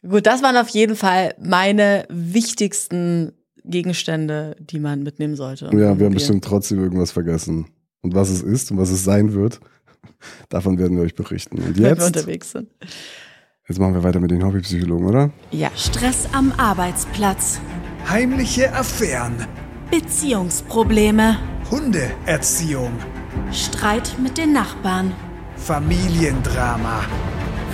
Gut, 0.00 0.24
das 0.24 0.42
waren 0.42 0.56
auf 0.56 0.70
jeden 0.70 0.96
Fall 0.96 1.34
meine 1.38 2.06
wichtigsten 2.08 3.32
Gegenstände, 3.66 4.56
die 4.60 4.78
man 4.78 5.02
mitnehmen 5.02 5.36
sollte. 5.36 5.66
Ja, 5.66 5.98
wir 5.98 6.06
haben 6.06 6.14
bestimmt 6.14 6.42
trotzdem 6.42 6.82
irgendwas 6.82 7.10
vergessen. 7.10 7.66
Und 8.00 8.14
was 8.14 8.30
es 8.30 8.40
ist 8.40 8.70
und 8.70 8.78
was 8.78 8.88
es 8.88 9.04
sein 9.04 9.34
wird, 9.34 9.60
davon 10.48 10.78
werden 10.78 10.96
wir 10.96 11.04
euch 11.04 11.14
berichten. 11.14 11.58
Und 11.58 11.66
wenn 11.66 11.76
wir 11.76 11.88
jetzt, 11.88 12.02
unterwegs 12.02 12.52
sind. 12.52 12.70
jetzt 13.68 13.78
machen 13.78 13.92
wir 13.92 14.02
weiter 14.02 14.20
mit 14.20 14.30
den 14.30 14.42
Hobbypsychologen, 14.42 15.06
oder? 15.06 15.30
Ja. 15.50 15.70
Stress 15.76 16.26
am 16.32 16.52
Arbeitsplatz. 16.52 17.60
Heimliche 18.08 18.72
Affären, 18.72 19.34
Beziehungsprobleme. 19.90 21.38
Hundeerziehung, 21.70 22.92
Streit 23.52 24.16
mit 24.20 24.36
den 24.36 24.52
Nachbarn. 24.52 25.12
Familiendrama. 25.56 27.04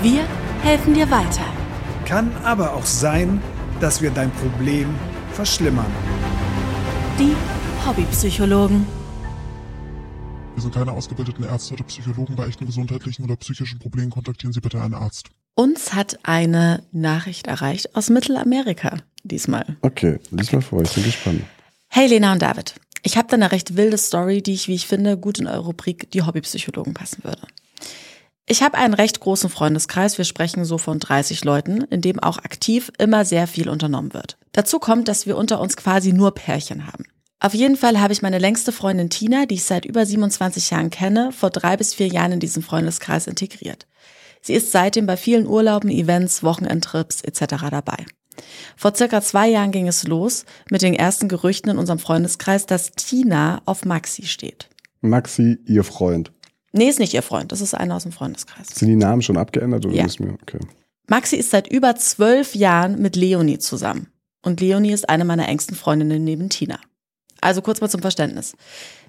Wir 0.03 0.25
helfen 0.63 0.95
dir 0.95 1.11
weiter. 1.11 1.45
Kann 2.05 2.31
aber 2.45 2.75
auch 2.75 2.85
sein, 2.85 3.41
dass 3.81 4.03
wir 4.03 4.11
dein 4.11 4.31
Problem 4.31 4.95
verschlimmern. 5.33 5.91
Die 7.19 7.35
Hobbypsychologen. 7.87 8.87
Wir 10.55 10.63
sind 10.63 10.75
keine 10.75 10.93
ausgebildeten 10.93 11.45
Ärzte 11.45 11.75
oder 11.75 11.85
Psychologen. 11.85 12.37
Bei 12.37 12.47
echten 12.47 12.67
gesundheitlichen 12.67 13.25
oder 13.25 13.37
psychischen 13.37 13.79
Problemen 13.79 14.11
kontaktieren 14.11 14.53
Sie 14.53 14.61
bitte 14.61 14.81
einen 14.81 14.95
Arzt. 14.95 15.31
Uns 15.55 15.95
hat 15.95 16.19
eine 16.25 16.83
Nachricht 16.93 17.47
erreicht 17.47 17.97
aus 17.97 18.11
Mittelamerika 18.11 18.99
diesmal. 19.25 19.77
Okay, 19.81 20.19
lies 20.31 20.53
mal 20.53 20.61
vor, 20.61 20.83
ich 20.83 20.93
bin 20.93 21.05
gespannt. 21.05 21.43
Hey 21.95 22.07
Lena 22.07 22.33
und 22.33 22.41
David, 22.41 22.77
ich 23.03 23.19
habe 23.19 23.29
da 23.29 23.35
eine 23.35 23.53
recht 23.53 23.77
wilde 23.77 23.99
Story, 23.99 24.41
die 24.41 24.55
ich, 24.55 24.67
wie 24.67 24.75
ich 24.75 24.87
finde, 24.87 25.19
gut 25.19 25.41
in 25.41 25.47
eure 25.47 25.67
Rubrik 25.67 26.11
Die 26.11 26.23
Hobbypsychologen 26.23 26.95
passen 26.95 27.23
würde. 27.23 27.43
Ich 28.47 28.63
habe 28.63 28.79
einen 28.79 28.95
recht 28.95 29.21
großen 29.21 29.51
Freundeskreis, 29.51 30.17
wir 30.17 30.25
sprechen 30.25 30.65
so 30.65 30.79
von 30.79 31.01
30 31.01 31.45
Leuten, 31.45 31.83
in 31.83 32.01
dem 32.01 32.19
auch 32.19 32.39
aktiv 32.39 32.91
immer 32.97 33.27
sehr 33.27 33.47
viel 33.47 33.69
unternommen 33.69 34.15
wird. 34.15 34.39
Dazu 34.53 34.79
kommt, 34.79 35.07
dass 35.07 35.27
wir 35.27 35.37
unter 35.37 35.61
uns 35.61 35.77
quasi 35.77 36.15
nur 36.15 36.35
Pärchen 36.35 36.87
haben. 36.87 37.05
Auf 37.41 37.53
jeden 37.53 37.77
Fall 37.77 38.01
habe 38.01 38.15
ich 38.15 38.23
meine 38.23 38.39
längste 38.39 38.73
Freundin 38.73 39.11
Tina, 39.11 39.45
die 39.45 39.57
ich 39.57 39.65
seit 39.65 39.85
über 39.85 40.07
27 40.07 40.71
Jahren 40.71 40.89
kenne, 40.89 41.31
vor 41.31 41.51
drei 41.51 41.77
bis 41.77 41.93
vier 41.93 42.09
Jahren 42.09 42.33
in 42.33 42.41
diesen 42.41 42.63
Freundeskreis 42.63 43.27
integriert. 43.27 43.87
Sie 44.41 44.55
ist 44.55 44.73
seitdem 44.73 45.05
bei 45.05 45.19
vielen 45.19 45.47
Urlauben, 45.47 45.91
Events, 45.91 46.43
Wochenendtrips 46.43 47.21
etc. 47.21 47.67
dabei. 47.71 48.07
Vor 48.77 48.95
circa 48.95 49.21
zwei 49.23 49.49
Jahren 49.49 49.71
ging 49.73 49.89
es 49.89 50.05
los 50.07 50.45
mit 50.71 50.83
den 50.83 50.95
ersten 50.95 51.29
Gerüchten 51.29 51.71
in 51.71 51.79
unserem 51.79 51.99
Freundeskreis, 51.99 52.67
dass 52.67 52.93
Tina 52.93 53.63
auf 53.65 53.85
Maxi 53.85 54.25
steht. 54.25 54.69
Maxi, 55.01 55.59
ihr 55.67 55.85
Freund. 55.85 56.33
Nee, 56.73 56.89
ist 56.89 56.99
nicht 56.99 57.13
ihr 57.15 57.23
Freund, 57.23 57.53
das 57.53 57.61
ist 57.61 57.75
einer 57.75 57.97
aus 57.97 58.05
dem 58.05 58.13
Freundeskreis. 58.13 58.69
Sind 58.69 58.89
die 58.89 58.97
Namen 58.97 59.23
schon 59.23 59.37
abgeändert 59.37 59.85
oder 59.85 59.95
Ja. 59.95 60.05
müssen 60.05 60.27
wir? 60.27 60.35
Okay. 60.35 60.59
Maxi 61.09 61.37
ist 61.37 61.51
seit 61.51 61.69
über 61.69 61.97
zwölf 61.97 62.55
Jahren 62.55 63.01
mit 63.03 63.17
Leonie 63.17 63.59
zusammen. 63.59 64.07
Und 64.43 64.61
Leonie 64.61 64.93
ist 64.93 65.09
eine 65.09 65.25
meiner 65.25 65.49
engsten 65.49 65.77
Freundinnen 65.77 66.25
neben 66.25 66.49
Tina. 66.49 66.79
Also 67.41 67.61
kurz 67.61 67.81
mal 67.81 67.89
zum 67.91 68.01
Verständnis. 68.01 68.55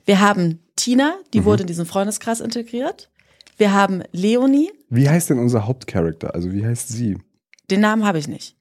Wir 0.06 0.20
haben 0.20 0.60
Tina, 0.76 1.16
die 1.34 1.46
wurde 1.46 1.62
in 1.64 1.68
diesen 1.68 1.86
Freundeskreis 1.86 2.40
integriert. 2.42 3.10
Wir 3.58 3.72
haben 3.74 4.04
Leonie, 4.12 4.72
Wie 4.90 5.08
heißt 5.08 5.30
denn 5.30 5.38
unser 5.40 5.66
Hauptcharakter? 5.68 6.34
Also 6.34 6.52
wie 6.52 6.66
heißt 6.66 6.90
sie? 6.90 7.18
den 7.70 7.80
Namen 7.80 8.04
habe 8.06 8.18
ich 8.20 8.28
nicht. 8.28 8.58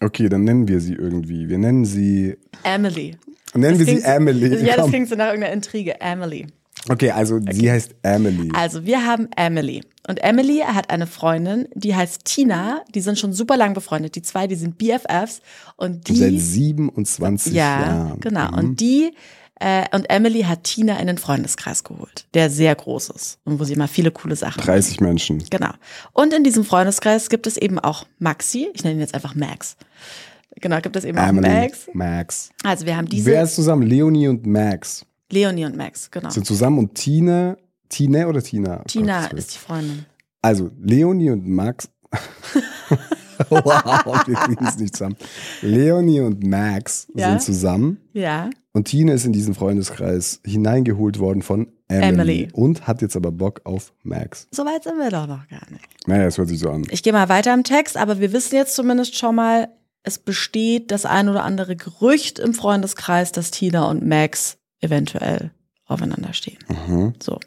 Okay, 0.00 0.28
dann 0.28 0.44
nennen 0.44 0.68
wir 0.68 0.80
sie 0.80 0.94
irgendwie. 0.94 1.48
Wir 1.48 1.58
nennen 1.58 1.84
sie. 1.84 2.36
Emily. 2.62 3.16
Nennen 3.54 3.78
wir 3.78 3.86
Das 3.86 3.94
sie 3.94 4.00
klingt- 4.02 4.04
Emily. 4.04 4.64
Ja, 4.66 4.76
das 4.76 4.88
klingt 4.88 5.08
so 5.08 5.14
nach 5.16 5.26
irgendeiner 5.28 5.52
Intrige. 5.54 6.00
Emily. 6.00 6.46
Okay, 6.88 7.10
also 7.10 7.40
sie 7.50 7.70
heißt 7.70 7.96
Emily. 8.02 8.50
Also, 8.54 8.86
wir 8.86 9.04
haben 9.04 9.28
Emily. 9.36 9.82
Und 10.08 10.22
Emily 10.22 10.60
hat 10.64 10.90
eine 10.90 11.06
Freundin, 11.06 11.66
die 11.74 11.94
heißt 11.94 12.24
Tina. 12.24 12.82
Die 12.94 13.00
sind 13.00 13.18
schon 13.18 13.32
super 13.32 13.56
lang 13.56 13.74
befreundet. 13.74 14.14
Die 14.14 14.22
zwei, 14.22 14.46
die 14.46 14.54
sind 14.54 14.78
BFFs. 14.78 15.40
Und 15.76 16.06
Seit 16.08 16.30
die. 16.30 16.38
27 16.38 17.52
Ja, 17.52 17.80
Jahren. 17.80 18.20
genau. 18.20 18.48
Mhm. 18.52 18.58
Und 18.58 18.80
die. 18.80 19.10
Äh, 19.60 19.84
und 19.94 20.08
Emily 20.10 20.42
hat 20.42 20.64
Tina 20.64 20.98
in 21.00 21.06
den 21.08 21.18
Freundeskreis 21.18 21.82
geholt, 21.84 22.26
der 22.34 22.48
sehr 22.50 22.74
groß 22.74 23.10
ist 23.10 23.38
und 23.44 23.58
wo 23.58 23.64
sie 23.64 23.72
immer 23.72 23.88
viele 23.88 24.10
coole 24.10 24.36
Sachen 24.36 24.62
30 24.62 25.00
Menschen. 25.00 25.42
Genau. 25.50 25.70
Und 26.12 26.32
in 26.32 26.44
diesem 26.44 26.64
Freundeskreis 26.64 27.28
gibt 27.28 27.46
es 27.46 27.56
eben 27.56 27.78
auch 27.78 28.06
Maxi. 28.18 28.68
Ich 28.74 28.84
nenne 28.84 28.96
ihn 28.96 29.00
jetzt 29.00 29.14
einfach 29.14 29.34
Max. 29.34 29.76
Genau, 30.60 30.80
gibt 30.80 30.96
es 30.96 31.04
eben 31.04 31.18
auch 31.18 31.28
Emily, 31.28 31.48
Max. 31.48 31.88
Max. 31.92 32.50
Also 32.64 32.86
wir 32.86 32.96
haben 32.96 33.06
diese 33.06 33.26
Wer 33.30 33.42
ist 33.42 33.54
zusammen? 33.56 33.82
Leonie 33.82 34.28
und 34.28 34.46
Max. 34.46 35.04
Leonie 35.30 35.64
und 35.66 35.76
Max, 35.76 36.10
genau. 36.10 36.30
Sind 36.30 36.46
zusammen 36.46 36.78
und 36.78 36.94
Tine. 36.94 37.58
Tine 37.88 38.28
oder 38.28 38.42
Tina? 38.42 38.80
Oh 38.80 38.84
Tina 38.86 39.14
Gottes 39.22 39.30
Willen. 39.30 39.38
ist 39.38 39.54
die 39.54 39.58
Freundin. 39.58 40.06
Also 40.42 40.70
Leonie 40.80 41.30
und 41.30 41.46
Max. 41.48 41.88
wow, 43.50 44.26
wir 44.26 44.34
kriegen 44.34 44.66
es 44.66 44.78
nicht 44.78 44.96
zusammen. 44.96 45.16
Leonie 45.62 46.20
und 46.20 46.44
Max 46.46 47.06
Ja? 47.14 47.30
sind 47.30 47.42
zusammen 47.42 48.00
Ja. 48.12 48.50
Und 48.78 48.84
Tine 48.84 49.12
ist 49.12 49.24
in 49.24 49.32
diesen 49.32 49.54
Freundeskreis 49.54 50.40
hineingeholt 50.46 51.18
worden 51.18 51.42
von 51.42 51.66
Emily, 51.88 52.06
Emily. 52.06 52.48
und 52.52 52.86
hat 52.86 53.02
jetzt 53.02 53.16
aber 53.16 53.32
Bock 53.32 53.60
auf 53.64 53.92
Max. 54.04 54.46
Soweit 54.52 54.84
sind 54.84 54.98
wir 54.98 55.10
doch 55.10 55.26
noch 55.26 55.48
gar 55.48 55.68
nicht. 55.72 55.84
Naja, 56.06 56.26
es 56.26 56.38
hört 56.38 56.48
sich 56.48 56.60
so 56.60 56.70
an. 56.70 56.86
Ich 56.90 57.02
gehe 57.02 57.12
mal 57.12 57.28
weiter 57.28 57.52
im 57.52 57.64
Text, 57.64 57.96
aber 57.96 58.20
wir 58.20 58.32
wissen 58.32 58.54
jetzt 58.54 58.76
zumindest 58.76 59.18
schon 59.18 59.34
mal, 59.34 59.68
es 60.04 60.20
besteht 60.20 60.92
das 60.92 61.06
ein 61.06 61.28
oder 61.28 61.42
andere 61.42 61.74
Gerücht 61.74 62.38
im 62.38 62.54
Freundeskreis, 62.54 63.32
dass 63.32 63.50
Tina 63.50 63.90
und 63.90 64.06
Max 64.06 64.58
eventuell 64.80 65.50
aufeinander 65.86 66.32
stehen. 66.32 66.58
Mhm. 66.86 67.14
So. 67.20 67.40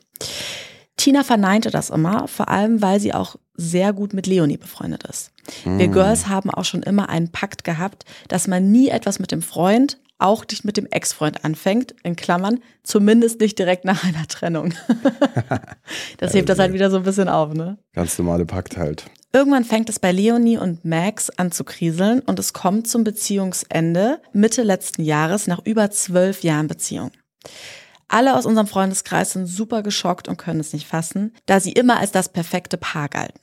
Tina 0.97 1.23
verneinte 1.23 1.71
das 1.71 1.91
immer, 1.91 2.27
vor 2.27 2.49
allem 2.49 2.81
weil 2.81 2.99
sie 2.99 3.13
auch 3.13 3.37
sehr 3.55 3.93
gut 3.93 4.13
mit 4.13 4.27
Leonie 4.27 4.57
befreundet 4.57 5.03
ist. 5.03 5.31
Wir 5.63 5.87
Girls 5.87 6.27
haben 6.27 6.49
auch 6.49 6.65
schon 6.65 6.83
immer 6.83 7.07
einen 7.07 7.31
Pakt 7.31 7.63
gehabt, 7.63 8.03
dass 8.27 8.47
man 8.47 8.69
nie 8.69 8.89
etwas 8.89 9.19
mit 9.19 9.31
dem 9.31 9.41
Freund, 9.41 9.97
auch 10.21 10.45
nicht 10.49 10.65
mit 10.65 10.77
dem 10.77 10.87
Ex-Freund 10.87 11.43
anfängt, 11.43 11.95
in 12.03 12.15
Klammern, 12.15 12.59
zumindest 12.83 13.39
nicht 13.39 13.57
direkt 13.59 13.85
nach 13.85 14.03
einer 14.03 14.27
Trennung. 14.27 14.73
das 16.17 16.33
hebt 16.33 16.49
das 16.49 16.59
halt 16.59 16.73
wieder 16.73 16.91
so 16.91 16.97
ein 16.97 17.03
bisschen 17.03 17.29
auf, 17.29 17.53
ne? 17.53 17.77
Ganz 17.93 18.17
normale 18.17 18.45
Pakt 18.45 18.77
halt. 18.77 19.05
Irgendwann 19.33 19.63
fängt 19.63 19.89
es 19.89 19.99
bei 19.99 20.11
Leonie 20.11 20.57
und 20.57 20.83
Max 20.83 21.29
an 21.29 21.51
zu 21.51 21.63
kriseln 21.63 22.19
und 22.19 22.37
es 22.37 22.51
kommt 22.51 22.87
zum 22.87 23.05
Beziehungsende 23.05 24.19
Mitte 24.33 24.63
letzten 24.63 25.03
Jahres 25.03 25.47
nach 25.47 25.65
über 25.65 25.89
zwölf 25.89 26.43
Jahren 26.43 26.67
Beziehung. 26.67 27.11
Alle 28.11 28.35
aus 28.35 28.45
unserem 28.45 28.67
Freundeskreis 28.67 29.31
sind 29.31 29.45
super 29.45 29.83
geschockt 29.83 30.27
und 30.27 30.35
können 30.35 30.59
es 30.59 30.73
nicht 30.73 30.85
fassen, 30.85 31.33
da 31.45 31.61
sie 31.61 31.71
immer 31.71 31.97
als 31.97 32.11
das 32.11 32.27
perfekte 32.27 32.75
Paar 32.75 33.07
galten. 33.07 33.39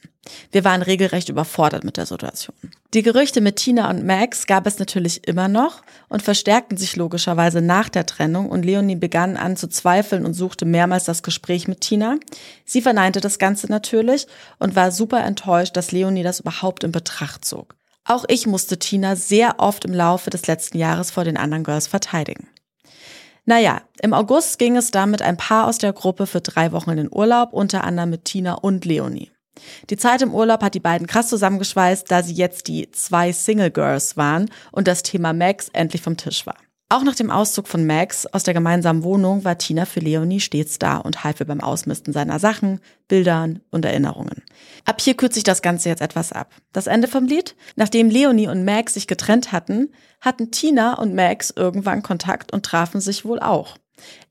Wir 0.52 0.62
waren 0.62 0.82
regelrecht 0.82 1.30
überfordert 1.30 1.84
mit 1.84 1.96
der 1.96 2.04
Situation. 2.04 2.54
Die 2.92 3.02
Gerüchte 3.02 3.40
mit 3.40 3.56
Tina 3.56 3.88
und 3.88 4.04
Max 4.04 4.46
gab 4.46 4.66
es 4.66 4.78
natürlich 4.78 5.26
immer 5.26 5.48
noch 5.48 5.80
und 6.10 6.20
verstärkten 6.20 6.76
sich 6.76 6.96
logischerweise 6.96 7.62
nach 7.62 7.88
der 7.88 8.04
Trennung 8.04 8.50
und 8.50 8.62
Leonie 8.62 8.96
begann 8.96 9.38
an 9.38 9.56
zu 9.56 9.68
zweifeln 9.68 10.26
und 10.26 10.34
suchte 10.34 10.66
mehrmals 10.66 11.04
das 11.04 11.22
Gespräch 11.22 11.66
mit 11.66 11.80
Tina. 11.80 12.16
Sie 12.66 12.82
verneinte 12.82 13.22
das 13.22 13.38
Ganze 13.38 13.68
natürlich 13.68 14.26
und 14.58 14.76
war 14.76 14.92
super 14.92 15.24
enttäuscht, 15.24 15.78
dass 15.78 15.92
Leonie 15.92 16.24
das 16.24 16.40
überhaupt 16.40 16.84
in 16.84 16.92
Betracht 16.92 17.46
zog. 17.46 17.74
Auch 18.04 18.26
ich 18.28 18.46
musste 18.46 18.78
Tina 18.78 19.16
sehr 19.16 19.60
oft 19.60 19.86
im 19.86 19.94
Laufe 19.94 20.28
des 20.28 20.46
letzten 20.46 20.76
Jahres 20.76 21.10
vor 21.10 21.24
den 21.24 21.38
anderen 21.38 21.64
Girls 21.64 21.86
verteidigen. 21.86 22.48
Naja, 23.48 23.80
im 24.02 24.12
August 24.12 24.58
ging 24.58 24.76
es 24.76 24.90
dann 24.90 25.10
mit 25.10 25.22
ein 25.22 25.38
paar 25.38 25.68
aus 25.68 25.78
der 25.78 25.94
Gruppe 25.94 26.26
für 26.26 26.42
drei 26.42 26.70
Wochen 26.72 26.90
in 26.90 26.96
den 26.98 27.08
Urlaub, 27.10 27.54
unter 27.54 27.82
anderem 27.82 28.10
mit 28.10 28.26
Tina 28.26 28.52
und 28.52 28.84
Leonie. 28.84 29.30
Die 29.88 29.96
Zeit 29.96 30.20
im 30.20 30.34
Urlaub 30.34 30.62
hat 30.62 30.74
die 30.74 30.80
beiden 30.80 31.06
krass 31.06 31.30
zusammengeschweißt, 31.30 32.10
da 32.10 32.22
sie 32.22 32.34
jetzt 32.34 32.68
die 32.68 32.90
zwei 32.90 33.32
Single 33.32 33.70
Girls 33.70 34.18
waren 34.18 34.50
und 34.70 34.86
das 34.86 35.02
Thema 35.02 35.32
Max 35.32 35.70
endlich 35.70 36.02
vom 36.02 36.18
Tisch 36.18 36.46
war. 36.46 36.56
Auch 36.90 37.02
nach 37.02 37.14
dem 37.14 37.30
Auszug 37.30 37.68
von 37.68 37.86
Max 37.86 38.24
aus 38.24 38.44
der 38.44 38.54
gemeinsamen 38.54 39.02
Wohnung 39.02 39.44
war 39.44 39.58
Tina 39.58 39.84
für 39.84 40.00
Leonie 40.00 40.40
stets 40.40 40.78
da 40.78 40.96
und 40.96 41.22
half 41.22 41.38
ihr 41.38 41.46
beim 41.46 41.60
Ausmisten 41.60 42.14
seiner 42.14 42.38
Sachen, 42.38 42.80
Bildern 43.08 43.60
und 43.70 43.84
Erinnerungen. 43.84 44.42
Ab 44.86 45.02
hier 45.02 45.14
kürzt 45.14 45.34
sich 45.34 45.44
das 45.44 45.60
Ganze 45.60 45.90
jetzt 45.90 46.00
etwas 46.00 46.32
ab. 46.32 46.54
Das 46.72 46.86
Ende 46.86 47.06
vom 47.06 47.26
Lied? 47.26 47.56
Nachdem 47.76 48.08
Leonie 48.08 48.48
und 48.48 48.64
Max 48.64 48.94
sich 48.94 49.06
getrennt 49.06 49.52
hatten, 49.52 49.92
hatten 50.22 50.50
Tina 50.50 50.94
und 50.94 51.14
Max 51.14 51.52
irgendwann 51.54 52.02
Kontakt 52.02 52.54
und 52.54 52.64
trafen 52.64 53.02
sich 53.02 53.26
wohl 53.26 53.38
auch. 53.38 53.76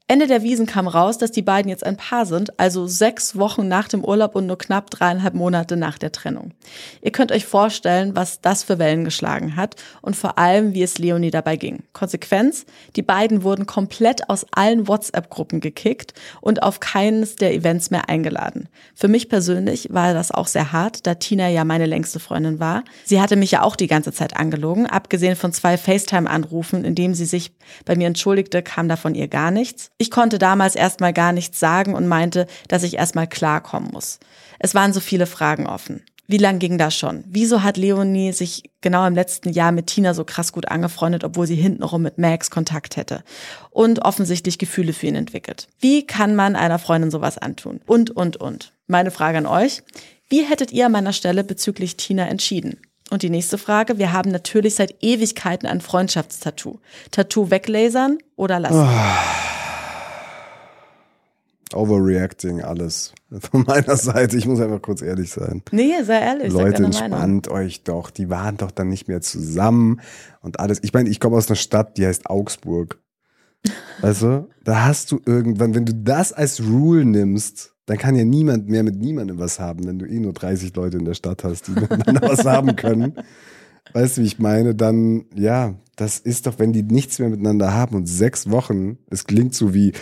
Ende 0.09 0.27
der 0.27 0.41
Wiesen 0.41 0.67
kam 0.67 0.87
raus, 0.87 1.17
dass 1.17 1.31
die 1.31 1.41
beiden 1.41 1.69
jetzt 1.69 1.85
ein 1.85 1.97
Paar 1.97 2.25
sind, 2.25 2.57
also 2.57 2.87
sechs 2.87 3.35
Wochen 3.35 3.67
nach 3.67 3.89
dem 3.89 4.05
Urlaub 4.05 4.35
und 4.35 4.45
nur 4.45 4.57
knapp 4.57 4.89
dreieinhalb 4.89 5.33
Monate 5.33 5.75
nach 5.75 5.97
der 5.97 6.13
Trennung. 6.13 6.53
Ihr 7.01 7.11
könnt 7.11 7.33
euch 7.33 7.45
vorstellen, 7.45 8.15
was 8.15 8.39
das 8.39 8.63
für 8.63 8.79
Wellen 8.79 9.03
geschlagen 9.03 9.57
hat 9.57 9.75
und 10.01 10.15
vor 10.15 10.37
allem, 10.37 10.73
wie 10.73 10.81
es 10.81 10.97
Leonie 10.97 11.29
dabei 11.29 11.57
ging. 11.57 11.83
Konsequenz, 11.91 12.65
die 12.95 13.01
beiden 13.01 13.43
wurden 13.43 13.65
komplett 13.65 14.29
aus 14.29 14.45
allen 14.51 14.87
WhatsApp-Gruppen 14.87 15.59
gekickt 15.59 16.13
und 16.39 16.63
auf 16.63 16.79
keines 16.79 17.35
der 17.35 17.53
Events 17.53 17.91
mehr 17.91 18.07
eingeladen. 18.07 18.69
Für 18.95 19.09
mich 19.09 19.27
persönlich 19.27 19.89
war 19.91 20.13
das 20.13 20.31
auch 20.31 20.47
sehr 20.47 20.71
hart, 20.71 21.05
da 21.05 21.15
Tina 21.15 21.49
ja 21.49 21.65
meine 21.65 21.85
längste 21.85 22.21
Freundin 22.21 22.61
war. 22.61 22.85
Sie 23.03 23.19
hatte 23.19 23.35
mich 23.35 23.51
ja 23.51 23.61
auch 23.61 23.75
die 23.75 23.87
ganze 23.87 24.13
Zeit 24.13 24.37
angelogen, 24.37 24.85
abgesehen 24.85 25.35
von 25.35 25.51
zwei 25.51 25.77
FaceTime-Anrufen, 25.77 26.85
in 26.85 26.95
dem 26.95 27.13
sie 27.13 27.25
sich 27.25 27.51
bei 27.83 27.97
mir 27.97 28.07
entschuldigte, 28.07 28.63
kam 28.63 28.87
da 28.87 28.95
von 28.95 29.13
ihr 29.13 29.27
gar 29.27 29.51
nichts. 29.51 29.91
Ich 29.97 30.11
konnte 30.11 30.37
damals 30.37 30.75
erstmal 30.75 31.13
gar 31.13 31.31
nichts 31.31 31.59
sagen 31.59 31.95
und 31.95 32.07
meinte, 32.07 32.47
dass 32.67 32.83
ich 32.83 32.97
erstmal 32.97 33.27
klarkommen 33.27 33.89
muss. 33.91 34.19
Es 34.59 34.75
waren 34.75 34.93
so 34.93 34.99
viele 34.99 35.25
Fragen 35.25 35.67
offen. 35.67 36.03
Wie 36.29 36.37
lang 36.37 36.59
ging 36.59 36.77
das 36.77 36.93
schon? 36.93 37.23
Wieso 37.25 37.63
hat 37.63 37.77
Leonie 37.77 38.33
sich 38.33 38.69
genau 38.81 39.07
im 39.07 39.15
letzten 39.15 39.49
Jahr 39.49 39.71
mit 39.71 39.87
Tina 39.87 40.13
so 40.13 40.25
krass 40.25 40.51
gut 40.51 40.67
angefreundet, 40.67 41.23
obwohl 41.23 41.47
sie 41.47 41.55
hintenrum 41.55 42.01
mit 42.01 42.17
Max 42.17 42.51
Kontakt 42.51 42.97
hätte? 42.97 43.23
Und 43.71 43.99
offensichtlich 43.99 44.57
Gefühle 44.57 44.91
für 44.91 45.07
ihn 45.07 45.15
entwickelt. 45.15 45.69
Wie 45.79 46.05
kann 46.05 46.35
man 46.35 46.57
einer 46.57 46.79
Freundin 46.79 47.11
sowas 47.11 47.37
antun? 47.37 47.79
Und, 47.87 48.11
und, 48.11 48.35
und. 48.37 48.73
Meine 48.87 49.09
Frage 49.09 49.37
an 49.37 49.45
euch. 49.45 49.83
Wie 50.27 50.43
hättet 50.43 50.73
ihr 50.73 50.87
an 50.87 50.91
meiner 50.91 51.13
Stelle 51.13 51.45
bezüglich 51.45 51.95
Tina 51.95 52.27
entschieden? 52.27 52.81
Und 53.09 53.23
die 53.23 53.29
nächste 53.29 53.57
Frage. 53.57 53.97
Wir 53.97 54.11
haben 54.11 54.29
natürlich 54.29 54.75
seit 54.75 55.01
Ewigkeiten 55.01 55.65
ein 55.65 55.79
Freundschaftstattoo. 55.79 56.79
Tattoo 57.11 57.49
weglasern 57.49 58.17
oder 58.35 58.59
lassen? 58.59 58.85
Overreacting, 61.73 62.61
alles. 62.61 63.13
Von 63.51 63.63
meiner 63.63 63.95
Seite, 63.95 64.37
ich 64.37 64.47
muss 64.47 64.59
einfach 64.59 64.81
kurz 64.81 65.01
ehrlich 65.01 65.31
sein. 65.31 65.63
Nee, 65.71 66.01
sei 66.03 66.19
ehrlich. 66.19 66.53
Leute, 66.53 66.83
entspannt 66.83 67.49
euch 67.49 67.83
doch. 67.83 68.09
Die 68.09 68.29
waren 68.29 68.57
doch 68.57 68.71
dann 68.71 68.89
nicht 68.89 69.07
mehr 69.07 69.21
zusammen 69.21 70.01
und 70.41 70.59
alles. 70.59 70.79
Ich 70.83 70.93
meine, 70.93 71.09
ich 71.09 71.19
komme 71.19 71.37
aus 71.37 71.47
einer 71.49 71.55
Stadt, 71.55 71.97
die 71.97 72.05
heißt 72.05 72.29
Augsburg. 72.29 72.99
Weißt 74.01 74.21
du, 74.21 74.49
da 74.63 74.85
hast 74.85 75.11
du 75.11 75.19
irgendwann, 75.25 75.73
wenn 75.75 75.85
du 75.85 75.93
das 75.93 76.31
als 76.31 76.61
Rule 76.61 77.03
nimmst, 77.05 77.73
dann 77.87 77.97
kann 77.97 78.15
ja 78.15 78.23
niemand 78.23 78.67
mehr 78.69 78.83
mit 78.83 78.97
niemandem 78.97 79.39
was 79.39 79.59
haben, 79.59 79.87
wenn 79.87 79.97
du 79.97 80.05
eh 80.05 80.19
nur 80.19 80.33
30 80.33 80.75
Leute 80.75 80.97
in 80.97 81.05
der 81.05 81.15
Stadt 81.15 81.43
hast, 81.43 81.67
die 81.67 81.71
miteinander 81.79 82.29
was 82.29 82.45
haben 82.45 82.75
können. 82.75 83.13
Weißt 83.93 84.17
du, 84.17 84.21
wie 84.21 84.25
ich 84.25 84.39
meine? 84.39 84.75
Dann, 84.75 85.25
ja, 85.33 85.73
das 85.95 86.19
ist 86.19 86.45
doch, 86.47 86.59
wenn 86.59 86.73
die 86.73 86.83
nichts 86.83 87.19
mehr 87.19 87.29
miteinander 87.29 87.73
haben 87.73 87.95
und 87.95 88.07
sechs 88.07 88.49
Wochen, 88.51 88.97
es 89.09 89.25
klingt 89.25 89.55
so 89.55 89.73
wie 89.73 89.93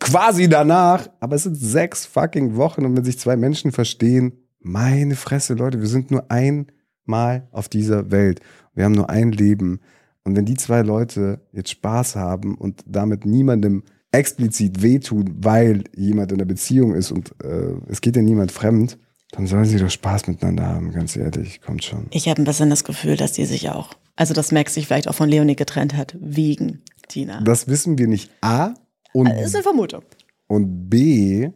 quasi 0.00 0.48
danach, 0.48 1.08
aber 1.20 1.36
es 1.36 1.44
sind 1.44 1.56
sechs 1.56 2.06
fucking 2.06 2.56
Wochen 2.56 2.84
und 2.84 2.96
wenn 2.96 3.04
sich 3.04 3.18
zwei 3.18 3.36
Menschen 3.36 3.72
verstehen, 3.72 4.32
meine 4.60 5.16
Fresse, 5.16 5.54
Leute, 5.54 5.80
wir 5.80 5.88
sind 5.88 6.10
nur 6.10 6.30
einmal 6.30 7.48
auf 7.52 7.68
dieser 7.68 8.10
Welt. 8.10 8.40
Wir 8.74 8.84
haben 8.84 8.92
nur 8.92 9.10
ein 9.10 9.32
Leben. 9.32 9.80
Und 10.24 10.36
wenn 10.36 10.44
die 10.44 10.56
zwei 10.56 10.82
Leute 10.82 11.40
jetzt 11.52 11.70
Spaß 11.70 12.16
haben 12.16 12.56
und 12.56 12.82
damit 12.86 13.24
niemandem 13.24 13.84
explizit 14.10 14.82
wehtun, 14.82 15.36
weil 15.38 15.84
jemand 15.94 16.32
in 16.32 16.38
der 16.38 16.46
Beziehung 16.46 16.94
ist 16.94 17.12
und 17.12 17.32
äh, 17.44 17.74
es 17.88 18.00
geht 18.00 18.16
ja 18.16 18.22
niemand 18.22 18.50
fremd, 18.50 18.98
dann 19.32 19.46
sollen 19.46 19.64
sie 19.64 19.78
doch 19.78 19.90
Spaß 19.90 20.26
miteinander 20.28 20.66
haben, 20.66 20.92
ganz 20.92 21.16
ehrlich, 21.16 21.60
kommt 21.60 21.84
schon. 21.84 22.06
Ich 22.10 22.28
habe 22.28 22.40
ein 22.40 22.44
bisschen 22.44 22.70
das 22.70 22.84
Gefühl, 22.84 23.16
dass 23.16 23.32
die 23.32 23.44
sich 23.44 23.70
auch, 23.70 23.94
also 24.14 24.34
dass 24.34 24.52
Max 24.52 24.74
sich 24.74 24.86
vielleicht 24.86 25.08
auch 25.08 25.14
von 25.14 25.28
Leonie 25.28 25.56
getrennt 25.56 25.96
hat, 25.96 26.16
wegen 26.20 26.82
Tina. 27.08 27.40
Das 27.42 27.68
wissen 27.68 27.98
wir 27.98 28.08
nicht. 28.08 28.30
A 28.40 28.74
und, 29.12 29.28
Das 29.28 29.46
ist 29.46 29.54
eine 29.54 29.62
Vermutung. 29.62 30.02
und 30.48 30.88
B, 30.88 31.50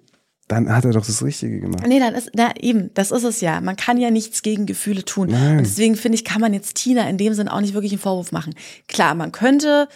dann 0.49 0.75
hat 0.75 0.85
er 0.85 0.93
doch 0.93 1.07
das 1.07 1.23
Richtige 1.23 1.61
gemacht. 1.61 1.85
Nee, 1.87 2.01
dann 2.01 2.15
ist, 2.15 2.31
na 2.35 2.53
eben, 2.57 2.91
das 2.95 3.13
ist 3.13 3.23
es 3.23 3.41
ja. 3.41 3.61
Man 3.61 3.77
kann 3.77 3.99
ja 3.99 4.11
nichts 4.11 4.43
gegen 4.43 4.67
Gefühle 4.67 5.05
tun. 5.05 5.29
Nein. 5.31 5.59
Und 5.59 5.67
deswegen 5.67 5.95
finde 5.95 6.17
ich, 6.17 6.25
kann 6.25 6.41
man 6.41 6.53
jetzt 6.53 6.75
Tina 6.75 7.09
in 7.09 7.19
dem 7.19 7.35
Sinn 7.35 7.49
auch 7.49 7.61
nicht 7.61 7.75
wirklich 7.75 7.93
einen 7.93 8.01
Vorwurf 8.01 8.33
machen. 8.33 8.55
Klar, 8.89 9.15
man 9.15 9.31
könnte 9.31 9.89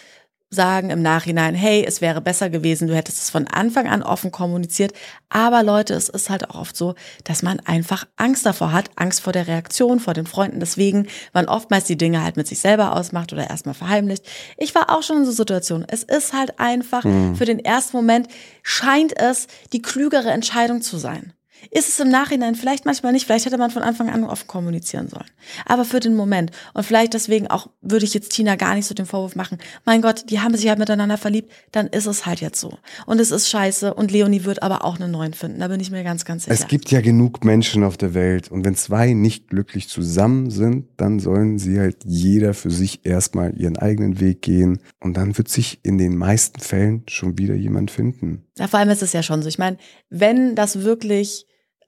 sagen 0.49 0.89
im 0.89 1.01
Nachhinein, 1.01 1.55
hey, 1.55 1.83
es 1.85 2.01
wäre 2.01 2.21
besser 2.21 2.49
gewesen, 2.49 2.87
du 2.87 2.95
hättest 2.95 3.21
es 3.21 3.29
von 3.29 3.47
Anfang 3.47 3.87
an 3.87 4.03
offen 4.03 4.31
kommuniziert. 4.31 4.93
Aber 5.29 5.63
Leute, 5.63 5.93
es 5.93 6.07
ist 6.09 6.29
halt 6.29 6.49
auch 6.49 6.55
oft 6.55 6.77
so, 6.77 6.95
dass 7.23 7.43
man 7.43 7.59
einfach 7.61 8.05
Angst 8.15 8.45
davor 8.45 8.71
hat, 8.71 8.89
Angst 8.95 9.21
vor 9.21 9.33
der 9.33 9.47
Reaktion, 9.47 9.99
vor 9.99 10.13
den 10.13 10.27
Freunden. 10.27 10.59
Deswegen 10.59 11.07
man 11.33 11.47
oftmals 11.47 11.85
die 11.85 11.97
Dinge 11.97 12.23
halt 12.23 12.37
mit 12.37 12.47
sich 12.47 12.59
selber 12.59 12.95
ausmacht 12.95 13.33
oder 13.33 13.49
erstmal 13.49 13.75
verheimlicht. 13.75 14.25
Ich 14.57 14.73
war 14.75 14.89
auch 14.89 15.03
schon 15.03 15.17
in 15.17 15.25
so 15.25 15.31
Situationen. 15.31 15.87
Es 15.89 16.03
ist 16.03 16.33
halt 16.33 16.59
einfach 16.59 17.01
für 17.01 17.45
den 17.45 17.59
ersten 17.59 17.97
Moment 17.97 18.27
scheint 18.63 19.17
es 19.17 19.47
die 19.73 19.81
klügere 19.81 20.31
Entscheidung 20.31 20.81
zu 20.81 20.97
sein. 20.97 21.33
Ist 21.71 21.89
es 21.89 21.99
im 21.99 22.09
Nachhinein 22.09 22.55
vielleicht 22.55 22.85
manchmal 22.85 23.11
nicht, 23.11 23.25
vielleicht 23.25 23.45
hätte 23.45 23.57
man 23.57 23.71
von 23.71 23.83
Anfang 23.83 24.09
an 24.09 24.23
offen 24.23 24.47
kommunizieren 24.47 25.07
sollen. 25.09 25.25
Aber 25.65 25.85
für 25.85 25.99
den 25.99 26.15
Moment 26.15 26.51
und 26.73 26.85
vielleicht 26.85 27.13
deswegen 27.13 27.47
auch 27.47 27.69
würde 27.81 28.05
ich 28.05 28.13
jetzt 28.13 28.31
Tina 28.31 28.55
gar 28.55 28.75
nicht 28.75 28.85
so 28.85 28.95
den 28.95 29.05
Vorwurf 29.05 29.35
machen, 29.35 29.57
mein 29.85 30.01
Gott, 30.01 30.29
die 30.29 30.39
haben 30.39 30.55
sich 30.55 30.67
halt 30.67 30.79
miteinander 30.79 31.17
verliebt, 31.17 31.51
dann 31.71 31.87
ist 31.87 32.05
es 32.05 32.25
halt 32.25 32.41
jetzt 32.41 32.59
so. 32.59 32.77
Und 33.05 33.19
es 33.19 33.31
ist 33.31 33.49
scheiße 33.49 33.93
und 33.93 34.11
Leonie 34.11 34.43
wird 34.43 34.63
aber 34.63 34.83
auch 34.85 34.99
einen 34.99 35.11
neuen 35.11 35.33
finden, 35.33 35.59
da 35.59 35.67
bin 35.67 35.79
ich 35.79 35.91
mir 35.91 36.03
ganz, 36.03 36.25
ganz 36.25 36.45
sicher. 36.45 36.53
Es 36.53 36.67
gibt 36.67 36.91
ja 36.91 37.01
genug 37.01 37.43
Menschen 37.43 37.83
auf 37.83 37.97
der 37.97 38.13
Welt 38.13 38.51
und 38.51 38.65
wenn 38.65 38.75
zwei 38.75 39.13
nicht 39.13 39.49
glücklich 39.49 39.89
zusammen 39.89 40.49
sind, 40.49 40.87
dann 40.97 41.19
sollen 41.19 41.57
sie 41.59 41.79
halt 41.79 41.97
jeder 42.05 42.53
für 42.53 42.71
sich 42.71 43.05
erstmal 43.05 43.55
ihren 43.59 43.77
eigenen 43.77 44.19
Weg 44.19 44.41
gehen 44.41 44.79
und 44.99 45.17
dann 45.17 45.37
wird 45.37 45.49
sich 45.49 45.79
in 45.83 45.97
den 45.97 46.17
meisten 46.17 46.59
Fällen 46.59 47.03
schon 47.07 47.37
wieder 47.37 47.55
jemand 47.55 47.91
finden. 47.91 48.45
Ja, 48.57 48.67
vor 48.67 48.79
allem 48.79 48.89
ist 48.89 49.03
es 49.03 49.13
ja 49.13 49.23
schon 49.23 49.41
so. 49.41 49.49
Ich 49.49 49.57
meine, 49.57 49.77
wenn 50.09 50.55
das 50.55 50.83
wirklich 50.83 51.45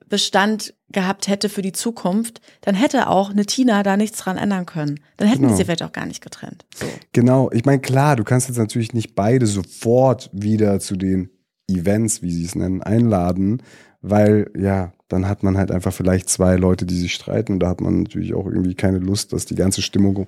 Bestand 0.09 0.73
gehabt 0.89 1.27
hätte 1.27 1.49
für 1.49 1.61
die 1.61 1.73
Zukunft, 1.73 2.41
dann 2.61 2.75
hätte 2.75 3.07
auch 3.09 3.29
eine 3.29 3.45
Tina 3.45 3.83
da 3.83 3.97
nichts 3.97 4.19
dran 4.19 4.37
ändern 4.37 4.65
können. 4.65 4.99
Dann 5.17 5.27
hätten 5.27 5.41
Genau. 5.41 5.53
die 5.53 5.57
sie 5.57 5.65
vielleicht 5.65 5.83
auch 5.83 5.91
gar 5.91 6.05
nicht 6.05 6.21
getrennt. 6.21 6.65
So. 6.75 6.85
Genau, 7.11 7.51
ich 7.51 7.65
meine, 7.65 7.79
klar, 7.79 8.15
du 8.15 8.23
kannst 8.23 8.47
jetzt 8.47 8.57
natürlich 8.57 8.93
nicht 8.93 9.15
beide 9.15 9.47
sofort 9.47 10.29
wieder 10.31 10.79
zu 10.79 10.95
den 10.95 11.29
Events, 11.69 12.21
wie 12.21 12.31
sie 12.31 12.45
es 12.45 12.55
nennen, 12.55 12.81
einladen, 12.81 13.61
weil 14.01 14.49
ja, 14.57 14.93
dann 15.09 15.27
hat 15.27 15.43
man 15.43 15.57
halt 15.57 15.71
einfach 15.71 15.91
vielleicht 15.91 16.29
zwei 16.29 16.55
Leute, 16.55 16.85
die 16.85 16.95
sich 16.95 17.13
streiten 17.13 17.53
und 17.53 17.59
da 17.59 17.69
hat 17.69 17.81
man 17.81 18.03
natürlich 18.03 18.33
auch 18.33 18.45
irgendwie 18.45 18.75
keine 18.75 18.99
Lust, 18.99 19.33
dass 19.33 19.45
die 19.45 19.55
ganze 19.55 19.81
Stimmung 19.81 20.27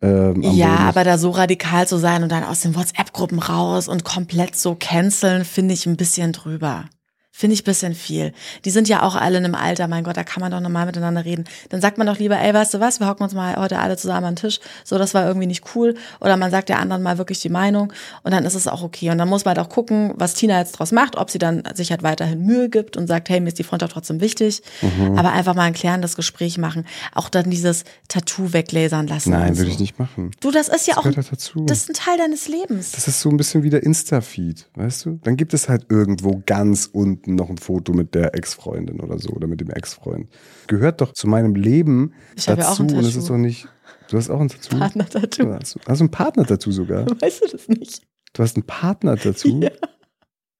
ähm, 0.00 0.42
Ja, 0.42 0.78
aber 0.78 1.04
da 1.04 1.18
so 1.18 1.30
radikal 1.30 1.86
zu 1.86 1.96
sein 1.98 2.24
und 2.24 2.32
dann 2.32 2.42
aus 2.42 2.60
den 2.60 2.74
WhatsApp-Gruppen 2.74 3.38
raus 3.38 3.86
und 3.86 4.04
komplett 4.04 4.56
so 4.56 4.76
canceln, 4.78 5.44
finde 5.44 5.74
ich 5.74 5.86
ein 5.86 5.96
bisschen 5.96 6.32
drüber. 6.32 6.86
Finde 7.34 7.54
ich 7.54 7.64
bisschen 7.64 7.94
viel. 7.94 8.32
Die 8.66 8.70
sind 8.70 8.88
ja 8.90 9.02
auch 9.02 9.16
alle 9.16 9.38
in 9.38 9.44
einem 9.46 9.54
Alter, 9.54 9.88
mein 9.88 10.04
Gott, 10.04 10.18
da 10.18 10.22
kann 10.22 10.42
man 10.42 10.52
doch 10.52 10.60
normal 10.60 10.84
miteinander 10.84 11.24
reden. 11.24 11.44
Dann 11.70 11.80
sagt 11.80 11.96
man 11.96 12.06
doch 12.06 12.18
lieber, 12.18 12.38
ey, 12.38 12.52
weißt 12.52 12.74
du 12.74 12.80
was, 12.80 13.00
wir 13.00 13.08
hocken 13.08 13.24
uns 13.24 13.32
mal 13.32 13.56
heute 13.56 13.78
alle 13.78 13.96
zusammen 13.96 14.26
an 14.26 14.34
den 14.34 14.40
Tisch. 14.42 14.60
So, 14.84 14.98
das 14.98 15.14
war 15.14 15.26
irgendwie 15.26 15.46
nicht 15.46 15.64
cool. 15.74 15.94
Oder 16.20 16.36
man 16.36 16.50
sagt 16.50 16.68
der 16.68 16.78
anderen 16.78 17.02
mal 17.02 17.16
wirklich 17.16 17.40
die 17.40 17.48
Meinung 17.48 17.90
und 18.22 18.32
dann 18.32 18.44
ist 18.44 18.54
es 18.54 18.68
auch 18.68 18.82
okay. 18.82 19.08
Und 19.10 19.16
dann 19.16 19.28
muss 19.30 19.46
man 19.46 19.56
halt 19.56 19.66
auch 19.66 19.70
gucken, 19.70 20.12
was 20.16 20.34
Tina 20.34 20.58
jetzt 20.58 20.72
draus 20.72 20.92
macht, 20.92 21.16
ob 21.16 21.30
sie 21.30 21.38
dann 21.38 21.62
sich 21.74 21.90
halt 21.90 22.02
weiterhin 22.02 22.42
Mühe 22.44 22.68
gibt 22.68 22.98
und 22.98 23.06
sagt, 23.06 23.30
hey, 23.30 23.40
mir 23.40 23.48
ist 23.48 23.58
die 23.58 23.64
Freundschaft 23.64 23.94
trotzdem 23.94 24.20
wichtig. 24.20 24.60
Mhm. 24.82 25.18
Aber 25.18 25.32
einfach 25.32 25.54
mal 25.54 25.62
ein 25.62 25.72
klärendes 25.72 26.16
Gespräch 26.16 26.58
machen. 26.58 26.84
Auch 27.14 27.30
dann 27.30 27.48
dieses 27.48 27.84
Tattoo 28.08 28.52
weglasern 28.52 29.06
lassen. 29.06 29.30
Nein, 29.30 29.52
und 29.52 29.56
würde 29.56 29.70
so. 29.70 29.74
ich 29.74 29.80
nicht 29.80 29.98
machen. 29.98 30.32
Du, 30.40 30.50
das 30.50 30.68
ist 30.68 30.86
ja 30.86 30.94
Das 30.94 30.98
auch, 30.98 31.02
gehört 31.04 31.16
halt 31.16 31.32
dazu. 31.32 31.64
das 31.64 31.78
ist 31.78 31.88
ein 31.88 31.94
Teil 31.94 32.18
deines 32.18 32.46
Lebens. 32.48 32.92
Das 32.92 33.08
ist 33.08 33.20
so 33.22 33.30
ein 33.30 33.38
bisschen 33.38 33.62
wie 33.62 33.70
der 33.70 33.82
Insta-Feed, 33.82 34.68
weißt 34.74 35.06
du? 35.06 35.18
Dann 35.24 35.38
gibt 35.38 35.54
es 35.54 35.70
halt 35.70 35.86
irgendwo 35.88 36.42
ganz 36.44 36.90
unten 36.92 37.21
noch 37.26 37.48
ein 37.50 37.58
Foto 37.58 37.92
mit 37.92 38.14
der 38.14 38.34
Ex-Freundin 38.34 39.00
oder 39.00 39.18
so 39.18 39.30
oder 39.30 39.46
mit 39.46 39.60
dem 39.60 39.70
Ex-Freund. 39.70 40.28
Gehört 40.66 41.00
doch 41.00 41.12
zu 41.12 41.26
meinem 41.28 41.54
Leben 41.54 42.14
Ich 42.36 42.48
hab 42.48 42.58
ja 42.58 42.64
dazu 42.64 42.82
auch 42.82 42.88
ein 42.88 42.96
und 42.96 43.04
es 43.04 43.16
ist 43.16 43.30
doch 43.30 43.36
nicht. 43.36 43.68
Du 44.08 44.16
hast 44.16 44.30
auch 44.30 44.40
ein 44.40 44.48
Tattoo? 44.48 44.78
Partner-Tattoo. 44.78 45.46
Ja, 45.48 45.58
Hast 45.60 45.74
du 45.74 45.80
hast 45.86 45.98
du 45.98 46.02
einen 46.04 46.10
Partner 46.10 46.44
dazu 46.44 46.70
sogar? 46.72 47.06
Weißt 47.20 47.42
du 47.42 47.48
das 47.48 47.68
nicht? 47.68 48.02
Du 48.32 48.42
hast 48.42 48.56
einen 48.56 48.64
Partner 48.66 49.16
dazu? 49.16 49.60
Ja. 49.60 49.70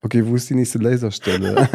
Okay, 0.05 0.27
wo 0.27 0.35
ist 0.35 0.51
die 0.51 0.55
nächste 0.55 0.79
Laserstelle? 0.79 1.69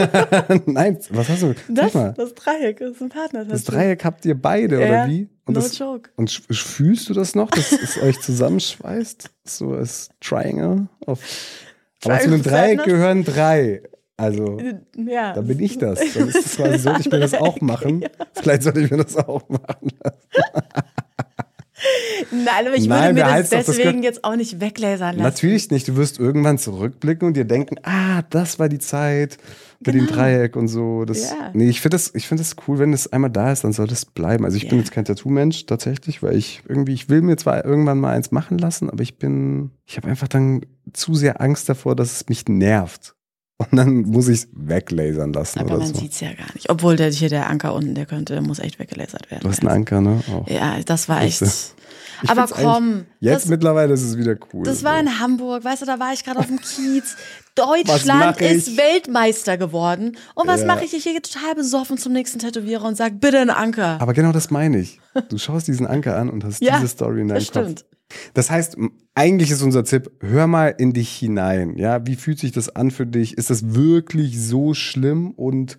Nein, 0.66 0.98
was 1.12 1.30
hast 1.30 1.44
du? 1.44 1.56
Das, 1.70 1.94
mal. 1.94 2.14
das 2.18 2.34
Dreieck 2.36 2.82
ist 2.82 3.02
ein 3.02 3.08
Partner. 3.08 3.46
Das 3.46 3.64
Dreieck 3.64 4.04
habt 4.04 4.26
ihr 4.26 4.36
beide, 4.36 4.82
Ja, 4.82 4.88
oder 4.88 5.08
wie? 5.08 5.30
Und, 5.46 5.54
no 5.54 5.62
das, 5.62 5.78
joke. 5.80 6.10
und 6.18 6.30
fühlst 6.30 7.08
du 7.10 7.14
das 7.14 7.36
noch, 7.36 7.50
dass 7.50 7.72
es 7.72 7.98
euch 8.02 8.20
zusammenschweißt? 8.20 9.30
So 9.46 9.72
als 9.72 10.10
Triangle? 10.20 10.90
Auf, 11.06 11.24
aber 12.04 12.20
zu 12.20 12.28
einem 12.28 12.44
Dreieck 12.44 12.84
gehören 12.84 13.24
drei. 13.24 13.82
Also, 14.18 14.58
Ja. 14.96 15.34
da 15.34 15.42
bin 15.42 15.60
ich 15.60 15.78
das. 15.78 16.00
Dann 16.14 16.28
ist 16.30 16.46
es 16.46 16.56
quasi, 16.58 16.80
sollte 16.80 17.02
ich 17.02 17.12
mir 17.12 17.20
das 17.20 17.34
auch 17.36 17.62
machen? 17.62 18.04
Vielleicht 18.34 18.64
sollte 18.64 18.82
ich 18.82 18.90
mir 18.92 18.98
das 18.98 19.16
auch 19.16 19.48
machen. 19.48 19.92
Nein, 22.32 22.66
aber 22.68 22.76
ich 22.76 22.88
Nein, 22.88 23.16
würde 23.16 23.30
mir 23.30 23.38
das 23.38 23.50
das 23.52 23.66
deswegen 23.68 24.02
gehört- 24.02 24.04
jetzt 24.04 24.24
auch 24.24 24.36
nicht 24.36 24.60
weglasern 24.60 25.16
lassen. 25.16 25.22
Natürlich 25.24 25.70
nicht. 25.70 25.88
Du 25.88 25.96
wirst 25.96 26.20
irgendwann 26.20 26.58
zurückblicken 26.58 27.28
und 27.28 27.38
dir 27.38 27.46
denken, 27.46 27.76
ah, 27.84 28.24
das 28.32 28.58
war 28.58 28.68
die 28.68 28.80
Zeit 28.80 29.38
mit 29.86 29.94
dem 29.94 30.08
Genau. 30.08 30.14
Dreieck 30.18 30.56
und 30.56 30.68
so. 30.70 31.06
Das, 31.06 31.30
Ja. 31.30 31.52
Nee, 31.54 31.70
ich 31.70 31.80
finde 31.82 31.94
das, 31.96 32.12
ich 32.16 32.28
finde 32.28 32.42
das 32.42 32.56
cool, 32.68 32.80
wenn 32.80 32.94
es 32.94 33.14
einmal 33.14 33.30
da 33.30 33.52
ist, 33.52 33.64
dann 33.64 33.74
soll 33.74 33.86
das 33.86 34.06
bleiben. 34.06 34.44
Also 34.44 34.58
ich 34.58 34.64
bin 34.68 34.80
Ja. 34.80 34.84
jetzt 34.84 34.92
kein 34.92 35.06
Tattoo-Mensch 35.06 35.68
tatsächlich, 35.68 36.24
weil 36.24 36.36
ich 36.36 36.64
irgendwie, 36.68 36.94
ich 36.94 37.10
will 37.10 37.22
mir 37.22 37.38
zwar 37.38 37.64
irgendwann 37.64 38.00
mal 38.00 38.16
eins 38.16 38.32
machen 38.32 38.58
lassen, 38.58 38.90
aber 38.90 39.04
ich 39.04 39.20
bin, 39.20 39.70
ich 39.86 39.98
habe 39.98 40.08
einfach 40.08 40.28
dann 40.28 40.66
zu 40.94 41.14
sehr 41.14 41.40
Angst 41.42 41.70
davor, 41.70 41.96
dass 41.96 42.12
es 42.12 42.28
mich 42.28 42.48
nervt. 42.48 43.14
Und 43.60 43.76
dann 43.76 44.02
muss 44.04 44.28
ich 44.28 44.42
es 44.42 44.48
weglasern 44.54 45.34
lassen 45.34 45.60
aber 45.60 45.70
oder 45.76 45.78
man 45.80 45.88
so. 45.94 46.00
sieht's 46.00 46.20
ja 46.20 46.32
gar 46.34 46.54
nicht. 46.54 46.70
Obwohl 46.70 46.96
der 46.96 47.10
hier 47.12 47.30
der 47.30 47.50
Anker 47.50 47.74
unten, 47.74 47.96
der 47.96 48.06
könnte, 48.06 48.34
der 48.34 48.44
muss 48.44 48.60
echt 48.60 48.78
weggelasert 48.78 49.32
werden. 49.32 49.42
Du 49.44 49.50
hast 49.50 49.62
einen 49.62 49.70
Anker, 49.70 50.00
ne? 50.00 50.22
Auch. 50.32 50.48
Ja, 50.48 50.76
das 50.86 51.10
war 51.10 51.24
echt. 51.24 51.42
Ich 51.42 52.30
aber 52.30 52.48
komm, 52.48 53.06
Jetzt 53.20 53.44
das, 53.44 53.50
mittlerweile 53.50 53.94
ist 53.94 54.02
es 54.04 54.18
wieder 54.18 54.36
cool. 54.54 54.64
das 54.64 54.84
war 54.84 55.00
in 55.00 55.20
Hamburg, 55.20 55.64
weißt 55.64 55.84
du, 55.84 55.86
da 55.86 56.00
war 56.00 56.14
ich 56.14 56.24
gerade 56.24 56.40
auf 56.40 56.48
dem 56.48 56.60
Kiez. 56.62 57.16
Deutschland 57.54 58.40
ist 58.42 58.76
Weltmeister 58.78 59.58
geworden. 59.58 60.18
Und 60.36 60.48
was 60.48 60.62
Ja. 60.62 60.68
mache 60.68 60.86
ich? 60.86 60.94
Ich 60.96 61.04
gehe 61.04 61.20
total 61.22 61.56
besoffen 61.56 61.98
zum 61.98 62.14
nächsten 62.14 62.40
Tätowierer 62.40 62.86
und 62.86 62.96
sag, 62.98 63.20
bitte 63.20 63.40
einen 63.40 63.50
Anker. 63.52 63.98
Aber 64.02 64.14
genau 64.14 64.32
das 64.32 64.52
meine 64.52 64.80
ich. 64.80 65.00
Du 65.30 65.38
schaust 65.38 65.68
diesen 65.68 65.86
Anker 65.88 66.18
an 66.18 66.30
und 66.30 66.44
hast 66.44 66.62
Ja, 66.62 66.76
diese 66.78 66.88
Story 66.90 67.22
in 67.22 67.28
deinem 67.28 67.40
das 67.40 67.52
Kopf. 67.52 67.64
stimmt. 67.64 67.86
Das 68.34 68.50
heißt, 68.50 68.78
eigentlich 69.16 69.52
ist 69.52 69.62
unser 69.62 69.84
Tipp, 69.84 70.12
hör 70.22 70.48
mal 70.48 70.74
in 70.78 70.94
dich 70.94 71.10
hinein. 71.12 71.78
Ja, 71.78 72.06
wie 72.06 72.16
fühlt 72.16 72.40
sich 72.40 72.52
das 72.52 72.70
an 72.70 72.92
für 72.92 73.06
dich? 73.06 73.38
Ist 73.38 73.50
das 73.50 73.74
wirklich 73.74 74.40
so 74.42 74.74
schlimm 74.74 75.32
und 75.32 75.78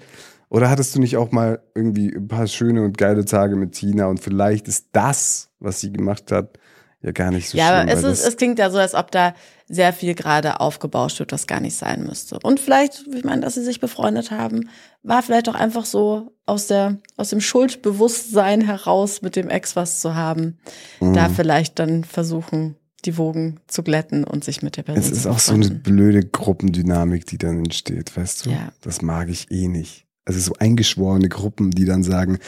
oder 0.51 0.71
hattest 0.71 0.95
du 0.95 1.01
nicht 1.01 1.17
auch 1.17 1.31
mal 1.31 1.61
irgendwie 1.75 2.15
ein 2.15 2.29
paar 2.29 2.47
schöne 2.47 2.83
und 2.83 2.97
geile 2.97 3.25
Tage 3.25 3.55
mit 3.55 3.73
Tina 3.73 4.07
und 4.07 4.21
vielleicht 4.21 4.67
ist 4.67 4.89
das, 4.93 5.51
was 5.61 5.81
sie 5.81 5.93
gemacht 5.93 6.33
hat, 6.33 6.59
ja 7.03 7.13
gar 7.13 7.31
nicht 7.31 7.49
so 7.49 7.57
Ja, 7.59 7.83
schlimm. 7.83 7.97
aber 7.97 8.09
es, 8.09 8.21
ist, 8.21 8.27
es 8.27 8.37
klingt 8.37 8.59
ja 8.59 8.71
so, 8.71 8.79
als 8.79 8.95
ob 8.95 9.11
da 9.11 9.35
sehr 9.69 9.93
viel 9.93 10.15
gerade 10.15 10.61
aufgebauscht 10.61 11.19
wird, 11.21 11.33
was 11.33 11.47
gar 11.47 11.61
nicht 11.61 11.77
sein 11.77 12.05
müsste. 12.05 12.39
Und 12.43 12.59
vielleicht, 12.59 13.05
ich 13.15 13.25
meine, 13.25 13.43
dass 13.43 13.55
sie 13.55 13.63
sich 13.65 13.81
befreundet 13.81 14.31
haben, 14.31 14.69
war 15.03 15.23
vielleicht 15.23 15.49
auch 15.49 15.55
einfach 15.55 15.85
so 15.85 16.33
aus, 16.47 16.67
der, 16.67 16.99
aus 17.17 17.31
dem 17.31 17.41
Schuldbewusstsein 17.41 18.63
heraus 18.63 19.23
mit 19.23 19.37
dem 19.37 19.49
Ex 19.49 19.77
was 19.77 20.01
zu 20.01 20.15
haben. 20.15 20.59
Mhm. 21.01 21.15
Da 21.15 21.29
vielleicht 21.29 21.79
dann 21.79 22.05
versuchen, 22.05 22.77
die 23.05 23.17
Wogen 23.17 23.61
zu 23.69 23.83
glätten 23.83 24.25
und 24.25 24.43
sich 24.45 24.63
mit 24.63 24.77
der 24.77 24.83
Person 24.83 25.03
es 25.05 25.11
ist 25.11 25.23
zu 25.23 25.31
auch 25.31 25.39
so 25.39 25.53
eine 25.55 25.71
blöde 25.71 26.25
Gruppendynamik, 26.25 27.27
die 27.27 27.39
dann 27.39 27.59
entsteht, 27.59 28.17
weißt 28.17 28.47
du? 28.47 28.51
Ja. 28.51 28.73
Das 28.81 29.03
mag 29.03 29.29
ich 29.29 29.51
eh 29.51 29.69
nicht. 29.69 30.07
Also 30.25 30.41
so 30.41 30.53
eingeschworene 30.59 31.29
Gruppen, 31.29 31.71
die 31.71 31.85
dann 31.85 32.03
sagen, 32.03 32.39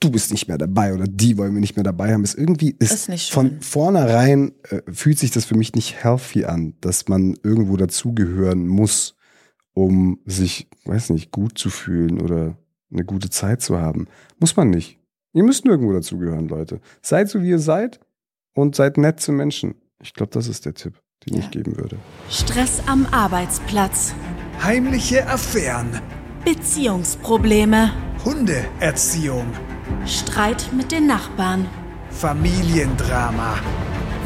du 0.00 0.10
bist 0.10 0.30
nicht 0.32 0.48
mehr 0.48 0.58
dabei 0.58 0.92
oder 0.94 1.04
die 1.06 1.38
wollen 1.38 1.54
wir 1.54 1.60
nicht 1.60 1.76
mehr 1.76 1.84
dabei 1.84 2.12
haben, 2.12 2.24
ist 2.24 2.34
irgendwie 2.36 2.74
ist, 2.78 2.92
Ist 2.92 3.08
nicht 3.08 3.32
von 3.32 3.60
vornherein 3.60 4.52
äh, 4.68 4.82
fühlt 4.92 5.18
sich 5.18 5.30
das 5.30 5.44
für 5.46 5.56
mich 5.56 5.74
nicht 5.74 6.02
healthy 6.02 6.44
an, 6.44 6.74
dass 6.80 7.08
man 7.08 7.36
irgendwo 7.42 7.76
dazugehören 7.76 8.66
muss, 8.68 9.16
um 9.72 10.20
sich, 10.26 10.68
weiß 10.84 11.10
nicht, 11.10 11.30
gut 11.32 11.58
zu 11.58 11.70
fühlen 11.70 12.20
oder 12.20 12.56
eine 12.92 13.04
gute 13.04 13.30
Zeit 13.30 13.60
zu 13.62 13.78
haben. 13.78 14.06
Muss 14.38 14.56
man 14.56 14.70
nicht. 14.70 14.98
Ihr 15.32 15.42
müsst 15.42 15.64
nirgendwo 15.64 15.92
dazugehören, 15.92 16.46
Leute. 16.48 16.80
Seid 17.02 17.28
so 17.28 17.42
wie 17.42 17.48
ihr 17.48 17.58
seid 17.58 17.98
und 18.54 18.76
seid 18.76 18.98
nett 18.98 19.18
zu 19.20 19.32
Menschen. 19.32 19.74
Ich 20.00 20.12
glaube, 20.14 20.30
das 20.32 20.46
ist 20.46 20.64
der 20.66 20.74
Tipp, 20.74 21.00
den 21.26 21.38
ich 21.38 21.44
Ja. 21.46 21.50
geben 21.50 21.76
würde. 21.76 21.96
Stress 22.30 22.80
am 22.86 23.06
Arbeitsplatz, 23.06 24.14
Heimliche 24.62 25.26
Affären, 25.26 25.88
Beziehungsprobleme, 26.44 27.90
Hundeerziehung, 28.24 29.46
Streit 30.06 30.70
mit 30.72 30.92
den 30.92 31.06
Nachbarn. 31.06 31.66
Familiendrama. 32.10 33.54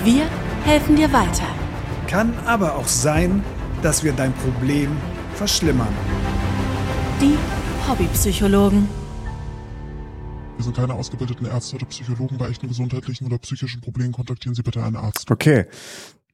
Wir 0.03 0.25
helfen 0.65 0.97
dir 0.97 1.13
weiter. 1.13 1.47
Kann 2.09 2.35
aber 2.47 2.75
auch 2.77 2.89
sein, 2.89 3.45
dass 3.83 4.03
wir 4.03 4.13
dein 4.13 4.33
Problem 4.33 4.91
verschlimmern. 5.35 5.95
Die 7.21 7.39
Hobbypsychologen. 7.89 8.89
Wir 10.57 10.65
sind 10.65 10.77
keine 10.77 10.95
ausgebildeten 10.95 11.47
Ärzte 11.47 11.77
oder 11.77 11.87
Psychologen. 11.87 12.39
Bei 12.39 12.49
echten 12.49 12.67
gesundheitlichen 12.67 13.27
oder 13.27 13.39
psychischen 13.39 13.81
Problemen 13.81 14.13
kontaktieren 14.13 14.57
Sie 14.57 14.63
bitte 14.63 14.83
einen 14.83 14.97
Arzt. 14.97 15.31
Okay, 15.31 15.67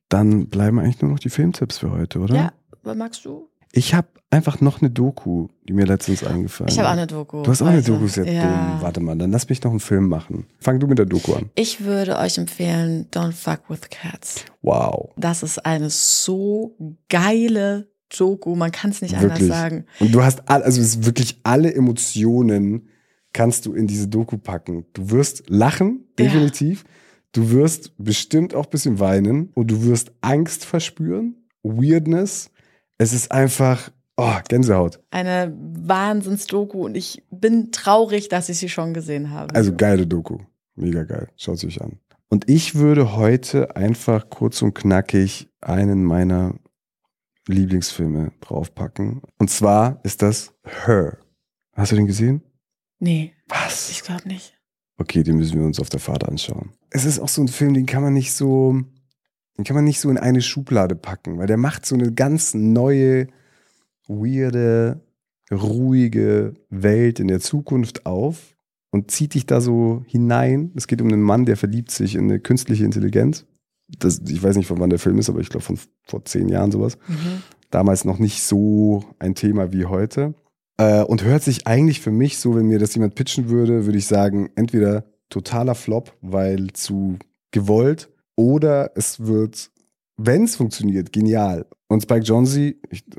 dann 0.09 0.47
bleiben 0.47 0.79
eigentlich 0.79 1.03
nur 1.03 1.11
noch 1.11 1.19
die 1.19 1.29
Filmtipps 1.29 1.79
für 1.79 1.91
heute, 1.91 2.21
oder? 2.21 2.35
Ja, 2.35 2.53
aber 2.83 2.95
magst 2.95 3.27
du? 3.27 3.51
Ich 3.77 3.93
habe 3.95 4.09
einfach 4.31 4.61
noch 4.61 4.81
eine 4.81 4.91
Doku, 4.91 5.49
die 5.69 5.73
mir 5.73 5.85
letztens 5.85 6.23
eingefallen 6.23 6.71
Ich 6.71 6.79
habe 6.79 6.89
auch 6.89 6.93
ist. 6.93 6.99
eine 6.99 7.07
Doku. 7.09 7.43
Du 7.43 7.51
hast 7.51 7.61
auch 7.63 7.67
eine. 7.67 7.83
Doku, 7.83 8.05
ist 8.05 8.17
ja, 8.17 8.25
dumm. 8.25 8.81
Warte 8.83 9.01
mal, 9.01 9.17
dann 9.17 9.31
lass 9.33 9.49
mich 9.49 9.63
noch 9.63 9.71
einen 9.73 9.81
Film 9.81 10.09
machen. 10.09 10.47
Fang 10.61 10.79
du 10.79 10.87
mit 10.87 10.99
der 10.99 11.07
Doku 11.07 11.35
an. 11.35 11.51
Ich 11.57 11.85
würde 11.85 12.19
euch 12.19 12.39
empfehlen, 12.39 13.09
Don't 13.13 13.33
Fuck 13.33 13.69
with 13.69 13.81
Cats. 13.91 14.45
Wow. 14.63 15.11
Das 15.17 15.43
ist 15.43 15.65
eine 15.67 15.91
so 15.91 16.77
geile 17.09 17.89
Doku, 18.17 18.55
man 18.55 18.71
kann 18.71 18.91
es 18.91 19.03
nicht 19.03 19.15
anders 19.15 19.33
Wirklich. 19.41 19.49
sagen. 19.49 19.87
Und 19.99 20.15
du 20.15 20.23
hast 20.23 20.49
all, 20.49 20.63
also 20.63 20.81
ist 20.81 21.05
wirklich 21.05 21.41
alle 21.43 21.75
Emotionen 21.75 22.89
kannst 23.33 23.67
du 23.67 23.73
in 23.75 23.89
diese 23.89 24.07
Doku 24.07 24.39
packen. 24.39 24.85
Du 24.93 25.11
wirst 25.11 25.45
lachen, 25.51 26.05
Ja. 26.19 26.27
definitiv. 26.27 26.85
Du 27.33 27.51
wirst 27.51 27.91
bestimmt 27.99 28.55
auch 28.55 28.67
ein 28.67 28.71
bisschen 28.71 29.01
weinen 29.01 29.51
und 29.55 29.69
du 29.73 29.83
wirst 29.83 30.13
Angst 30.21 30.65
verspüren, 30.65 31.35
Weirdness. 31.65 32.51
Es 32.99 33.13
ist 33.13 33.33
einfach, 33.33 33.91
oh, 34.17 34.35
Gänsehaut. 34.49 35.01
Eine 35.11 35.53
Wahnsinnsdoku 35.57 36.85
und 36.85 36.97
ich 36.97 37.23
bin 37.31 37.73
traurig, 37.73 38.29
dass 38.29 38.49
ich 38.49 38.59
sie 38.59 38.69
schon 38.69 38.95
gesehen 38.95 39.31
habe. 39.31 39.55
Also 39.55 39.75
geile 39.75 40.07
Doku. 40.07 40.39
Mega 40.77 41.05
geil. 41.05 41.29
Schaut 41.37 41.59
sich 41.59 41.81
an. 41.81 41.99
Und 42.29 42.49
ich 42.49 42.75
würde 42.75 43.17
heute 43.17 43.77
einfach 43.77 44.29
kurz 44.29 44.61
und 44.63 44.75
knackig 44.75 45.49
einen 45.61 46.05
meiner 46.05 46.55
Lieblingsfilme 47.47 48.33
draufpacken. 48.41 49.23
Und 49.39 49.51
zwar 49.51 50.01
ist 50.03 50.23
das 50.23 50.55
Her. 50.65 51.19
Hast 51.75 51.93
du 51.93 51.97
den 51.97 52.07
gesehen? 52.07 52.43
nee, 53.01 53.33
Was? 53.49 53.91
ich 53.91 54.03
glaube 54.03 54.27
nicht. 54.29 54.59
Okay, 54.97 55.23
den 55.23 55.37
müssen 55.37 55.59
wir 55.59 55.67
uns 55.67 55.81
auf 55.81 55.89
der 55.91 56.01
Fahrt 56.01 56.27
anschauen. 56.27 56.73
Es 56.91 57.05
ist 57.05 57.19
auch 57.19 57.29
so 57.29 57.43
ein 57.43 57.49
Film, 57.49 57.75
den 57.75 57.85
kann 57.87 58.03
man 58.03 58.15
nicht 58.15 58.33
so, 58.33 58.81
den 59.57 59.65
kann 59.65 59.77
man 59.77 59.85
nicht 59.85 60.01
so 60.01 60.11
in 60.11 60.19
eine 60.19 60.43
Schublade 60.43 60.95
packen, 60.95 61.39
weil 61.39 61.47
der 61.47 61.57
macht 61.57 61.87
so 61.87 61.95
eine 61.95 62.13
ganz 62.13 62.55
neue, 62.55 63.29
weirde, 64.09 65.01
ruhige 65.51 66.55
Welt 66.71 67.21
in 67.21 67.29
der 67.29 67.41
Zukunft 67.41 68.07
auf 68.07 68.57
und 68.91 69.11
zieht 69.11 69.35
dich 69.35 69.47
da 69.47 69.61
so 69.61 70.03
hinein. 70.07 70.73
Es 70.75 70.87
geht 70.87 71.01
um 71.01 71.09
einen 71.09 71.23
Mann, 71.23 71.45
der 71.45 71.57
verliebt 71.57 71.91
sich 71.91 72.15
in 72.15 72.25
eine 72.25 72.41
künstliche 72.41 72.85
Intelligenz. 72.85 73.47
Das, 73.99 74.21
ich 74.27 74.43
weiß 74.43 74.57
nicht, 74.57 74.67
von 74.67 74.81
wann 74.81 74.91
der 74.91 74.99
Film 74.99 75.19
ist, 75.19 75.29
aber 75.29 75.41
ich 75.41 75.51
glaube 75.51 75.65
von 75.65 75.79
vor 76.07 76.25
zehn 76.25 76.49
Jahren 76.49 76.73
sowas 76.73 76.97
Mhm. 77.09 77.43
damals 77.71 78.05
noch 78.05 78.19
nicht 78.19 78.43
so 78.43 79.05
ein 79.19 79.35
Thema 79.35 79.73
wie 79.73 79.85
heute. 79.85 80.35
Äh, 80.79 81.03
und 81.03 81.23
hört 81.23 81.43
sich 81.43 81.67
eigentlich 81.67 82.01
für 82.01 82.11
mich 82.11 82.39
so, 82.39 82.57
wenn 82.57 82.67
mir 82.67 82.79
das 82.79 82.95
jemand 82.95 83.15
pitchen 83.15 83.49
würde, 83.49 83.85
würde 83.87 83.99
ich 83.99 84.07
sagen, 84.07 84.51
entweder 84.57 85.05
totaler 85.29 85.75
Flop, 85.75 86.17
weil 86.21 86.73
zu 86.73 87.19
gewollt, 87.51 88.11
oder 88.37 88.93
es 88.95 89.21
wird 89.21 89.71
wenn 90.17 90.45
es 90.45 90.57
funktioniert, 90.57 91.13
genial. 91.13 91.67
Und 91.89 92.03
Spike 92.03 92.25
Jonze, 92.25 92.75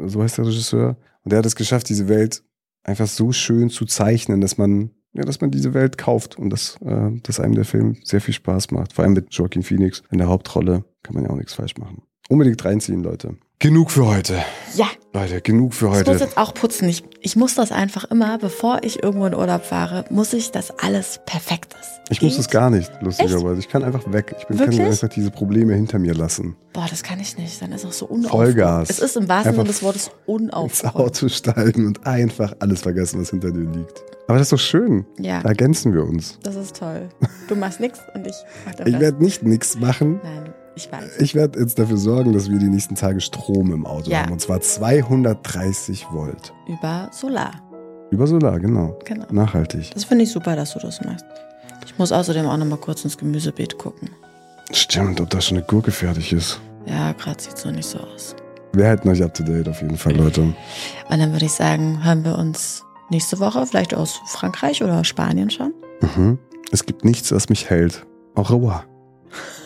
so 0.06 0.24
heißt 0.24 0.38
der 0.38 0.46
Regisseur, 0.46 0.98
und 1.24 1.32
der 1.32 1.40
hat 1.40 1.46
es 1.46 1.56
geschafft, 1.56 1.90
diese 1.90 2.08
Welt 2.08 2.44
einfach 2.84 3.08
so 3.08 3.32
schön 3.32 3.70
zu 3.70 3.86
zeichnen, 3.86 4.42
dass 4.42 4.58
man, 4.58 4.92
ja, 5.14 5.24
dass 5.24 5.42
man 5.42 5.52
diese 5.52 5.74
Welt 5.74 5.98
kauft 5.98 6.38
und 6.38 6.50
dass, 6.50 6.78
äh, 6.82 7.12
dass 7.24 7.40
einem 7.40 7.56
der 7.56 7.66
Film 7.66 7.98
sehr 8.04 8.22
viel 8.22 8.34
Spaß 8.34 8.72
macht. 8.72 8.94
Vor 8.94 9.04
allem 9.04 9.14
mit 9.14 9.34
Joaquin 9.34 9.64
Phoenix 9.64 10.04
in 10.12 10.20
der 10.20 10.28
Hauptrolle 10.28 10.86
kann 11.04 11.16
man 11.16 11.24
ja 11.24 11.30
auch 11.32 11.38
nichts 11.38 11.54
falsch 11.54 11.78
machen. 11.78 12.04
Unbedingt 12.30 12.64
reinziehen, 12.66 13.04
Leute. 13.04 13.36
Genug 13.60 13.90
für 13.92 14.06
heute. 14.06 14.44
Ja, 14.76 14.88
Leute, 15.14 15.42
genug 15.42 15.74
für 15.74 15.86
ich 15.86 15.92
muss 15.92 16.00
heute. 16.08 16.24
jetzt 16.24 16.38
auch 16.38 16.54
putzen. 16.54 16.90
Ich, 16.90 17.04
ich 17.22 17.36
muss 17.36 17.56
das 17.56 17.72
einfach 17.72 18.04
immer, 18.06 18.38
bevor 18.38 18.84
ich 18.84 19.02
irgendwo 19.02 19.28
in 19.28 19.34
Urlaub 19.34 19.64
fahre, 19.64 20.04
muss 20.10 20.34
ich, 20.34 20.52
dass 20.52 20.72
alles 20.78 21.22
perfekt 21.26 21.74
ist. 21.80 22.02
Ich 22.10 22.22
muss 22.22 22.38
es 22.38 22.50
gar 22.50 22.70
nicht, 22.70 22.92
lustigerweise. 23.02 23.60
Ich 23.60 23.70
kann 23.70 23.84
einfach 23.84 24.12
weg. 24.12 24.36
Ich 24.38 24.46
bin, 24.46 24.58
kann 24.58 24.80
einfach 24.80 25.08
diese 25.08 25.32
Probleme 25.32 25.74
hinter 25.74 26.00
mir 26.00 26.14
lassen. 26.14 26.56
Boah, 26.74 26.86
das 26.90 27.02
kann 27.02 27.20
ich 27.20 27.38
nicht. 27.38 27.62
Dann 27.62 27.72
ist 27.72 27.86
auch 27.86 27.94
so 27.94 28.08
unaufgeräumt. 28.08 28.56
Vollgas. 28.56 28.90
Es 28.90 29.00
ist 29.00 29.16
im 29.16 29.30
wahrsten 29.30 29.54
Sinne 29.54 29.64
des 29.64 29.82
Wortes 29.82 30.08
Ins 30.08 30.16
unaufgeräumt. 30.26 30.96
Auto 30.96 31.30
steigen 31.30 31.88
und 31.88 32.06
einfach 32.06 32.54
alles 32.60 32.82
vergessen, 32.82 33.22
was 33.22 33.30
hinter 33.30 33.52
dir 33.52 33.70
liegt. 33.70 34.04
Aber 34.28 34.38
das 34.38 34.48
ist 34.48 34.54
doch 34.54 34.60
schön. 34.60 35.06
Ja. 35.18 35.42
Da 35.42 35.50
ergänzen 35.50 35.94
wir 35.94 36.04
uns. 36.04 36.40
Das 36.44 36.56
ist 36.56 36.76
toll. 36.78 37.08
Du 37.48 37.56
machst 37.56 37.80
nichts 37.80 38.00
und 38.14 38.28
ich 38.28 38.36
mach 38.66 38.74
Ich 38.86 39.00
werde 39.00 39.24
nicht 39.24 39.44
nichts 39.44 39.80
machen. 39.80 40.20
Nein, 40.24 40.54
ich 40.76 40.92
weiß. 40.92 41.18
Ich 41.20 41.36
werde 41.36 41.60
jetzt 41.60 41.78
dafür 41.80 41.98
sorgen, 41.98 42.34
dass 42.34 42.50
wir 42.50 42.60
die 42.60 42.70
nächsten 42.70 42.96
Tage 42.96 43.22
Strom 43.22 43.72
im 43.74 43.86
Auto 43.86 44.10
Ja. 44.12 44.20
haben. 44.24 44.32
Und 44.34 44.42
zwar 44.42 44.60
230 44.62 46.08
Volt. 46.12 46.54
Über 46.68 47.10
Solar. 47.12 47.52
Über 48.12 48.28
Solar, 48.28 48.60
genau. 48.60 48.98
Genau. 49.06 49.26
Nachhaltig. 49.32 49.92
Das 49.94 50.04
finde 50.06 50.24
ich 50.26 50.32
super, 50.32 50.56
dass 50.56 50.74
du 50.74 50.80
das 50.80 51.02
machst. 51.04 51.26
Ich 51.86 51.98
muss 51.98 52.12
außerdem 52.12 52.46
auch 52.46 52.58
noch 52.58 52.66
mal 52.66 52.78
kurz 52.78 53.04
ins 53.04 53.18
Gemüsebeet 53.18 53.78
gucken. 53.78 54.10
Stimmt, 54.72 55.22
ob 55.22 55.30
da 55.30 55.40
schon 55.42 55.58
eine 55.58 55.66
Gurke 55.66 55.92
fertig 55.92 56.34
ist. 56.34 56.60
Ja, 56.86 57.12
gerade 57.14 57.42
sieht 57.42 57.58
so 57.58 57.72
nicht 57.72 57.88
so 57.88 58.00
aus. 58.00 58.36
Wir 58.74 58.88
halten 58.88 59.08
euch 59.10 59.24
up 59.24 59.34
to 59.34 59.44
date 59.44 59.68
auf 59.70 59.82
jeden 59.82 59.98
Fall, 59.98 60.14
Leute. 60.16 60.42
Und 60.42 60.56
dann 61.10 61.32
würde 61.32 61.46
ich 61.46 61.52
sagen, 61.54 62.04
hören 62.04 62.24
wir 62.26 62.38
uns 62.38 62.84
nächste 63.10 63.40
Woche, 63.40 63.66
vielleicht 63.66 63.94
aus 63.94 64.20
Frankreich 64.28 64.84
oder 64.84 65.04
Spanien 65.04 65.50
schon. 65.50 65.74
Mhm. 66.02 66.38
Es 66.72 66.86
gibt 66.86 67.06
nichts, 67.06 67.32
was 67.32 67.48
mich 67.50 67.70
hält. 67.70 68.06
Au 68.36 68.42
revoir. 68.42 68.84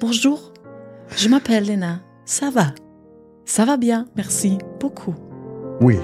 Bonjour, 0.00 0.52
je 1.16 1.28
m'appelle 1.28 1.66
Lena. 1.66 2.00
Ça 2.24 2.50
va? 2.50 2.74
Ça 3.44 3.64
va 3.64 3.76
bien, 3.76 4.08
merci 4.16 4.58
beaucoup. 4.80 5.14
Oui. 5.80 5.98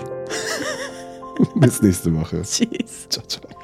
Bis 1.57 1.83
nächste 1.83 2.07
Woche. 2.07 2.43
Tschüss. 2.43 3.09
Ciao, 3.11 3.25
ciao. 3.27 3.60